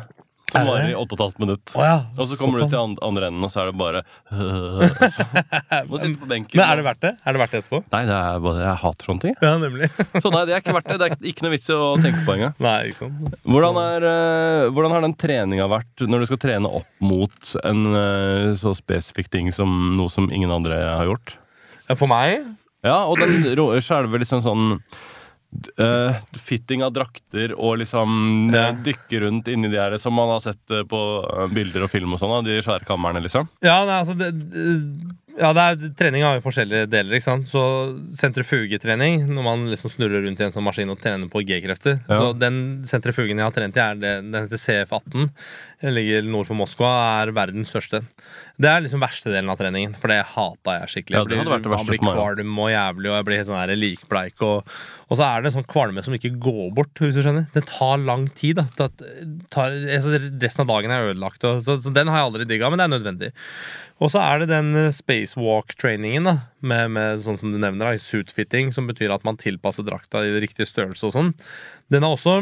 Som 0.48 0.62
Er 0.62 0.68
varer 0.70 0.92
i 0.94 0.96
8 0.96 1.16
15 1.18 1.42
minutter. 1.44 1.74
Oh, 1.76 1.84
ja. 1.84 1.96
Og 2.16 2.28
så 2.30 2.38
kommer 2.40 2.62
du 2.62 2.70
til 2.72 2.80
andre, 2.80 3.28
enden, 3.28 3.44
og 3.44 3.50
så 3.52 3.66
er 3.66 3.68
det 3.68 3.76
bare 3.82 4.04
må 5.90 6.00
sitte 6.00 6.22
på 6.22 6.30
benken. 6.30 6.56
Men 6.56 6.64
er 6.64 6.80
det 6.80 6.86
verdt 6.86 7.02
det? 7.04 7.12
Er 7.20 7.36
det 7.36 7.42
verdt 7.42 7.56
det 7.56 7.60
etterpå? 7.66 7.82
Nei, 7.92 8.02
det 8.08 8.16
er 8.16 8.40
bare, 8.46 8.62
jeg 8.64 8.80
hater 8.84 9.10
sånne 9.10 9.24
ting. 9.26 9.36
Ja, 9.44 9.52
nemlig. 9.60 9.90
Så 10.24 10.32
nei, 10.32 10.44
det 10.48 10.56
er 10.56 10.64
ikke 10.64 10.76
verdt 10.78 10.88
det. 10.94 10.98
Det 11.02 11.10
er 11.10 11.28
ikke 11.34 11.44
noe 11.44 11.54
vits 11.58 11.68
i 11.68 11.76
å 11.76 11.90
tenke 12.00 12.24
på 12.24 12.38
engang. 12.38 12.56
Nei, 12.64 12.78
ikke 12.88 13.00
sant. 13.02 13.36
Hvordan, 13.44 13.82
er, 13.82 14.08
eh, 14.14 14.70
hvordan 14.72 14.96
har 14.96 15.04
den 15.04 15.18
treninga 15.20 15.68
vært 15.74 16.06
når 16.08 16.24
du 16.24 16.30
skal 16.32 16.42
trene 16.46 16.72
opp 16.80 17.04
mot 17.04 17.52
en 17.68 17.84
eh, 18.00 18.54
så 18.62 18.72
spesifikk 18.78 19.28
ting 19.34 19.52
som 19.56 19.76
noe 20.00 20.14
som 20.14 20.32
ingen 20.32 20.54
andre 20.56 20.80
har 20.94 21.12
gjort? 21.12 21.36
For 21.92 22.08
meg 22.08 22.40
Ja, 22.88 23.02
og 23.04 23.20
den 23.20 23.44
skjelver 23.84 24.24
liksom 24.24 24.44
sånn 24.48 24.80
eh, 25.80 26.16
Fitting 26.44 26.84
av 26.84 26.92
drakter 26.94 27.54
og 27.58 27.78
liksom 27.80 28.52
Ja. 28.54 28.68
eh, 28.70 28.76
dykke 28.84 29.22
rundt 29.24 29.48
inni 29.48 29.70
de 29.72 29.78
her 29.80 29.98
som 29.98 30.14
man 30.14 30.30
har 30.30 30.40
sett 30.44 30.72
eh, 30.72 30.84
på 30.84 31.00
bilder 31.54 31.84
og 31.84 31.90
film 31.92 32.14
og 32.14 32.20
sånn, 32.20 32.44
de 32.46 32.60
svære 32.62 32.86
kamrene, 32.86 33.22
liksom. 33.24 33.48
Ja, 33.62 33.84
nei, 33.86 34.00
altså 34.02 34.18
det, 34.18 34.32
det- 34.52 35.16
ja, 35.38 35.52
det 35.54 35.64
er, 35.64 35.92
trening 36.00 36.24
har 36.26 36.38
jo 36.40 36.44
forskjellige 36.46 36.88
deler. 36.90 37.18
ikke 37.18 37.28
sant? 37.28 37.48
Så 37.50 37.62
sentrifugetrening, 38.18 39.28
når 39.30 39.46
man 39.46 39.66
liksom 39.72 39.92
snurrer 39.94 40.26
rundt 40.26 40.42
i 40.42 40.46
en 40.48 40.54
sånn 40.56 40.66
maskin 40.66 40.90
og 40.94 41.00
trener 41.02 41.30
på 41.32 41.44
G-krefter 41.46 42.00
Ja. 42.08 42.18
Så 42.18 42.32
Den 42.42 42.60
sentrifugen 42.90 43.38
jeg 43.38 43.46
har 43.46 43.54
trent 43.56 43.78
i, 43.78 43.84
er 43.84 44.02
det, 44.02 44.14
den 44.26 44.40
heter 44.48 44.62
CF18. 44.64 45.30
Den 45.84 45.94
ligger 45.94 46.26
nord 46.26 46.50
for 46.50 46.58
Moskva 46.58 46.90
er 47.22 47.32
verdens 47.38 47.70
største. 47.70 48.02
Det 48.58 48.70
er 48.72 48.82
liksom 48.82 49.04
verste 49.04 49.30
delen 49.30 49.52
av 49.54 49.60
treningen, 49.60 49.94
for 49.94 50.10
det 50.10 50.24
hata 50.34 50.80
jeg 50.80 50.94
skikkelig. 50.96 51.18
Ja, 51.20 51.22
Jeg 51.22 51.30
det 51.30 51.42
hadde 51.44 51.54
vært 51.54 51.68
det 51.68 51.74
verste 51.76 51.92
blir 51.94 52.02
kvalm 52.02 52.62
og 52.64 52.72
jævlig, 52.74 53.12
og 53.12 53.18
jeg 53.20 53.28
blir 53.28 53.38
helt 53.38 53.50
sånn 53.52 53.60
her 53.62 53.74
likbleik. 53.78 54.42
Og, 54.48 54.78
og 55.08 55.20
så 55.20 55.28
er 55.28 55.44
det 55.46 55.52
en 55.52 55.58
sånn 55.60 55.70
kvalme 55.70 56.02
som 56.06 56.18
ikke 56.18 56.34
går 56.42 56.72
bort, 56.80 57.04
hvis 57.04 57.14
du 57.14 57.22
skjønner. 57.22 57.46
Det 57.54 57.68
tar 57.70 58.02
lang 58.02 58.26
tid. 58.34 58.58
da. 58.58 58.90
Det 58.98 59.46
tar, 59.54 59.78
resten 60.42 60.66
av 60.66 60.72
dagen 60.74 60.96
er 60.96 61.12
ødelagt. 61.12 61.46
Og, 61.46 61.62
så, 61.68 61.78
så 61.78 61.94
den 61.94 62.10
har 62.10 62.24
jeg 62.24 62.32
aldri 62.32 62.50
digga, 62.50 62.74
men 62.74 62.82
det 62.82 62.88
er 62.88 62.96
nødvendig. 62.98 63.32
Og 63.98 64.12
så 64.14 64.22
er 64.22 64.44
det 64.44 64.52
den 64.52 64.76
eh, 64.78 64.94
spacewalk-trainingen, 64.94 66.30
da, 66.30 66.36
med, 66.62 66.94
med 66.94 67.26
sånn 67.26 67.40
som 67.40 67.54
du 67.54 67.58
nevner, 67.58 67.90
da, 67.90 68.02
suitfitting, 68.02 68.72
som 68.76 68.90
betyr 68.90 69.14
at 69.16 69.26
man 69.28 69.40
tilpasser 69.42 69.88
drakta 69.88 70.24
i 70.26 70.38
riktig 70.44 70.70
størrelse 70.70 71.10
og 71.10 71.16
sånn. 71.16 71.36
Den 71.94 72.06
er 72.06 72.14
også 72.14 72.40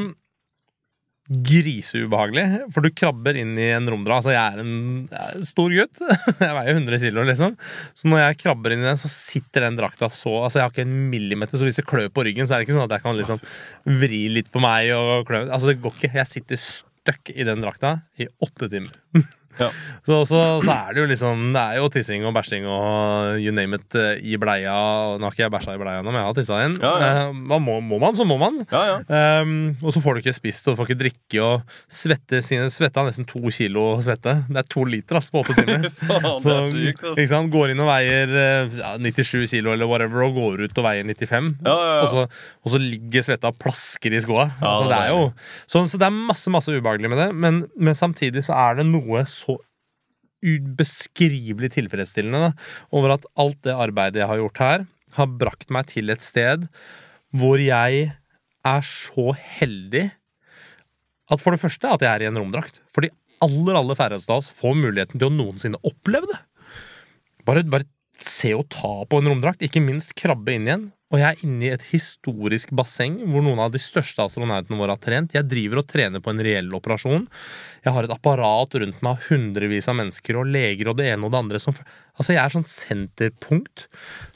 griseubehagelig, 1.26 2.44
for 2.74 2.86
du 2.86 2.92
krabber 2.94 3.38
inn 3.40 3.56
i 3.58 3.72
en 3.74 3.88
romdra. 3.90 4.20
Altså, 4.20 4.34
jeg 4.36 4.44
er 4.46 4.62
en, 4.62 4.74
jeg 5.10 5.48
stor 5.48 5.74
gutt. 5.74 6.02
Jeg 6.46 6.58
veier 6.60 6.76
100 6.76 7.02
kilo, 7.02 7.24
liksom. 7.26 7.56
Så 7.98 8.10
når 8.12 8.22
jeg 8.22 8.40
krabber 8.44 8.76
inn 8.76 8.84
i 8.84 8.90
den, 8.92 9.00
så 9.02 9.10
sitter 9.10 9.66
den 9.66 9.80
drakta 9.80 10.12
så 10.14 10.36
Altså, 10.44 10.60
jeg 10.60 10.68
har 10.68 10.74
ikke 10.74 10.86
en 10.86 11.08
millimeter, 11.10 11.58
så 11.58 11.66
hvis 11.66 11.80
det 11.80 11.88
klør 11.90 12.12
på 12.14 12.28
ryggen, 12.28 12.46
så 12.46 12.54
er 12.54 12.62
det 12.62 12.68
ikke 12.68 12.76
sånn 12.78 12.86
at 12.86 12.98
jeg 12.98 13.06
kan 13.08 13.18
liksom 13.18 13.42
vri 14.04 14.22
litt 14.36 14.52
på 14.54 14.62
meg 14.62 14.92
og 14.94 15.26
klø 15.26 15.48
Altså, 15.48 15.72
det 15.72 15.80
går 15.82 15.98
ikke. 15.98 16.12
Jeg 16.20 16.30
sitter 16.30 16.62
støkk 16.62 17.34
i 17.34 17.48
den 17.48 17.66
drakta 17.66 17.96
i 18.22 18.30
åtte 18.46 18.70
timer. 18.70 18.94
Ja. 19.60 19.70
Så, 20.06 20.20
så, 20.30 20.40
så 20.62 20.72
er 20.74 20.94
det 20.94 21.02
jo 21.02 21.08
liksom 21.10 21.46
Det 21.56 21.62
er 21.62 21.80
jo 21.80 21.88
tissing 21.94 22.26
og 22.28 22.36
bæsjing 22.36 22.68
og 22.70 23.40
you 23.42 23.54
name 23.56 23.80
it 23.80 23.96
eh, 23.98 24.20
i 24.22 24.38
bleia. 24.42 24.76
Nå 25.18 25.26
har 25.26 25.34
ikke 25.34 25.46
jeg 25.46 25.54
bæsja 25.54 25.76
i 25.78 25.82
bleia 25.82 26.02
ennå, 26.02 26.12
men 26.14 26.22
jeg 26.22 26.30
har 26.30 26.38
tissa 26.38 26.60
igjen. 26.62 26.78
Ja, 26.84 26.94
ja. 27.02 27.12
Eh, 27.26 27.40
man 27.54 27.64
må, 27.66 27.80
må 27.84 28.00
man, 28.02 28.18
så 28.18 28.28
må 28.28 28.38
man. 28.42 28.62
Ja, 28.72 28.84
ja. 28.92 29.42
Um, 29.42 29.76
og 29.82 29.96
så 29.96 30.02
får 30.04 30.18
du 30.18 30.24
ikke 30.24 30.36
spist 30.36 30.68
og 30.68 30.76
du 30.76 30.82
får 30.82 30.92
ikke 30.92 31.02
drikke 31.06 31.42
og 31.46 31.78
svette 31.92 32.42
har 32.96 33.08
nesten 33.08 33.28
to 33.28 33.42
kilo 33.54 33.86
svette. 34.04 34.36
Det 34.50 34.62
er 34.62 34.70
to 34.72 34.86
liter 34.88 35.20
ass, 35.20 35.32
på 35.34 35.42
åtte 35.44 35.56
timer. 35.58 35.90
Faen, 36.10 36.42
Så, 36.44 36.56
ikke 37.14 37.28
sant? 37.32 37.52
Går 37.54 37.74
inn 37.74 37.84
og 37.84 37.90
veier 37.90 38.32
eh, 38.42 38.78
ja, 38.80 38.94
97 39.02 39.50
kilo 39.52 39.74
eller 39.74 39.90
whatever, 39.90 40.26
og 40.28 40.38
går 40.38 40.66
ut 40.66 40.82
og 40.82 40.88
veier 40.88 41.08
95. 41.08 41.52
Ja, 41.66 41.76
ja, 41.76 41.94
ja. 41.96 42.02
Og, 42.04 42.12
så, 42.14 42.52
og 42.66 42.74
så 42.76 42.82
ligger 42.82 43.26
svetta 43.26 43.52
og 43.52 43.60
plasker 43.62 44.16
i 44.16 44.22
skoa. 44.24 44.50
Altså, 44.60 44.90
det 44.92 45.00
er 45.00 45.14
jo, 45.14 45.26
så, 45.72 45.86
så 45.92 46.00
det 46.02 46.08
er 46.10 46.16
masse 46.16 46.52
masse 46.54 46.74
ubehagelig 46.74 47.12
med 47.12 47.22
det, 47.22 47.30
men, 47.36 47.62
men 47.78 47.98
samtidig 47.98 48.46
så 48.48 48.56
er 48.58 48.80
det 48.80 48.88
noe 48.90 49.24
så 49.30 49.45
ubeskrivelig 50.46 51.74
tilfredsstillende 51.76 52.50
da, 52.50 52.68
over 52.96 53.16
at 53.18 53.26
alt 53.42 53.60
det 53.66 53.76
arbeidet 53.76 54.22
jeg 54.22 54.30
har 54.32 54.42
gjort 54.44 54.62
her, 54.64 54.86
har 55.16 55.34
brakt 55.42 55.72
meg 55.74 55.90
til 55.92 56.12
et 56.14 56.24
sted 56.24 56.68
hvor 57.36 57.60
jeg 57.60 58.12
er 58.66 58.88
så 58.88 59.34
heldig 59.36 60.08
at 61.32 61.42
for 61.42 61.56
det 61.56 61.62
første 61.62 61.90
at 61.90 62.04
jeg 62.06 62.12
er 62.12 62.26
i 62.26 62.30
en 62.30 62.38
romdrakt. 62.38 62.80
For 62.94 63.06
de 63.06 63.12
aller 63.44 63.78
aller 63.78 63.98
færreste 63.98 64.32
av 64.32 64.44
oss 64.44 64.52
får 64.62 64.78
muligheten 64.78 65.20
til 65.20 65.30
å 65.30 65.34
noensinne 65.34 65.82
oppleve 65.88 66.30
det. 66.30 66.40
Bare, 67.48 67.66
bare 67.66 67.88
se 68.26 68.54
og 68.58 68.68
ta 68.74 68.94
på 69.10 69.20
en 69.20 69.32
romdrakt, 69.32 69.64
ikke 69.66 69.84
minst 69.84 70.16
krabbe 70.18 70.56
inn 70.56 70.70
igjen. 70.70 70.86
Og 71.14 71.22
jeg 71.22 71.28
er 71.30 71.42
inne 71.46 71.68
i 71.68 71.74
et 71.74 71.84
historisk 71.92 72.72
basseng 72.76 73.20
hvor 73.30 73.44
noen 73.46 73.62
av 73.62 73.74
de 73.74 73.82
største 73.82 74.24
astronautene 74.26 74.80
våre 74.80 74.96
har 74.96 75.02
trent. 75.02 75.36
Jeg 75.38 75.46
driver 75.48 75.84
og 75.84 75.90
trener 75.92 76.24
på 76.24 76.32
en 76.34 76.42
reell 76.44 76.72
operasjon. 76.74 77.28
Jeg 77.86 77.94
har 77.94 78.08
et 78.08 78.16
apparat 78.16 78.74
rundt 78.82 79.04
meg 79.06 79.12
av 79.12 79.28
hundrevis 79.28 79.90
av 79.92 80.00
mennesker 80.00 80.40
og 80.42 80.50
leger 80.50 80.90
og 80.90 80.98
det 80.98 81.12
ene 81.14 81.28
og 81.28 81.36
det 81.36 81.44
andre 81.44 81.62
som 81.62 81.78
Altså, 82.16 82.32
jeg 82.32 82.40
er 82.40 82.54
sånn 82.54 82.64
senterpunkt. 82.64 83.90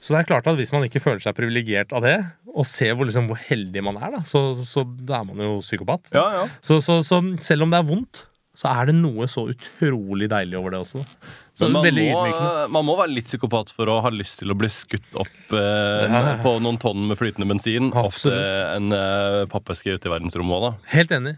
Så 0.04 0.12
det 0.12 0.18
er 0.20 0.26
klart 0.28 0.48
at 0.52 0.58
hvis 0.60 0.74
man 0.76 0.84
ikke 0.84 1.00
føler 1.00 1.22
seg 1.24 1.38
privilegert 1.38 1.94
av 1.96 2.04
det, 2.04 2.18
og 2.52 2.66
ser 2.68 2.92
hvor, 2.92 3.08
liksom, 3.08 3.30
hvor 3.30 3.40
heldig 3.40 3.84
man 3.86 4.00
er, 4.02 4.18
da, 4.18 4.20
så, 4.28 4.42
så 4.68 4.84
da 4.84 5.22
er 5.22 5.30
man 5.30 5.40
jo 5.46 5.62
psykopat. 5.64 6.10
Ja, 6.12 6.26
ja. 6.42 6.42
Så, 6.60 6.82
så, 6.84 7.00
så 7.08 7.22
selv 7.46 7.64
om 7.64 7.72
det 7.72 7.80
er 7.80 7.88
vondt, 7.88 8.26
så 8.60 8.68
er 8.74 8.90
det 8.90 8.98
noe 8.98 9.30
så 9.32 9.46
utrolig 9.54 10.28
deilig 10.32 10.58
over 10.60 10.76
det 10.76 10.82
også. 10.84 11.06
Så 11.49 11.49
Men 11.66 11.74
man 11.76 11.84
veldig 11.86 12.06
må, 12.14 12.20
ydmykende. 12.24 12.68
man 12.76 12.86
må 12.88 12.96
være 13.00 13.14
litt 13.18 13.28
psykopat 13.28 13.72
for 13.76 13.92
å 13.92 13.98
ha 14.06 14.12
lyst 14.14 14.40
til 14.40 14.52
å 14.54 14.58
bli 14.60 14.70
skutt 14.72 15.18
opp 15.20 15.56
eh, 15.58 16.06
Ja. 16.08 16.22
på 16.44 16.54
noen 16.64 16.78
tonn 16.80 17.08
med 17.10 17.20
flytende 17.20 17.48
bensin 17.50 17.90
opp 17.94 18.16
til 18.22 18.32
en 18.38 18.92
eh, 18.96 19.42
pappeske 19.52 19.96
ute 19.98 20.08
i 20.08 20.14
verdensrommet 20.14 20.56
òg, 20.56 20.64
da. 20.70 20.92
Helt 20.94 21.12
enig. 21.18 21.36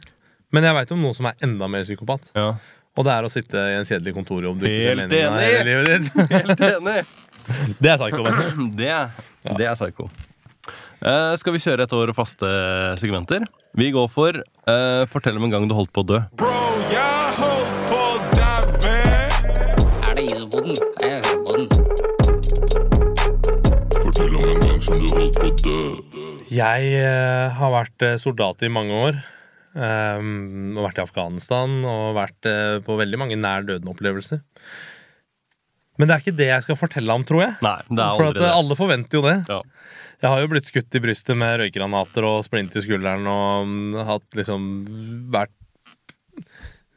Men 0.52 0.68
jeg 0.68 0.76
veit 0.78 0.92
om 0.92 1.02
noen 1.02 1.16
som 1.18 1.30
er 1.32 1.38
enda 1.48 1.68
mer 1.72 1.84
psykopat. 1.88 2.32
Ja. 2.36 2.50
Og 3.00 3.06
det 3.08 3.14
er 3.16 3.24
å 3.24 3.32
sitte 3.32 3.56
i 3.72 3.78
en 3.80 3.86
kjedelig 3.88 4.14
kontorjobb 4.18 4.58
du 4.60 4.66
ikke 4.68 4.82
ser 4.84 4.98
Helt 5.00 5.06
meningen 5.08 5.38
med 5.38 5.54
enig. 5.56 5.70
livet 5.70 5.88
ditt. 5.88 6.32
Helt 6.36 6.66
enig! 6.68 7.00
Det 7.82 7.90
er 7.94 7.98
psyko. 8.02 8.26
det. 8.28 8.50
Det, 8.78 8.92
det 9.62 9.70
er 9.72 9.80
psyko. 9.80 10.10
Uh, 11.02 11.34
skal 11.42 11.56
vi 11.56 11.62
kjøre 11.64 11.88
et 11.88 11.94
år 11.98 12.12
faste 12.14 12.50
segmenter? 13.02 13.48
Vi 13.80 13.88
går 13.96 14.12
for 14.14 14.38
uh, 14.70 15.08
Fortell 15.10 15.40
om 15.40 15.48
en 15.48 15.56
gang 15.56 15.64
du 15.66 15.74
holdt 15.74 15.90
på 15.96 16.04
å 16.04 16.10
dø. 16.12 16.20
Bro, 16.38 16.52
jeg 16.94 17.11
Jeg 26.52 26.88
eh, 26.98 27.54
har 27.58 27.72
vært 27.74 28.04
eh, 28.06 28.18
soldat 28.22 28.64
i 28.66 28.72
mange 28.72 28.98
år. 29.10 29.20
Um, 29.72 30.74
og 30.76 30.84
vært 30.84 30.98
i 31.00 31.04
Afghanistan 31.06 31.78
og 31.88 32.18
vært 32.18 32.48
eh, 32.50 32.82
på 32.84 32.98
veldig 33.00 33.20
mange 33.22 33.38
nær 33.40 33.64
døden-opplevelser. 33.64 34.42
Men 35.96 36.10
det 36.10 36.16
er 36.16 36.24
ikke 36.24 36.36
det 36.36 36.50
jeg 36.50 36.66
skal 36.66 36.80
fortelle 36.80 37.16
om, 37.16 37.24
tror 37.28 37.46
jeg. 37.46 37.54
Nei, 37.64 37.78
det 37.88 38.04
er 38.04 38.18
For 38.18 38.26
at 38.26 38.34
aldri 38.34 38.44
det. 38.44 38.52
alle 38.58 38.78
forventer 38.80 39.20
jo 39.20 39.24
det. 39.24 39.38
Ja. 39.48 39.62
Jeg 40.22 40.34
har 40.34 40.44
jo 40.44 40.52
blitt 40.52 40.68
skutt 40.70 40.98
i 40.98 41.02
brystet 41.04 41.40
med 41.40 41.56
røykgranater 41.62 42.28
og 42.28 42.44
splint 42.46 42.76
i 42.76 42.84
skulderen 42.84 43.30
og 43.30 43.72
mm, 43.72 43.98
hatt 44.10 44.38
liksom 44.38 44.68
vært 45.34 45.56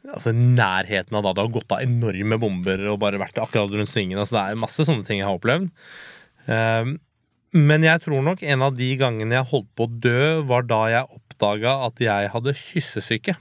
Altså 0.04 0.34
nærheten 0.36 1.16
av 1.16 1.24
da 1.24 1.30
det 1.32 1.42
har 1.42 1.54
gått 1.54 1.72
av 1.72 1.80
enorme 1.82 2.36
bomber 2.38 2.82
og 2.92 2.98
bare 3.02 3.18
vært 3.18 3.38
akkurat 3.40 3.72
rundt 3.72 3.88
svingen. 3.88 4.18
Altså, 4.20 4.36
det 4.36 4.42
er 4.42 4.60
masse 4.60 4.84
sånne 4.84 5.06
ting 5.08 5.22
jeg 5.22 5.26
har 5.26 5.38
opplevd. 5.38 5.70
Um, 6.44 6.98
men 7.54 7.84
jeg 7.86 8.02
tror 8.04 8.22
nok 8.26 8.42
en 8.42 8.62
av 8.66 8.74
de 8.78 8.90
gangene 9.00 9.36
jeg 9.38 9.48
holdt 9.52 9.70
på 9.78 9.86
å 9.86 9.92
dø, 10.04 10.42
var 10.48 10.66
da 10.66 10.82
jeg 10.92 11.08
oppdaga 11.18 11.76
at 11.86 12.02
jeg 12.02 12.30
hadde 12.34 12.54
kyssesyke. 12.58 13.36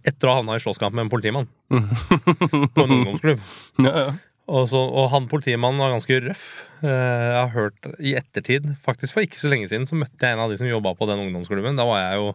Etter 0.00 0.30
å 0.30 0.32
ha 0.32 0.38
havna 0.40 0.56
i 0.56 0.62
slåsskamp 0.64 0.94
med 0.96 1.04
en 1.06 1.12
politimann 1.12 1.48
på 2.74 2.84
en 2.86 2.94
ungdomsklubb. 2.96 3.40
Ja, 3.84 3.92
ja. 3.92 4.10
Og, 4.50 4.64
så, 4.66 4.80
og 4.80 5.10
han 5.12 5.28
politimannen 5.30 5.78
var 5.78 5.92
ganske 5.92 6.16
røff. 6.24 6.46
Eh, 6.82 6.88
Jeg 6.88 7.36
har 7.36 7.50
hørt 7.54 7.84
i 8.02 8.16
ettertid, 8.18 8.64
faktisk 8.82 9.14
for 9.14 9.22
ikke 9.22 9.38
så 9.38 9.50
lenge 9.52 9.68
siden, 9.70 9.84
så 9.86 9.94
møtte 10.00 10.26
jeg 10.26 10.34
en 10.34 10.42
av 10.42 10.50
de 10.50 10.56
som 10.58 10.66
jobba 10.66 10.94
på 10.98 11.06
den 11.06 11.20
ungdomsklubben. 11.22 11.76
Da 11.78 11.84
var 11.86 12.00
jeg 12.00 12.16
jo 12.18 12.32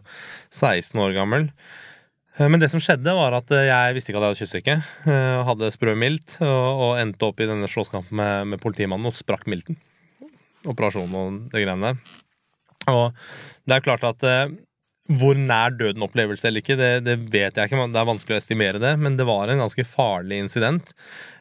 16 0.54 1.02
år 1.02 1.12
gammel. 1.18 1.48
Eh, 2.38 2.46
Men 2.48 2.62
det 2.62 2.70
som 2.72 2.80
skjedde, 2.80 3.12
var 3.18 3.36
at 3.36 3.50
eh, 3.52 3.66
jeg 3.68 3.98
visste 3.98 4.14
ikke 4.14 4.22
at 4.22 4.24
jeg 4.24 4.30
hadde 4.30 4.40
kyssesyke. 4.40 4.78
eh, 5.12 5.42
Hadde 5.50 5.72
sprø 5.74 5.96
milt 5.98 6.38
og, 6.38 6.64
og 6.86 7.02
endte 7.02 7.28
opp 7.28 7.42
i 7.44 7.50
denne 7.50 7.68
slåsskampen 7.68 8.16
med, 8.22 8.48
med 8.54 8.62
politimannen 8.64 9.10
og 9.10 9.18
sprakk 9.18 9.44
milten. 9.52 9.76
Operasjonen 10.66 11.16
og 11.20 11.50
det 11.52 11.64
greiene 11.64 11.92
der. 11.92 12.14
Og 12.92 13.12
det 13.66 13.76
er 13.78 13.84
klart 13.86 14.04
at 14.06 14.22
eh, 14.26 14.48
hvor 15.20 15.38
nær 15.38 15.70
døden-opplevelse 15.78 16.48
eller 16.48 16.62
ikke, 16.64 16.76
det, 16.78 16.90
det 17.06 17.16
vet 17.30 17.54
jeg 17.58 17.68
ikke. 17.70 17.86
Det 17.94 18.00
er 18.02 18.08
vanskelig 18.10 18.36
å 18.36 18.42
estimere 18.42 18.80
det, 18.82 18.96
men 18.98 19.16
det 19.18 19.26
var 19.28 19.48
en 19.52 19.62
ganske 19.62 19.84
farlig 19.86 20.40
incident. 20.42 20.90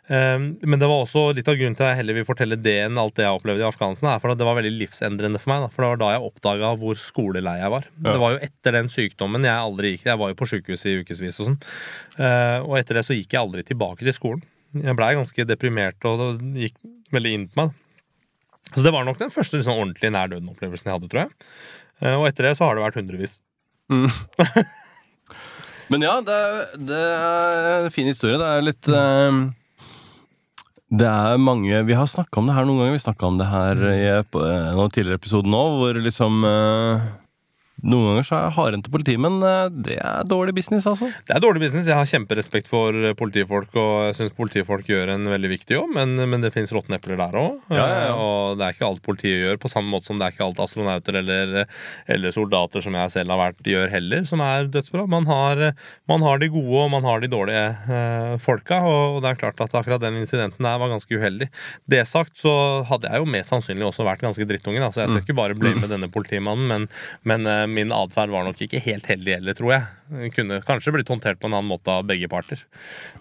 Eh, 0.05 0.37
Men 0.37 0.77
det 0.77 0.85
var 0.85 1.01
også 1.01 1.31
litt 1.33 1.47
av 1.49 1.57
grunnen 1.57 1.73
til 1.77 1.81
at 1.87 1.95
jeg 1.95 1.99
heller 2.03 2.17
vil 2.19 2.27
fortelle 2.27 2.57
det 2.61 2.75
enn 2.83 2.99
alt 3.01 3.15
det 3.17 3.25
jeg 3.25 3.39
opplevde 3.39 3.63
i 3.65 3.67
Afghanistan. 3.67 4.11
er 4.13 4.19
for 4.21 4.29
at 4.33 4.37
Det 4.37 4.45
var 4.45 4.59
veldig 4.59 4.73
livsendrende 4.77 5.41
for 5.41 5.49
meg. 5.53 5.63
Da. 5.65 5.71
For 5.73 5.81
det 5.81 5.89
var 5.95 6.01
da 6.03 6.11
jeg 6.13 6.27
oppdaga 6.29 6.73
hvor 6.81 6.99
skolelei 7.01 7.55
jeg 7.63 7.73
var. 7.73 7.87
Det 8.05 8.17
var 8.21 8.35
jo 8.35 8.41
etter 8.49 8.77
den 8.77 8.91
sykdommen 8.93 9.47
jeg 9.49 9.63
aldri 9.65 9.95
gikk 9.95 10.05
Jeg 10.11 10.21
var 10.21 10.29
jo 10.29 10.37
på 10.43 10.49
sjukehuset 10.53 10.91
i 10.91 10.99
ukevis 11.01 11.39
og 11.41 11.49
sånn. 11.49 11.57
Eh, 12.21 12.59
Og 12.61 12.77
etter 12.77 12.99
det 13.01 13.05
så 13.09 13.17
gikk 13.17 13.33
jeg 13.33 13.41
aldri 13.41 13.65
tilbake 13.65 14.05
til 14.05 14.13
skolen. 14.13 14.45
Jeg 14.77 14.93
blei 14.99 15.13
ganske 15.17 15.45
deprimert 15.49 16.05
og 16.05 16.37
gikk 16.53 16.77
veldig 17.15 17.33
inn 17.33 17.47
på 17.49 17.63
meg. 17.63 17.73
Så 18.73 18.81
det 18.83 18.91
var 18.95 19.05
nok 19.07 19.19
den 19.21 19.31
første 19.31 19.59
liksom, 19.59 19.77
ordentlige 19.77 20.11
nær 20.15 20.31
døden-opplevelsen 20.31 20.89
jeg 20.89 20.95
hadde, 20.97 21.09
tror 21.11 21.21
jeg. 21.25 21.31
Eh, 22.01 22.15
Og 22.17 22.25
etter 22.27 22.49
det 22.49 22.55
så 22.57 22.65
har 22.67 22.75
det 22.79 22.83
vært 22.87 22.97
hundrevis. 22.99 23.37
Men 25.93 26.01
ja, 26.01 26.15
det 26.25 26.33
er, 26.33 26.55
det 26.89 26.97
er 26.97 27.85
en 27.85 27.93
fin 27.93 28.07
historie. 28.09 28.39
Det 28.41 28.47
er 28.49 28.63
litt 28.65 28.87
eh, 28.89 29.35
Det 30.97 31.05
er 31.11 31.37
mange 31.41 31.83
Vi 31.85 31.93
har 31.97 32.07
snakka 32.09 32.41
om 32.41 32.49
det 32.49 32.55
her 32.57 32.65
noen 32.65 32.81
ganger. 32.81 32.95
Vi 32.97 33.03
snakka 33.05 33.27
om 33.29 33.37
det 33.41 33.47
her 33.51 33.83
i 33.91 33.99
ep- 34.15 34.39
en 34.41 34.81
av 34.81 34.89
tidligere 34.95 35.19
episodene 35.21 35.59
òg, 35.61 35.77
hvor 35.83 36.01
liksom 36.07 36.41
eh, 36.49 37.05
Noen 37.83 38.07
ganger 38.15 38.25
så 38.25 38.37
er 38.39 38.77
til 38.79 38.91
politi, 38.93 39.13
men 39.19 39.41
eh, 39.43 39.67
det 39.85 39.97
er 39.99 40.23
dårlig 40.25 40.53
business, 40.55 40.85
altså. 40.87 41.09
Det 41.27 41.35
er 41.35 41.41
dårlig 41.43 41.59
business. 41.65 41.89
Jeg 41.89 41.97
har 41.99 42.07
kjemperespekt 42.07 42.69
for 42.71 42.95
eh, 42.95 43.13
politifolk, 43.19 43.75
og 43.75 44.05
jeg 44.07 44.15
syns 44.15 44.35
politifolk 44.37 44.87
gjør 44.89 45.11
en 45.15 45.27
veldig 45.27 45.51
viktig 45.51 45.75
jobb, 45.75 45.91
men, 45.97 46.15
men 46.31 46.41
det 46.45 46.53
fins 46.55 46.71
råtne 46.73 46.97
epler 46.97 47.19
der 47.19 47.35
òg. 47.35 47.57
Ja, 47.75 47.83
ja, 47.83 47.99
ja. 48.07 48.13
Og 48.15 48.55
det 48.57 48.65
er 48.69 48.77
ikke 48.77 48.87
alt 48.87 49.03
politiet 49.05 49.43
gjør, 49.43 49.59
på 49.61 49.71
samme 49.73 49.91
måte 49.91 50.07
som 50.09 50.21
det 50.21 50.29
er 50.29 50.35
ikke 50.37 50.47
alt 50.47 50.61
astronauter 50.63 51.19
eller, 51.19 51.53
eller 52.15 52.35
soldater 52.35 52.85
som 52.85 52.95
jeg 52.95 53.13
selv 53.17 53.35
har 53.35 53.41
vært, 53.43 53.59
gjør 53.75 53.91
heller, 53.91 54.23
som 54.31 54.41
er 54.45 54.71
dødsbra. 54.71 55.05
Man 55.11 55.27
har, 55.29 55.65
man 56.09 56.25
har 56.25 56.39
de 56.41 56.49
gode, 56.55 56.79
og 56.85 56.89
man 56.95 57.05
har 57.05 57.21
de 57.21 57.31
dårlige 57.35 57.65
eh, 57.91 58.31
folka, 58.41 58.79
og 58.87 59.19
det 59.25 59.33
er 59.33 59.41
klart 59.43 59.61
at 59.67 59.75
akkurat 59.81 60.01
den 60.07 60.21
incidenten 60.23 60.63
der 60.65 60.79
var 60.81 60.93
ganske 60.95 61.11
uheldig. 61.19 61.51
Det 61.91 62.01
sagt 62.07 62.39
så 62.41 62.55
hadde 62.87 63.11
jeg 63.11 63.21
jo 63.21 63.29
mest 63.35 63.51
sannsynlig 63.51 63.85
også 63.91 64.07
vært 64.07 64.23
ganske 64.25 64.47
drittungen, 64.47 64.81
altså 64.87 65.03
jeg 65.03 65.11
skal 65.11 65.15
Mm. 65.15 65.23
ikke 65.25 65.37
bare 65.37 65.55
blame 65.57 65.87
denne 65.87 66.07
politimannen, 66.11 66.67
men, 66.67 66.85
men 67.23 67.45
eh, 67.47 67.64
min 67.71 67.91
atferd 67.95 68.31
var 68.33 68.45
nok 68.47 68.59
ikke 68.65 68.79
helt 68.83 69.07
heldig 69.09 69.35
heller, 69.37 69.57
tror 69.57 69.71
jeg. 69.73 69.85
Den 70.11 70.33
Kunne 70.35 70.59
kanskje 70.67 70.93
blitt 70.95 71.11
håndtert 71.11 71.39
på 71.41 71.49
en 71.49 71.57
annen 71.57 71.69
måte 71.69 71.91
av 71.93 72.05
begge 72.09 72.29
parter. 72.31 72.61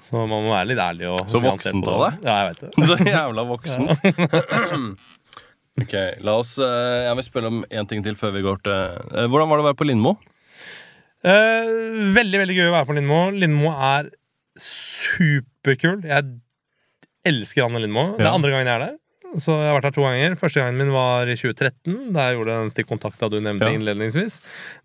Så 0.06 0.24
man 0.24 0.44
må 0.46 0.52
være 0.52 0.70
litt 0.72 0.82
ærlig. 0.82 1.08
Og 1.12 1.24
Så 1.30 1.40
voksen 1.42 1.80
voksent 1.82 1.90
av 1.92 2.04
deg. 2.04 2.26
Ja, 2.28 2.36
jeg 2.40 2.50
vet 2.50 2.64
det. 2.64 2.70
Så 2.90 3.10
jævla 3.10 3.46
voksen. 3.50 4.88
ok, 5.84 5.94
la 6.26 6.36
oss 6.42 6.54
eh, 6.62 7.00
Jeg 7.08 7.18
vil 7.20 7.28
spørre 7.28 7.52
om 7.52 7.62
én 7.70 7.90
ting 7.90 8.04
til 8.06 8.18
før 8.20 8.34
vi 8.36 8.44
går 8.44 8.62
til 8.66 8.74
eh, 8.74 9.28
Hvordan 9.30 9.50
var 9.50 9.60
det 9.60 9.64
å 9.64 9.68
være 9.70 9.80
på 9.80 9.88
Lindmo? 9.88 10.16
Eh, 11.24 11.70
veldig 12.18 12.42
veldig 12.42 12.58
gøy 12.58 12.68
å 12.68 12.74
være 12.76 12.88
på 12.90 12.98
Lindmo. 12.98 13.20
Lindmo 13.32 13.72
er 13.72 14.10
superkul. 14.60 16.02
Jeg 16.04 16.28
elsker 17.24 17.64
Anne 17.64 17.80
Lindmo. 17.82 18.10
Det 18.18 18.26
er 18.26 18.34
andre 18.34 18.52
gangen 18.52 18.68
jeg 18.68 18.76
er 18.76 18.86
der. 18.88 19.00
Så 19.34 19.50
jeg 19.58 19.66
har 19.66 19.74
vært 19.80 19.88
her 19.88 19.94
to 19.96 20.02
ganger. 20.06 20.34
Første 20.38 20.60
gangen 20.62 20.76
min 20.78 20.92
var 20.94 21.26
i 21.26 21.34
2013, 21.34 22.12
da 22.14 22.28
jeg 22.28 22.36
gjorde 22.38 22.54
den 22.60 22.68
stikkontakta 22.70 23.26
du 23.32 23.40
nevnte 23.42 23.66
Ja. 23.66 23.74
innledningsvis. 23.74 24.36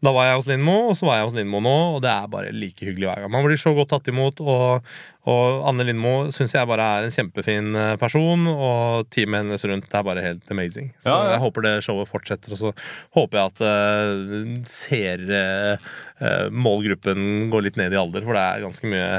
Da 0.02 0.10
var 0.16 0.26
jeg 0.26 0.40
hos 0.40 0.48
Lindmo, 0.50 0.78
og 0.90 0.96
så 0.98 1.06
var 1.06 1.20
jeg 1.20 1.26
hos 1.28 1.36
Lindmo 1.38 1.60
nå, 1.62 1.74
og 1.96 2.02
det 2.02 2.10
er 2.10 2.28
bare 2.34 2.52
like 2.52 2.82
hyggelig 2.88 3.06
hver 3.12 3.22
gang. 3.22 3.32
Man 3.32 3.46
blir 3.46 3.60
så 3.62 3.76
godt 3.78 3.90
tatt 3.94 4.08
imot, 4.10 4.42
og, 4.42 4.82
og 5.30 5.68
Anne 5.70 5.86
Lindmo 5.86 6.32
syns 6.34 6.56
jeg 6.58 6.66
bare 6.72 6.82
er 6.98 7.06
en 7.06 7.14
kjempefin 7.14 7.70
eh, 7.78 7.96
person, 8.02 8.48
og 8.50 9.06
teamet 9.14 9.44
hennes 9.46 9.66
rundt 9.70 9.94
er 9.94 10.04
bare 10.10 10.26
helt 10.26 10.50
amazing. 10.52 10.90
Så 11.04 11.14
Ja, 11.14 11.18
ja. 11.28 11.32
jeg 11.38 11.44
håper 11.46 11.62
det 11.70 11.76
showet 11.86 12.10
fortsetter, 12.10 12.58
og 12.58 12.58
så 12.58 12.74
håper 13.20 13.38
jeg 13.38 13.54
at 13.54 13.62
uh, 13.62 14.64
ser 14.66 15.26
uh, 15.30 16.50
målgruppen 16.50 17.52
går 17.54 17.68
litt 17.70 17.78
ned 17.78 17.94
i 17.94 18.02
alder, 18.02 18.26
for 18.26 18.34
det 18.34 18.42
er 18.50 18.66
ganske 18.66 18.90
mye, 18.90 19.10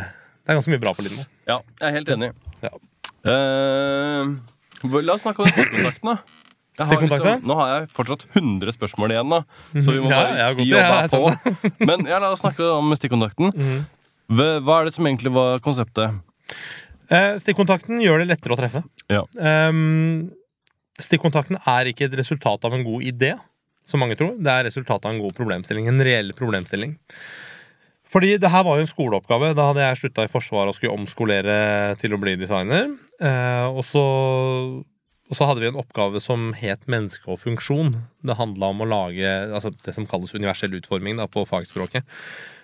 det 0.43 0.51
er 0.51 0.59
ganske 0.59 0.75
mye 0.75 0.83
bra 0.83 0.93
på 0.99 1.07
Lindmo. 1.07 1.25
Ja, 1.47 1.61
jeg 1.79 1.87
er 1.87 1.99
helt 2.01 2.17
enig. 2.19 2.33
Ja. 2.67 2.75
Eh, 3.31 4.25
hvor- 4.27 4.39
la 4.83 5.15
oss 5.17 5.25
snakke 5.27 5.45
om 5.45 5.51
stikkontakten, 5.53 6.15
da. 6.15 6.17
Jeg 6.81 6.87
har 6.87 7.03
liksom, 7.03 7.43
nå 7.45 7.55
har 7.59 7.71
jeg 7.75 7.89
fortsatt 7.93 8.23
100 8.39 8.73
spørsmål 8.73 9.13
igjen, 9.13 9.33
da. 9.35 9.41
Så 9.85 9.93
vi 9.93 10.01
må 10.01 10.09
bare 10.09 10.31
i- 10.55 10.65
jobbe 10.65 10.79
ja, 10.81 11.03
på. 11.13 11.33
Men 11.91 12.07
ja, 12.09 12.21
la 12.23 12.31
oss 12.33 12.41
snakke 12.41 12.65
om 12.73 12.95
stikkontakten. 12.97 13.51
Mhm. 13.53 13.83
Hva 14.65 14.77
er 14.79 14.87
det 14.89 14.95
som 14.95 15.05
egentlig 15.11 15.33
var 15.35 15.59
konseptet? 15.61 16.15
Eh, 17.11 17.35
stikkontakten 17.43 18.01
gjør 18.01 18.23
det 18.23 18.31
lettere 18.31 18.55
å 18.55 18.61
treffe. 18.61 18.85
Ja. 19.11 19.25
Um, 19.35 20.31
stikkontakten 21.03 21.59
er 21.59 21.91
ikke 21.91 22.07
et 22.07 22.17
resultat 22.23 22.65
av 22.65 22.77
en 22.79 22.87
god 22.87 23.05
idé, 23.11 23.35
som 23.85 24.01
mange 24.01 24.17
tror. 24.17 24.37
Det 24.39 24.53
er 24.55 24.69
resultatet 24.71 25.11
av 25.11 25.17
en 25.17 25.21
god 25.21 25.35
problemstilling. 25.37 25.91
En 25.91 26.01
reell 26.07 26.31
problemstilling. 26.39 26.95
Fordi 28.11 28.37
det 28.41 28.51
her 28.55 28.65
var 28.67 28.79
jo 28.79 28.87
en 28.87 28.91
skoleoppgave. 28.95 29.53
Da 29.59 29.69
hadde 29.69 29.85
jeg 29.85 30.01
slutta 30.01 30.25
i 30.25 30.31
Forsvaret 30.33 30.73
og 30.73 30.79
skulle 30.79 30.97
omskolere 30.97 31.59
til 32.01 32.15
å 32.15 32.23
bli 32.23 32.39
designer. 32.39 32.89
Eh, 33.21 33.67
og, 33.69 33.83
så, 33.85 34.03
og 35.29 35.37
så 35.37 35.49
hadde 35.49 35.65
vi 35.65 35.69
en 35.71 35.81
oppgave 35.81 36.23
som 36.25 36.51
het 36.57 36.87
menneske 36.91 37.29
og 37.29 37.43
funksjon. 37.43 37.99
Det 38.25 38.39
handla 38.39 38.73
om 38.73 38.85
å 38.85 38.89
lage 38.89 39.35
altså 39.51 39.75
det 39.85 39.97
som 39.97 40.09
kalles 40.09 40.33
universell 40.37 40.75
utforming 40.79 41.21
da, 41.21 41.29
på 41.31 41.45
fagspråket. 41.49 42.09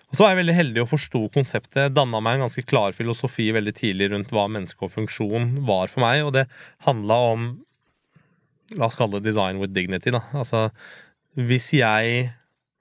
Og 0.07 0.15
så 0.15 0.23
var 0.23 0.33
jeg 0.33 0.41
veldig 0.45 0.57
heldig 0.57 0.83
og 0.85 0.91
forsto 0.93 1.21
konseptet. 1.35 1.95
Danna 1.95 2.21
meg 2.23 2.39
en 2.39 2.47
ganske 2.47 2.63
klar 2.69 2.95
filosofi 2.95 3.49
veldig 3.55 3.75
tidlig 3.77 4.11
rundt 4.13 4.33
hva 4.35 4.47
menneske 4.51 4.87
og 4.87 4.95
funksjon 4.95 5.65
var 5.67 5.91
for 5.91 6.05
meg, 6.07 6.23
og 6.27 6.35
det 6.39 6.49
handla 6.87 7.23
om 7.35 7.55
La 8.75 8.89
oss 8.89 8.97
kalle 8.99 9.21
det 9.21 9.29
design 9.29 9.61
with 9.63 9.71
dignity, 9.71 10.11
da. 10.11 10.25
Altså, 10.35 10.65
hvis 11.39 11.69
jeg 11.77 12.33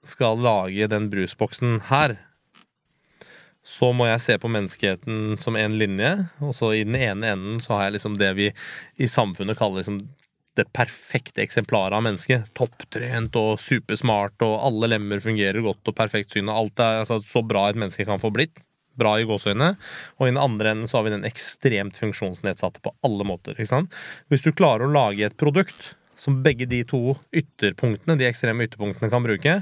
skal 0.02 0.40
lage 0.42 0.88
den 0.90 1.06
brusboksen 1.12 1.84
her, 1.86 2.16
så 3.66 3.90
må 3.96 4.06
jeg 4.06 4.22
se 4.22 4.36
på 4.38 4.50
menneskeheten 4.52 5.40
som 5.42 5.56
en 5.58 5.74
linje, 5.80 6.12
og 6.38 6.54
så 6.54 6.70
i 6.76 6.84
den 6.86 6.94
ene 7.00 7.32
enden 7.34 7.58
så 7.62 7.74
har 7.74 7.88
jeg 7.88 7.96
liksom 7.96 8.14
det 8.20 8.30
vi 8.38 8.52
i 9.02 9.08
samfunnet 9.10 9.58
kaller 9.58 9.82
liksom 9.82 10.04
det 10.56 10.68
perfekte 10.72 11.42
eksemplaret 11.42 11.96
av 11.98 12.04
mennesket. 12.06 12.46
Topptrent 12.56 13.34
og 13.36 13.58
supersmart, 13.60 14.38
og 14.46 14.54
alle 14.68 14.92
lemmer 14.94 15.20
fungerer 15.20 15.60
godt, 15.66 15.82
og 15.90 15.98
perfekt 15.98 16.32
syn, 16.32 16.48
alt 16.52 16.80
er 16.80 17.02
altså, 17.02 17.18
så 17.26 17.42
bra 17.44 17.66
et 17.68 17.80
menneske 17.80 18.06
kan 18.08 18.22
få 18.22 18.30
blitt. 18.32 18.54
Bra 18.96 19.18
i 19.20 19.26
gåseøynene. 19.28 19.74
Og 20.16 20.24
i 20.24 20.30
den 20.30 20.40
andre 20.40 20.72
enden 20.72 20.88
så 20.88 21.00
har 21.00 21.08
vi 21.08 21.12
den 21.12 21.28
ekstremt 21.28 21.98
funksjonsnedsatte 22.00 22.80
på 22.86 22.94
alle 23.04 23.26
måter. 23.28 23.52
ikke 23.58 23.68
sant? 23.74 23.98
Hvis 24.32 24.46
du 24.46 24.54
klarer 24.56 24.86
å 24.86 24.94
lage 24.94 25.26
et 25.26 25.36
produkt 25.36 25.92
som 26.22 26.40
begge 26.46 26.64
de 26.70 26.80
to 26.88 27.18
ytterpunktene, 27.36 28.16
de 28.16 28.30
ekstreme 28.30 28.64
ytterpunktene 28.64 29.12
kan 29.12 29.26
bruke, 29.26 29.58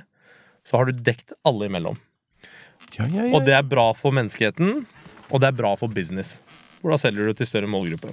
så 0.64 0.78
har 0.78 0.86
du 0.86 1.02
dekt 1.02 1.34
alle 1.42 1.66
imellom. 1.66 1.98
Ja, 2.98 3.06
ja, 3.10 3.24
ja. 3.26 3.32
Og 3.36 3.44
det 3.46 3.54
er 3.56 3.66
bra 3.66 3.88
for 3.98 4.14
menneskeheten, 4.14 4.84
og 5.30 5.40
det 5.42 5.48
er 5.50 5.56
bra 5.58 5.74
for 5.80 5.88
business. 5.92 6.36
Hvor 6.80 6.94
da 6.94 6.98
selger 7.00 7.26
du 7.30 7.34
til 7.38 7.48
større 7.48 7.70
målgruppe. 7.70 8.12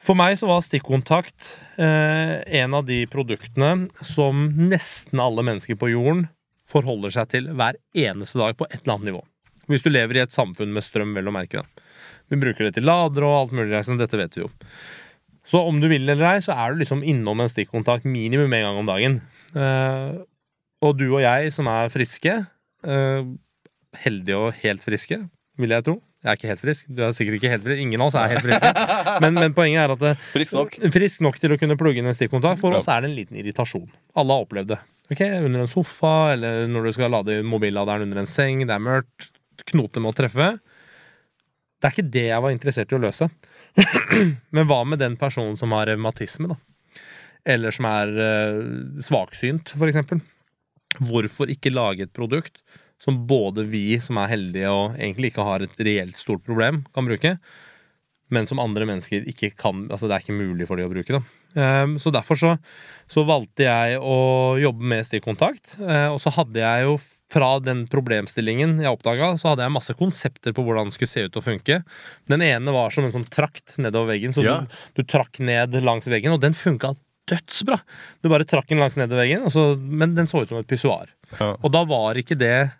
For 0.00 0.16
meg 0.16 0.38
så 0.40 0.46
var 0.48 0.62
stikkontakt 0.64 1.50
eh, 1.76 2.38
en 2.62 2.76
av 2.78 2.86
de 2.88 3.02
produktene 3.10 3.88
som 4.06 4.46
nesten 4.70 5.20
alle 5.20 5.44
mennesker 5.44 5.76
på 5.76 5.90
jorden 5.92 6.24
forholder 6.70 7.12
seg 7.12 7.28
til 7.34 7.50
hver 7.58 7.76
eneste 7.98 8.38
dag 8.40 8.56
på 8.56 8.68
et 8.70 8.78
eller 8.80 8.94
annet 8.96 9.10
nivå. 9.10 9.20
Hvis 9.70 9.84
du 9.84 9.90
lever 9.92 10.16
i 10.16 10.22
et 10.24 10.32
samfunn 10.34 10.72
med 10.74 10.86
strøm, 10.86 11.12
vel 11.18 11.28
å 11.28 11.34
merke. 11.34 11.60
Da. 11.60 11.84
Vi 12.32 12.38
bruker 12.40 12.68
det 12.68 12.76
til 12.78 12.86
lader 12.88 13.26
og 13.26 13.36
alt 13.42 13.52
mulig. 13.58 13.82
sånn, 13.86 14.00
Dette 14.00 14.18
vet 14.18 14.38
vi 14.38 14.44
jo. 14.46 14.48
Så 15.50 15.60
om 15.66 15.80
du 15.82 15.88
vil 15.90 16.06
eller 16.08 16.24
ei, 16.30 16.40
så 16.42 16.54
er 16.54 16.72
du 16.72 16.80
liksom 16.80 17.02
innom 17.06 17.42
en 17.42 17.50
stikkontakt 17.50 18.06
minimum 18.08 18.52
en 18.54 18.64
gang 18.66 18.80
om 18.80 18.88
dagen. 18.88 19.20
Eh, 19.54 20.18
Og 20.80 20.96
du 20.96 21.10
og 21.10 21.20
jeg 21.20 21.50
som 21.52 21.66
er 21.68 21.90
friske, 21.92 22.38
eh, 22.88 23.22
heldige 23.98 24.38
og 24.38 24.54
helt 24.62 24.84
friske, 24.86 25.18
vil 25.60 25.74
jeg 25.74 25.86
tro. 25.86 25.96
Jeg 26.20 26.28
er 26.28 26.36
ikke 26.36 26.50
helt 26.50 26.60
frisk. 26.62 26.88
Du 26.92 27.00
er 27.02 27.14
sikkert 27.16 27.38
ikke 27.38 27.50
helt 27.54 27.64
frisk. 27.64 27.80
Ingen 27.80 28.02
av 28.04 28.10
oss 28.10 28.16
er 28.20 28.28
helt 28.34 28.44
friske. 28.44 28.70
Men, 29.24 29.38
men 29.40 29.54
poenget 29.56 29.80
er 29.86 29.92
at 29.94 30.02
det, 30.02 30.10
Frisk 30.34 30.52
nok. 30.56 30.74
frisk 30.92 31.22
nok 31.24 31.38
til 31.40 31.54
å 31.54 31.56
kunne 31.60 31.76
plugge 31.80 32.02
inn 32.02 32.08
en 32.10 32.16
stikkontakt. 32.16 32.60
For 32.60 32.76
oss 32.76 32.88
er 32.92 33.00
det 33.04 33.08
en 33.10 33.16
liten 33.16 33.38
irritasjon. 33.40 33.86
Alle 34.20 34.36
har 34.36 34.44
opplevd 34.44 34.74
det. 34.74 34.78
Ok, 35.10 35.22
Under 35.46 35.64
en 35.64 35.70
sofa, 35.70 36.12
eller 36.34 36.66
når 36.70 36.86
du 36.86 36.92
skal 36.98 37.10
lade 37.16 37.38
mobilladeren 37.48 38.04
under 38.06 38.20
en 38.22 38.28
seng, 38.28 38.60
det 38.68 38.76
er 38.76 38.84
mørkt, 38.84 39.30
knoter 39.72 40.04
med 40.04 40.12
å 40.12 40.18
treffe. 40.20 40.50
Det 41.80 41.88
er 41.88 41.96
ikke 41.96 42.12
det 42.18 42.26
jeg 42.28 42.44
var 42.44 42.52
interessert 42.54 42.92
i 42.92 42.98
å 42.98 43.02
løse. 43.02 43.30
Men 44.54 44.68
hva 44.68 44.82
med 44.84 45.00
den 45.00 45.16
personen 45.20 45.56
som 45.58 45.72
har 45.76 45.88
revmatisme, 45.88 46.52
da? 46.52 46.60
Eller 47.48 47.72
som 47.72 47.88
er 47.88 48.12
eh, 48.20 48.60
svaksynt, 49.08 49.72
for 49.72 49.88
eksempel? 49.88 50.20
Hvorfor 51.00 51.48
ikke 51.48 51.72
lage 51.72 52.04
et 52.04 52.12
produkt 52.12 52.60
som 53.00 53.22
både 53.26 53.64
vi 53.70 53.98
som 54.04 54.18
er 54.20 54.28
heldige 54.34 54.68
og 54.70 54.96
egentlig 54.98 55.30
ikke 55.32 55.44
har 55.46 55.64
et 55.64 55.78
reelt 55.80 56.18
stort 56.20 56.42
problem, 56.44 56.82
kan 56.94 57.06
bruke, 57.08 57.38
men 58.30 58.46
som 58.46 58.60
andre 58.62 58.86
mennesker 58.86 59.24
ikke 59.26 59.48
kan 59.58 59.88
Altså 59.90 60.06
det 60.06 60.14
er 60.14 60.22
ikke 60.22 60.36
mulig 60.38 60.66
for 60.68 60.78
de 60.78 60.84
å 60.86 60.90
bruke. 60.92 61.16
da. 61.16 61.20
Ehm, 61.58 61.96
Så 61.98 62.12
derfor 62.14 62.38
så, 62.38 62.52
så 63.10 63.24
valgte 63.26 63.64
jeg 63.66 63.96
å 63.98 64.54
jobbe 64.60 64.84
med 64.92 65.02
stikkontakt. 65.08 65.74
eh, 65.80 66.06
Og 66.12 66.20
så 66.22 66.30
hadde 66.36 66.60
jeg 66.62 66.84
jo 66.86 67.00
fra 67.30 67.58
den 67.62 67.86
problemstillingen 67.90 68.80
jeg 68.82 68.90
oppdaga, 68.90 69.32
så 69.38 69.50
hadde 69.52 69.62
jeg 69.66 69.72
masse 69.74 69.94
konsepter 69.98 70.52
på 70.54 70.62
hvordan 70.66 70.90
det 70.90 70.94
skulle 70.94 71.10
se 71.10 71.24
ut 71.26 71.36
og 71.38 71.44
funke. 71.46 71.80
Den 72.28 72.42
ene 72.42 72.72
var 72.74 72.90
som 72.90 73.04
en 73.06 73.10
sånn 73.14 73.26
trakt 73.30 73.76
nedover 73.78 74.12
veggen, 74.14 74.32
så 74.34 74.42
Ja. 74.44 74.60
du, 74.94 75.02
du 75.02 75.02
trakk 75.06 75.38
ned 75.40 75.74
langs 75.82 76.06
veggen, 76.10 76.32
og 76.34 76.40
den 76.42 76.52
funka 76.54 76.94
dødsbra. 77.30 77.80
Du 78.22 78.28
bare 78.28 78.44
trakk 78.44 78.66
den 78.68 78.78
langs 78.82 78.96
nedover 78.98 79.22
veggen, 79.22 79.46
så, 79.50 79.76
men 79.78 80.14
den 80.16 80.26
så 80.26 80.42
ut 80.42 80.48
som 80.50 80.58
et 80.58 80.66
pissoar. 80.70 81.06
Ja. 81.38 81.52
Og 81.62 81.70
da 81.70 81.84
var 81.86 82.14
ikke 82.18 82.34
det 82.38 82.70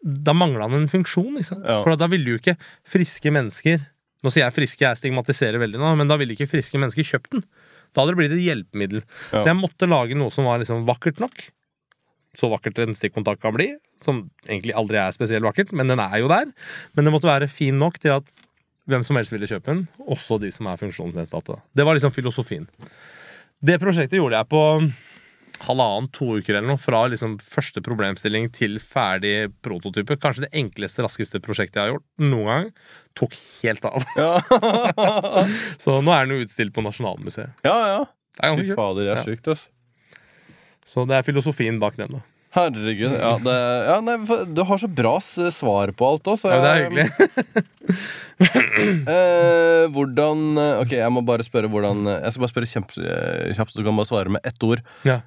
Da 0.00 0.34
mangla 0.36 0.66
han 0.68 0.82
en 0.82 0.90
funksjon, 0.92 1.38
ikke 1.38 1.48
sant? 1.52 1.64
Ja. 1.66 1.80
For 1.84 1.96
da 1.98 2.08
ville 2.12 2.34
jo 2.34 2.40
ikke 2.40 2.58
friske 2.88 3.32
mennesker 3.34 3.82
Nå 4.20 4.28
sier 4.28 4.44
jeg 4.44 4.52
friske, 4.52 4.84
jeg 4.84 4.98
stigmatiserer 4.98 5.56
veldig 5.62 5.78
nå, 5.80 5.94
men 5.96 6.10
da 6.10 6.18
ville 6.20 6.34
ikke 6.34 6.50
friske 6.50 6.76
mennesker 6.76 7.06
kjøpt 7.08 7.30
den. 7.32 7.44
Da 7.96 8.02
hadde 8.02 8.12
det 8.12 8.18
blitt 8.18 8.34
et 8.34 8.42
hjelpemiddel. 8.44 9.00
Ja. 9.30 9.40
Så 9.40 9.46
jeg 9.48 9.56
måtte 9.56 9.88
lage 9.88 10.18
noe 10.18 10.28
som 10.34 10.44
var 10.44 10.60
liksom 10.60 10.82
vakkert 10.84 11.22
nok. 11.22 11.46
Så 12.36 12.50
vakkert 12.52 12.82
en 12.84 12.92
stikkontakt 12.94 13.40
kan 13.40 13.54
bli, 13.56 13.70
som 14.04 14.26
egentlig 14.44 14.76
aldri 14.76 15.00
er 15.00 15.16
spesielt 15.16 15.46
vakkert, 15.48 15.72
men 15.72 15.88
den 15.88 16.02
er 16.04 16.20
jo 16.20 16.28
der. 16.28 16.52
Men 16.92 17.08
det 17.08 17.14
måtte 17.16 17.30
være 17.30 17.48
fin 17.48 17.80
nok 17.80 17.96
til 18.02 18.18
at 18.18 18.28
hvem 18.90 19.06
som 19.06 19.16
helst 19.18 19.32
ville 19.32 19.48
kjøpe 19.48 19.72
den, 19.72 19.82
også 20.04 20.36
de 20.42 20.52
som 20.54 20.68
er 20.70 20.78
funksjonsnedsatte. 20.80 21.56
Det 21.72 21.86
var 21.86 21.96
liksom 21.96 22.12
filosofien. 22.14 22.68
Det 23.60 23.80
prosjektet 23.80 24.20
gjorde 24.20 24.38
jeg 24.38 24.50
på 24.52 24.62
halvannen, 25.66 26.08
to 26.14 26.38
uker 26.38 26.54
eller 26.56 26.68
noe, 26.70 26.80
fra 26.80 27.02
liksom 27.12 27.38
første 27.42 27.82
problemstilling 27.84 28.48
til 28.56 28.78
ferdig 28.80 29.50
prototype. 29.64 30.16
Kanskje 30.22 30.46
det 30.46 30.52
enkleste, 30.56 31.02
raskeste 31.04 31.40
prosjektet 31.44 31.76
jeg 31.80 31.84
har 31.88 31.92
gjort 31.96 32.06
noen 32.22 32.48
gang. 32.50 32.70
Tok 33.18 33.34
helt 33.62 33.84
av. 33.84 34.04
Ja, 34.16 34.32
Så 35.82 35.98
nå 36.04 36.14
er 36.14 36.26
den 36.26 36.36
jo 36.38 36.46
utstilt 36.46 36.72
på 36.76 36.84
Nasjonalmuseet. 36.86 37.60
ja. 37.66 37.76
ja. 37.96 38.00
Det 38.40 38.46
er 38.46 38.52
ganske 38.54 38.66
kult. 38.70 38.78
fader, 38.78 39.04
det 39.04 39.10
er 39.10 39.18
Ja. 39.18 39.22
sykt, 39.26 39.48
ass. 39.52 39.64
Så 40.86 41.02
det 41.10 41.16
er 41.18 41.24
filosofien 41.26 41.80
bak 41.82 41.96
den. 41.98 42.14
da 42.14 42.20
Herregud. 42.50 43.12
Ja, 43.14 43.36
det, 43.38 43.56
ja, 43.86 43.96
nei, 44.02 44.16
du 44.50 44.62
har 44.66 44.80
så 44.82 44.88
bra 44.90 45.12
svar 45.22 45.92
på 45.94 46.06
alt 46.08 46.30
òg, 46.32 46.38
så 46.40 46.50
ja, 46.50 46.58
Det 46.64 46.72
er 46.72 46.82
hyggelig. 46.88 47.06
Eh, 48.40 49.82
hvordan 49.92 50.56
eh, 50.56 50.78
Ok, 50.80 50.94
jeg 50.96 51.12
må 51.12 51.20
bare 51.28 51.44
spørre 51.44 51.68
hvordan 51.68 52.06
Jeg 52.08 52.32
skal 52.32 52.40
bare 52.40 52.48
spørre 52.48 52.68
eh, 52.70 53.50
kjapt, 53.52 53.74
så 53.74 53.82
du 53.82 53.84
kan 53.84 53.98
bare 53.98 54.08
svare 54.08 54.32
med 54.32 54.46
ett 54.48 54.64
ord. 54.64 54.80
Ja. 55.04 55.18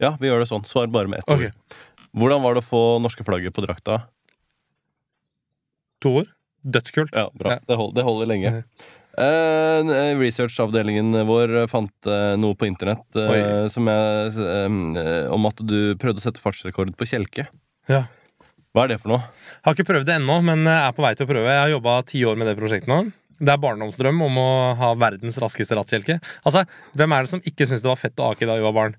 Ja, 0.00 0.14
vi 0.20 0.30
gjør 0.30 0.40
det 0.40 0.48
sånn. 0.48 0.64
Svar 0.64 0.88
bare 0.92 1.10
med 1.12 1.20
ett 1.20 1.28
okay. 1.28 1.50
ord. 1.50 1.76
Hvordan 2.16 2.40
var 2.46 2.56
det 2.56 2.62
å 2.64 2.68
få 2.70 2.82
norske 3.04 3.26
flagget 3.28 3.52
på 3.56 3.64
drakta? 3.66 3.98
To 6.04 6.14
ord. 6.22 6.32
Dødskult. 6.64 7.12
Ja, 7.12 7.28
bra. 7.36 7.58
Det, 7.60 7.76
hold, 7.76 7.92
det 7.98 8.06
holder 8.08 8.32
lenge. 8.32 8.54
Eh, 9.16 10.18
Researchavdelingen 10.20 11.14
vår 11.24 11.54
fant 11.72 12.08
uh, 12.10 12.34
noe 12.36 12.56
på 12.58 12.66
internett 12.68 13.16
uh, 13.16 13.64
som 13.72 13.88
jeg, 13.88 14.34
om 15.32 15.48
at 15.48 15.62
du 15.64 15.96
prøvde 15.96 16.20
å 16.20 16.24
sette 16.26 16.42
fartsrekord 16.42 16.92
på 16.98 17.08
kjelke. 17.08 17.46
Ja. 17.88 18.04
Hva 18.76 18.84
er 18.84 18.92
det 18.92 18.98
for 19.00 19.14
noe? 19.14 19.22
Jeg 19.54 19.64
Har 19.64 19.76
ikke 19.78 19.88
prøvd 19.88 20.10
det 20.10 20.18
ennå, 20.18 20.36
men 20.44 20.68
er 20.68 20.92
på 20.92 21.04
vei 21.04 21.14
til 21.16 21.24
å 21.24 21.30
prøve. 21.30 21.48
Jeg 21.48 21.62
har 21.62 21.72
jobba 21.72 21.96
ti 22.10 22.20
år 22.28 22.36
med 22.36 22.50
det 22.50 22.58
prosjektet 22.58 22.92
nå. 22.92 23.06
Det 23.36 23.52
er 23.52 23.60
barndomsdrøm 23.60 24.20
om 24.26 24.38
å 24.40 24.50
ha 24.76 24.92
verdens 25.00 25.40
raskeste 25.40 25.76
rattkjelke. 25.76 26.18
Altså, 26.44 26.66
hvem 26.96 27.16
er 27.16 27.24
det 27.24 27.32
som 27.32 27.40
ikke 27.44 27.64
syntes 27.64 27.84
det 27.84 27.92
var 27.92 28.00
fett 28.00 28.20
å 28.20 28.30
ake 28.34 28.48
da 28.48 28.56
vi 28.58 28.64
var 28.64 28.76
barn? 28.76 28.98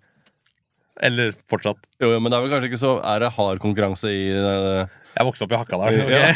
Eller 0.98 1.38
fortsatt. 1.50 1.78
Jo, 2.02 2.16
jo, 2.16 2.22
men 2.22 2.34
det 2.34 2.40
er 2.40 2.46
vel 2.46 2.54
kanskje 2.56 2.72
ikke 2.72 2.82
så 2.82 2.96
Er 3.06 3.22
det 3.22 3.28
hard 3.36 3.60
konkurranse 3.62 4.10
i 4.10 4.24
Jeg 4.34 5.26
vokste 5.28 5.46
opp 5.46 5.54
i 5.54 5.60
Hakadal. 5.62 6.00
Okay? 6.08 6.34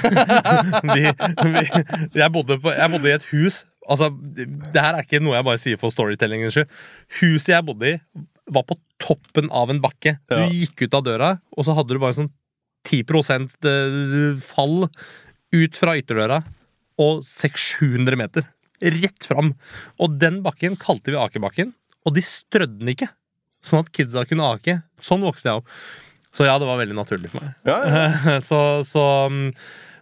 Ja. 1.01 1.13
jeg, 2.13 2.29
bodde 2.33 2.59
på, 2.61 2.73
jeg 2.77 2.93
bodde 2.93 3.09
i 3.09 3.15
et 3.15 3.25
hus 3.31 3.63
Altså, 3.89 4.11
Det 4.13 4.77
her 4.77 4.97
er 4.97 5.05
ikke 5.05 5.21
noe 5.23 5.37
jeg 5.37 5.47
bare 5.47 5.61
sier 5.61 5.79
for 5.81 5.93
storytellingens 5.93 6.53
skyld. 6.57 6.77
Huset 7.21 7.55
jeg 7.55 7.65
bodde 7.65 7.95
i, 7.95 7.97
var 8.51 8.65
på 8.67 8.77
toppen 9.01 9.49
av 9.55 9.71
en 9.71 9.81
bakke. 9.81 10.17
Du 10.29 10.41
gikk 10.51 10.85
ut 10.85 10.97
av 10.97 11.05
døra, 11.07 11.31
og 11.55 11.65
så 11.65 11.75
hadde 11.77 11.95
du 11.95 12.01
bare 12.01 12.17
sånn 12.17 12.31
10 12.87 13.03
eh, 13.69 14.41
fall 14.41 14.87
ut 15.51 15.77
fra 15.77 15.95
ytterdøra 15.99 16.41
og 17.01 17.21
600-700 17.25 18.19
meter. 18.19 18.47
Rett 18.81 19.27
fram. 19.29 19.53
Og 20.01 20.17
den 20.21 20.41
bakken 20.45 20.77
kalte 20.81 21.13
vi 21.13 21.19
Akebakken, 21.21 21.73
og 22.05 22.15
de 22.17 22.23
strødde 22.25 22.81
den 22.81 22.93
ikke. 22.95 23.09
Sånn 23.65 23.83
at 23.83 23.91
kidsa 23.93 24.25
kunne 24.29 24.49
ake. 24.55 24.79
Sånn 25.01 25.25
vokste 25.25 25.51
jeg 25.51 25.61
opp. 25.61 25.75
Så 26.35 26.47
ja, 26.47 26.55
det 26.57 26.67
var 26.67 26.79
veldig 26.79 26.95
naturlig 26.97 27.29
for 27.31 27.43
meg. 27.43 27.53
Ja, 27.67 27.77
ja. 27.85 28.37
så, 28.49 28.59
så, 28.87 29.03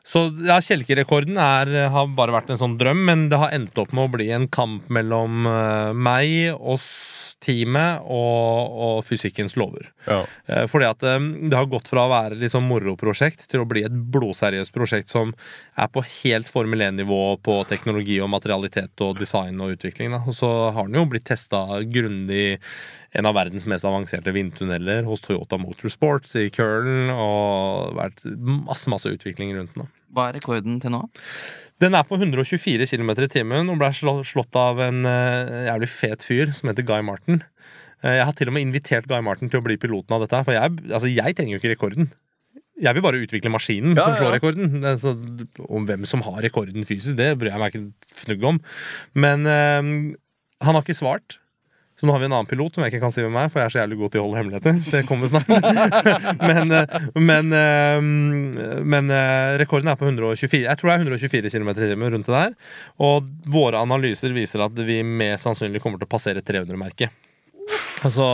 så 0.08 0.28
ja, 0.46 0.60
kjelkerekorden 0.64 1.38
er, 1.42 1.72
har 1.94 2.12
bare 2.18 2.36
vært 2.36 2.54
en 2.54 2.62
sånn 2.62 2.78
drøm, 2.80 3.04
men 3.10 3.28
det 3.32 3.40
har 3.42 3.54
endt 3.56 3.78
opp 3.82 3.94
med 3.94 4.08
å 4.08 4.14
bli 4.18 4.30
en 4.36 4.48
kamp 4.52 4.90
mellom 4.94 5.48
eh, 5.50 5.92
meg, 5.94 6.56
oss, 6.60 6.88
teamet 7.44 8.04
og, 8.04 8.74
og 8.86 8.98
fysikkens 9.08 9.56
lover. 9.60 9.90
ja. 10.08 10.22
Eh, 10.48 10.66
Fordi 10.68 10.88
at 10.90 11.04
eh, 11.08 11.20
det 11.50 11.56
har 11.56 11.70
gått 11.72 11.88
fra 11.92 12.04
å 12.06 12.12
være 12.12 12.36
et 12.36 12.44
litt 12.44 12.54
sånn 12.56 12.68
moroprosjekt 12.68 13.46
til 13.52 13.64
å 13.64 13.68
bli 13.70 13.86
et 13.88 13.96
blodseriøst 14.14 14.74
prosjekt 14.76 15.14
som 15.14 15.32
er 15.80 15.88
på 15.94 16.04
helt 16.04 16.50
Formel 16.52 16.84
1-nivå 16.90 17.22
på 17.46 17.60
teknologi 17.70 18.20
og 18.20 18.32
materialitet 18.34 19.06
og 19.06 19.20
design 19.22 19.62
og 19.64 19.78
utvikling. 19.78 20.12
Da. 20.18 20.24
Og 20.28 20.36
så 20.36 20.50
har 20.76 20.90
den 20.90 21.00
jo 21.00 21.08
blitt 21.10 21.28
testa 21.30 21.64
grundig 21.88 22.44
i 22.50 22.58
en 23.18 23.26
av 23.26 23.34
verdens 23.34 23.66
mest 23.70 23.88
avanserte 23.88 24.34
vindtunneler 24.36 25.08
hos 25.08 25.24
Toyota 25.26 25.58
Motorsports 25.58 26.36
i 26.38 26.50
Curlen, 26.54 27.10
og 27.10 27.96
vært 27.98 28.22
masse, 28.38 28.86
masse 28.92 29.10
utvikling 29.10 29.56
rundt 29.58 29.74
den. 29.74 29.88
da. 29.88 30.04
Hva 30.14 30.28
er 30.30 30.38
rekorden 30.40 30.78
til 30.82 30.94
nå? 30.94 31.04
Den 31.80 31.96
er 31.96 32.04
på 32.08 32.18
124 32.20 32.88
km 32.92 33.12
i 33.24 33.30
timen 33.32 33.72
og 33.72 33.80
ble 33.80 33.90
slått 34.28 34.58
av 34.60 34.82
en 34.84 35.06
eh, 35.08 35.68
jævlig 35.70 35.90
fet 35.92 36.26
fyr 36.28 36.52
som 36.56 36.72
heter 36.72 36.84
Guy 36.88 37.04
Martin. 37.08 37.40
Eh, 38.04 38.18
jeg 38.20 38.26
har 38.28 38.36
til 38.36 38.52
og 38.52 38.56
med 38.58 38.66
invitert 38.68 39.08
Guy 39.08 39.22
Martin 39.24 39.52
til 39.52 39.62
å 39.62 39.66
bli 39.66 39.78
piloten 39.80 40.16
av 40.16 40.26
dette. 40.26 40.42
For 40.48 40.56
jeg, 40.56 40.76
altså, 40.90 41.12
jeg 41.12 41.38
trenger 41.38 41.56
jo 41.56 41.62
ikke 41.62 41.74
rekorden. 41.76 42.12
Jeg 42.80 42.96
vil 42.96 43.04
bare 43.04 43.20
utvikle 43.20 43.52
maskinen 43.52 43.96
Ja, 43.96 44.06
som 44.08 44.18
slår 44.20 44.30
ja. 44.30 44.36
rekorden. 44.38 44.84
Altså, 44.88 45.16
om 45.68 45.88
hvem 45.88 46.04
som 46.08 46.24
har 46.28 46.42
rekorden 46.44 46.88
fysisk, 46.88 47.16
det 47.20 47.34
bryr 47.40 47.54
jeg 47.54 47.64
meg 47.64 47.76
ikke 47.76 48.24
fnugg 48.26 48.48
om. 48.54 48.60
Men 49.20 49.48
eh, 49.48 49.92
han 50.64 50.76
har 50.76 50.84
ikke 50.84 51.00
svart. 51.00 51.40
Så 52.00 52.08
nå 52.08 52.14
har 52.16 52.22
vi 52.22 52.30
en 52.30 52.34
annen 52.38 52.48
pilot 52.48 52.76
som 52.76 52.86
jeg 52.86 52.94
ikke 52.94 53.02
kan 53.04 53.12
si 53.12 53.24
hvem 53.26 53.38
er, 53.42 53.50
for 53.52 53.60
jeg 53.60 53.68
er 53.68 53.74
så 53.74 53.80
jævlig 53.82 53.98
god 54.00 54.12
til 54.14 54.22
å 54.22 54.26
holde 54.26 54.40
hemmeligheter. 54.40 54.78
Det 54.88 55.02
kommer 55.10 55.28
snart. 55.28 55.50
men 56.50 56.72
eh, 56.78 57.00
men, 57.20 57.52
eh, 57.60 58.84
men 58.88 59.12
eh, 59.12 59.58
rekorden 59.60 59.92
er 59.92 60.00
på 60.00 60.08
124. 60.08 60.62
Jeg 60.64 60.80
tror 60.80 60.94
det 60.94 60.96
er 60.96 61.04
124 61.04 61.52
km 61.52 61.74
i 61.74 61.80
timen 61.82 62.14
rundt 62.16 62.30
det 62.30 62.38
der. 62.38 62.56
Og 63.04 63.28
våre 63.52 63.84
analyser 63.84 64.32
viser 64.36 64.64
at 64.64 64.80
vi 64.88 65.02
mest 65.04 65.44
sannsynlig 65.44 65.84
kommer 65.84 66.00
til 66.00 66.08
å 66.08 66.14
passere 66.16 66.46
300-merket. 66.46 67.12
Altså, 68.06 68.26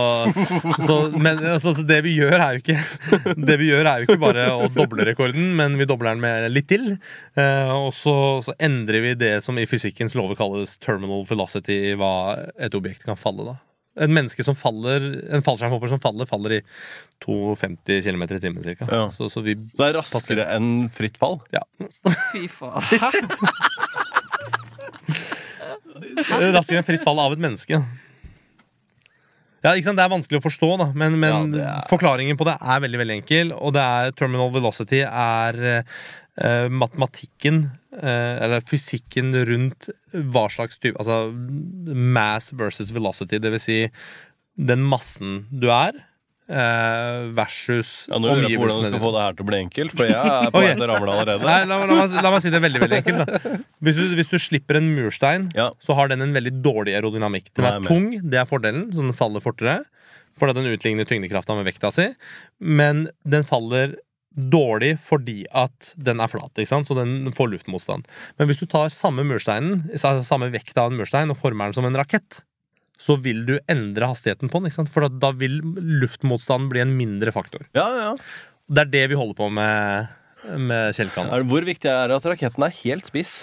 så, 0.86 0.96
men 1.18 1.40
altså, 1.42 1.72
så 1.74 1.84
det 1.86 1.98
vi 2.06 2.14
gjør, 2.20 2.36
er 2.38 2.56
jo 2.56 2.62
ikke 2.62 3.34
Det 3.48 3.56
vi 3.60 3.70
gjør 3.72 3.88
er 3.90 4.02
jo 4.02 4.06
ikke 4.08 4.22
bare 4.22 4.46
å 4.54 4.68
doble 4.72 5.06
rekorden, 5.08 5.48
men 5.58 5.74
vi 5.80 5.88
dobler 5.88 6.14
den 6.14 6.22
med 6.22 6.48
litt 6.54 6.68
til. 6.70 6.92
Eh, 7.38 7.72
og 7.74 7.90
så, 7.96 8.14
så 8.46 8.54
endrer 8.62 9.02
vi 9.04 9.14
det 9.18 9.34
som 9.44 9.58
i 9.58 9.66
fysikkens 9.68 10.14
lover 10.18 10.38
kalles 10.38 10.76
terminal 10.82 11.26
velocity, 11.28 11.80
hva 11.98 12.12
et 12.62 12.76
objekt 12.78 13.06
kan 13.08 13.18
falle. 13.18 13.48
da 13.50 13.56
En 14.06 14.12
menneske 14.12 14.44
som 14.44 14.56
faller 14.58 15.00
En 15.32 15.44
fallskjermhopper 15.44 15.88
som 15.88 16.02
faller, 16.02 16.28
faller 16.30 16.58
i 16.58 16.62
250 17.24 18.02
km 18.06 18.26
i 18.28 18.42
timen 18.42 18.62
ca. 18.62 18.86
Ja. 18.86 19.04
Så, 19.10 19.30
så 19.32 19.42
vi 19.44 19.56
Det 19.56 19.90
er 19.90 19.98
raskere 19.98 20.46
enn 20.56 20.88
fritt 20.94 21.18
fall. 21.20 21.40
Ja. 21.54 21.64
Fy 22.32 22.46
faen. 22.52 22.82
Raskere 26.54 26.80
enn 26.80 26.86
fritt 26.86 27.04
fall 27.06 27.18
av 27.22 27.34
et 27.34 27.42
menneske. 27.42 27.80
Ja, 29.66 29.72
ikke 29.74 29.88
sant? 29.90 29.98
Det 29.98 30.04
er 30.06 30.12
vanskelig 30.12 30.38
å 30.38 30.44
forstå, 30.46 30.68
da, 30.78 30.86
men, 30.94 31.16
men 31.18 31.56
Ja, 31.58 31.72
er- 31.80 31.88
forklaringen 31.90 32.38
på 32.38 32.46
det 32.46 32.54
er 32.62 32.82
veldig 32.84 33.00
veldig 33.02 33.16
enkel. 33.20 33.50
Og 33.56 33.74
det 33.74 33.82
er 33.82 34.12
terminal 34.14 34.52
velocity 34.54 35.00
er 35.02 35.58
uh, 35.66 36.68
matematikken, 36.70 37.64
uh, 37.98 38.34
eller 38.46 38.62
fysikken 38.70 39.34
rundt 39.48 39.90
hva 40.14 40.46
slags 40.52 40.78
type 40.78 40.96
Altså 41.02 41.32
mass 42.16 42.52
versus 42.56 42.92
velocity, 42.94 43.40
det 43.42 43.50
vil 43.56 43.62
si 43.66 43.78
den 44.56 44.86
massen 44.86 45.42
du 45.50 45.66
er, 45.74 45.98
versus 46.48 47.88
Ja, 48.10 48.18
nå 48.22 48.28
lurer 48.30 48.46
jeg 48.48 48.58
på 48.60 48.66
hvordan 48.66 48.84
du 48.84 48.88
skal 48.92 49.02
få 49.02 49.10
det 49.16 49.22
her 49.24 49.36
til 49.38 49.44
å 49.44 49.48
bli 49.50 49.58
enkelt, 49.64 49.94
for 49.98 50.06
jeg 50.10 50.14
er 50.36 50.52
på 50.54 50.62
vei 50.62 50.70
til 50.76 50.84
å 50.86 50.88
ramle 50.92 51.14
allerede. 51.16 51.42
Nei, 51.48 51.58
la, 51.66 51.78
la, 51.82 51.98
meg, 51.98 52.14
la 52.26 52.32
meg 52.36 52.44
si 52.44 52.52
det 52.54 52.62
veldig 52.64 52.82
veldig 52.84 52.98
enkelt. 53.00 53.18
Da. 53.26 53.52
Hvis, 53.86 53.98
du, 53.98 54.14
hvis 54.20 54.30
du 54.32 54.38
slipper 54.42 54.78
en 54.80 54.88
murstein, 54.96 55.50
Ja. 55.58 55.70
så 55.82 55.96
har 55.98 56.08
den 56.12 56.22
en 56.24 56.34
veldig 56.36 56.54
dårlig 56.64 56.94
aerodynamikk. 56.98 57.50
Den 57.56 57.66
Nei, 57.66 57.74
er 57.74 57.82
men- 57.84 57.90
tung, 57.90 58.30
det 58.30 58.40
er 58.42 58.48
fordelen, 58.50 58.88
så 58.94 59.02
den 59.06 59.16
faller 59.16 59.44
fortere. 59.44 59.78
Fordi 60.36 60.52
den 60.58 60.68
utligner 60.68 61.06
tyngdekrafta 61.08 61.54
med 61.56 61.64
vekta 61.66 61.90
si. 61.94 62.10
Men 62.60 63.06
den 63.24 63.42
faller 63.48 63.96
dårlig 64.36 64.98
fordi 65.00 65.46
at 65.56 65.94
den 65.96 66.20
er 66.20 66.28
flat, 66.28 66.52
ikke 66.60 66.68
sant? 66.68 66.84
så 66.86 66.94
den 66.98 67.32
får 67.32 67.54
luftmotstand. 67.54 68.04
Men 68.38 68.50
hvis 68.50 68.60
du 68.60 68.66
tar 68.68 68.90
samme 68.92 69.24
mursteinen, 69.24 69.86
samme 69.96 70.50
vekta 70.52 70.82
av 70.84 70.92
en 70.92 70.98
murstein 71.00 71.32
og 71.32 71.38
former 71.40 71.70
den 71.72 71.78
som 71.78 71.88
en 71.88 71.96
rakett, 71.96 72.42
så 73.06 73.16
vil 73.22 73.44
du 73.46 73.56
endre 73.70 74.10
hastigheten 74.10 74.50
på 74.50 74.60
den, 74.64 74.90
for 74.90 75.06
da, 75.08 75.30
vil 75.38 75.60
luftmotstanden 76.02 76.70
bli 76.72 76.82
en 76.82 76.94
mindre 76.98 77.34
faktor. 77.34 77.66
Ja, 77.78 77.86
ja. 78.00 78.12
Det 78.66 78.82
er 78.82 78.94
det 78.94 79.04
vi 79.12 79.18
holder 79.18 79.38
på 79.38 79.50
med 79.54 80.14
med 80.46 80.94
Kjellkan. 80.94 81.30
Hvor 81.50 81.66
viktig 81.66 81.90
er 81.90 82.10
det 82.10 82.18
at 82.20 82.26
raketten 82.30 82.66
er 82.66 82.74
helt 82.82 83.08
spiss? 83.08 83.40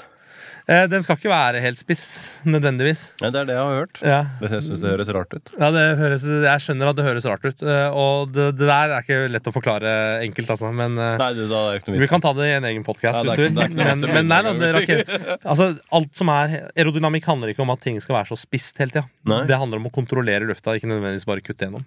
Eh, 0.63 0.85
den 0.87 1.03
skal 1.03 1.17
ikke 1.17 1.27
være 1.27 1.59
helt 1.59 1.79
spiss, 1.79 2.03
nødvendigvis. 2.47 3.01
Ja, 3.19 3.29
det 3.33 3.41
er 3.41 3.47
det 3.49 3.55
jeg 3.57 3.63
har 3.67 3.79
hørt. 3.81 3.97
Ja. 3.99 4.19
Det 4.39 4.51
jeg 4.53 4.63
synes 4.63 4.79
det 4.79 4.93
høres 4.93 5.09
rart 5.11 5.33
ut. 5.35 5.49
Ja, 5.59 5.69
det 5.75 5.81
høres, 5.99 6.23
Jeg 6.23 6.63
skjønner 6.63 6.91
at 6.93 6.99
det 6.99 7.03
høres 7.07 7.27
rart 7.27 7.43
ut, 7.43 7.63
eh, 7.67 7.97
og 7.99 8.31
det, 8.31 8.45
det 8.55 8.69
der 8.69 8.93
er 8.95 9.03
ikke 9.03 9.17
lett 9.33 9.49
å 9.49 9.53
forklare 9.55 9.95
enkelt, 10.23 10.53
altså. 10.55 10.71
Men 10.71 10.95
eh, 10.95 11.17
Nei, 11.19 11.31
noe 11.51 11.97
vi 11.99 12.09
kan 12.11 12.23
ta 12.23 12.31
det 12.37 12.47
i 12.47 12.53
en 12.55 12.69
egen 12.69 12.85
podkast 12.87 13.19
hvis 13.25 13.35
du 13.35 13.43
vil. 13.43 13.75
Men, 13.75 14.05
men 14.07 14.31
nei 14.31 14.39
da, 14.45 14.53
rakett, 14.77 15.11
altså, 15.41 15.73
alt 15.99 16.15
som 16.15 16.31
er 16.31 16.55
Aerodynamikk 16.71 17.27
handler 17.27 17.51
ikke 17.51 17.65
om 17.65 17.75
at 17.75 17.83
ting 17.83 17.99
skal 18.03 18.21
være 18.21 18.31
så 18.31 18.39
spisst 18.39 18.79
hele 18.79 18.95
tida. 18.95 19.43
Det 19.49 19.59
handler 19.59 19.83
om 19.83 19.91
å 19.91 19.93
kontrollere 19.93 20.47
lufta, 20.47 20.77
ikke 20.79 20.87
nødvendigvis 20.93 21.27
bare 21.27 21.43
kutte 21.43 21.67
gjennom. 21.67 21.83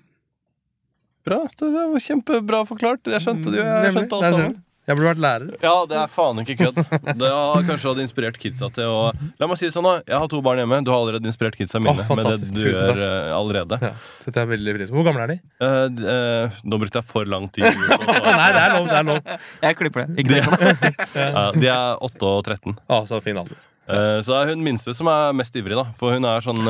Bra, 1.26 1.40
det 1.58 1.72
var 1.74 2.02
kjempebra 2.04 2.60
forklart. 2.68 3.08
Jeg 3.10 3.24
skjønte 3.24 3.50
det 3.50 3.58
jo. 3.58 3.64
Jeg 3.66 3.96
skjønte 3.96 4.20
Der 4.20 4.28
alt 4.28 4.36
sammen. 4.36 4.58
Jeg 4.86 4.94
burde 4.94 5.08
vært 5.08 5.22
lærer. 5.22 5.54
Ja, 5.64 5.72
det 5.90 5.96
er 5.98 6.10
faen 6.14 6.38
ikke 6.44 6.54
kødd. 6.60 6.76
Det 7.18 7.30
har 7.32 7.64
kanskje 7.66 7.88
hadde 7.90 8.04
inspirert 8.04 8.36
kidsa 8.38 8.68
til 8.74 8.86
å 8.86 9.00
La 9.40 9.48
meg 9.50 9.58
si 9.58 9.66
det 9.66 9.74
sånn, 9.74 9.86
da. 9.86 9.96
Jeg 10.06 10.20
har 10.22 10.30
to 10.30 10.38
barn 10.46 10.60
hjemme. 10.62 10.78
Du 10.86 10.92
har 10.92 11.00
allerede 11.02 11.26
inspirert 11.26 11.58
kidsa 11.58 11.80
mine 11.82 12.04
oh, 12.04 12.12
med 12.14 12.28
det 12.30 12.52
du 12.54 12.60
gjør 12.62 13.00
eh, 13.02 13.32
allerede. 13.34 13.80
Ja, 13.82 13.90
setter 14.22 14.44
jeg 14.44 14.52
veldig 14.52 14.76
pris 14.76 14.92
på. 14.92 15.00
Hvor 15.00 15.08
gamle 15.08 15.24
er 15.26 15.32
de? 15.34 15.38
Uh, 15.58 16.06
eh, 16.14 16.60
nå 16.70 16.78
brukte 16.82 17.02
jeg 17.02 17.10
for 17.10 17.26
lang 17.26 17.48
tid. 17.50 17.66
Nei, 17.66 18.50
det 18.54 18.62
er 18.62 18.76
lov. 18.76 18.86
det 18.86 19.00
er 19.00 19.08
lov 19.10 19.32
Jeg 19.66 19.78
klipper 19.80 20.06
det. 20.06 20.22
Ikke 20.22 20.36
de, 20.36 20.44
på 20.46 20.60
det. 20.62 20.92
Ja, 21.26 21.46
de 21.56 21.72
er 21.72 22.06
8 22.06 22.30
og 22.30 22.44
13. 22.46 22.78
Å, 22.86 23.00
så 23.10 23.18
fin 23.24 23.42
alder. 23.42 23.58
Uh, 23.90 24.22
så 24.22 24.36
det 24.36 24.38
er 24.38 24.54
hun 24.54 24.62
minste 24.66 24.94
som 24.94 25.10
er 25.10 25.34
mest 25.34 25.58
ivrig, 25.58 25.74
da. 25.78 25.88
For 25.98 26.14
hun 26.14 26.30
er 26.30 26.46
sånn 26.46 26.62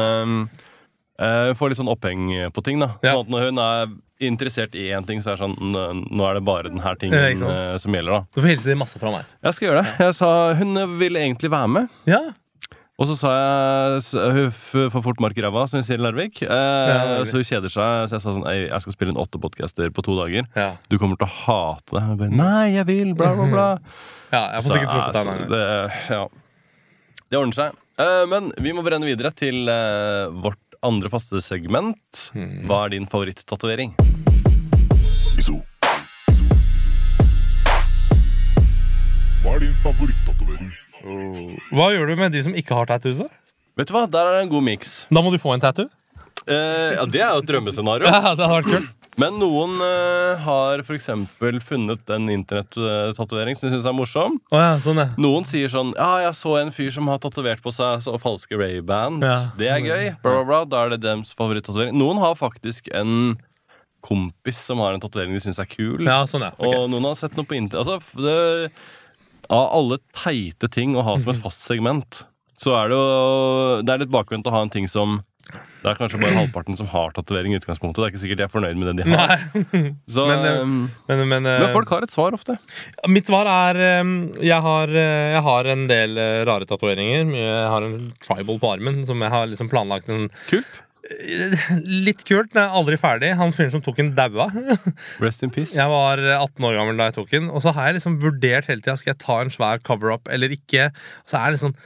eh, 1.19 1.53
Får 1.55 1.71
litt 1.73 1.79
sånn 1.81 1.93
oppheng 1.93 2.27
på 2.53 2.63
ting, 2.65 2.79
da. 2.83 2.95
Ja. 3.03 3.15
Sånn 3.19 3.31
når 3.33 3.49
hun 3.51 3.59
er 3.59 3.87
interessert 4.27 4.75
i 4.75 4.87
én 4.97 5.05
ting, 5.07 5.21
så 5.21 5.33
er 5.35 5.37
det 5.37 5.45
sånn 5.45 5.57
"Nå- 5.61 6.25
er 6.31 6.35
det 6.39 6.45
bare 6.45 6.71
den 6.71 6.81
her 6.81 6.95
tingen 6.97 7.19
eh, 7.21 7.77
som 7.79 7.93
gjelder, 7.93 8.13
da. 8.13 8.25
Du 8.35 8.41
får 8.41 8.49
hilse 8.55 8.65
de 8.71 8.75
masse 8.75 8.99
fra 8.99 9.11
meg. 9.13 9.25
Jeg 9.45 9.55
skal 9.55 9.69
gjøre 9.69 9.83
det. 9.85 9.95
Jeg 10.07 10.15
sa 10.15 10.55
Hun 10.55 10.99
ville 10.99 11.21
egentlig 11.21 11.51
være 11.53 11.69
med. 11.69 11.89
Ja, 12.07 12.21
Og 12.99 13.07
så 13.11 13.15
sa 13.21 13.29
jeg 13.29 14.33
Hun 14.33 14.51
får 14.91 15.03
fort 15.05 15.21
mark 15.21 15.37
i 15.37 15.43
ræva, 15.45 15.67
som 15.69 15.77
vi 15.79 15.85
sier 15.85 15.99
i 16.01 16.03
Larvik. 16.03 16.41
Eh, 16.41 16.49
ja, 16.49 17.25
så 17.29 17.37
hun 17.37 17.45
kjeder 17.45 17.69
seg. 17.69 18.09
Så 18.09 18.17
jeg 18.17 18.23
sa 18.25 18.33
sånn 18.33 18.47
Jeg 18.49 18.81
skal 18.81 18.93
spille 18.95 19.13
inn 19.13 19.21
åtte 19.21 19.37
podcaster 19.39 19.91
på 19.93 20.03
to 20.03 20.17
dager. 20.17 20.49
ja. 20.57 20.71
Du 20.89 20.97
kommer 20.97 21.17
til 21.21 21.27
å 21.29 21.35
hate 21.45 21.93
det. 21.93 22.01
Jeg 22.09 22.19
bare, 22.19 22.31
Nei, 22.31 22.73
jeg 22.73 22.87
vil, 22.87 23.13
bla, 23.15 23.35
bla, 23.37 23.47
bla. 23.53 23.79
ja 24.33 24.43
jeg 24.57 24.63
får 24.65 24.71
sikkert 24.73 24.95
truffet 24.97 25.13
deg 25.13 25.27
en 25.27 25.29
gang. 25.29 25.51
det, 25.53 25.93
ja. 26.09 26.29
det 27.31 27.39
ordner 27.39 27.53
seg. 27.61 27.77
Eh, 27.99 28.25
men 28.33 28.49
vi 28.65 28.73
må 28.73 28.83
brenne 28.85 29.05
videre 29.05 29.31
til 29.37 29.69
eh, 29.69 30.27
vårt 30.33 30.66
andre 30.87 31.11
faste 31.13 31.43
segment. 31.45 31.99
Hmm. 32.33 32.63
Hva 32.69 32.85
er 32.87 32.95
din 32.97 33.07
favoritt-tatovering? 33.11 33.95
Hva 39.43 39.55
er 39.55 39.63
din 39.63 39.75
favorittatovering? 39.83 40.71
Hva 41.77 41.91
gjør 41.95 42.11
du 42.11 42.17
med 42.19 42.35
de 42.35 42.43
som 42.47 42.57
ikke 42.59 42.75
har 42.79 42.89
tattoos? 42.91 43.21
da? 43.23 43.29
Vet 43.77 43.91
du 43.91 43.95
hva, 43.95 44.07
Der 44.11 44.27
er 44.27 44.39
det 44.39 44.43
en 44.47 44.53
god 44.55 44.65
miks. 44.67 45.05
Da 45.13 45.23
må 45.23 45.31
du 45.35 45.39
få 45.39 45.55
en 45.55 45.63
tattoo. 45.63 45.91
Eh, 46.47 46.95
ja, 46.97 47.05
det 47.11 47.21
er 47.23 47.35
jo 47.35 47.43
et 47.43 47.49
drømmescenario. 47.51 48.07
Ja, 48.11 48.35
det 48.35 48.47
hadde 48.47 48.55
vært 48.57 48.71
kult. 48.73 49.06
Men 49.21 49.39
noen 49.41 49.79
uh, 49.81 50.37
har 50.45 50.83
f.eks. 50.85 51.09
funnet 51.65 52.13
en 52.13 52.29
internettatovering 52.33 53.57
som 53.57 53.69
de 53.69 53.73
syns 53.73 53.89
er 53.89 53.97
morsom. 53.97 54.37
Oh, 54.53 54.61
ja, 54.61 54.75
sånn, 54.85 55.01
ja. 55.01 55.09
Noen 55.21 55.47
sier 55.49 55.73
sånn 55.73 55.95
Ja, 55.97 56.27
jeg 56.27 56.37
så 56.37 56.59
en 56.61 56.73
fyr 56.75 56.93
som 56.93 57.09
har 57.09 57.21
tatovert 57.23 57.63
på 57.65 57.73
seg 57.73 58.05
så 58.05 58.19
falske 58.21 58.59
Ray-bands. 58.61 59.25
Ja. 59.25 59.39
Det 59.57 59.71
er 59.73 59.81
gøy. 59.81 60.11
Bla, 60.21 60.35
bla, 60.37 60.45
bla. 60.51 60.61
Da 60.69 60.85
er 60.85 60.95
det 60.95 61.03
deres 61.07 61.33
favorittatovering. 61.39 61.97
Noen 61.97 62.21
har 62.21 62.37
faktisk 62.37 62.93
en 62.93 63.39
kompis 64.07 64.61
som 64.69 64.83
har 64.85 64.95
en 64.95 65.03
tatovering 65.03 65.35
de 65.35 65.43
syns 65.43 65.59
er 65.63 65.69
kul. 65.71 66.05
Ja, 66.05 66.21
sånn, 66.29 66.45
ja. 66.47 66.53
Okay. 66.59 66.77
Og 66.77 66.91
noen 66.93 67.09
har 67.09 67.17
sett 67.19 67.37
noe 67.39 67.49
på 67.49 67.57
internett. 67.57 67.89
Altså, 67.89 68.21
det, 68.21 68.71
av 69.49 69.71
alle 69.79 69.99
teite 70.15 70.69
ting 70.73 70.93
å 70.97 71.05
ha 71.07 71.17
som 71.23 71.33
et 71.33 71.41
fast 71.43 71.65
segment, 71.67 72.21
så 72.61 72.73
er 72.77 72.89
det 72.91 72.97
jo 72.97 73.81
Det 73.85 73.93
er 73.93 74.01
litt 74.01 74.13
bakvendt 74.13 74.47
å 74.49 74.55
ha 74.55 74.63
en 74.65 74.73
ting 74.73 74.87
som 74.89 75.19
det 75.87 75.93
er 75.93 75.99
kanskje 76.01 76.19
bare 76.19 76.35
halvparten 76.35 76.79
som 76.79 76.89
har 76.91 77.13
tatovering 77.15 77.53
i 77.55 77.59
utgangspunktet. 77.61 78.01
Det 78.01 78.07
er 78.07 78.13
ikke 78.13 78.23
sikkert 78.25 78.41
de 78.41 78.47
er 78.47 78.51
fornøyd 78.51 78.81
med 78.81 78.89
det 78.91 79.05
de 79.05 79.13
har. 79.13 79.45
Så, 80.17 80.25
Men, 80.27 80.47
eh, 80.49 80.63
um, 80.65 80.73
men, 81.07 81.23
men, 81.31 81.47
eh, 81.47 81.61
men 81.63 81.75
folk 81.77 81.93
har 81.95 82.07
et 82.07 82.15
svar 82.15 82.35
ofte. 82.35 82.57
Mitt 83.13 83.31
svar 83.31 83.47
er 83.51 83.79
eh, 83.85 84.11
jeg 84.49 84.59
har, 84.65 84.91
eh, 84.91 85.37
jeg 85.37 85.45
har 85.47 85.71
en 85.77 85.87
del 85.91 86.19
rare 86.49 86.67
tatoveringer. 86.67 87.31
Jeg 87.39 87.71
har 87.71 87.87
en 87.87 88.11
tribal 88.27 88.59
på 88.63 88.73
armen 88.75 89.05
som 89.07 89.23
jeg 89.23 89.33
har 89.37 89.47
liksom 89.53 89.71
planlagt 89.71 90.11
en 90.11 90.27
Kult. 90.51 90.83
Litt 91.87 92.25
kult, 92.27 92.51
men 92.51 92.65
jeg 92.65 92.67
er 92.67 92.79
aldri 92.81 92.97
ferdig. 92.99 93.29
Han 93.39 93.53
fyren 93.55 93.71
som 93.77 93.83
tok 93.85 94.01
den, 94.01 94.09
daua. 94.19 94.49
Rest 95.23 95.45
in 95.47 95.53
peace. 95.55 95.71
Jeg 95.71 95.87
var 95.87 96.19
18 96.19 96.67
år 96.67 96.81
gammel 96.81 96.99
da 96.99 97.13
jeg 97.13 97.21
tok 97.21 97.31
den, 97.31 97.47
og 97.47 97.63
så 97.63 97.71
har 97.77 97.93
jeg 97.93 98.01
liksom 98.01 98.17
vurdert 98.25 98.67
hele 98.67 98.83
tida 98.83 98.97
skal 98.99 99.13
jeg 99.13 99.23
ta 99.23 99.37
en 99.45 99.55
svær 99.55 99.79
cover-up 99.87 100.27
eller 100.35 100.51
ikke. 100.57 100.89
Så 101.31 101.39
er 101.39 101.53
det 101.53 101.61
liksom 101.61 101.77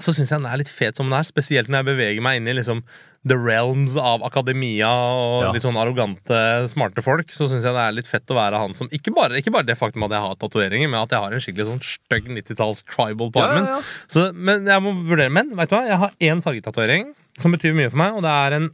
Så 0.00 0.14
syns 0.16 0.30
jeg 0.32 0.40
den 0.40 0.48
er 0.50 0.58
litt 0.60 0.70
fet 0.72 0.96
som 0.96 1.10
den 1.10 1.18
er, 1.18 1.26
spesielt 1.28 1.68
når 1.68 1.82
jeg 1.82 1.88
beveger 1.92 2.24
meg 2.24 2.40
inn 2.40 2.48
i 2.48 2.54
liksom 2.56 2.82
the 3.28 3.36
realms 3.36 3.98
av 4.00 4.22
akademia 4.24 4.88
og 4.88 5.42
Ja. 5.44 5.50
litt 5.52 5.62
sånn 5.66 5.76
arrogante, 5.76 6.38
smarte 6.72 7.02
folk. 7.04 7.28
Så 7.36 7.50
syns 7.50 7.66
jeg 7.68 7.74
det 7.76 7.82
er 7.84 7.92
litt 7.92 8.08
fett 8.08 8.24
å 8.32 8.38
være 8.38 8.56
han 8.62 8.72
som 8.72 8.88
Ikke 8.88 9.12
bare, 9.12 9.36
ikke 9.36 9.52
bare 9.52 9.68
det 9.68 9.76
faktum 9.76 10.06
at 10.08 10.14
jeg 10.16 10.24
har 10.24 10.38
tatoveringer, 10.40 10.88
men 10.88 11.02
at 11.02 11.10
jeg 11.12 11.20
har 11.20 11.32
en 11.36 11.44
skikkelig 11.44 11.66
sånn 11.68 11.82
stygg 11.84 12.30
90-talls 12.32 12.80
tribal 12.88 13.28
på 13.30 13.42
armen. 13.44 13.66
ja, 13.68 13.76
ja. 13.76 13.82
Så, 14.08 14.32
men 14.32 14.64
jeg 14.64 14.80
må 14.80 14.94
vurdere 15.04 15.30
Men 15.30 15.52
vet 15.54 15.68
du 15.68 15.76
hva, 15.76 15.82
jeg 15.86 16.00
har 16.00 16.16
én 16.30 16.40
fargetatovering 16.42 17.10
som 17.40 17.52
betyr 17.52 17.76
mye 17.76 17.90
for 17.92 18.00
meg, 18.00 18.16
og 18.16 18.24
det 18.24 18.32
er 18.32 18.56
en 18.56 18.70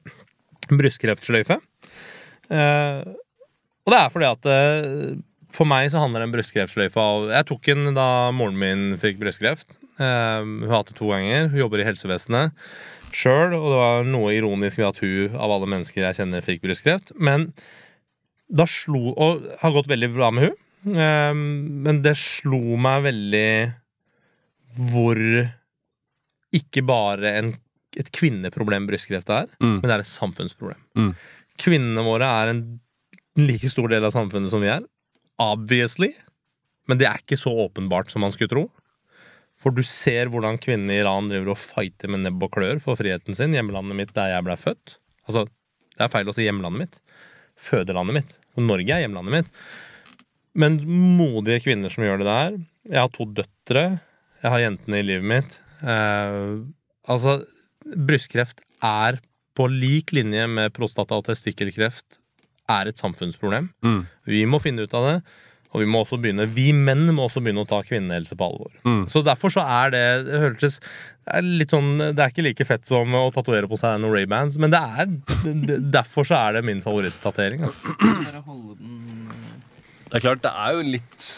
brystkreftsløyfe. 0.70 1.59
Uh, 2.51 3.03
og 3.87 3.91
det 3.93 3.99
er 3.99 4.12
fordi 4.14 4.29
at 4.31 4.47
uh, 4.51 5.16
for 5.55 5.66
meg 5.68 5.89
så 5.91 6.03
handler 6.03 6.22
en 6.22 6.33
brystkreftsløyfe 6.35 7.01
av 7.01 7.31
Jeg 7.33 7.47
tok 7.51 7.68
den 7.70 7.95
da 7.97 8.31
moren 8.35 8.59
min 8.59 8.95
fikk 9.01 9.18
brystkreft. 9.22 9.77
Eh, 9.99 10.40
hun 10.44 10.66
har 10.68 10.78
hatt 10.82 10.90
det 10.92 10.99
to 10.99 11.09
ganger. 11.12 11.49
Hun 11.53 11.61
jobber 11.64 11.80
i 11.82 11.86
helsevesenet 11.88 12.53
sjøl, 13.16 13.55
og 13.57 13.66
det 13.72 13.76
var 13.80 14.05
noe 14.05 14.32
ironisk 14.36 14.76
ved 14.82 14.88
at 14.90 14.99
hun 15.01 15.36
av 15.40 15.53
alle 15.55 15.68
mennesker 15.72 16.03
jeg 16.05 16.18
kjenner, 16.18 16.42
fikk 16.44 16.61
brystkreft. 16.66 17.14
Men 17.16 17.47
da 18.53 18.66
slo 18.68 19.14
Og 19.16 19.47
har 19.62 19.72
gått 19.74 19.88
veldig 19.90 20.11
bra 20.14 20.28
med 20.34 20.51
hun. 20.51 20.57
Eh, 20.97 21.32
men 21.86 22.03
det 22.05 22.16
slo 22.20 22.76
meg 22.76 23.07
veldig 23.09 23.49
hvor 24.90 25.16
ikke 26.57 26.82
bare 26.86 27.32
en, 27.40 27.49
et 27.97 28.11
kvinneproblem 28.12 28.86
brystkreft 28.90 29.30
er, 29.32 29.47
Mm. 29.61 29.80
men 29.80 29.82
det 29.88 29.94
er 29.97 30.05
et 30.05 30.11
samfunnsproblem. 30.12 30.82
Mm. 30.97 31.14
Kvinnene 31.59 32.05
våre 32.05 32.28
er 32.42 32.49
en 32.53 32.80
like 33.36 33.68
stor 33.72 33.88
del 33.88 34.05
av 34.05 34.12
samfunnet 34.12 34.51
som 34.53 34.61
vi 34.61 34.68
er. 34.68 34.82
Obviously. 35.40 36.12
Men 36.88 36.99
det 36.99 37.07
er 37.09 37.18
ikke 37.18 37.36
så 37.40 37.51
åpenbart 37.51 38.11
som 38.12 38.20
man 38.20 38.30
skulle 38.32 38.49
tro. 38.53 38.70
For 39.67 39.75
du 39.75 39.83
ser 39.83 40.29
hvordan 40.31 40.61
kvinnene 40.62 40.95
i 40.95 41.01
Iran 41.03 41.27
driver 41.27 41.57
og 41.57 41.59
fighter 41.59 42.12
med 42.14 42.23
nebb 42.23 42.45
og 42.47 42.53
klør 42.55 42.79
for 42.79 42.95
friheten 42.95 43.35
sin. 43.35 43.51
Hjemlandet 43.57 43.99
mitt 43.99 44.12
der 44.14 44.31
jeg 44.31 44.45
ble 44.47 44.55
født. 44.55 44.93
Altså, 45.27 45.43
det 45.97 46.05
er 46.07 46.12
feil 46.12 46.31
å 46.31 46.35
si 46.37 46.47
hjemlandet 46.47 46.85
mitt. 46.85 47.01
Fødelandet 47.59 48.14
mitt. 48.14 48.37
Og 48.55 48.62
Norge 48.69 48.95
er 48.95 49.03
hjemlandet 49.03 49.35
mitt. 49.35 49.51
Men 50.55 50.79
modige 51.19 51.64
kvinner 51.64 51.91
som 51.91 52.07
gjør 52.07 52.23
det 52.23 52.29
der. 52.31 52.61
Jeg 52.93 53.01
har 53.03 53.11
to 53.17 53.27
døtre. 53.27 53.85
Jeg 54.45 54.55
har 54.55 54.62
jentene 54.62 55.01
i 55.03 55.09
livet 55.09 55.29
mitt. 55.35 55.59
Eh, 55.83 56.62
altså, 57.11 57.41
brystkreft 58.07 58.62
er 58.87 59.19
på 59.59 59.67
lik 59.73 60.14
linje 60.14 60.47
med 60.47 60.77
prostata- 60.79 61.19
og 61.19 61.27
testikkelkreft 61.27 62.20
er 62.70 62.86
et 62.86 63.03
samfunnsproblem. 63.03 63.73
Mm. 63.82 64.01
Vi 64.31 64.47
må 64.47 64.62
finne 64.62 64.86
ut 64.86 64.95
av 64.95 65.11
det. 65.11 65.19
Og 65.77 65.82
vi 65.85 65.89
må 65.93 66.01
også 66.07 66.16
begynne, 66.16 66.47
vi 66.57 66.70
menn 66.73 67.05
må 67.12 67.27
også 67.28 67.43
begynne 67.44 67.66
å 67.66 67.69
ta 67.69 67.82
kvinnehelse 67.85 68.32
på 68.40 68.47
alvor. 68.48 68.70
Mm. 68.89 69.03
Så 69.12 69.20
derfor 69.27 69.53
så 69.53 69.61
er 69.61 69.93
det 69.93 70.05
Det 70.24 70.40
hørtes 70.40 70.78
det 71.27 71.35
er 71.40 71.43
litt 71.43 71.73
sånn 71.74 71.97
Det 71.98 72.23
er 72.23 72.31
ikke 72.31 72.44
like 72.47 72.65
fett 72.69 72.86
som 72.86 73.12
å 73.19 73.24
tatovere 73.35 73.69
på 73.69 73.77
seg 73.81 73.98
noen 74.01 74.15
Ray-bands, 74.15 74.57
men 74.62 74.70
det 74.73 74.81
er 74.81 75.11
det- 75.66 75.81
derfor 75.98 76.24
så 76.24 76.39
er 76.39 76.57
det 76.57 76.65
min 76.65 76.81
favorittatovering. 76.85 77.66
Altså. 77.66 77.82
Det 80.07 80.15
er 80.16 80.23
klart, 80.23 80.43
det 80.47 80.53
er 80.55 80.73
jo 80.77 80.82
litt 80.86 81.28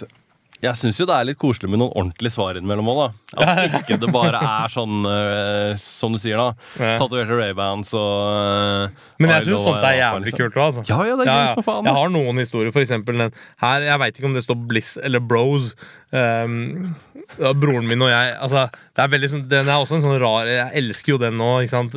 Jeg 0.59 0.74
syns 0.74 0.97
jo 0.98 1.06
det 1.06 1.14
er 1.14 1.26
litt 1.28 1.39
koselig 1.39 1.70
med 1.70 1.78
noen 1.78 1.93
ordentlige 1.93 2.35
svar 2.35 2.56
innimellom 2.59 2.89
òg, 2.90 3.01
da. 3.01 3.44
At 3.44 3.76
ikke 3.78 3.98
det 4.02 4.09
bare 4.14 4.40
er 4.43 4.72
sånn, 4.72 5.06
uh, 5.06 5.78
som 6.01 6.16
du 6.16 6.18
sier, 6.18 6.40
da. 6.40 6.70
Ja. 6.80 6.97
Tatoverte 6.98 7.36
Ray-Bans 7.39 7.93
og 7.94 8.89
uh, 8.90 9.05
Men 9.22 9.35
jeg 9.36 9.47
syns 9.47 9.66
sånt 9.68 9.86
er 9.86 10.01
jævlig 10.01 10.35
kult 10.35 10.59
òg, 10.59 10.64
altså. 10.66 10.86
Ja, 10.90 10.98
ja, 11.06 11.18
det 11.20 11.28
er 11.28 11.44
ja, 11.44 11.52
som 11.55 11.66
faen. 11.66 11.86
Jeg 11.86 11.98
har 12.01 12.10
noen 12.14 12.43
historier, 12.43 12.74
for 12.74 12.82
eksempel 12.82 13.22
den 13.22 13.39
her. 13.62 13.86
Jeg 13.86 14.02
veit 14.02 14.18
ikke 14.18 14.30
om 14.32 14.35
det 14.35 14.44
står 14.47 14.59
Bliss 14.70 14.97
eller 14.98 15.22
Bros. 15.22 15.76
Um, 16.10 16.97
ja, 17.36 17.52
broren 17.52 17.85
min 17.85 18.01
og 18.01 18.09
jeg 18.09 18.36
altså, 18.40 18.62
det 18.97 19.02
er 19.05 19.10
veldig 19.12 19.28
sånn, 19.28 19.43
Den 19.51 19.68
er 19.68 19.82
også 19.82 19.98
en 19.98 20.05
sånn 20.06 20.14
rar 20.22 20.48
Jeg 20.48 20.70
elsker 20.80 21.12
jo 21.12 21.18
den 21.20 21.36
nå, 21.36 21.51
ikke 21.60 21.74
sant. 21.74 21.97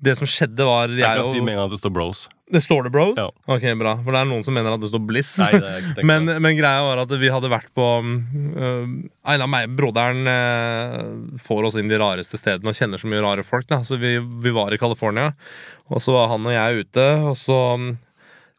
Det 0.00 0.14
som 0.16 0.28
skjedde, 0.28 0.64
var 0.64 0.88
Jeg 0.88 1.02
jeg 1.02 1.20
kan 1.20 1.32
si 1.34 1.40
og 1.40 1.44
med 1.44 1.54
en 1.54 1.58
gang 1.60 1.68
at 1.68 1.74
det 1.74 1.80
står 1.82 1.92
Bros. 1.92 2.22
Det 2.50 2.60
står 2.64 2.86
det 2.86 2.92
Bros? 2.94 3.18
Ja. 3.18 3.28
Ok, 3.52 3.64
bra. 3.78 3.94
For 4.02 4.14
det 4.14 4.22
er 4.22 4.28
noen 4.30 4.42
som 4.46 4.56
mener 4.56 4.74
at 4.74 4.82
det 4.82 4.90
står 4.90 5.02
Bliss. 5.06 5.30
Nei, 5.38 5.50
det 5.54 5.70
er 5.70 5.84
ikke 5.84 6.06
Men, 6.08 6.30
men 6.42 6.56
greia 6.58 6.82
var 6.86 7.02
at 7.04 7.12
vi 7.20 7.30
hadde 7.30 7.50
vært 7.52 7.68
på 7.76 7.86
uh, 8.00 8.88
En 9.34 9.44
av 9.44 9.50
meg, 9.52 9.70
Broderen 9.78 10.26
uh, 10.26 11.36
får 11.44 11.68
oss 11.68 11.78
inn 11.80 11.90
de 11.92 12.00
rareste 12.00 12.40
stedene 12.40 12.72
og 12.72 12.78
kjenner 12.78 13.02
så 13.02 13.10
mye 13.10 13.22
rare 13.22 13.44
folk. 13.46 13.68
Da. 13.70 13.82
Så 13.86 14.00
vi, 14.00 14.16
vi 14.18 14.54
var 14.56 14.74
i 14.74 14.80
California, 14.80 15.34
og 15.92 16.02
så 16.02 16.16
var 16.16 16.32
han 16.32 16.48
og 16.48 16.56
jeg 16.56 16.86
ute. 16.86 17.06
Og 17.30 17.36
så 17.38 17.58
um, 17.78 17.92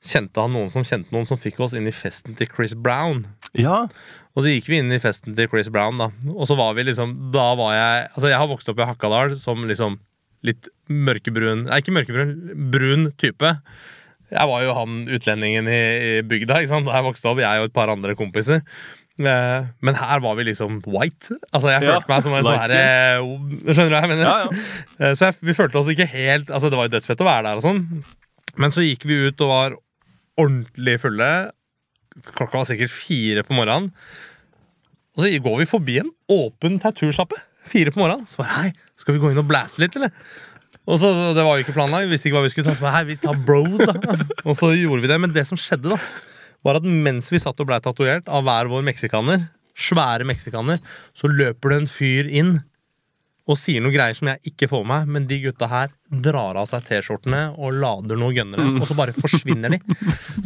kjente 0.08 0.46
han 0.46 0.56
noen 0.56 0.72
som 0.74 0.86
kjente 0.88 1.14
noen 1.14 1.28
som 1.28 1.42
fikk 1.42 1.60
oss 1.66 1.76
inn 1.78 1.90
i 1.90 1.96
festen 1.96 2.38
til 2.38 2.50
Chris 2.54 2.78
Brown. 2.78 3.26
Ja. 3.58 3.84
Og 4.32 4.46
så 4.46 4.54
gikk 4.54 4.70
vi 4.72 4.80
inn 4.80 4.94
i 4.94 5.02
festen 5.04 5.36
til 5.36 5.50
Chris 5.52 5.68
Brown, 5.74 6.00
da. 6.00 6.12
Og 6.32 6.48
så 6.48 6.56
var 6.56 6.78
vi 6.78 6.86
liksom 6.88 7.18
Da 7.34 7.50
var 7.60 7.74
jeg 7.76 8.06
Altså, 8.14 8.30
jeg 8.32 8.40
har 8.40 8.48
vokst 8.48 8.70
opp 8.72 8.80
i 8.80 8.88
Hakadal 8.88 9.36
som 9.42 9.66
liksom 9.68 10.00
litt 10.48 10.70
mørkebrun 10.92 11.66
Nei, 11.68 11.82
ikke 11.84 11.94
mørkebrun, 11.96 12.32
brun 12.74 13.10
type. 13.22 13.52
Jeg 14.32 14.48
var 14.48 14.64
jo 14.64 14.74
han 14.78 15.02
utlendingen 15.12 15.68
i, 15.70 15.82
i 15.82 16.12
bygda 16.24 16.62
ikke 16.64 16.72
sant? 16.72 16.88
da 16.88 16.96
jeg 16.98 17.08
vokste 17.10 17.30
opp, 17.32 17.42
jeg 17.44 17.62
og 17.62 17.70
et 17.70 17.76
par 17.76 17.92
andre 17.94 18.16
kompiser. 18.20 18.62
Eh, 19.22 19.66
men 19.86 19.98
her 20.00 20.22
var 20.24 20.38
vi 20.40 20.46
liksom 20.48 20.80
white. 20.88 21.36
Altså, 21.52 21.70
jeg 21.74 21.84
Ja, 21.86 21.98
følte 22.00 22.10
meg 22.14 22.24
som 22.26 22.34
en 22.38 22.46
sånn 22.48 22.62
herre 22.64 22.80
Skjønner 23.76 23.92
du 23.92 23.96
hva 23.98 24.00
jeg 24.02 24.12
mener? 24.14 24.24
Ja, 24.26 24.38
ja. 24.48 24.64
Eh, 24.98 25.14
Så 25.20 25.28
jeg, 25.28 25.38
vi 25.52 25.54
følte 25.58 25.78
oss 25.82 25.92
ikke 25.92 26.08
helt 26.10 26.50
Altså, 26.50 26.72
det 26.72 26.80
var 26.80 26.88
jo 26.88 26.94
dødsfett 26.96 27.22
å 27.22 27.28
være 27.28 27.44
der 27.50 27.60
og 27.60 27.66
sånn. 27.68 27.84
Men 28.58 28.74
så 28.74 28.86
gikk 28.88 29.06
vi 29.06 29.20
ut 29.28 29.44
og 29.46 29.52
var 29.52 29.76
ordentlig 30.42 30.96
fulle. 31.04 31.30
Klokka 32.32 32.64
var 32.64 32.68
sikkert 32.72 32.92
fire 32.96 33.44
på 33.46 33.54
morgenen. 33.60 33.92
Og 35.18 35.26
så 35.26 35.32
går 35.44 35.58
vi 35.60 35.70
forbi 35.70 36.00
en 36.02 36.10
åpen 36.32 36.80
tattoo-sjappe. 36.82 37.38
Fire 37.72 37.94
på 37.94 38.02
morgenen. 38.02 38.28
Så 38.30 38.42
bare, 38.42 38.56
hei, 38.58 38.96
skal 39.00 39.16
vi 39.16 39.22
gå 39.24 39.32
inn 39.32 39.42
og 39.42 39.48
blaste 39.50 39.82
litt, 39.82 39.96
eller? 40.00 40.12
Og 40.90 40.98
så, 41.00 41.12
Det 41.36 41.46
var 41.46 41.58
jo 41.58 41.66
ikke 41.66 41.76
planlagt. 41.78 42.08
Vi 42.10 42.16
visste 42.16 42.30
ikke 42.30 42.40
hva 42.40 42.46
vi 42.48 42.52
skulle 42.54 42.68
ta. 42.70 42.76
Så 42.78 42.86
bare, 42.86 42.98
hei, 43.00 43.06
vi 43.14 43.20
tar 43.22 43.40
bros, 43.48 43.82
da. 43.86 43.96
Og 44.48 44.58
så 44.60 44.74
gjorde 44.76 45.06
vi 45.06 45.12
det. 45.12 45.20
Men 45.24 45.36
det 45.36 45.46
som 45.50 45.60
skjedde, 45.60 45.94
da, 45.94 46.00
var 46.66 46.80
at 46.80 46.86
mens 46.86 47.32
vi 47.34 47.42
satt 47.42 47.60
og 47.62 47.70
blei 47.70 47.80
tatovert 47.84 48.28
av 48.30 48.44
hver 48.46 48.70
vår 48.72 48.84
meksikaner, 48.92 49.48
svære 49.82 50.28
meksikaner, 50.28 50.82
så 51.18 51.30
løper 51.32 51.74
det 51.74 51.80
en 51.82 51.90
fyr 51.90 52.30
inn 52.30 52.60
og 53.50 53.58
sier 53.58 53.82
noen 53.82 53.94
greier 53.96 54.16
som 54.16 54.30
jeg 54.30 54.52
ikke 54.52 54.70
får 54.70 54.84
med 54.86 54.92
meg, 54.92 55.14
men 55.16 55.28
de 55.30 55.40
gutta 55.44 55.68
her 55.68 55.94
drar 56.24 56.60
av 56.62 56.68
seg 56.70 56.86
T-skjortene 56.86 57.42
og 57.58 57.74
lader 57.82 58.20
noen 58.20 58.36
gønnere, 58.38 58.68
og 58.78 58.86
så 58.88 58.96
bare 58.98 59.16
forsvinner 59.18 59.74
de. 59.74 59.80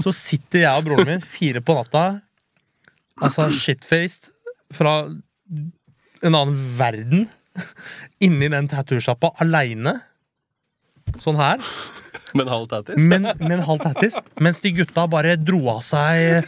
Så 0.02 0.14
sitter 0.15 0.64
jeg 0.64 0.80
og 0.80 0.88
broren 0.88 1.10
min 1.11 1.26
fire 1.26 1.61
på 1.65 1.76
natta, 1.77 2.06
altså 3.19 3.49
shitfaced, 3.53 4.31
fra 4.73 4.95
en 6.21 6.35
annen 6.35 6.57
verden, 6.77 7.27
inni 8.25 8.49
den 8.51 8.69
tattoo-sjappa 8.71 9.33
aleine. 9.43 9.97
Sånn 11.21 11.39
her. 11.39 11.63
Men 12.35 12.51
halv 12.51 12.69
tattis? 12.71 12.99
Men, 12.99 13.29
men 13.41 13.63
halv 13.65 13.83
tattis. 13.83 14.17
Mens 14.41 14.61
de 14.63 14.73
gutta 14.79 15.07
bare 15.11 15.35
dro 15.39 15.61
av 15.75 15.83
seg 15.85 16.45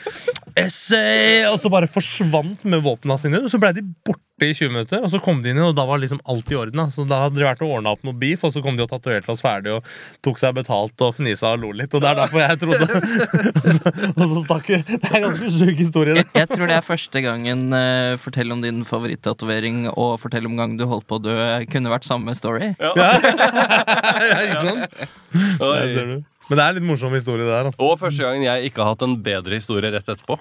essay, 0.58 1.44
og 1.48 1.60
så 1.62 1.70
bare 1.72 1.90
forsvant 1.92 2.66
med 2.70 2.82
våpnene 2.86 3.20
sine. 3.22 3.42
Og 3.44 3.52
så 3.52 3.60
ble 3.62 3.74
de 3.78 3.84
borte 4.06 4.24
i 4.46 4.54
20 4.54 4.70
minutter, 4.74 5.02
og 5.02 5.10
så 5.10 5.20
kom 5.24 5.40
de 5.42 5.50
inn, 5.50 5.60
og 5.66 5.74
da 5.78 5.86
var 5.90 6.02
liksom 6.02 6.20
alt 6.30 6.52
i 6.54 6.58
orden. 6.58 6.78
Da. 6.78 6.88
Så 6.94 7.06
da 7.10 7.24
hadde 7.24 7.40
de 7.40 7.46
vært 7.46 7.62
og 7.66 7.78
ordna 7.80 7.94
opp 7.96 8.04
noe 8.06 8.18
beef, 8.18 8.44
og 8.46 8.54
så 8.54 8.62
kom 8.66 8.78
de 8.78 8.86
og 8.86 8.92
tatoverte 8.92 9.34
oss 9.34 9.42
ferdig 9.42 9.74
og 9.74 9.88
tok 10.26 10.42
seg 10.42 10.58
betalt 10.58 11.06
og 11.06 11.16
fnisa 11.18 11.54
og 11.56 11.64
lo 11.64 11.72
litt. 11.78 11.94
Og 11.94 12.04
det 12.04 12.12
er 12.12 12.20
derfor 12.22 12.44
jeg 12.44 12.62
trodde 12.62 12.86
Og 13.58 13.66
så, 13.66 13.92
og 14.14 14.22
så 14.22 14.44
stakk 14.46 14.70
vi. 14.72 14.80
Det 14.88 15.10
er 15.10 15.18
en 15.18 15.26
ganske 15.28 15.52
sjuk 15.58 15.82
historie. 15.82 16.18
Jeg, 16.20 16.30
jeg 16.38 16.50
tror 16.52 16.70
det 16.70 16.78
er 16.78 16.86
første 16.86 17.24
gangen 17.26 17.64
uh, 17.74 18.18
Fortell 18.22 18.54
om 18.54 18.62
din 18.64 18.84
favorittatovering 18.88 19.88
og 19.94 20.18
fortell 20.22 20.48
om 20.50 20.58
gangen 20.60 20.78
du 20.80 20.86
holdt 20.90 21.08
på 21.10 21.18
å 21.20 21.24
dø 21.24 21.36
kunne 21.72 21.92
vært 21.92 22.08
samme 22.08 22.34
story. 22.38 22.74
Ja, 22.78 22.92
ikke 24.46 24.62
sant? 24.64 25.08
Der 25.60 25.88
ser 25.92 26.12
du. 26.12 26.18
Men 26.48 26.60
det 26.60 26.64
er 26.64 26.70
en 26.70 26.78
litt 26.80 26.88
morsom 26.88 27.16
historie 27.16 27.44
det 27.44 27.52
der. 27.52 27.66
Altså. 27.68 27.82
Og 27.84 28.00
første 28.00 28.24
gangen 28.24 28.46
jeg 28.46 28.70
ikke 28.70 28.84
har 28.84 28.94
hatt 28.94 29.04
en 29.04 29.18
bedre 29.24 29.60
historie 29.60 29.92
rett 29.92 30.08
etterpå. 30.08 30.36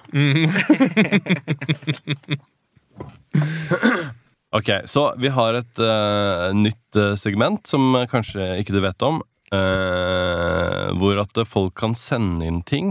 ok, 4.59 4.69
så 4.87 5.03
vi 5.19 5.29
har 5.35 5.59
et 5.59 5.83
uh, 5.83 6.55
nytt 6.55 6.95
eh, 6.95 7.17
segment 7.19 7.67
som 7.67 7.83
eh, 7.99 8.07
kanskje 8.09 8.55
ikke 8.61 8.75
du 8.77 8.81
vet 8.85 9.01
om. 9.07 9.19
Uh, 9.47 10.91
hvor 10.99 11.19
at 11.23 11.43
folk 11.47 11.75
kan 11.79 11.93
sende 11.95 12.47
inn 12.47 12.63
ting. 12.67 12.87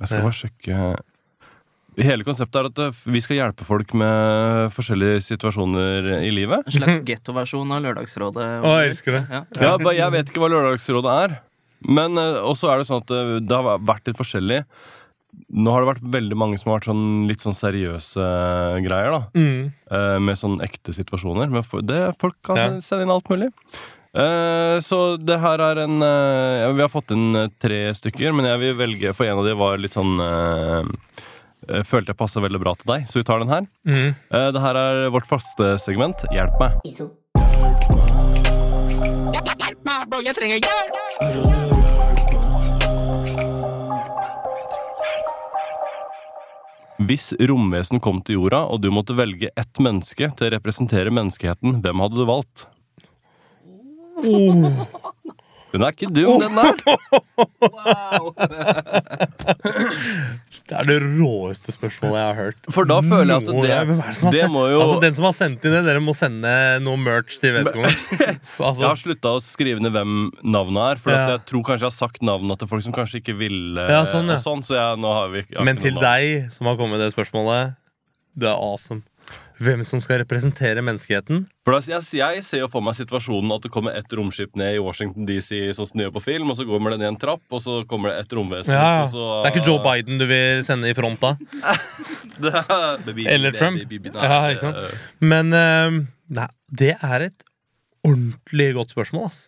Jeg 0.00 0.06
skal 0.10 0.26
bare 0.26 0.38
sjekke 0.38 0.76
Hele 2.00 2.24
konseptet 2.24 2.56
er 2.56 2.68
at 2.70 2.78
eh, 2.86 3.00
vi 3.12 3.20
skal 3.20 3.36
hjelpe 3.36 3.66
folk 3.68 3.92
med 3.98 4.70
forskjellige 4.72 5.20
situasjoner 5.26 6.06
i 6.22 6.30
livet. 6.32 6.64
En 6.70 6.72
slags 6.78 7.02
gettoversjon 7.04 7.74
av 7.76 7.82
Lørdagsrådet. 7.84 8.46
Å, 8.64 8.72
jeg 8.80 8.92
elsker 8.94 9.18
det. 9.18 9.24
Ja. 9.28 9.42
Ja, 9.60 9.74
Jeg 9.98 10.14
vet 10.14 10.30
ikke 10.32 10.40
hva 10.44 10.48
Lørdagsrådet 10.54 11.16
er. 11.26 11.36
Men 11.84 12.16
eh, 12.16 12.38
også 12.46 12.70
er 12.72 12.80
det 12.82 12.88
sånn 12.88 13.02
at 13.04 13.10
eh, 13.12 13.36
det 13.44 13.58
har 13.60 13.78
vært 13.82 14.08
litt 14.08 14.16
forskjellig. 14.20 14.62
Nå 15.52 15.72
har 15.72 15.80
det 15.84 15.88
vært 15.94 16.08
veldig 16.12 16.36
mange 16.36 16.58
som 16.60 16.70
har 16.72 16.78
vært 16.80 16.90
sånn, 16.90 17.04
litt 17.28 17.40
sånn 17.44 17.56
seriøse 17.56 18.20
eh, 18.24 18.80
greier. 18.84 19.10
da 19.16 19.22
Mm. 19.36 19.72
eh, 19.90 20.18
Med 20.20 20.36
sånn 20.40 20.58
ekte 20.64 20.92
situasjoner. 20.96 21.48
Men 21.52 21.64
det, 21.88 22.00
folk 22.20 22.36
kan 22.44 22.56
Ja. 22.60 22.68
sende 22.84 23.04
inn 23.06 23.12
alt 23.14 23.28
mulig. 23.32 23.50
Eh, 24.12 24.76
så 24.84 25.16
det 25.16 25.38
her 25.40 25.58
er 25.64 25.78
en 25.86 26.02
eh, 26.04 26.66
Vi 26.76 26.82
har 26.84 26.90
fått 26.92 27.12
inn 27.16 27.34
eh, 27.36 27.48
tre 27.60 27.94
stykker, 27.96 28.32
men 28.36 28.44
jeg 28.44 28.60
vil 28.60 28.74
velge 28.76 29.14
For 29.16 29.24
en 29.24 29.38
av 29.40 29.46
de 29.48 29.54
var 29.56 29.78
litt 29.80 29.94
sånn 29.96 30.20
eh, 30.20 30.82
eh, 30.82 31.30
Følte 31.86 32.10
jeg 32.10 32.18
passa 32.18 32.42
veldig 32.42 32.58
bra 32.62 32.74
til 32.78 32.88
deg, 32.90 33.04
så 33.06 33.20
vi 33.20 33.26
tar 33.28 33.42
den 33.42 33.52
her. 33.52 33.66
Mm. 33.86 34.14
Eh, 34.34 34.48
det 34.54 34.62
her 34.64 34.78
er 34.80 35.10
vårt 35.14 35.28
faste 35.30 35.76
segment. 35.82 36.24
Hjelp 36.34 36.58
meg. 36.58 36.80
Iso. 36.88 37.12
Hvis 47.02 47.32
romvesen 47.50 48.00
kom 48.02 48.20
til 48.22 48.38
jorda, 48.38 48.64
og 48.70 48.82
du 48.82 48.90
måtte 48.94 49.16
velge 49.18 49.50
ett 49.58 49.80
menneske 49.82 50.28
til 50.36 50.48
å 50.48 50.52
representere 50.54 51.14
menneskeheten, 51.14 51.80
hvem 51.82 52.02
hadde 52.04 52.18
du 52.20 52.26
valgt? 52.28 52.66
Den 55.72 55.82
er 55.86 55.94
ikke 55.94 56.10
dum, 56.12 56.40
den 56.42 56.54
der. 56.54 56.74
Det 60.72 60.76
er 60.78 60.86
det 60.88 60.98
råeste 61.18 61.72
spørsmålet 61.74 62.16
jeg 62.16 62.26
har 62.28 62.36
hørt. 62.38 62.58
For 62.72 62.86
da 62.88 62.98
føler 63.04 63.32
jeg 63.32 63.42
at 63.42 63.48
det, 63.48 63.54
Hvem 63.56 63.66
er 63.66 64.06
det 64.06 64.14
som 64.16 64.26
har 64.28 64.32
det 64.36 64.42
sendt- 64.44 64.52
må 64.54 64.62
jo 64.70 64.78
Altså, 64.82 65.00
Den 65.02 65.14
som 65.18 65.24
har 65.26 65.34
sendt 65.36 65.64
inn 65.68 65.74
det, 65.74 65.82
dere 65.88 66.00
må 66.04 66.14
sende 66.16 66.52
noe 66.84 66.96
merch 67.02 67.38
til 67.42 67.56
vedkommende. 67.58 67.92
Altså, 68.62 68.80
Jeg 68.80 68.88
har 68.88 69.00
slutta 69.02 69.32
å 69.36 69.42
skrive 69.44 69.82
ned 69.82 69.92
hvem 69.96 70.30
navnet 70.44 70.82
er, 70.86 70.96
for 71.02 71.12
Ja. 71.12 71.22
jeg 71.34 71.44
tror 71.50 71.62
kanskje 71.66 71.84
jeg 71.88 71.90
har 71.92 71.98
sagt 71.98 72.22
navnet 72.24 72.58
til 72.62 72.68
folk 72.70 72.82
som 72.86 72.94
kanskje 72.96 73.20
ikke 73.20 73.36
ville. 73.40 73.84
Ja, 73.90 74.04
sånn, 74.08 74.28
ja. 74.32 74.38
sånn, 74.40 74.62
så 74.64 74.76
jeg, 74.78 74.96
vi, 75.34 75.44
men 75.66 75.76
til 75.82 75.94
deg 75.98 76.52
som 76.54 76.66
har 76.70 76.76
kommet 76.80 76.96
med 76.96 77.00
det 77.04 77.12
spørsmålet, 77.16 77.74
du 78.38 78.46
er 78.48 78.54
awesome. 78.56 79.02
Hvem 79.62 79.82
som 79.86 80.00
skal 80.02 80.20
representere 80.22 80.82
menneskeheten? 80.84 81.44
For 81.66 81.76
da, 81.76 81.80
jeg, 81.92 82.02
jeg 82.18 82.42
ser 82.46 82.62
jo 82.64 82.68
for 82.72 82.82
meg 82.84 82.96
situasjonen 82.98 83.52
at 83.54 83.62
det 83.66 83.70
kommer 83.74 83.94
et 83.98 84.14
romskip 84.18 84.56
ned 84.58 84.78
i 84.78 84.82
Washington 84.82 85.26
DC, 85.28 85.52
sånn 85.76 85.88
som 85.90 86.00
de 86.00 86.06
gjør 86.06 86.14
på 86.16 86.22
film, 86.24 86.50
og 86.50 86.58
så 86.58 86.66
går 86.66 86.82
det 86.94 86.98
ned 87.02 87.08
en 87.12 87.20
trapp, 87.22 87.44
og 87.52 87.62
så 87.62 87.76
kommer 87.90 88.10
det 88.12 88.24
et 88.24 88.34
romvesen. 88.38 88.74
Ja, 88.74 89.04
så, 89.12 89.28
Det 89.44 89.52
er 89.52 89.56
ikke 89.56 89.68
Joe 89.70 89.82
Biden 89.84 90.18
du 90.22 90.26
vil 90.30 90.64
sende 90.66 90.90
i 90.90 90.96
front 90.98 91.22
da? 91.22 91.34
Er- 92.42 92.98
Baby, 93.06 93.26
Eller 93.28 93.52
Trump. 93.54 93.78
baby, 93.88 94.10
Ja, 94.14 94.40
ikke 94.50 94.64
sant? 94.64 95.00
Men 95.22 95.52
uh, 95.54 96.00
nei, 96.34 96.48
det 96.74 96.94
er 96.98 97.28
et 97.28 97.44
ordentlig 98.02 98.72
godt 98.74 98.90
spørsmål, 98.96 99.28
ass. 99.30 99.44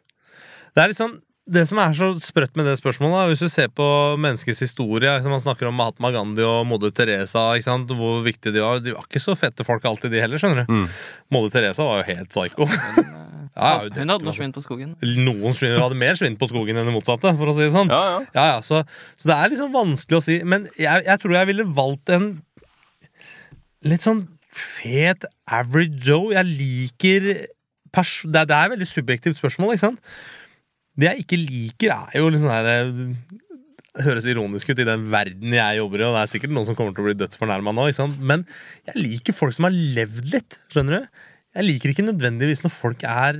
Det 0.74 0.82
er 0.84 0.90
litt 0.92 1.00
sånn 1.00 1.16
det 1.46 1.66
som 1.68 1.76
er 1.82 1.92
så 1.92 2.06
sprøtt 2.24 2.54
med 2.56 2.64
det 2.64 2.78
spørsmålet, 2.80 3.28
hvis 3.34 3.42
du 3.44 3.48
ser 3.52 3.68
på 3.68 3.84
menneskets 4.16 4.62
historie 4.64 5.10
liksom 5.18 5.30
Man 5.34 5.42
snakker 5.44 5.68
om 5.68 5.76
Mahatma 5.76 6.08
Gandhi 6.14 6.40
og 6.46 6.62
Moder 6.66 6.90
Teresa, 6.96 7.50
ikke 7.58 7.66
sant? 7.66 7.90
hvor 7.92 8.22
viktig 8.24 8.52
de 8.54 8.62
var. 8.64 8.78
De 8.80 8.94
var 8.96 9.04
ikke 9.04 9.20
så 9.20 9.34
fette 9.36 9.64
folk 9.66 9.84
alltid, 9.84 10.10
de 10.14 10.22
heller. 10.24 10.40
skjønner 10.40 10.64
du 10.64 10.72
Mm. 10.72 10.86
Moder 11.30 11.52
Teresa 11.52 11.84
var 11.84 12.00
jo 12.00 12.14
helt 12.14 12.30
psyko 12.32 12.68
Ja, 13.54 13.84
ja, 13.84 13.90
Hun 13.94 14.08
hadde 14.10 14.24
noe 14.26 14.34
svinn 14.34 14.50
på 14.56 14.64
skogen. 14.64 14.96
Noen 15.22 15.52
svinn, 15.54 15.76
hadde 15.78 15.94
mer 16.00 16.16
svinn 16.18 16.34
på 16.40 16.48
skogen 16.50 16.74
enn 16.80 16.88
det 16.88 16.94
motsatte, 16.96 17.30
for 17.38 17.46
å 17.46 17.54
si 17.54 17.62
det 17.62 17.70
sånn. 17.76 17.92
Ja, 17.92 18.00
ja. 18.08 18.16
Ja, 18.34 18.46
ja, 18.54 18.56
så, 18.66 18.80
så 19.20 19.28
det 19.30 19.36
er 19.36 19.52
liksom 19.52 19.70
vanskelig 19.76 20.18
å 20.18 20.24
si. 20.24 20.40
Men 20.42 20.64
jeg, 20.74 21.04
jeg 21.06 21.20
tror 21.22 21.36
jeg 21.36 21.46
ville 21.52 21.68
valgt 21.76 22.10
en 22.16 22.26
litt 23.86 24.02
sånn 24.02 24.24
fet 24.54 25.26
average 25.46 26.02
Joe. 26.02 26.32
Jeg 26.34 26.50
liker 26.50 27.28
pers 27.94 28.16
det, 28.26 28.42
er- 28.42 28.48
det 28.50 28.56
er 28.58 28.66
et 28.66 28.74
veldig 28.74 28.90
subjektivt 28.90 29.38
spørsmål, 29.38 29.76
ikke 29.76 29.84
sant? 29.86 30.14
Det 30.94 31.08
jeg 31.10 31.24
ikke 31.24 31.40
liker, 31.40 31.94
er 31.94 32.20
jo 32.22 32.30
litt 32.30 32.42
sånn 32.42 32.54
her 32.54 32.68
høres 34.02 34.26
ironisk 34.26 34.72
ut 34.72 34.80
i 34.82 34.86
den 34.86 35.04
verden 35.12 35.54
jeg 35.54 35.78
jobber 35.78 36.02
i, 36.02 36.06
og 36.08 36.16
det 36.16 36.22
er 36.24 36.30
sikkert 36.32 36.54
noen 36.54 36.66
som 36.66 36.76
kommer 36.78 36.94
til 36.94 37.04
å 37.04 37.08
bli 37.08 37.18
dødsfornærma 37.18 37.74
nå, 37.74 37.86
ikke 37.90 38.00
sant? 38.00 38.18
men 38.18 38.42
jeg 38.88 38.98
liker 38.98 39.36
folk 39.36 39.54
som 39.54 39.68
har 39.68 39.74
levd 39.74 40.32
litt. 40.32 40.56
Skjønner 40.72 40.98
du? 40.98 41.20
Jeg 41.54 41.68
liker 41.68 41.92
ikke 41.92 42.06
nødvendigvis 42.08 42.64
når 42.64 42.74
folk 42.74 43.04
er 43.06 43.38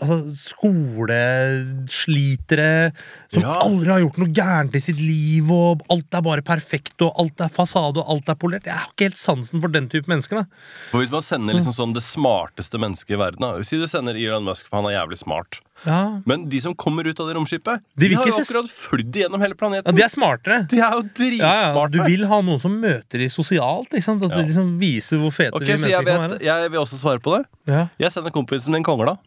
altså, 0.00 0.30
skoleslitere 0.54 2.92
som 3.32 3.42
Ja. 3.42 3.54
aldri 3.62 3.86
har 3.90 4.00
gjort 4.00 4.18
noe 4.18 4.28
gærent 4.34 4.74
i 4.74 4.78
sitt 4.80 4.98
liv, 5.00 5.50
og 5.50 5.80
alt 5.90 6.14
er 6.14 6.20
bare 6.22 6.42
perfekt, 6.42 7.00
og 7.02 7.12
alt 7.18 7.40
er 7.40 7.48
fasade, 7.48 7.96
og 7.98 8.08
alt 8.08 8.28
er 8.28 8.34
polert. 8.34 8.64
Jeg 8.64 8.72
har 8.74 8.86
ikke 8.92 9.04
helt 9.10 9.16
sansen 9.18 9.60
for 9.60 9.68
den 9.68 9.88
type 9.88 10.06
mennesker. 10.08 10.36
da. 10.36 10.44
For 10.90 10.98
Hvis 11.00 11.10
man 11.10 11.22
sender 11.22 11.54
liksom 11.54 11.72
sånn 11.74 11.94
det 11.94 12.02
smarteste 12.02 12.78
mennesket 12.78 13.10
i 13.10 13.16
verden 13.18 13.40
da. 13.40 13.62
Si 13.62 13.76
du 13.76 13.86
sender 13.86 14.14
Elon 14.14 14.44
Musk, 14.44 14.66
for 14.68 14.76
han 14.82 14.86
er 14.92 14.98
jævlig 15.04 15.18
smart. 15.18 15.60
Ja, 15.84 16.20
Men 16.24 16.48
de 16.48 16.60
som 16.60 16.74
kommer 16.74 17.04
ut 17.06 17.18
av 17.20 17.26
det 17.26 17.34
romskipet, 17.36 17.80
De 17.98 18.08
de, 18.08 18.14
har 18.14 18.24
jo 18.24 18.32
akkurat 18.32 18.68
flydd 18.70 19.12
gjennom 19.12 19.40
hele 19.40 19.50
ja 19.50 19.54
planeten. 19.54 19.94
De 19.94 20.02
er 20.02 20.08
smartere. 20.08 20.66
De 20.68 20.78
er 20.78 20.90
jo 20.92 21.02
Ja, 21.42 21.74
ja. 21.74 21.86
Du 21.88 22.02
vil 22.04 22.24
ha 22.26 22.40
noen 22.40 22.58
som 22.60 22.80
møter 22.80 23.18
de 23.18 23.28
sosialt. 23.28 23.88
Ikke 23.90 24.02
sant? 24.02 24.22
Altså, 24.22 24.38
Ja. 24.38 24.44
liksom 24.46 24.78
Viser 24.78 25.18
hvor 25.18 25.30
fete 25.32 25.52
okay, 25.54 25.66
de 25.66 25.72
mennesker 25.82 26.04
kan 26.04 26.30
være. 26.30 26.40
jeg 26.40 26.70
vil 26.70 26.80
også 26.80 26.96
svare 26.98 27.18
på 27.20 27.36
det. 27.38 27.46
Ja. 27.66 27.88
Jeg 27.98 28.12
sender 28.12 28.30
kompisen 28.30 28.70
min 28.72 28.82
kongla. 28.84 29.18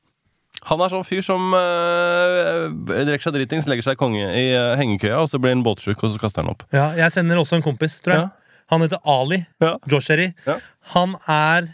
Han 0.67 0.81
er 0.83 0.91
sånn 0.91 1.05
fyr 1.07 1.21
som 1.23 1.53
øh, 1.55 2.67
drikker 3.07 3.23
seg 3.29 3.35
dritings, 3.37 3.67
legger 3.71 3.85
seg 3.85 3.99
konge 3.99 4.25
i 4.25 4.49
øh, 4.51 4.73
hengekøya, 4.79 5.21
og 5.23 5.29
så 5.31 5.39
blir 5.39 5.53
han 5.55 5.63
båtsjuk, 5.65 6.01
og 6.03 6.11
så 6.13 6.19
kaster 6.21 6.43
han 6.43 6.51
opp. 6.51 6.65
ja, 6.75 6.89
Jeg 6.99 7.13
sender 7.15 7.39
også 7.39 7.59
en 7.59 7.65
kompis, 7.65 7.99
tror 8.03 8.13
jeg. 8.17 8.25
Ja. 8.27 8.63
Han 8.73 8.83
heter 8.83 8.99
Ali 9.07 9.45
Ja. 9.63 9.77
Josheri. 9.87 10.33
Ja. 10.47 10.57
Han 10.93 11.15
er 11.31 11.69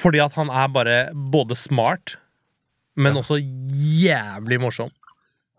Fordi 0.00 0.18
at 0.22 0.34
han 0.38 0.50
er 0.50 0.68
bare 0.70 0.96
både 1.14 1.54
smart, 1.58 2.16
men 2.96 3.16
også 3.18 3.38
jævlig 3.40 4.58
morsom. 4.62 4.90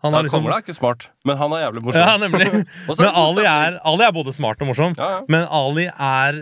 Han 0.03 0.15
er 0.17 0.23
liksom 0.25 0.47
er 0.49 0.63
ikke 0.63 0.73
smart, 0.73 1.09
men 1.27 1.38
han 1.38 1.51
er 1.53 1.65
jævlig 1.67 1.83
morsom. 1.85 2.01
Ja, 2.01 2.15
nemlig. 2.17 2.47
Men 2.97 3.09
Ali 3.21 3.43
er, 3.45 3.75
Ali 3.85 4.03
er 4.07 4.11
både 4.15 4.33
smart 4.33 4.61
og 4.63 4.71
morsom. 4.71 4.95
Ja, 4.97 5.09
ja. 5.17 5.19
Men 5.29 5.45
Ali 5.51 5.85
er 5.91 6.39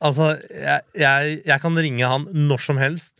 Altså, 0.00 0.36
jeg, 0.52 0.80
jeg, 0.96 1.38
jeg 1.46 1.60
kan 1.60 1.76
ringe 1.80 2.04
han 2.08 2.26
når 2.36 2.60
som 2.60 2.76
helst, 2.76 3.12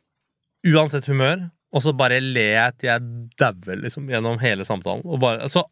uansett 0.69 1.07
humør, 1.09 1.47
og 1.77 1.83
så 1.85 1.93
bare 1.97 2.19
ler 2.25 2.55
jeg 2.55 2.77
til 2.81 2.89
jeg 2.89 3.07
dauer 3.41 3.81
liksom, 3.85 4.09
gjennom 4.09 4.39
hele 4.41 4.65
samtalen. 4.65 5.05
Og 5.05 5.21
bare, 5.21 5.49
så, 5.53 5.67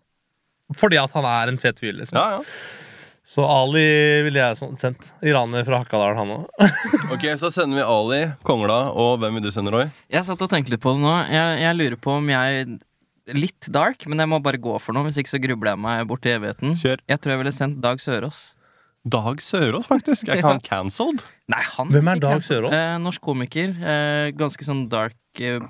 fordi 0.80 0.98
at 1.00 1.14
han 1.16 1.28
er 1.28 1.52
en 1.52 1.60
fet 1.60 1.80
fyr, 1.80 1.94
liksom. 1.96 2.18
Ja, 2.20 2.38
ja. 2.38 2.82
Så 3.24 3.40
Ali 3.48 3.80
ville 4.26 4.36
jeg 4.36 4.56
sånn 4.58 4.74
sendt. 4.76 5.06
Iraner 5.24 5.64
fra 5.64 5.78
Hakadal, 5.80 6.12
han 6.18 6.32
òg. 6.34 6.66
Ok, 7.14 7.22
Så 7.40 7.48
sender 7.54 7.80
vi 7.80 7.84
Ali, 7.88 8.18
Kongla, 8.44 8.90
og 8.92 9.16
hvem 9.22 9.38
vil 9.38 9.46
du 9.46 9.52
sende, 9.54 9.72
Roy? 9.72 9.86
Jeg 10.12 10.26
satt 10.26 10.44
og 10.44 10.50
tenkte 10.52 10.74
litt 10.74 10.82
på 10.84 10.92
det 10.92 11.00
nå. 11.06 11.14
Jeg, 11.32 11.62
jeg 11.64 11.78
lurer 11.80 12.02
på 12.04 12.18
om 12.18 12.28
jeg 12.34 12.74
Litt 13.32 13.70
dark, 13.72 14.02
men 14.04 14.20
jeg 14.20 14.28
må 14.28 14.36
bare 14.44 14.58
gå 14.60 14.74
for 14.84 14.92
noe. 14.92 15.06
Hvis 15.08 15.16
ikke 15.22 15.32
så 15.32 15.38
grubler 15.40 15.70
jeg 15.72 15.80
meg 15.80 16.02
bort 16.10 16.26
i 16.28 16.34
evigheten. 16.34 16.74
Kjør. 16.76 17.00
Jeg 17.08 17.22
tror 17.24 17.32
jeg 17.32 17.40
ville 17.40 17.52
sendt 17.56 17.78
Dag 17.80 18.02
Sørås. 18.04 18.42
Dag 19.08 19.40
Sørås, 19.40 19.88
faktisk. 19.88 20.28
Er 20.28 20.42
ikke 20.42 20.50
han 20.58 20.60
cancelled? 20.66 21.24
Nei, 21.48 21.62
han 21.78 21.88
Hvem 21.94 22.10
er 22.12 22.20
Dag. 22.20 22.44
Sørås? 22.44 22.76
Eh, 22.76 22.98
norsk 23.00 23.24
komiker. 23.24 23.72
Eh, 23.80 24.26
ganske 24.36 24.68
sånn 24.68 24.84
dark 24.92 25.16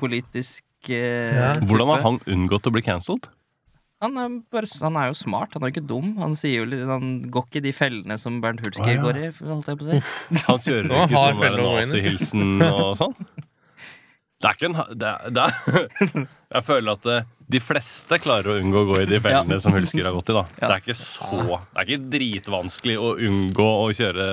politisk 0.01 0.91
eh, 0.91 1.33
Ja. 1.37 1.55
Hvordan 1.65 1.95
har 1.95 2.05
han 2.05 2.21
unngått 2.27 2.69
å 2.69 2.75
bli 2.75 2.85
cancelled? 2.85 3.31
Han 4.05 4.19
er, 4.21 4.33
bare, 4.53 4.69
han 4.83 4.99
er 5.01 5.09
jo 5.09 5.17
smart, 5.17 5.55
han 5.55 5.65
er 5.65 5.71
jo 5.71 5.75
ikke 5.79 5.89
dum. 5.89 6.11
Han, 6.21 6.35
sier 6.37 6.65
jo, 6.65 6.79
han 6.91 7.15
går 7.33 7.47
ikke 7.49 7.63
i 7.63 7.65
de 7.65 7.73
fellene 7.73 8.19
som 8.21 8.37
Bernt 8.43 8.61
Hulsker 8.65 8.91
ja. 8.99 9.01
går 9.01 9.21
i. 9.23 9.31
holdt 9.41 9.71
jeg 9.71 9.81
på 9.81 9.87
å 9.87 9.91
si. 9.95 10.01
Han 10.45 10.63
kjører 10.67 10.89
Nå 10.91 11.03
ikke 11.07 11.23
har 11.23 11.39
sånn 11.41 11.61
nazihilsen 11.63 12.65
og 12.69 12.91
sånn? 13.01 13.17
Det 14.45 14.51
er 14.51 14.59
ikke 14.59 14.69
en 14.69 14.99
det 15.01 15.09
er, 15.09 15.31
det 15.33 15.45
er, 15.47 16.27
Jeg 16.55 16.67
føler 16.67 16.99
at 16.99 17.07
eh, 17.09 17.31
de 17.55 17.61
fleste 17.65 18.19
klarer 18.21 18.51
å 18.53 18.59
unngå 18.61 18.83
å 18.83 18.89
gå 18.91 18.99
i 19.01 19.07
de 19.09 19.21
fellene 19.25 19.57
som 19.63 19.73
Hulsker 19.73 20.05
har 20.05 20.13
gått 20.17 20.35
i. 20.35 20.37
da 20.37 20.43
Ja. 20.59 20.67
Det 20.67 20.75
er 20.75 20.83
ikke 20.83 20.99
så 20.99 21.31
Det 21.39 21.81
er 21.81 21.87
ikke 21.87 22.11
dritvanskelig 22.13 22.99
å 23.01 23.15
unngå 23.31 23.71
å 23.87 23.89
kjøre 23.97 24.27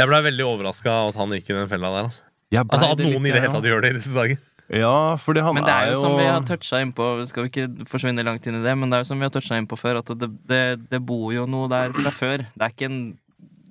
Jeg 0.00 0.10
ble 0.10 0.20
veldig 0.26 0.48
overraska 0.48 0.96
at 1.12 1.20
han 1.20 1.36
gikk 1.36 1.52
i 1.52 1.58
den 1.60 1.70
fella 1.70 1.92
der. 1.94 2.10
Altså, 2.10 2.26
altså 2.58 2.90
At 2.92 2.98
noen 2.98 3.12
litt, 3.22 3.30
i 3.30 3.34
det 3.36 3.42
hele 3.44 3.52
tatt 3.54 3.64
gjør 3.70 3.84
det 3.84 3.90
i 3.94 3.98
disse 4.00 4.14
dager. 4.14 4.38
Ja, 4.70 5.16
fordi 5.18 5.42
han 5.42 5.54
Men 5.54 5.64
det 5.66 5.72
er 5.74 5.88
jo 5.92 6.00
som 6.02 6.12
vi 6.18 6.24
har 6.28 6.36
jo 6.40 6.46
toucha 6.46 6.78
innpå, 6.82 7.06
vi 7.18 7.24
skal 7.26 7.42
jo 7.42 7.48
ikke 7.50 7.86
forsvinne 7.90 8.22
langt 8.26 8.46
inn 8.46 8.58
i 8.60 8.62
det, 8.62 8.74
men 8.78 8.90
det 8.90 8.98
er 8.98 9.02
jo 9.02 9.08
som 9.08 9.18
vi 9.18 9.26
har 9.26 9.32
toucha 9.34 9.58
innpå 9.58 9.78
før, 9.78 9.98
at 9.98 10.12
det, 10.18 10.28
det, 10.46 10.60
det 10.92 11.00
bor 11.06 11.32
jo 11.34 11.46
noe 11.50 11.66
der 11.72 11.90
fra 11.96 12.12
før. 12.14 12.44
Det 12.54 12.62
er 12.66 12.74
ikke 12.74 12.86
en 12.86 13.00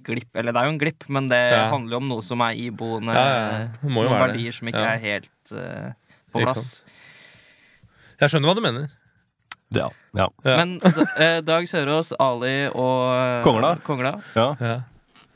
glipp, 0.09 0.27
eller 0.35 0.51
det 0.55 0.59
er 0.59 0.67
jo 0.67 0.73
en 0.73 0.79
glipp, 0.81 1.05
men 1.07 1.29
det 1.31 1.39
Ja. 1.39 1.69
handler 1.71 1.95
jo 1.95 2.01
om 2.03 2.07
noe 2.11 2.25
som 2.25 2.41
er 2.43 2.51
iboende. 2.59 3.13
Ja, 3.15 3.27
ja. 3.29 3.67
Jo 3.83 3.89
noen 3.95 4.11
det. 4.11 4.19
verdier 4.25 4.51
som 4.57 4.67
ikke 4.67 4.83
Ja. 4.83 4.93
er 4.95 5.03
helt 5.05 5.53
uh, 5.55 5.91
på 6.33 6.43
plass. 6.43 6.81
Jeg 8.19 8.29
skjønner 8.33 8.51
hva 8.51 8.55
du 8.55 8.61
mener. 8.65 8.89
Ja. 9.71 9.87
ja. 10.17 10.27
Ja. 10.43 10.55
Men 10.57 10.79
uh, 10.83 11.39
Dag 11.45 11.67
Sørås, 11.69 12.11
Ali 12.19 12.67
og 12.73 13.05
uh, 13.13 13.43
Kongla. 13.45 13.75
Kongla. 13.87 14.13
ja. 14.35 14.49
Ja. 14.59 14.75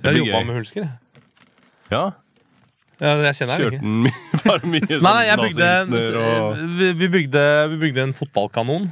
Jeg 0.03 0.19
jobba 0.25 0.43
med 0.43 0.55
Hulsker. 0.59 0.81
jeg. 0.89 1.23
ja. 1.91 2.03
Ja, 3.01 3.15
jeg 3.25 3.35
kjenner 3.39 3.61
Kjørte 3.63 3.79
den 3.81 4.01
mye, 4.05 4.17
bare 4.45 4.69
mye 4.69 4.85
sånn 4.89 5.05
Nei, 5.07 5.21
jeg 5.27 5.39
bygde, 5.41 5.69
og 6.19 6.59
vi, 6.79 6.91
vi, 6.99 7.07
bygde, 7.15 7.45
vi 7.73 7.79
bygde 7.87 8.03
en 8.09 8.13
fotballkanon 8.17 8.89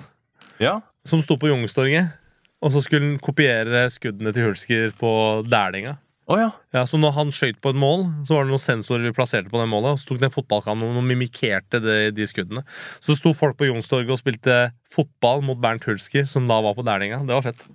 Ja. 0.63 0.79
som 1.07 1.21
sto 1.25 1.37
på 1.41 1.51
Youngstorget. 1.51 2.17
Og 2.61 2.73
så 2.73 2.81
skulle 2.85 3.07
han 3.07 3.19
kopiere 3.23 3.87
skuddene 3.93 4.33
til 4.35 4.49
Hulsker 4.49 4.91
på 4.99 5.11
Dælinga. 5.49 5.95
Oh, 6.29 6.37
ja. 6.37 6.51
Ja, 6.75 6.83
så 6.87 6.99
når 7.01 7.15
han 7.17 7.31
skøyt 7.33 7.57
på 7.63 7.71
et 7.73 7.79
mål, 7.81 8.05
så 8.27 8.35
var 8.37 8.45
det 8.45 8.53
noen 8.53 8.61
sensorer 8.61 9.07
vi 9.07 9.13
plasserte 9.17 9.49
på 9.51 9.59
det 9.59 9.65
målet. 9.67 9.95
Og 9.95 9.99
så 9.99 10.11
tok 10.11 10.19
den 10.21 10.31
fotballkanonen 10.31 10.99
og 11.01 11.07
mimikerte 11.09 11.81
det, 11.83 11.97
de 12.15 12.27
skuddene. 12.29 12.61
Så 13.03 13.17
sto 13.17 13.33
folk 13.35 13.57
på 13.59 13.67
Youngstorget 13.67 14.13
og 14.13 14.21
spilte 14.21 14.59
fotball 14.93 15.41
mot 15.47 15.59
Bernt 15.59 15.87
Hulsker, 15.89 16.27
som 16.29 16.45
da 16.47 16.59
var 16.63 16.77
på 16.77 16.85
Dælinga. 16.87 17.23
Det 17.25 17.35
var 17.35 17.47
fett. 17.49 17.65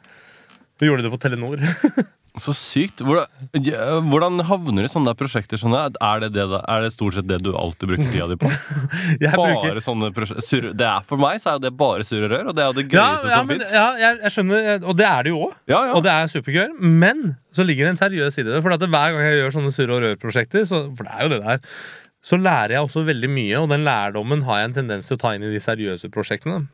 Vi 0.81 0.89
gjorde 0.89 1.05
det 1.05 1.13
for 1.13 1.21
Telenor. 1.27 1.61
Så 2.43 2.53
sykt. 2.53 3.01
Hvordan, 3.01 3.31
ja, 3.65 3.97
hvordan 4.05 4.43
havner 4.45 4.85
du 4.85 4.89
i 4.89 4.93
sånne 4.93 5.15
prosjekter? 5.17 5.61
Sånne? 5.61 5.87
Er, 6.05 6.21
det 6.25 6.33
det, 6.35 6.45
er 6.45 6.85
det 6.85 6.91
stort 6.93 7.17
sett 7.17 7.29
det 7.31 7.39
du 7.45 7.51
alltid 7.57 7.93
bruker 7.93 8.11
tida 8.13 8.29
di 8.29 8.37
på? 8.41 8.51
Bare 9.41 9.83
sånne 9.85 10.11
prosjekter 10.17 10.71
det 10.77 10.89
er 10.89 11.07
For 11.09 11.21
meg 11.21 11.41
så 11.43 11.55
er 11.55 11.65
det 11.65 11.73
bare 11.79 12.05
surr 12.07 12.27
og 12.27 12.33
rør, 12.35 12.51
og 12.51 12.57
det 12.59 12.65
er 12.65 12.77
det 12.77 12.87
ja, 12.87 12.93
gøyeste 12.93 13.31
ja, 13.33 13.41
som 13.41 13.51
men, 13.51 13.63
fins. 13.63 13.75
ja, 13.77 13.87
jeg, 14.03 14.21
jeg 14.23 14.35
skjønner, 14.37 14.71
og 14.85 14.99
det 15.01 15.09
er 15.09 15.27
det 15.27 15.33
jo 15.33 15.43
òg. 15.49 15.59
Ja, 15.73 15.83
ja. 15.89 15.93
Og 15.97 16.05
det 16.05 16.13
er 16.13 16.33
supergøy. 16.33 16.75
Men 17.05 17.29
så 17.57 17.65
ligger 17.65 17.89
det 17.89 17.95
en 17.95 18.03
seriøs 18.03 18.37
side 18.37 18.51
i 18.51 18.57
det. 18.57 18.65
For 18.65 18.77
hver 18.77 19.15
gang 19.17 19.23
jeg 19.25 19.39
gjør 19.41 19.57
sånne 19.57 19.75
surr 19.77 19.95
og 19.97 20.03
rør-prosjekter, 20.05 20.67
så, 20.69 20.83
for 20.99 21.09
det 21.09 21.17
er 21.17 21.27
jo 21.27 21.33
det 21.33 21.43
der, 21.47 21.79
så 22.27 22.39
lærer 22.41 22.77
jeg 22.77 22.89
også 22.89 23.05
veldig 23.07 23.31
mye, 23.31 23.61
og 23.63 23.71
den 23.73 23.87
lærdommen 23.87 24.43
har 24.49 24.61
jeg 24.61 24.71
en 24.71 24.81
tendens 24.81 25.09
til 25.09 25.17
å 25.17 25.23
ta 25.23 25.37
inn 25.37 25.47
i 25.47 25.53
de 25.53 25.63
seriøse 25.63 26.11
prosjektene. 26.13 26.67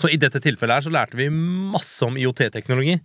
Så 0.00 0.08
i 0.12 0.18
dette 0.20 0.40
tilfellet 0.40 0.78
her 0.78 0.84
så 0.86 0.92
lærte 0.92 1.18
vi 1.18 1.28
masse 1.32 2.04
om 2.04 2.16
IOT-teknologi. 2.20 2.98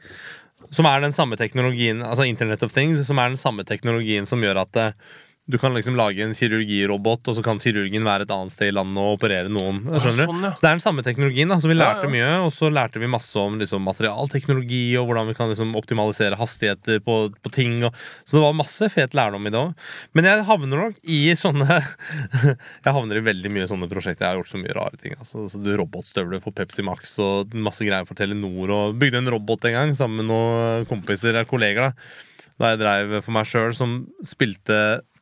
Som 0.75 0.87
er 0.89 0.99
den 1.03 1.15
samme 1.15 1.37
teknologien, 1.39 2.01
altså 2.03 2.27
Internet 2.27 2.63
of 2.65 2.73
Things, 2.75 3.05
som 3.07 3.19
er 3.21 3.31
den 3.31 3.39
samme 3.39 3.63
teknologien 3.67 4.27
som 4.27 4.43
gjør 4.43 4.63
at 4.65 4.79
eh, 4.81 5.07
du 5.47 5.55
kan 5.57 5.71
liksom 5.71 5.95
lage 5.95 6.19
en 6.25 6.33
kirurgirobot, 6.35 7.27
og 7.31 7.35
så 7.37 7.41
kan 7.43 7.59
kirurgen 7.63 8.03
være 8.03 8.25
et 8.25 8.31
annet 8.35 8.51
sted 8.51 8.67
i 8.67 8.73
landet 8.75 8.99
og 8.99 9.15
operere 9.15 9.47
noen. 9.47 9.79
Skjønner 9.87 10.27
du? 10.27 10.31
sånn, 10.33 10.41
ja. 10.43 10.49
Så 10.51 10.63
det 10.63 10.67
er 10.67 10.75
den 10.75 10.83
samme 10.83 11.05
teknologien. 11.05 11.47
da, 11.47 11.57
så 11.63 11.71
Vi 11.71 11.77
lærte 11.77 12.09
ja. 12.09 12.11
mye, 12.11 12.33
og 12.43 12.51
så 12.51 12.67
lærte 12.73 12.99
vi 12.99 13.07
masse 13.07 13.39
om 13.39 13.55
liksom, 13.61 13.85
materialteknologi 13.87 14.81
og 14.99 15.07
hvordan 15.07 15.31
vi 15.31 15.37
kan 15.37 15.53
liksom, 15.53 15.71
optimalisere 15.79 16.35
hastigheter 16.39 16.99
på, 17.05 17.17
på 17.31 17.53
ting. 17.55 17.79
Og, 17.87 17.95
så 18.27 18.35
det 18.35 18.43
var 18.43 18.59
masse 18.59 18.91
fet 18.91 19.15
lærdom 19.15 19.47
i 19.47 19.55
det 19.55 19.61
òg. 19.61 19.87
Men 20.19 20.27
jeg 20.27 20.45
havner 20.51 20.83
nok 20.83 21.01
i 21.07 21.21
sånne 21.39 21.79
Jeg 22.85 22.91
havner 22.91 23.19
i 23.19 23.25
veldig 23.31 23.55
mye 23.55 23.71
sånne 23.71 23.87
prosjekter. 23.87 24.27
Jeg 24.27 24.35
har 24.35 24.41
gjort 24.41 24.51
så 24.51 24.59
mye 24.59 24.75
rare 24.75 24.99
ting. 24.99 25.15
Altså, 25.15 25.47
altså 25.47 25.63
du 25.63 25.73
Robotstøvler 25.79 26.43
for 26.43 26.55
Pepsi 26.59 26.83
Max 26.83 27.15
og 27.23 27.55
masse 27.55 27.87
greier 27.87 28.07
for 28.09 28.19
Telenor. 28.19 28.75
Og 28.75 28.99
bygde 28.99 29.23
en 29.23 29.31
robot 29.31 29.71
en 29.71 29.79
gang 29.79 29.95
sammen 29.95 30.25
med 30.25 30.33
noen 30.33 30.87
kompiser 30.91 31.31
eller 31.31 31.47
kolleger. 31.47 31.93
Da, 31.95 32.25
da 32.59 32.73
jeg 32.73 32.83
dreiv 32.83 33.21
for 33.21 33.35
meg 33.37 33.47
sjøl, 33.47 33.71
som 33.77 34.01
spilte 34.27 34.81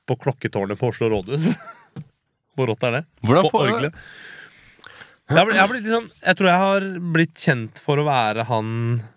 på 0.10 0.18
klokketårnet 0.22 0.80
på 0.80 0.90
Oslo 0.94 1.10
rådhus. 1.14 1.52
Hvor 2.56 2.69
rått 2.72 2.86
er 2.88 2.99
det? 2.99 3.03
Hvordan 3.26 3.49
på 3.52 3.61
orgelet. 3.65 3.98
Jeg, 5.26 5.49
jeg, 5.57 5.84
sånn- 5.90 6.11
jeg 6.22 6.38
tror 6.38 6.48
jeg 6.52 6.61
har 6.61 6.84
blitt 7.15 7.40
kjent 7.41 7.80
for 7.82 7.98
å 7.98 8.06
være 8.06 8.44
han 8.45 8.68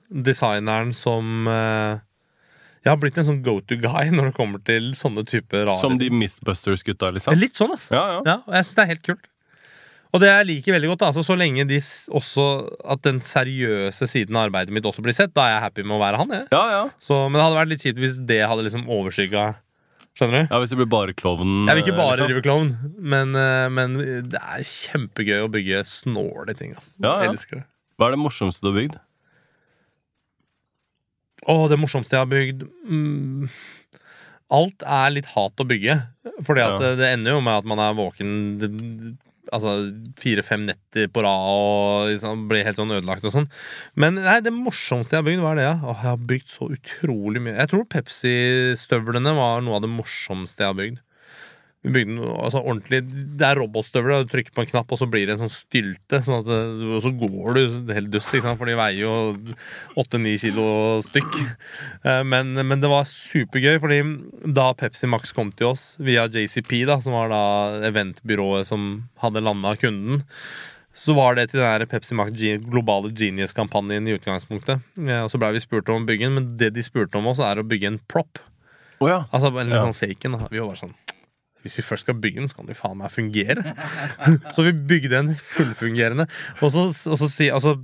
designeren 0.09 0.95
som 0.97 1.45
eh, 1.53 1.99
Jeg 2.87 2.89
har 2.95 2.97
blitt 3.03 3.19
en 3.21 3.27
sånn 3.29 3.43
go 3.45 3.59
to 3.61 3.77
guy 3.77 4.09
når 4.17 4.31
det 4.31 4.37
kommer 4.39 4.63
til 4.65 4.95
sånne 4.97 5.27
typer 5.29 5.67
rare 5.69 5.83
Som 5.85 5.99
de 6.01 6.09
Mythbusters-gutta, 6.09 7.11
liksom? 7.19 7.37
Litt 7.37 7.61
sånn, 7.61 7.75
altså. 7.77 7.93
Ja, 7.93 8.05
ja. 8.15 8.23
Ja, 8.25 8.39
og 8.49 8.57
jeg 8.57 8.65
synes 8.71 8.79
det 8.81 8.87
er 8.87 8.91
helt 8.95 9.05
kult. 9.11 9.29
Og 10.17 10.23
det 10.25 10.31
jeg 10.33 10.47
liker 10.49 10.73
veldig 10.79 10.89
godt, 10.95 11.03
altså, 11.11 11.21
så 11.27 11.35
lenge 11.37 11.67
de 11.69 11.83
også 12.17 12.45
at 12.89 13.03
den 13.05 13.19
seriøse 13.21 14.09
siden 14.09 14.39
av 14.41 14.47
arbeidet 14.49 14.73
mitt 14.73 14.87
også 14.89 15.05
blir 15.05 15.13
sett, 15.13 15.35
da 15.37 15.45
er 15.45 15.59
jeg 15.59 15.65
happy 15.67 15.85
med 15.85 15.99
å 15.99 16.01
være 16.01 16.23
han. 16.23 16.33
Jeg. 16.33 16.47
ja, 16.57 16.63
ja. 16.73 16.85
Så, 17.05 17.19
men 17.29 17.37
det 17.37 17.45
hadde 17.45 17.59
vært 17.61 17.73
litt 17.75 17.85
kjipt 17.85 18.01
hvis 18.01 18.17
det 18.33 18.41
hadde 18.49 18.65
liksom 18.65 18.89
overskygga 18.89 19.51
Skjønner 20.19 20.49
du? 20.49 20.49
Ja, 20.51 20.59
Hvis 20.59 20.71
det 20.73 20.79
blir 20.81 20.89
bare 20.91 21.13
klovnen 21.15 21.69
Jeg 21.71 21.79
vil 21.79 21.85
ikke 21.87 21.97
bare 21.99 22.17
liksom. 22.19 22.29
drive 22.33 22.43
klovn, 22.43 22.71
men, 22.99 23.37
eh, 23.39 23.69
men 23.71 23.95
det 24.33 24.41
er 24.41 24.65
kjempegøy 24.67 25.45
å 25.45 25.51
bygge 25.55 25.85
snåle 25.87 26.57
ting. 26.59 26.73
Altså. 26.75 26.95
Ja, 26.99 27.13
ja. 27.13 27.29
Jeg 27.29 27.37
elsker 27.37 27.61
det. 27.61 27.67
Hva 27.99 28.09
er 28.09 28.17
det 28.17 28.21
morsomste 28.25 28.65
du 28.67 28.73
har 28.73 28.79
bygd? 28.81 28.99
Å, 31.49 31.55
det 31.71 31.79
morsomste 31.79 32.17
jeg 32.17 32.25
har 32.25 32.31
bygd 32.33 32.65
mm, 32.91 33.47
Alt 34.59 34.83
er 34.83 35.13
litt 35.15 35.29
hat 35.37 35.61
å 35.63 35.67
bygge. 35.69 35.95
Fordi 36.47 36.63
at 36.65 36.75
Ja. 36.75 36.79
det, 36.83 36.91
det 37.03 37.09
ender 37.15 37.37
jo 37.37 37.41
med 37.45 37.59
at 37.61 37.67
man 37.69 37.79
er 37.85 37.95
våken 37.99 38.31
det- 38.59 39.17
altså, 39.55 39.75
fire-fem 40.21 40.67
netter 40.69 41.11
på 41.13 41.25
rad 41.25 41.49
og 41.53 42.13
liksom, 42.13 42.47
ble 42.51 42.63
helt 42.67 42.81
sånn 42.81 42.95
ødelagt 42.97 43.27
og 43.29 43.35
sånn. 43.35 43.49
Men 43.99 44.21
nei, 44.21 44.39
det 44.45 44.55
morsomste 44.55 45.17
jeg 45.17 45.23
har 45.23 45.29
bygd, 45.31 45.45
var 45.45 45.59
det, 45.59 45.67
ja. 45.67 45.77
Åh, 45.83 46.05
jeg 46.05 46.13
har 46.13 46.25
bygd 46.33 46.53
så 46.53 46.71
utrolig 46.77 47.45
mye. 47.45 47.57
Jeg 47.59 47.73
tror 47.73 47.89
Pepsi-støvlene 47.95 49.35
var 49.39 49.63
noe 49.65 49.79
av 49.79 49.85
det 49.87 49.93
morsomste 49.93 50.65
jeg 50.65 50.73
har 50.73 50.81
bygd. 50.81 51.03
Vi 51.87 51.93
bygde 51.95 52.17
noe, 52.17 52.33
altså 52.43 52.59
ordentlig 52.67 52.99
Det 53.39 53.45
er 53.47 53.55
robotstøvler. 53.61 54.25
Du 54.27 54.33
trykker 54.33 54.51
på 54.57 54.65
en 54.65 54.71
knapp, 54.73 54.91
og 54.93 54.99
så 54.99 55.07
blir 55.11 55.29
det 55.29 55.37
en 55.37 55.45
sånn 55.45 55.53
stylte. 55.55 56.19
Sånn 56.27 56.41
at 56.43 56.49
det, 56.51 56.59
og 56.97 57.05
så 57.05 57.13
går 57.21 57.55
du 57.55 57.93
helt 57.95 58.11
dust, 58.11 58.33
for 58.35 58.67
de 58.67 58.75
veier 58.81 58.99
jo 59.05 59.13
åtte-ni 60.03 60.33
kilo 60.43 60.65
stykk. 61.07 61.39
Eh, 62.03 62.23
Men, 62.27 62.51
men 62.67 62.83
det 62.83 62.91
var 62.91 63.07
supergøy, 63.07 63.79
fordi 63.83 64.01
da 64.59 64.73
Pepsi 64.75 65.07
Max 65.07 65.31
kom 65.33 65.53
til 65.55 65.71
oss 65.71 65.85
via 66.03 66.27
JCP, 66.27 66.85
da, 66.91 66.99
som 67.05 67.15
var 67.15 67.31
da 67.31 67.43
eventbyrået 67.93 68.67
som 68.67 68.89
hadde 69.23 69.41
landa 69.47 69.77
kunden, 69.79 70.25
så 70.99 71.15
var 71.15 71.37
det 71.39 71.51
til 71.53 71.61
den 71.63 71.71
der 71.79 71.87
Pepsi 71.87 72.17
Max 72.19 72.33
globale 72.67 73.13
Genius-kampanjen 73.15 74.09
i 74.11 74.17
utgangspunktet. 74.19 74.83
Og 74.99 75.31
så 75.31 75.39
blei 75.39 75.53
vi 75.55 75.63
spurt 75.63 75.89
om 75.95 76.03
å 76.03 76.09
bygge 76.11 76.27
den, 76.27 76.35
men 76.41 76.57
det 76.59 76.73
de 76.75 76.83
spurte 76.83 77.21
om 77.23 77.31
oss, 77.31 77.39
er 77.39 77.63
å 77.63 77.67
bygge 77.71 77.87
en 77.95 78.01
prop. 78.11 78.43
Oh 78.99 79.07
ja. 79.07 79.21
Altså 79.31 79.53
en 79.55 79.69
litt 79.71 79.79
Ja. 79.79 79.85
sånn 79.87 79.95
fake 79.95 80.27
Vi 80.51 80.59
var 80.59 80.73
bare 80.73 80.81
sånn 80.83 80.97
Hvis 81.67 81.77
vi 81.81 81.83
først 81.85 82.07
skal 82.07 82.15
bygge 82.23 82.41
den, 82.43 82.49
så 82.49 82.57
kan 82.61 82.67
den 82.71 82.79
faen 82.79 82.99
meg 83.01 83.11
fungere. 83.15 83.75
så 84.55 84.63
vi 84.67 84.73
bygde 84.73 85.19
en 85.25 85.33
fullfungerende. 85.55 86.29
Og 86.63 86.71
så, 86.75 86.89
og 87.11 87.19
så 87.21 87.29
si 87.33 87.49
altså, 87.53 87.77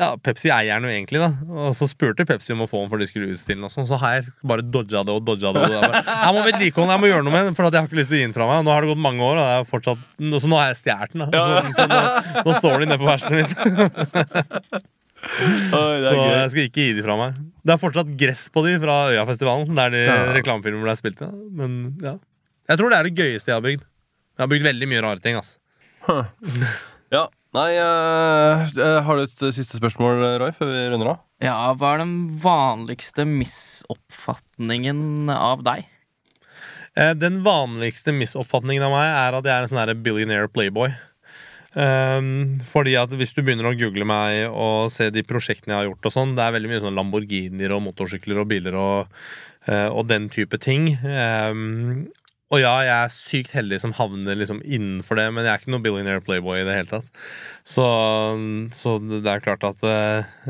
ja, 0.00 0.08
Pepsi 0.18 0.48
eier 0.50 0.80
den 0.80 0.88
jo 0.88 0.94
egentlig, 0.96 1.20
da. 1.22 1.28
Og 1.68 1.74
så 1.78 1.86
spurte 1.86 2.24
Pepsi 2.26 2.50
om 2.54 2.64
å 2.64 2.66
få 2.66 2.80
den 2.82 2.88
for 2.90 2.98
de 2.98 3.06
skulle 3.06 3.28
utstille 3.30 3.60
den. 3.60 3.68
Og 3.68 3.70
sånn, 3.74 3.86
så 3.86 3.98
har 4.02 4.16
jeg 4.16 4.32
bare 4.42 4.64
dodga 4.66 5.04
det 5.06 5.14
og 5.14 5.22
dodga 5.28 5.52
det. 5.54 5.62
Og 5.68 5.70
det 5.76 6.00
jeg 6.02 6.32
må 6.34 6.42
vedlikeholde 6.48 6.96
jeg 6.96 7.02
må 7.04 7.10
gjøre 7.12 7.26
noe 7.28 7.34
med 7.36 7.46
den, 7.50 7.54
for 7.58 7.68
jeg 7.68 7.76
har 7.78 7.86
ikke 7.90 8.00
lyst 8.00 8.10
til 8.10 8.18
å 8.18 8.22
gi 8.22 8.26
den 8.26 8.34
fra 8.34 8.48
meg. 8.50 8.64
Nå 8.66 8.74
har 8.74 8.82
det 8.82 8.90
gått 8.94 9.04
mange 9.04 9.28
år, 9.28 9.38
og 9.38 9.52
er 9.60 9.68
fortsatt, 9.70 10.02
så 10.40 10.50
nå 10.50 10.58
har 10.58 10.72
jeg 10.72 10.80
stjålet 10.80 11.14
den. 11.14 11.28
Så, 11.30 11.86
nå, 11.92 12.02
nå 12.48 12.56
står 12.58 12.82
de 12.82 12.90
nede 12.90 13.00
på 13.04 13.10
verkstedet 13.12 13.44
mitt. 13.44 14.82
Oi, 15.24 15.94
Så 16.04 16.10
gøy. 16.12 16.26
jeg 16.34 16.50
skal 16.52 16.66
ikke 16.68 16.82
gi 16.84 16.92
de 16.98 17.02
fra 17.06 17.14
meg. 17.16 17.36
Det 17.64 17.72
er 17.72 17.80
fortsatt 17.80 18.10
gress 18.20 18.42
på 18.52 18.60
de 18.66 18.74
fra 18.82 18.96
Øyafestivalen, 19.14 19.70
der 19.78 19.94
de 19.94 20.02
Ja. 20.04 20.16
reklamefilmer 20.36 20.84
ble 20.84 20.96
spilt. 20.98 21.22
Men 21.56 21.78
ja. 22.02 22.16
Jeg 22.70 22.80
tror 22.80 22.92
det 22.92 22.98
er 22.98 23.08
det 23.08 23.16
gøyeste 23.18 23.52
jeg 23.52 23.58
har 23.58 23.64
bygd. 23.64 23.84
Jeg 24.34 24.42
har 24.44 24.50
bygd 24.50 24.66
veldig 24.70 24.88
mye 24.90 25.04
rare 25.04 25.24
ting. 25.24 25.38
ass. 25.40 25.56
Ja, 27.14 27.28
nei 27.54 27.68
eh, 27.78 28.72
Har 29.06 29.20
du 29.20 29.22
et 29.22 29.42
eh, 29.46 29.52
siste 29.54 29.78
spørsmål, 29.78 30.22
Roy, 30.40 30.50
før 30.56 30.70
vi 30.72 30.80
runder 30.90 31.10
av? 31.12 31.20
Ja, 31.44 31.54
hva 31.78 31.92
er 31.94 32.00
den 32.02 32.14
vanligste 32.42 33.22
misoppfatningen 33.28 35.30
av 35.30 35.62
deg? 35.66 35.84
Eh, 36.98 37.12
Den 37.20 37.38
vanligste 37.46 38.10
misoppfatningen 38.16 38.82
av 38.88 38.96
meg 38.96 39.06
er 39.12 39.38
at 39.38 39.46
jeg 39.46 39.54
er 39.54 39.66
en 39.66 39.70
sånn 39.70 39.82
her 39.84 39.94
billionaire 39.94 40.50
playboy. 40.50 40.90
Um, 41.74 42.60
fordi 42.70 42.92
at 42.98 43.10
hvis 43.18 43.32
du 43.34 43.40
begynner 43.42 43.66
å 43.72 43.78
google 43.78 44.06
meg 44.06 44.44
og 44.50 44.92
se 44.94 45.08
de 45.10 45.24
prosjektene 45.26 45.74
jeg 45.74 45.80
har 45.80 45.88
gjort 45.88 46.06
og 46.06 46.12
sånn, 46.14 46.34
det 46.38 46.44
er 46.44 46.52
veldig 46.54 46.70
mye 46.70 46.82
sånn 46.84 46.98
Lamborghinier 46.98 47.74
og 47.74 47.82
motorsykler 47.88 48.38
og 48.42 48.46
biler 48.52 48.76
og, 48.78 49.16
eh, 49.66 49.88
og 49.90 50.06
den 50.10 50.28
type 50.34 50.58
ting. 50.62 50.92
Um, 51.02 52.04
og 52.54 52.60
ja, 52.62 52.74
jeg 52.86 52.94
er 52.94 53.12
sykt 53.12 53.54
heldig 53.56 53.80
som 53.82 53.94
havner 53.96 54.38
liksom 54.38 54.60
innenfor 54.62 55.18
det, 55.18 55.26
men 55.34 55.46
jeg 55.46 55.52
er 55.52 55.62
ikke 55.62 55.74
noe 55.74 55.82
billionaire 55.82 56.22
playboy 56.24 56.60
i 56.60 56.66
det 56.66 56.76
hele 56.78 56.92
tatt. 56.92 57.24
Så, 57.66 57.86
så 58.76 58.98
det 59.02 59.24
er 59.30 59.42
klart 59.42 59.64
at 59.66 59.82
uh, 59.82 60.44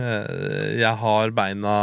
jeg 0.77 0.93
har 1.01 1.33
beina 1.37 1.77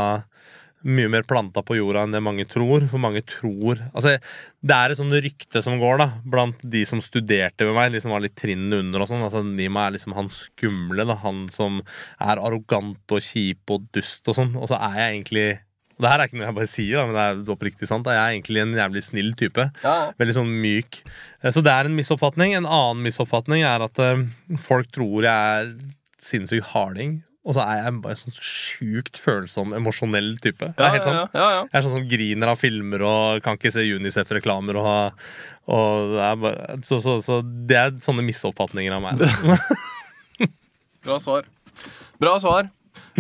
mye 0.82 1.10
mer 1.14 1.26
planta 1.30 1.62
på 1.66 1.76
jorda 1.78 2.06
enn 2.06 2.16
det 2.16 2.24
mange 2.26 2.46
tror. 2.50 2.86
For 2.90 3.02
mange 3.02 3.22
tror 3.30 3.82
Altså, 3.92 4.16
det 4.62 4.78
er 4.78 4.94
et 4.94 5.00
sånt 5.00 5.18
rykte 5.26 5.62
som 5.66 5.80
går, 5.82 6.02
da, 6.02 6.08
blant 6.26 6.62
de 6.74 6.84
som 6.90 7.02
studerte 7.04 7.68
med 7.68 7.78
meg, 7.78 7.92
de 7.94 8.02
som 8.04 8.14
var 8.14 8.24
litt 8.26 8.38
trinnene 8.40 8.82
under 8.86 9.06
og 9.06 9.12
sånn. 9.12 9.26
Altså, 9.26 9.44
Nima 9.46 9.88
er 9.88 9.98
liksom 9.98 10.16
han 10.18 10.32
skumle, 10.34 11.06
da. 11.08 11.18
Han 11.26 11.46
som 11.54 11.82
er 12.22 12.42
arrogant 12.42 13.14
og 13.14 13.26
kjip 13.26 13.74
og 13.74 13.90
dust 13.96 14.26
og 14.30 14.38
sånn. 14.38 14.56
Og 14.58 14.72
så 14.72 14.80
er 14.82 14.98
jeg 14.98 15.16
egentlig 15.16 15.48
og 16.02 16.06
det 16.08 16.10
her 16.10 16.24
er 16.24 16.30
ikke 16.32 16.40
noe 16.40 16.48
jeg 16.50 16.58
bare 16.58 16.70
sier, 16.72 16.98
da, 16.98 17.06
men 17.06 17.14
det 17.14 17.24
er 17.46 17.54
oppriktig 17.54 17.86
sant. 17.86 18.08
Da. 18.08 18.16
Jeg 18.18 18.22
er 18.26 18.36
egentlig 18.40 18.62
en 18.64 18.72
jævlig 18.74 19.04
snill 19.06 19.28
type. 19.38 19.68
Ja. 19.86 19.96
Veldig 20.18 20.34
sånn 20.40 20.50
myk. 20.64 20.98
Eh, 21.44 21.52
Så 21.54 21.62
det 21.62 21.70
er 21.78 21.86
en 21.86 21.94
misoppfatning. 22.00 22.56
En 22.58 22.66
annen 22.66 23.04
misoppfatning 23.06 23.62
er 23.70 23.86
at 23.86 24.02
eh, 24.02 24.24
folk 24.66 24.90
tror 24.98 25.28
jeg 25.28 25.60
er 25.62 25.76
sinnssykt 26.22 26.72
harding. 26.74 27.20
Og 27.46 27.56
så 27.58 27.64
er 27.66 27.80
jeg 27.84 27.94
bare 28.04 28.18
sånn 28.20 28.36
sjukt 28.38 29.16
følsom, 29.22 29.72
emosjonell 29.78 30.36
type. 30.42 30.68
Det 30.78 30.84
er 30.86 30.92
helt 30.98 31.06
sant. 31.08 31.38
Ja, 31.38 31.46
ja, 31.56 31.62
Jeg 31.70 31.78
er 31.80 31.86
sånn 31.86 31.96
som 32.00 32.10
griner 32.12 32.52
av 32.52 32.60
filmer 32.62 33.06
og 33.06 33.40
kan 33.46 33.58
ikke 33.58 33.72
se 33.74 33.86
Unicef-reklamer. 33.98 34.78
Og, 34.82 35.24
og 35.74 36.14
det 36.18 36.28
bare, 36.44 36.76
så, 36.86 37.00
så, 37.02 37.16
så 37.26 37.40
det 37.46 37.80
er 37.80 37.96
sånne 38.06 38.26
misoppfatninger 38.28 38.94
av 38.98 39.06
meg. 39.06 39.26
Bra 41.06 41.18
svar. 41.22 41.50
Bra 42.22 42.36
svar. 42.42 42.70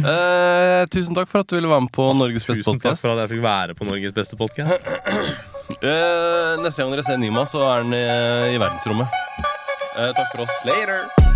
Eh, 0.02 0.86
tusen 0.90 1.14
takk 1.16 1.30
for 1.30 1.44
at 1.44 1.50
du 1.52 1.56
ville 1.58 1.70
være 1.70 1.86
med 1.86 1.92
på 1.94 2.08
Norges 2.18 2.46
beste 2.48 2.64
Tusen 2.64 2.80
takk 2.80 2.96
podkast. 2.98 3.04
for 3.06 3.14
at 3.14 3.24
jeg 3.26 3.36
fikk 3.36 3.44
være 3.46 3.76
på 3.78 3.86
Norges 3.90 4.14
beste 4.18 4.38
podkast. 4.40 4.82
Eh, 5.72 6.58
neste 6.60 6.84
gang 6.84 6.92
dere 6.92 7.04
ser 7.08 7.16
Nima, 7.18 7.46
så 7.48 7.62
er 7.64 7.86
han 7.86 7.94
i, 7.96 8.02
i 8.54 8.60
verdensrommet. 8.60 9.08
Eh, 9.96 10.12
takk 10.18 10.28
for 10.36 10.44
oss. 10.44 10.52
Later! 10.68 11.31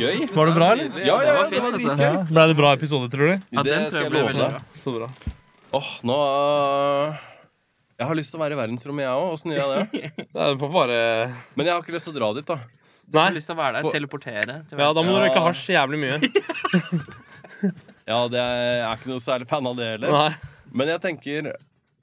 Gøy. 0.00 0.26
Var 0.34 0.50
det 0.50 0.54
bra, 0.56 0.68
eller? 0.74 0.98
Ja, 1.02 1.16
ja, 1.24 1.34
Det 1.50 1.60
var 1.62 1.72
det 1.72 1.80
fint, 1.80 1.88
var 1.88 2.02
altså. 2.02 2.26
Ble 2.32 2.44
det 2.50 2.56
bra 2.58 2.72
episode, 2.76 3.08
tror 3.12 3.32
du? 3.32 3.46
Ja, 3.56 3.62
den 3.66 3.86
tror 3.90 4.02
jeg 4.04 4.12
ble 4.14 4.22
veldig 4.28 4.48
bra. 4.52 4.60
Så 4.82 4.94
bra. 4.96 5.08
Åh, 5.76 5.88
nå 6.08 6.16
øh, 6.16 7.16
Jeg 7.98 8.06
har 8.10 8.18
lyst 8.20 8.30
til 8.32 8.38
å 8.38 8.42
være 8.44 8.56
i 8.56 8.60
verdensrommet, 8.60 9.04
jeg 9.06 9.12
òg. 9.20 9.34
Åssen 9.36 9.52
gjør 9.56 9.74
jeg 9.74 9.88
det? 9.92 10.10
Det 10.36 10.46
er 10.46 10.58
bare 10.62 10.98
Men 11.56 11.66
jeg 11.66 11.72
har 11.74 11.82
ikke 11.84 11.96
lyst 11.96 12.08
til 12.10 12.14
å 12.14 12.18
dra 12.20 12.30
dit, 12.38 12.46
da. 12.48 12.58
Du 13.06 13.18
har 13.20 13.30
lyst 13.34 13.46
til 13.50 13.54
å 13.54 13.60
være 13.60 13.78
der, 13.78 13.86
For- 13.86 13.94
teleportere. 13.94 14.56
til 14.70 14.78
Ja, 14.82 14.92
da 14.92 15.02
må 15.06 15.14
du 15.14 15.18
Ja. 15.20 15.26
røyke 15.28 15.42
hasj 15.46 15.72
jævlig 15.76 15.98
mye. 16.02 16.16
Ja, 18.06 18.20
det 18.30 18.38
er, 18.38 18.58
jeg 18.78 18.82
er 18.86 18.98
ikke 19.00 19.08
noe 19.10 19.22
særlig 19.22 19.48
fan 19.50 19.66
av 19.66 19.78
det 19.78 19.86
heller. 19.96 20.12
Nei. 20.14 20.52
Men 20.78 20.90
jeg 20.92 21.00
tenker 21.02 21.48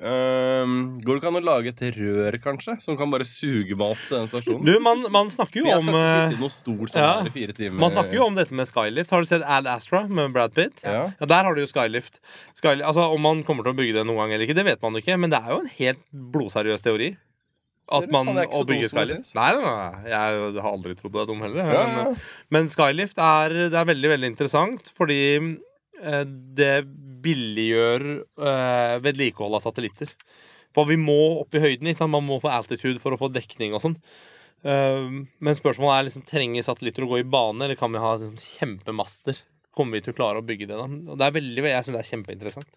øhm, 0.03 0.75
Går 1.03 1.09
det 1.15 1.19
ikke 1.21 1.29
an 1.31 1.39
å 1.39 1.43
lage 1.47 1.71
et 1.73 1.83
rør, 1.95 2.37
kanskje? 2.43 2.75
Som 2.83 2.97
kan 2.99 3.11
bare 3.13 3.25
suge 3.27 3.77
meg 3.79 3.93
opp 3.95 4.03
til 4.09 4.17
den 4.17 4.29
stasjonen? 4.31 4.65
Du, 4.67 4.73
man, 4.83 5.03
man 5.13 5.31
snakker 5.33 5.63
jo 5.63 5.73
om 5.79 5.89
eh, 5.95 6.37
stol 6.51 6.85
sånn 6.91 7.01
ja. 7.01 7.69
Man 7.73 7.93
snakker 7.93 8.17
jo 8.19 8.27
om 8.27 8.37
dette 8.37 8.55
med 8.55 8.69
Skylift. 8.69 9.13
Har 9.15 9.23
du 9.25 9.29
sett 9.29 9.45
Ad 9.47 9.69
Astra 9.71 10.03
med 10.07 10.33
Brad 10.35 10.55
Pitt? 10.57 10.83
Ja. 10.85 11.05
Ja, 11.19 11.29
Der 11.33 11.47
har 11.47 11.55
du 11.55 11.63
jo 11.63 11.69
Skylift. 11.71 12.19
skylift. 12.57 12.87
altså, 12.87 13.09
Om 13.15 13.21
man 13.29 13.43
kommer 13.47 13.63
til 13.67 13.73
å 13.75 13.79
bygge 13.79 13.99
det 13.99 14.07
noen 14.09 14.23
gang 14.25 14.35
eller 14.35 14.47
ikke, 14.47 14.57
det 14.59 14.67
vet 14.69 14.81
man 14.83 14.93
jo 14.97 15.03
ikke. 15.03 15.19
Men 15.19 15.33
det 15.33 15.39
er 15.43 15.53
jo 15.55 15.61
en 15.63 15.71
helt 15.79 16.03
blodseriøs 16.33 16.83
teori. 16.85 17.13
At 17.91 18.07
man 18.11 18.29
å 18.31 18.63
bygge 18.67 18.87
Skylift. 18.93 19.33
Nei, 19.35 19.49
nei, 19.59 19.63
nei. 19.75 20.09
Jeg 20.13 20.53
har 20.63 20.71
aldri 20.71 20.95
trodd 20.99 21.13
du 21.13 21.19
er 21.19 21.27
dum 21.27 21.41
heller. 21.43 21.67
Ja, 21.67 21.83
Men, 21.91 22.17
men 22.55 22.69
Skylift 22.71 23.19
er, 23.19 23.55
det 23.73 23.79
er 23.79 23.89
veldig, 23.89 24.11
veldig 24.15 24.29
interessant 24.31 24.93
fordi 24.97 25.19
eh, 25.99 26.23
det 26.59 26.73
billiggjør 27.23 28.05
eh, 28.19 28.95
vedlikehold 29.03 29.57
av 29.57 29.63
satellitter. 29.65 30.11
For 30.73 30.89
vi 30.89 30.97
må 30.99 31.17
opp 31.41 31.55
i 31.55 31.61
høyden. 31.63 31.89
Liksom. 31.89 32.13
Man 32.13 32.25
må 32.27 32.39
få 32.43 32.51
altitude 32.53 33.01
for 33.01 33.13
å 33.13 33.19
få 33.19 33.29
dekning 33.33 33.75
og 33.77 33.83
sånn. 33.83 33.97
Uh, 34.63 35.25
men 35.43 35.57
spørsmålet 35.57 35.97
er 35.97 36.05
liksom, 36.07 36.23
trenger 36.23 36.63
satellitter 36.63 37.03
å 37.03 37.09
gå 37.11 37.17
i 37.19 37.25
bane, 37.27 37.65
eller 37.65 37.75
kan 37.75 37.91
vi 37.91 37.99
ha 37.99 38.13
liksom, 38.15 38.37
kjempemaster? 38.55 39.41
Kommer 39.75 39.97
vi 39.97 40.05
til 40.05 40.13
å 40.13 40.17
klare 40.17 40.39
å 40.39 40.45
bygge 40.47 40.69
det? 40.69 40.77
da? 40.79 40.85
Og 40.87 41.19
det 41.19 41.27
er 41.27 41.35
veldig, 41.35 41.65
jeg 41.67 41.83
synes 41.83 41.97
det 41.97 42.03
er 42.03 42.11
kjempeinteressant. 42.13 42.71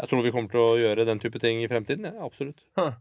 Jeg 0.00 0.10
tror 0.10 0.24
vi 0.24 0.32
kommer 0.34 0.50
til 0.50 0.64
å 0.64 0.80
gjøre 0.80 1.06
den 1.06 1.20
type 1.22 1.40
ting 1.42 1.62
i 1.62 1.68
fremtiden. 1.70 2.08
Ja, 2.08 2.26
absolutt. 2.26 2.64
Huh. 2.80 2.96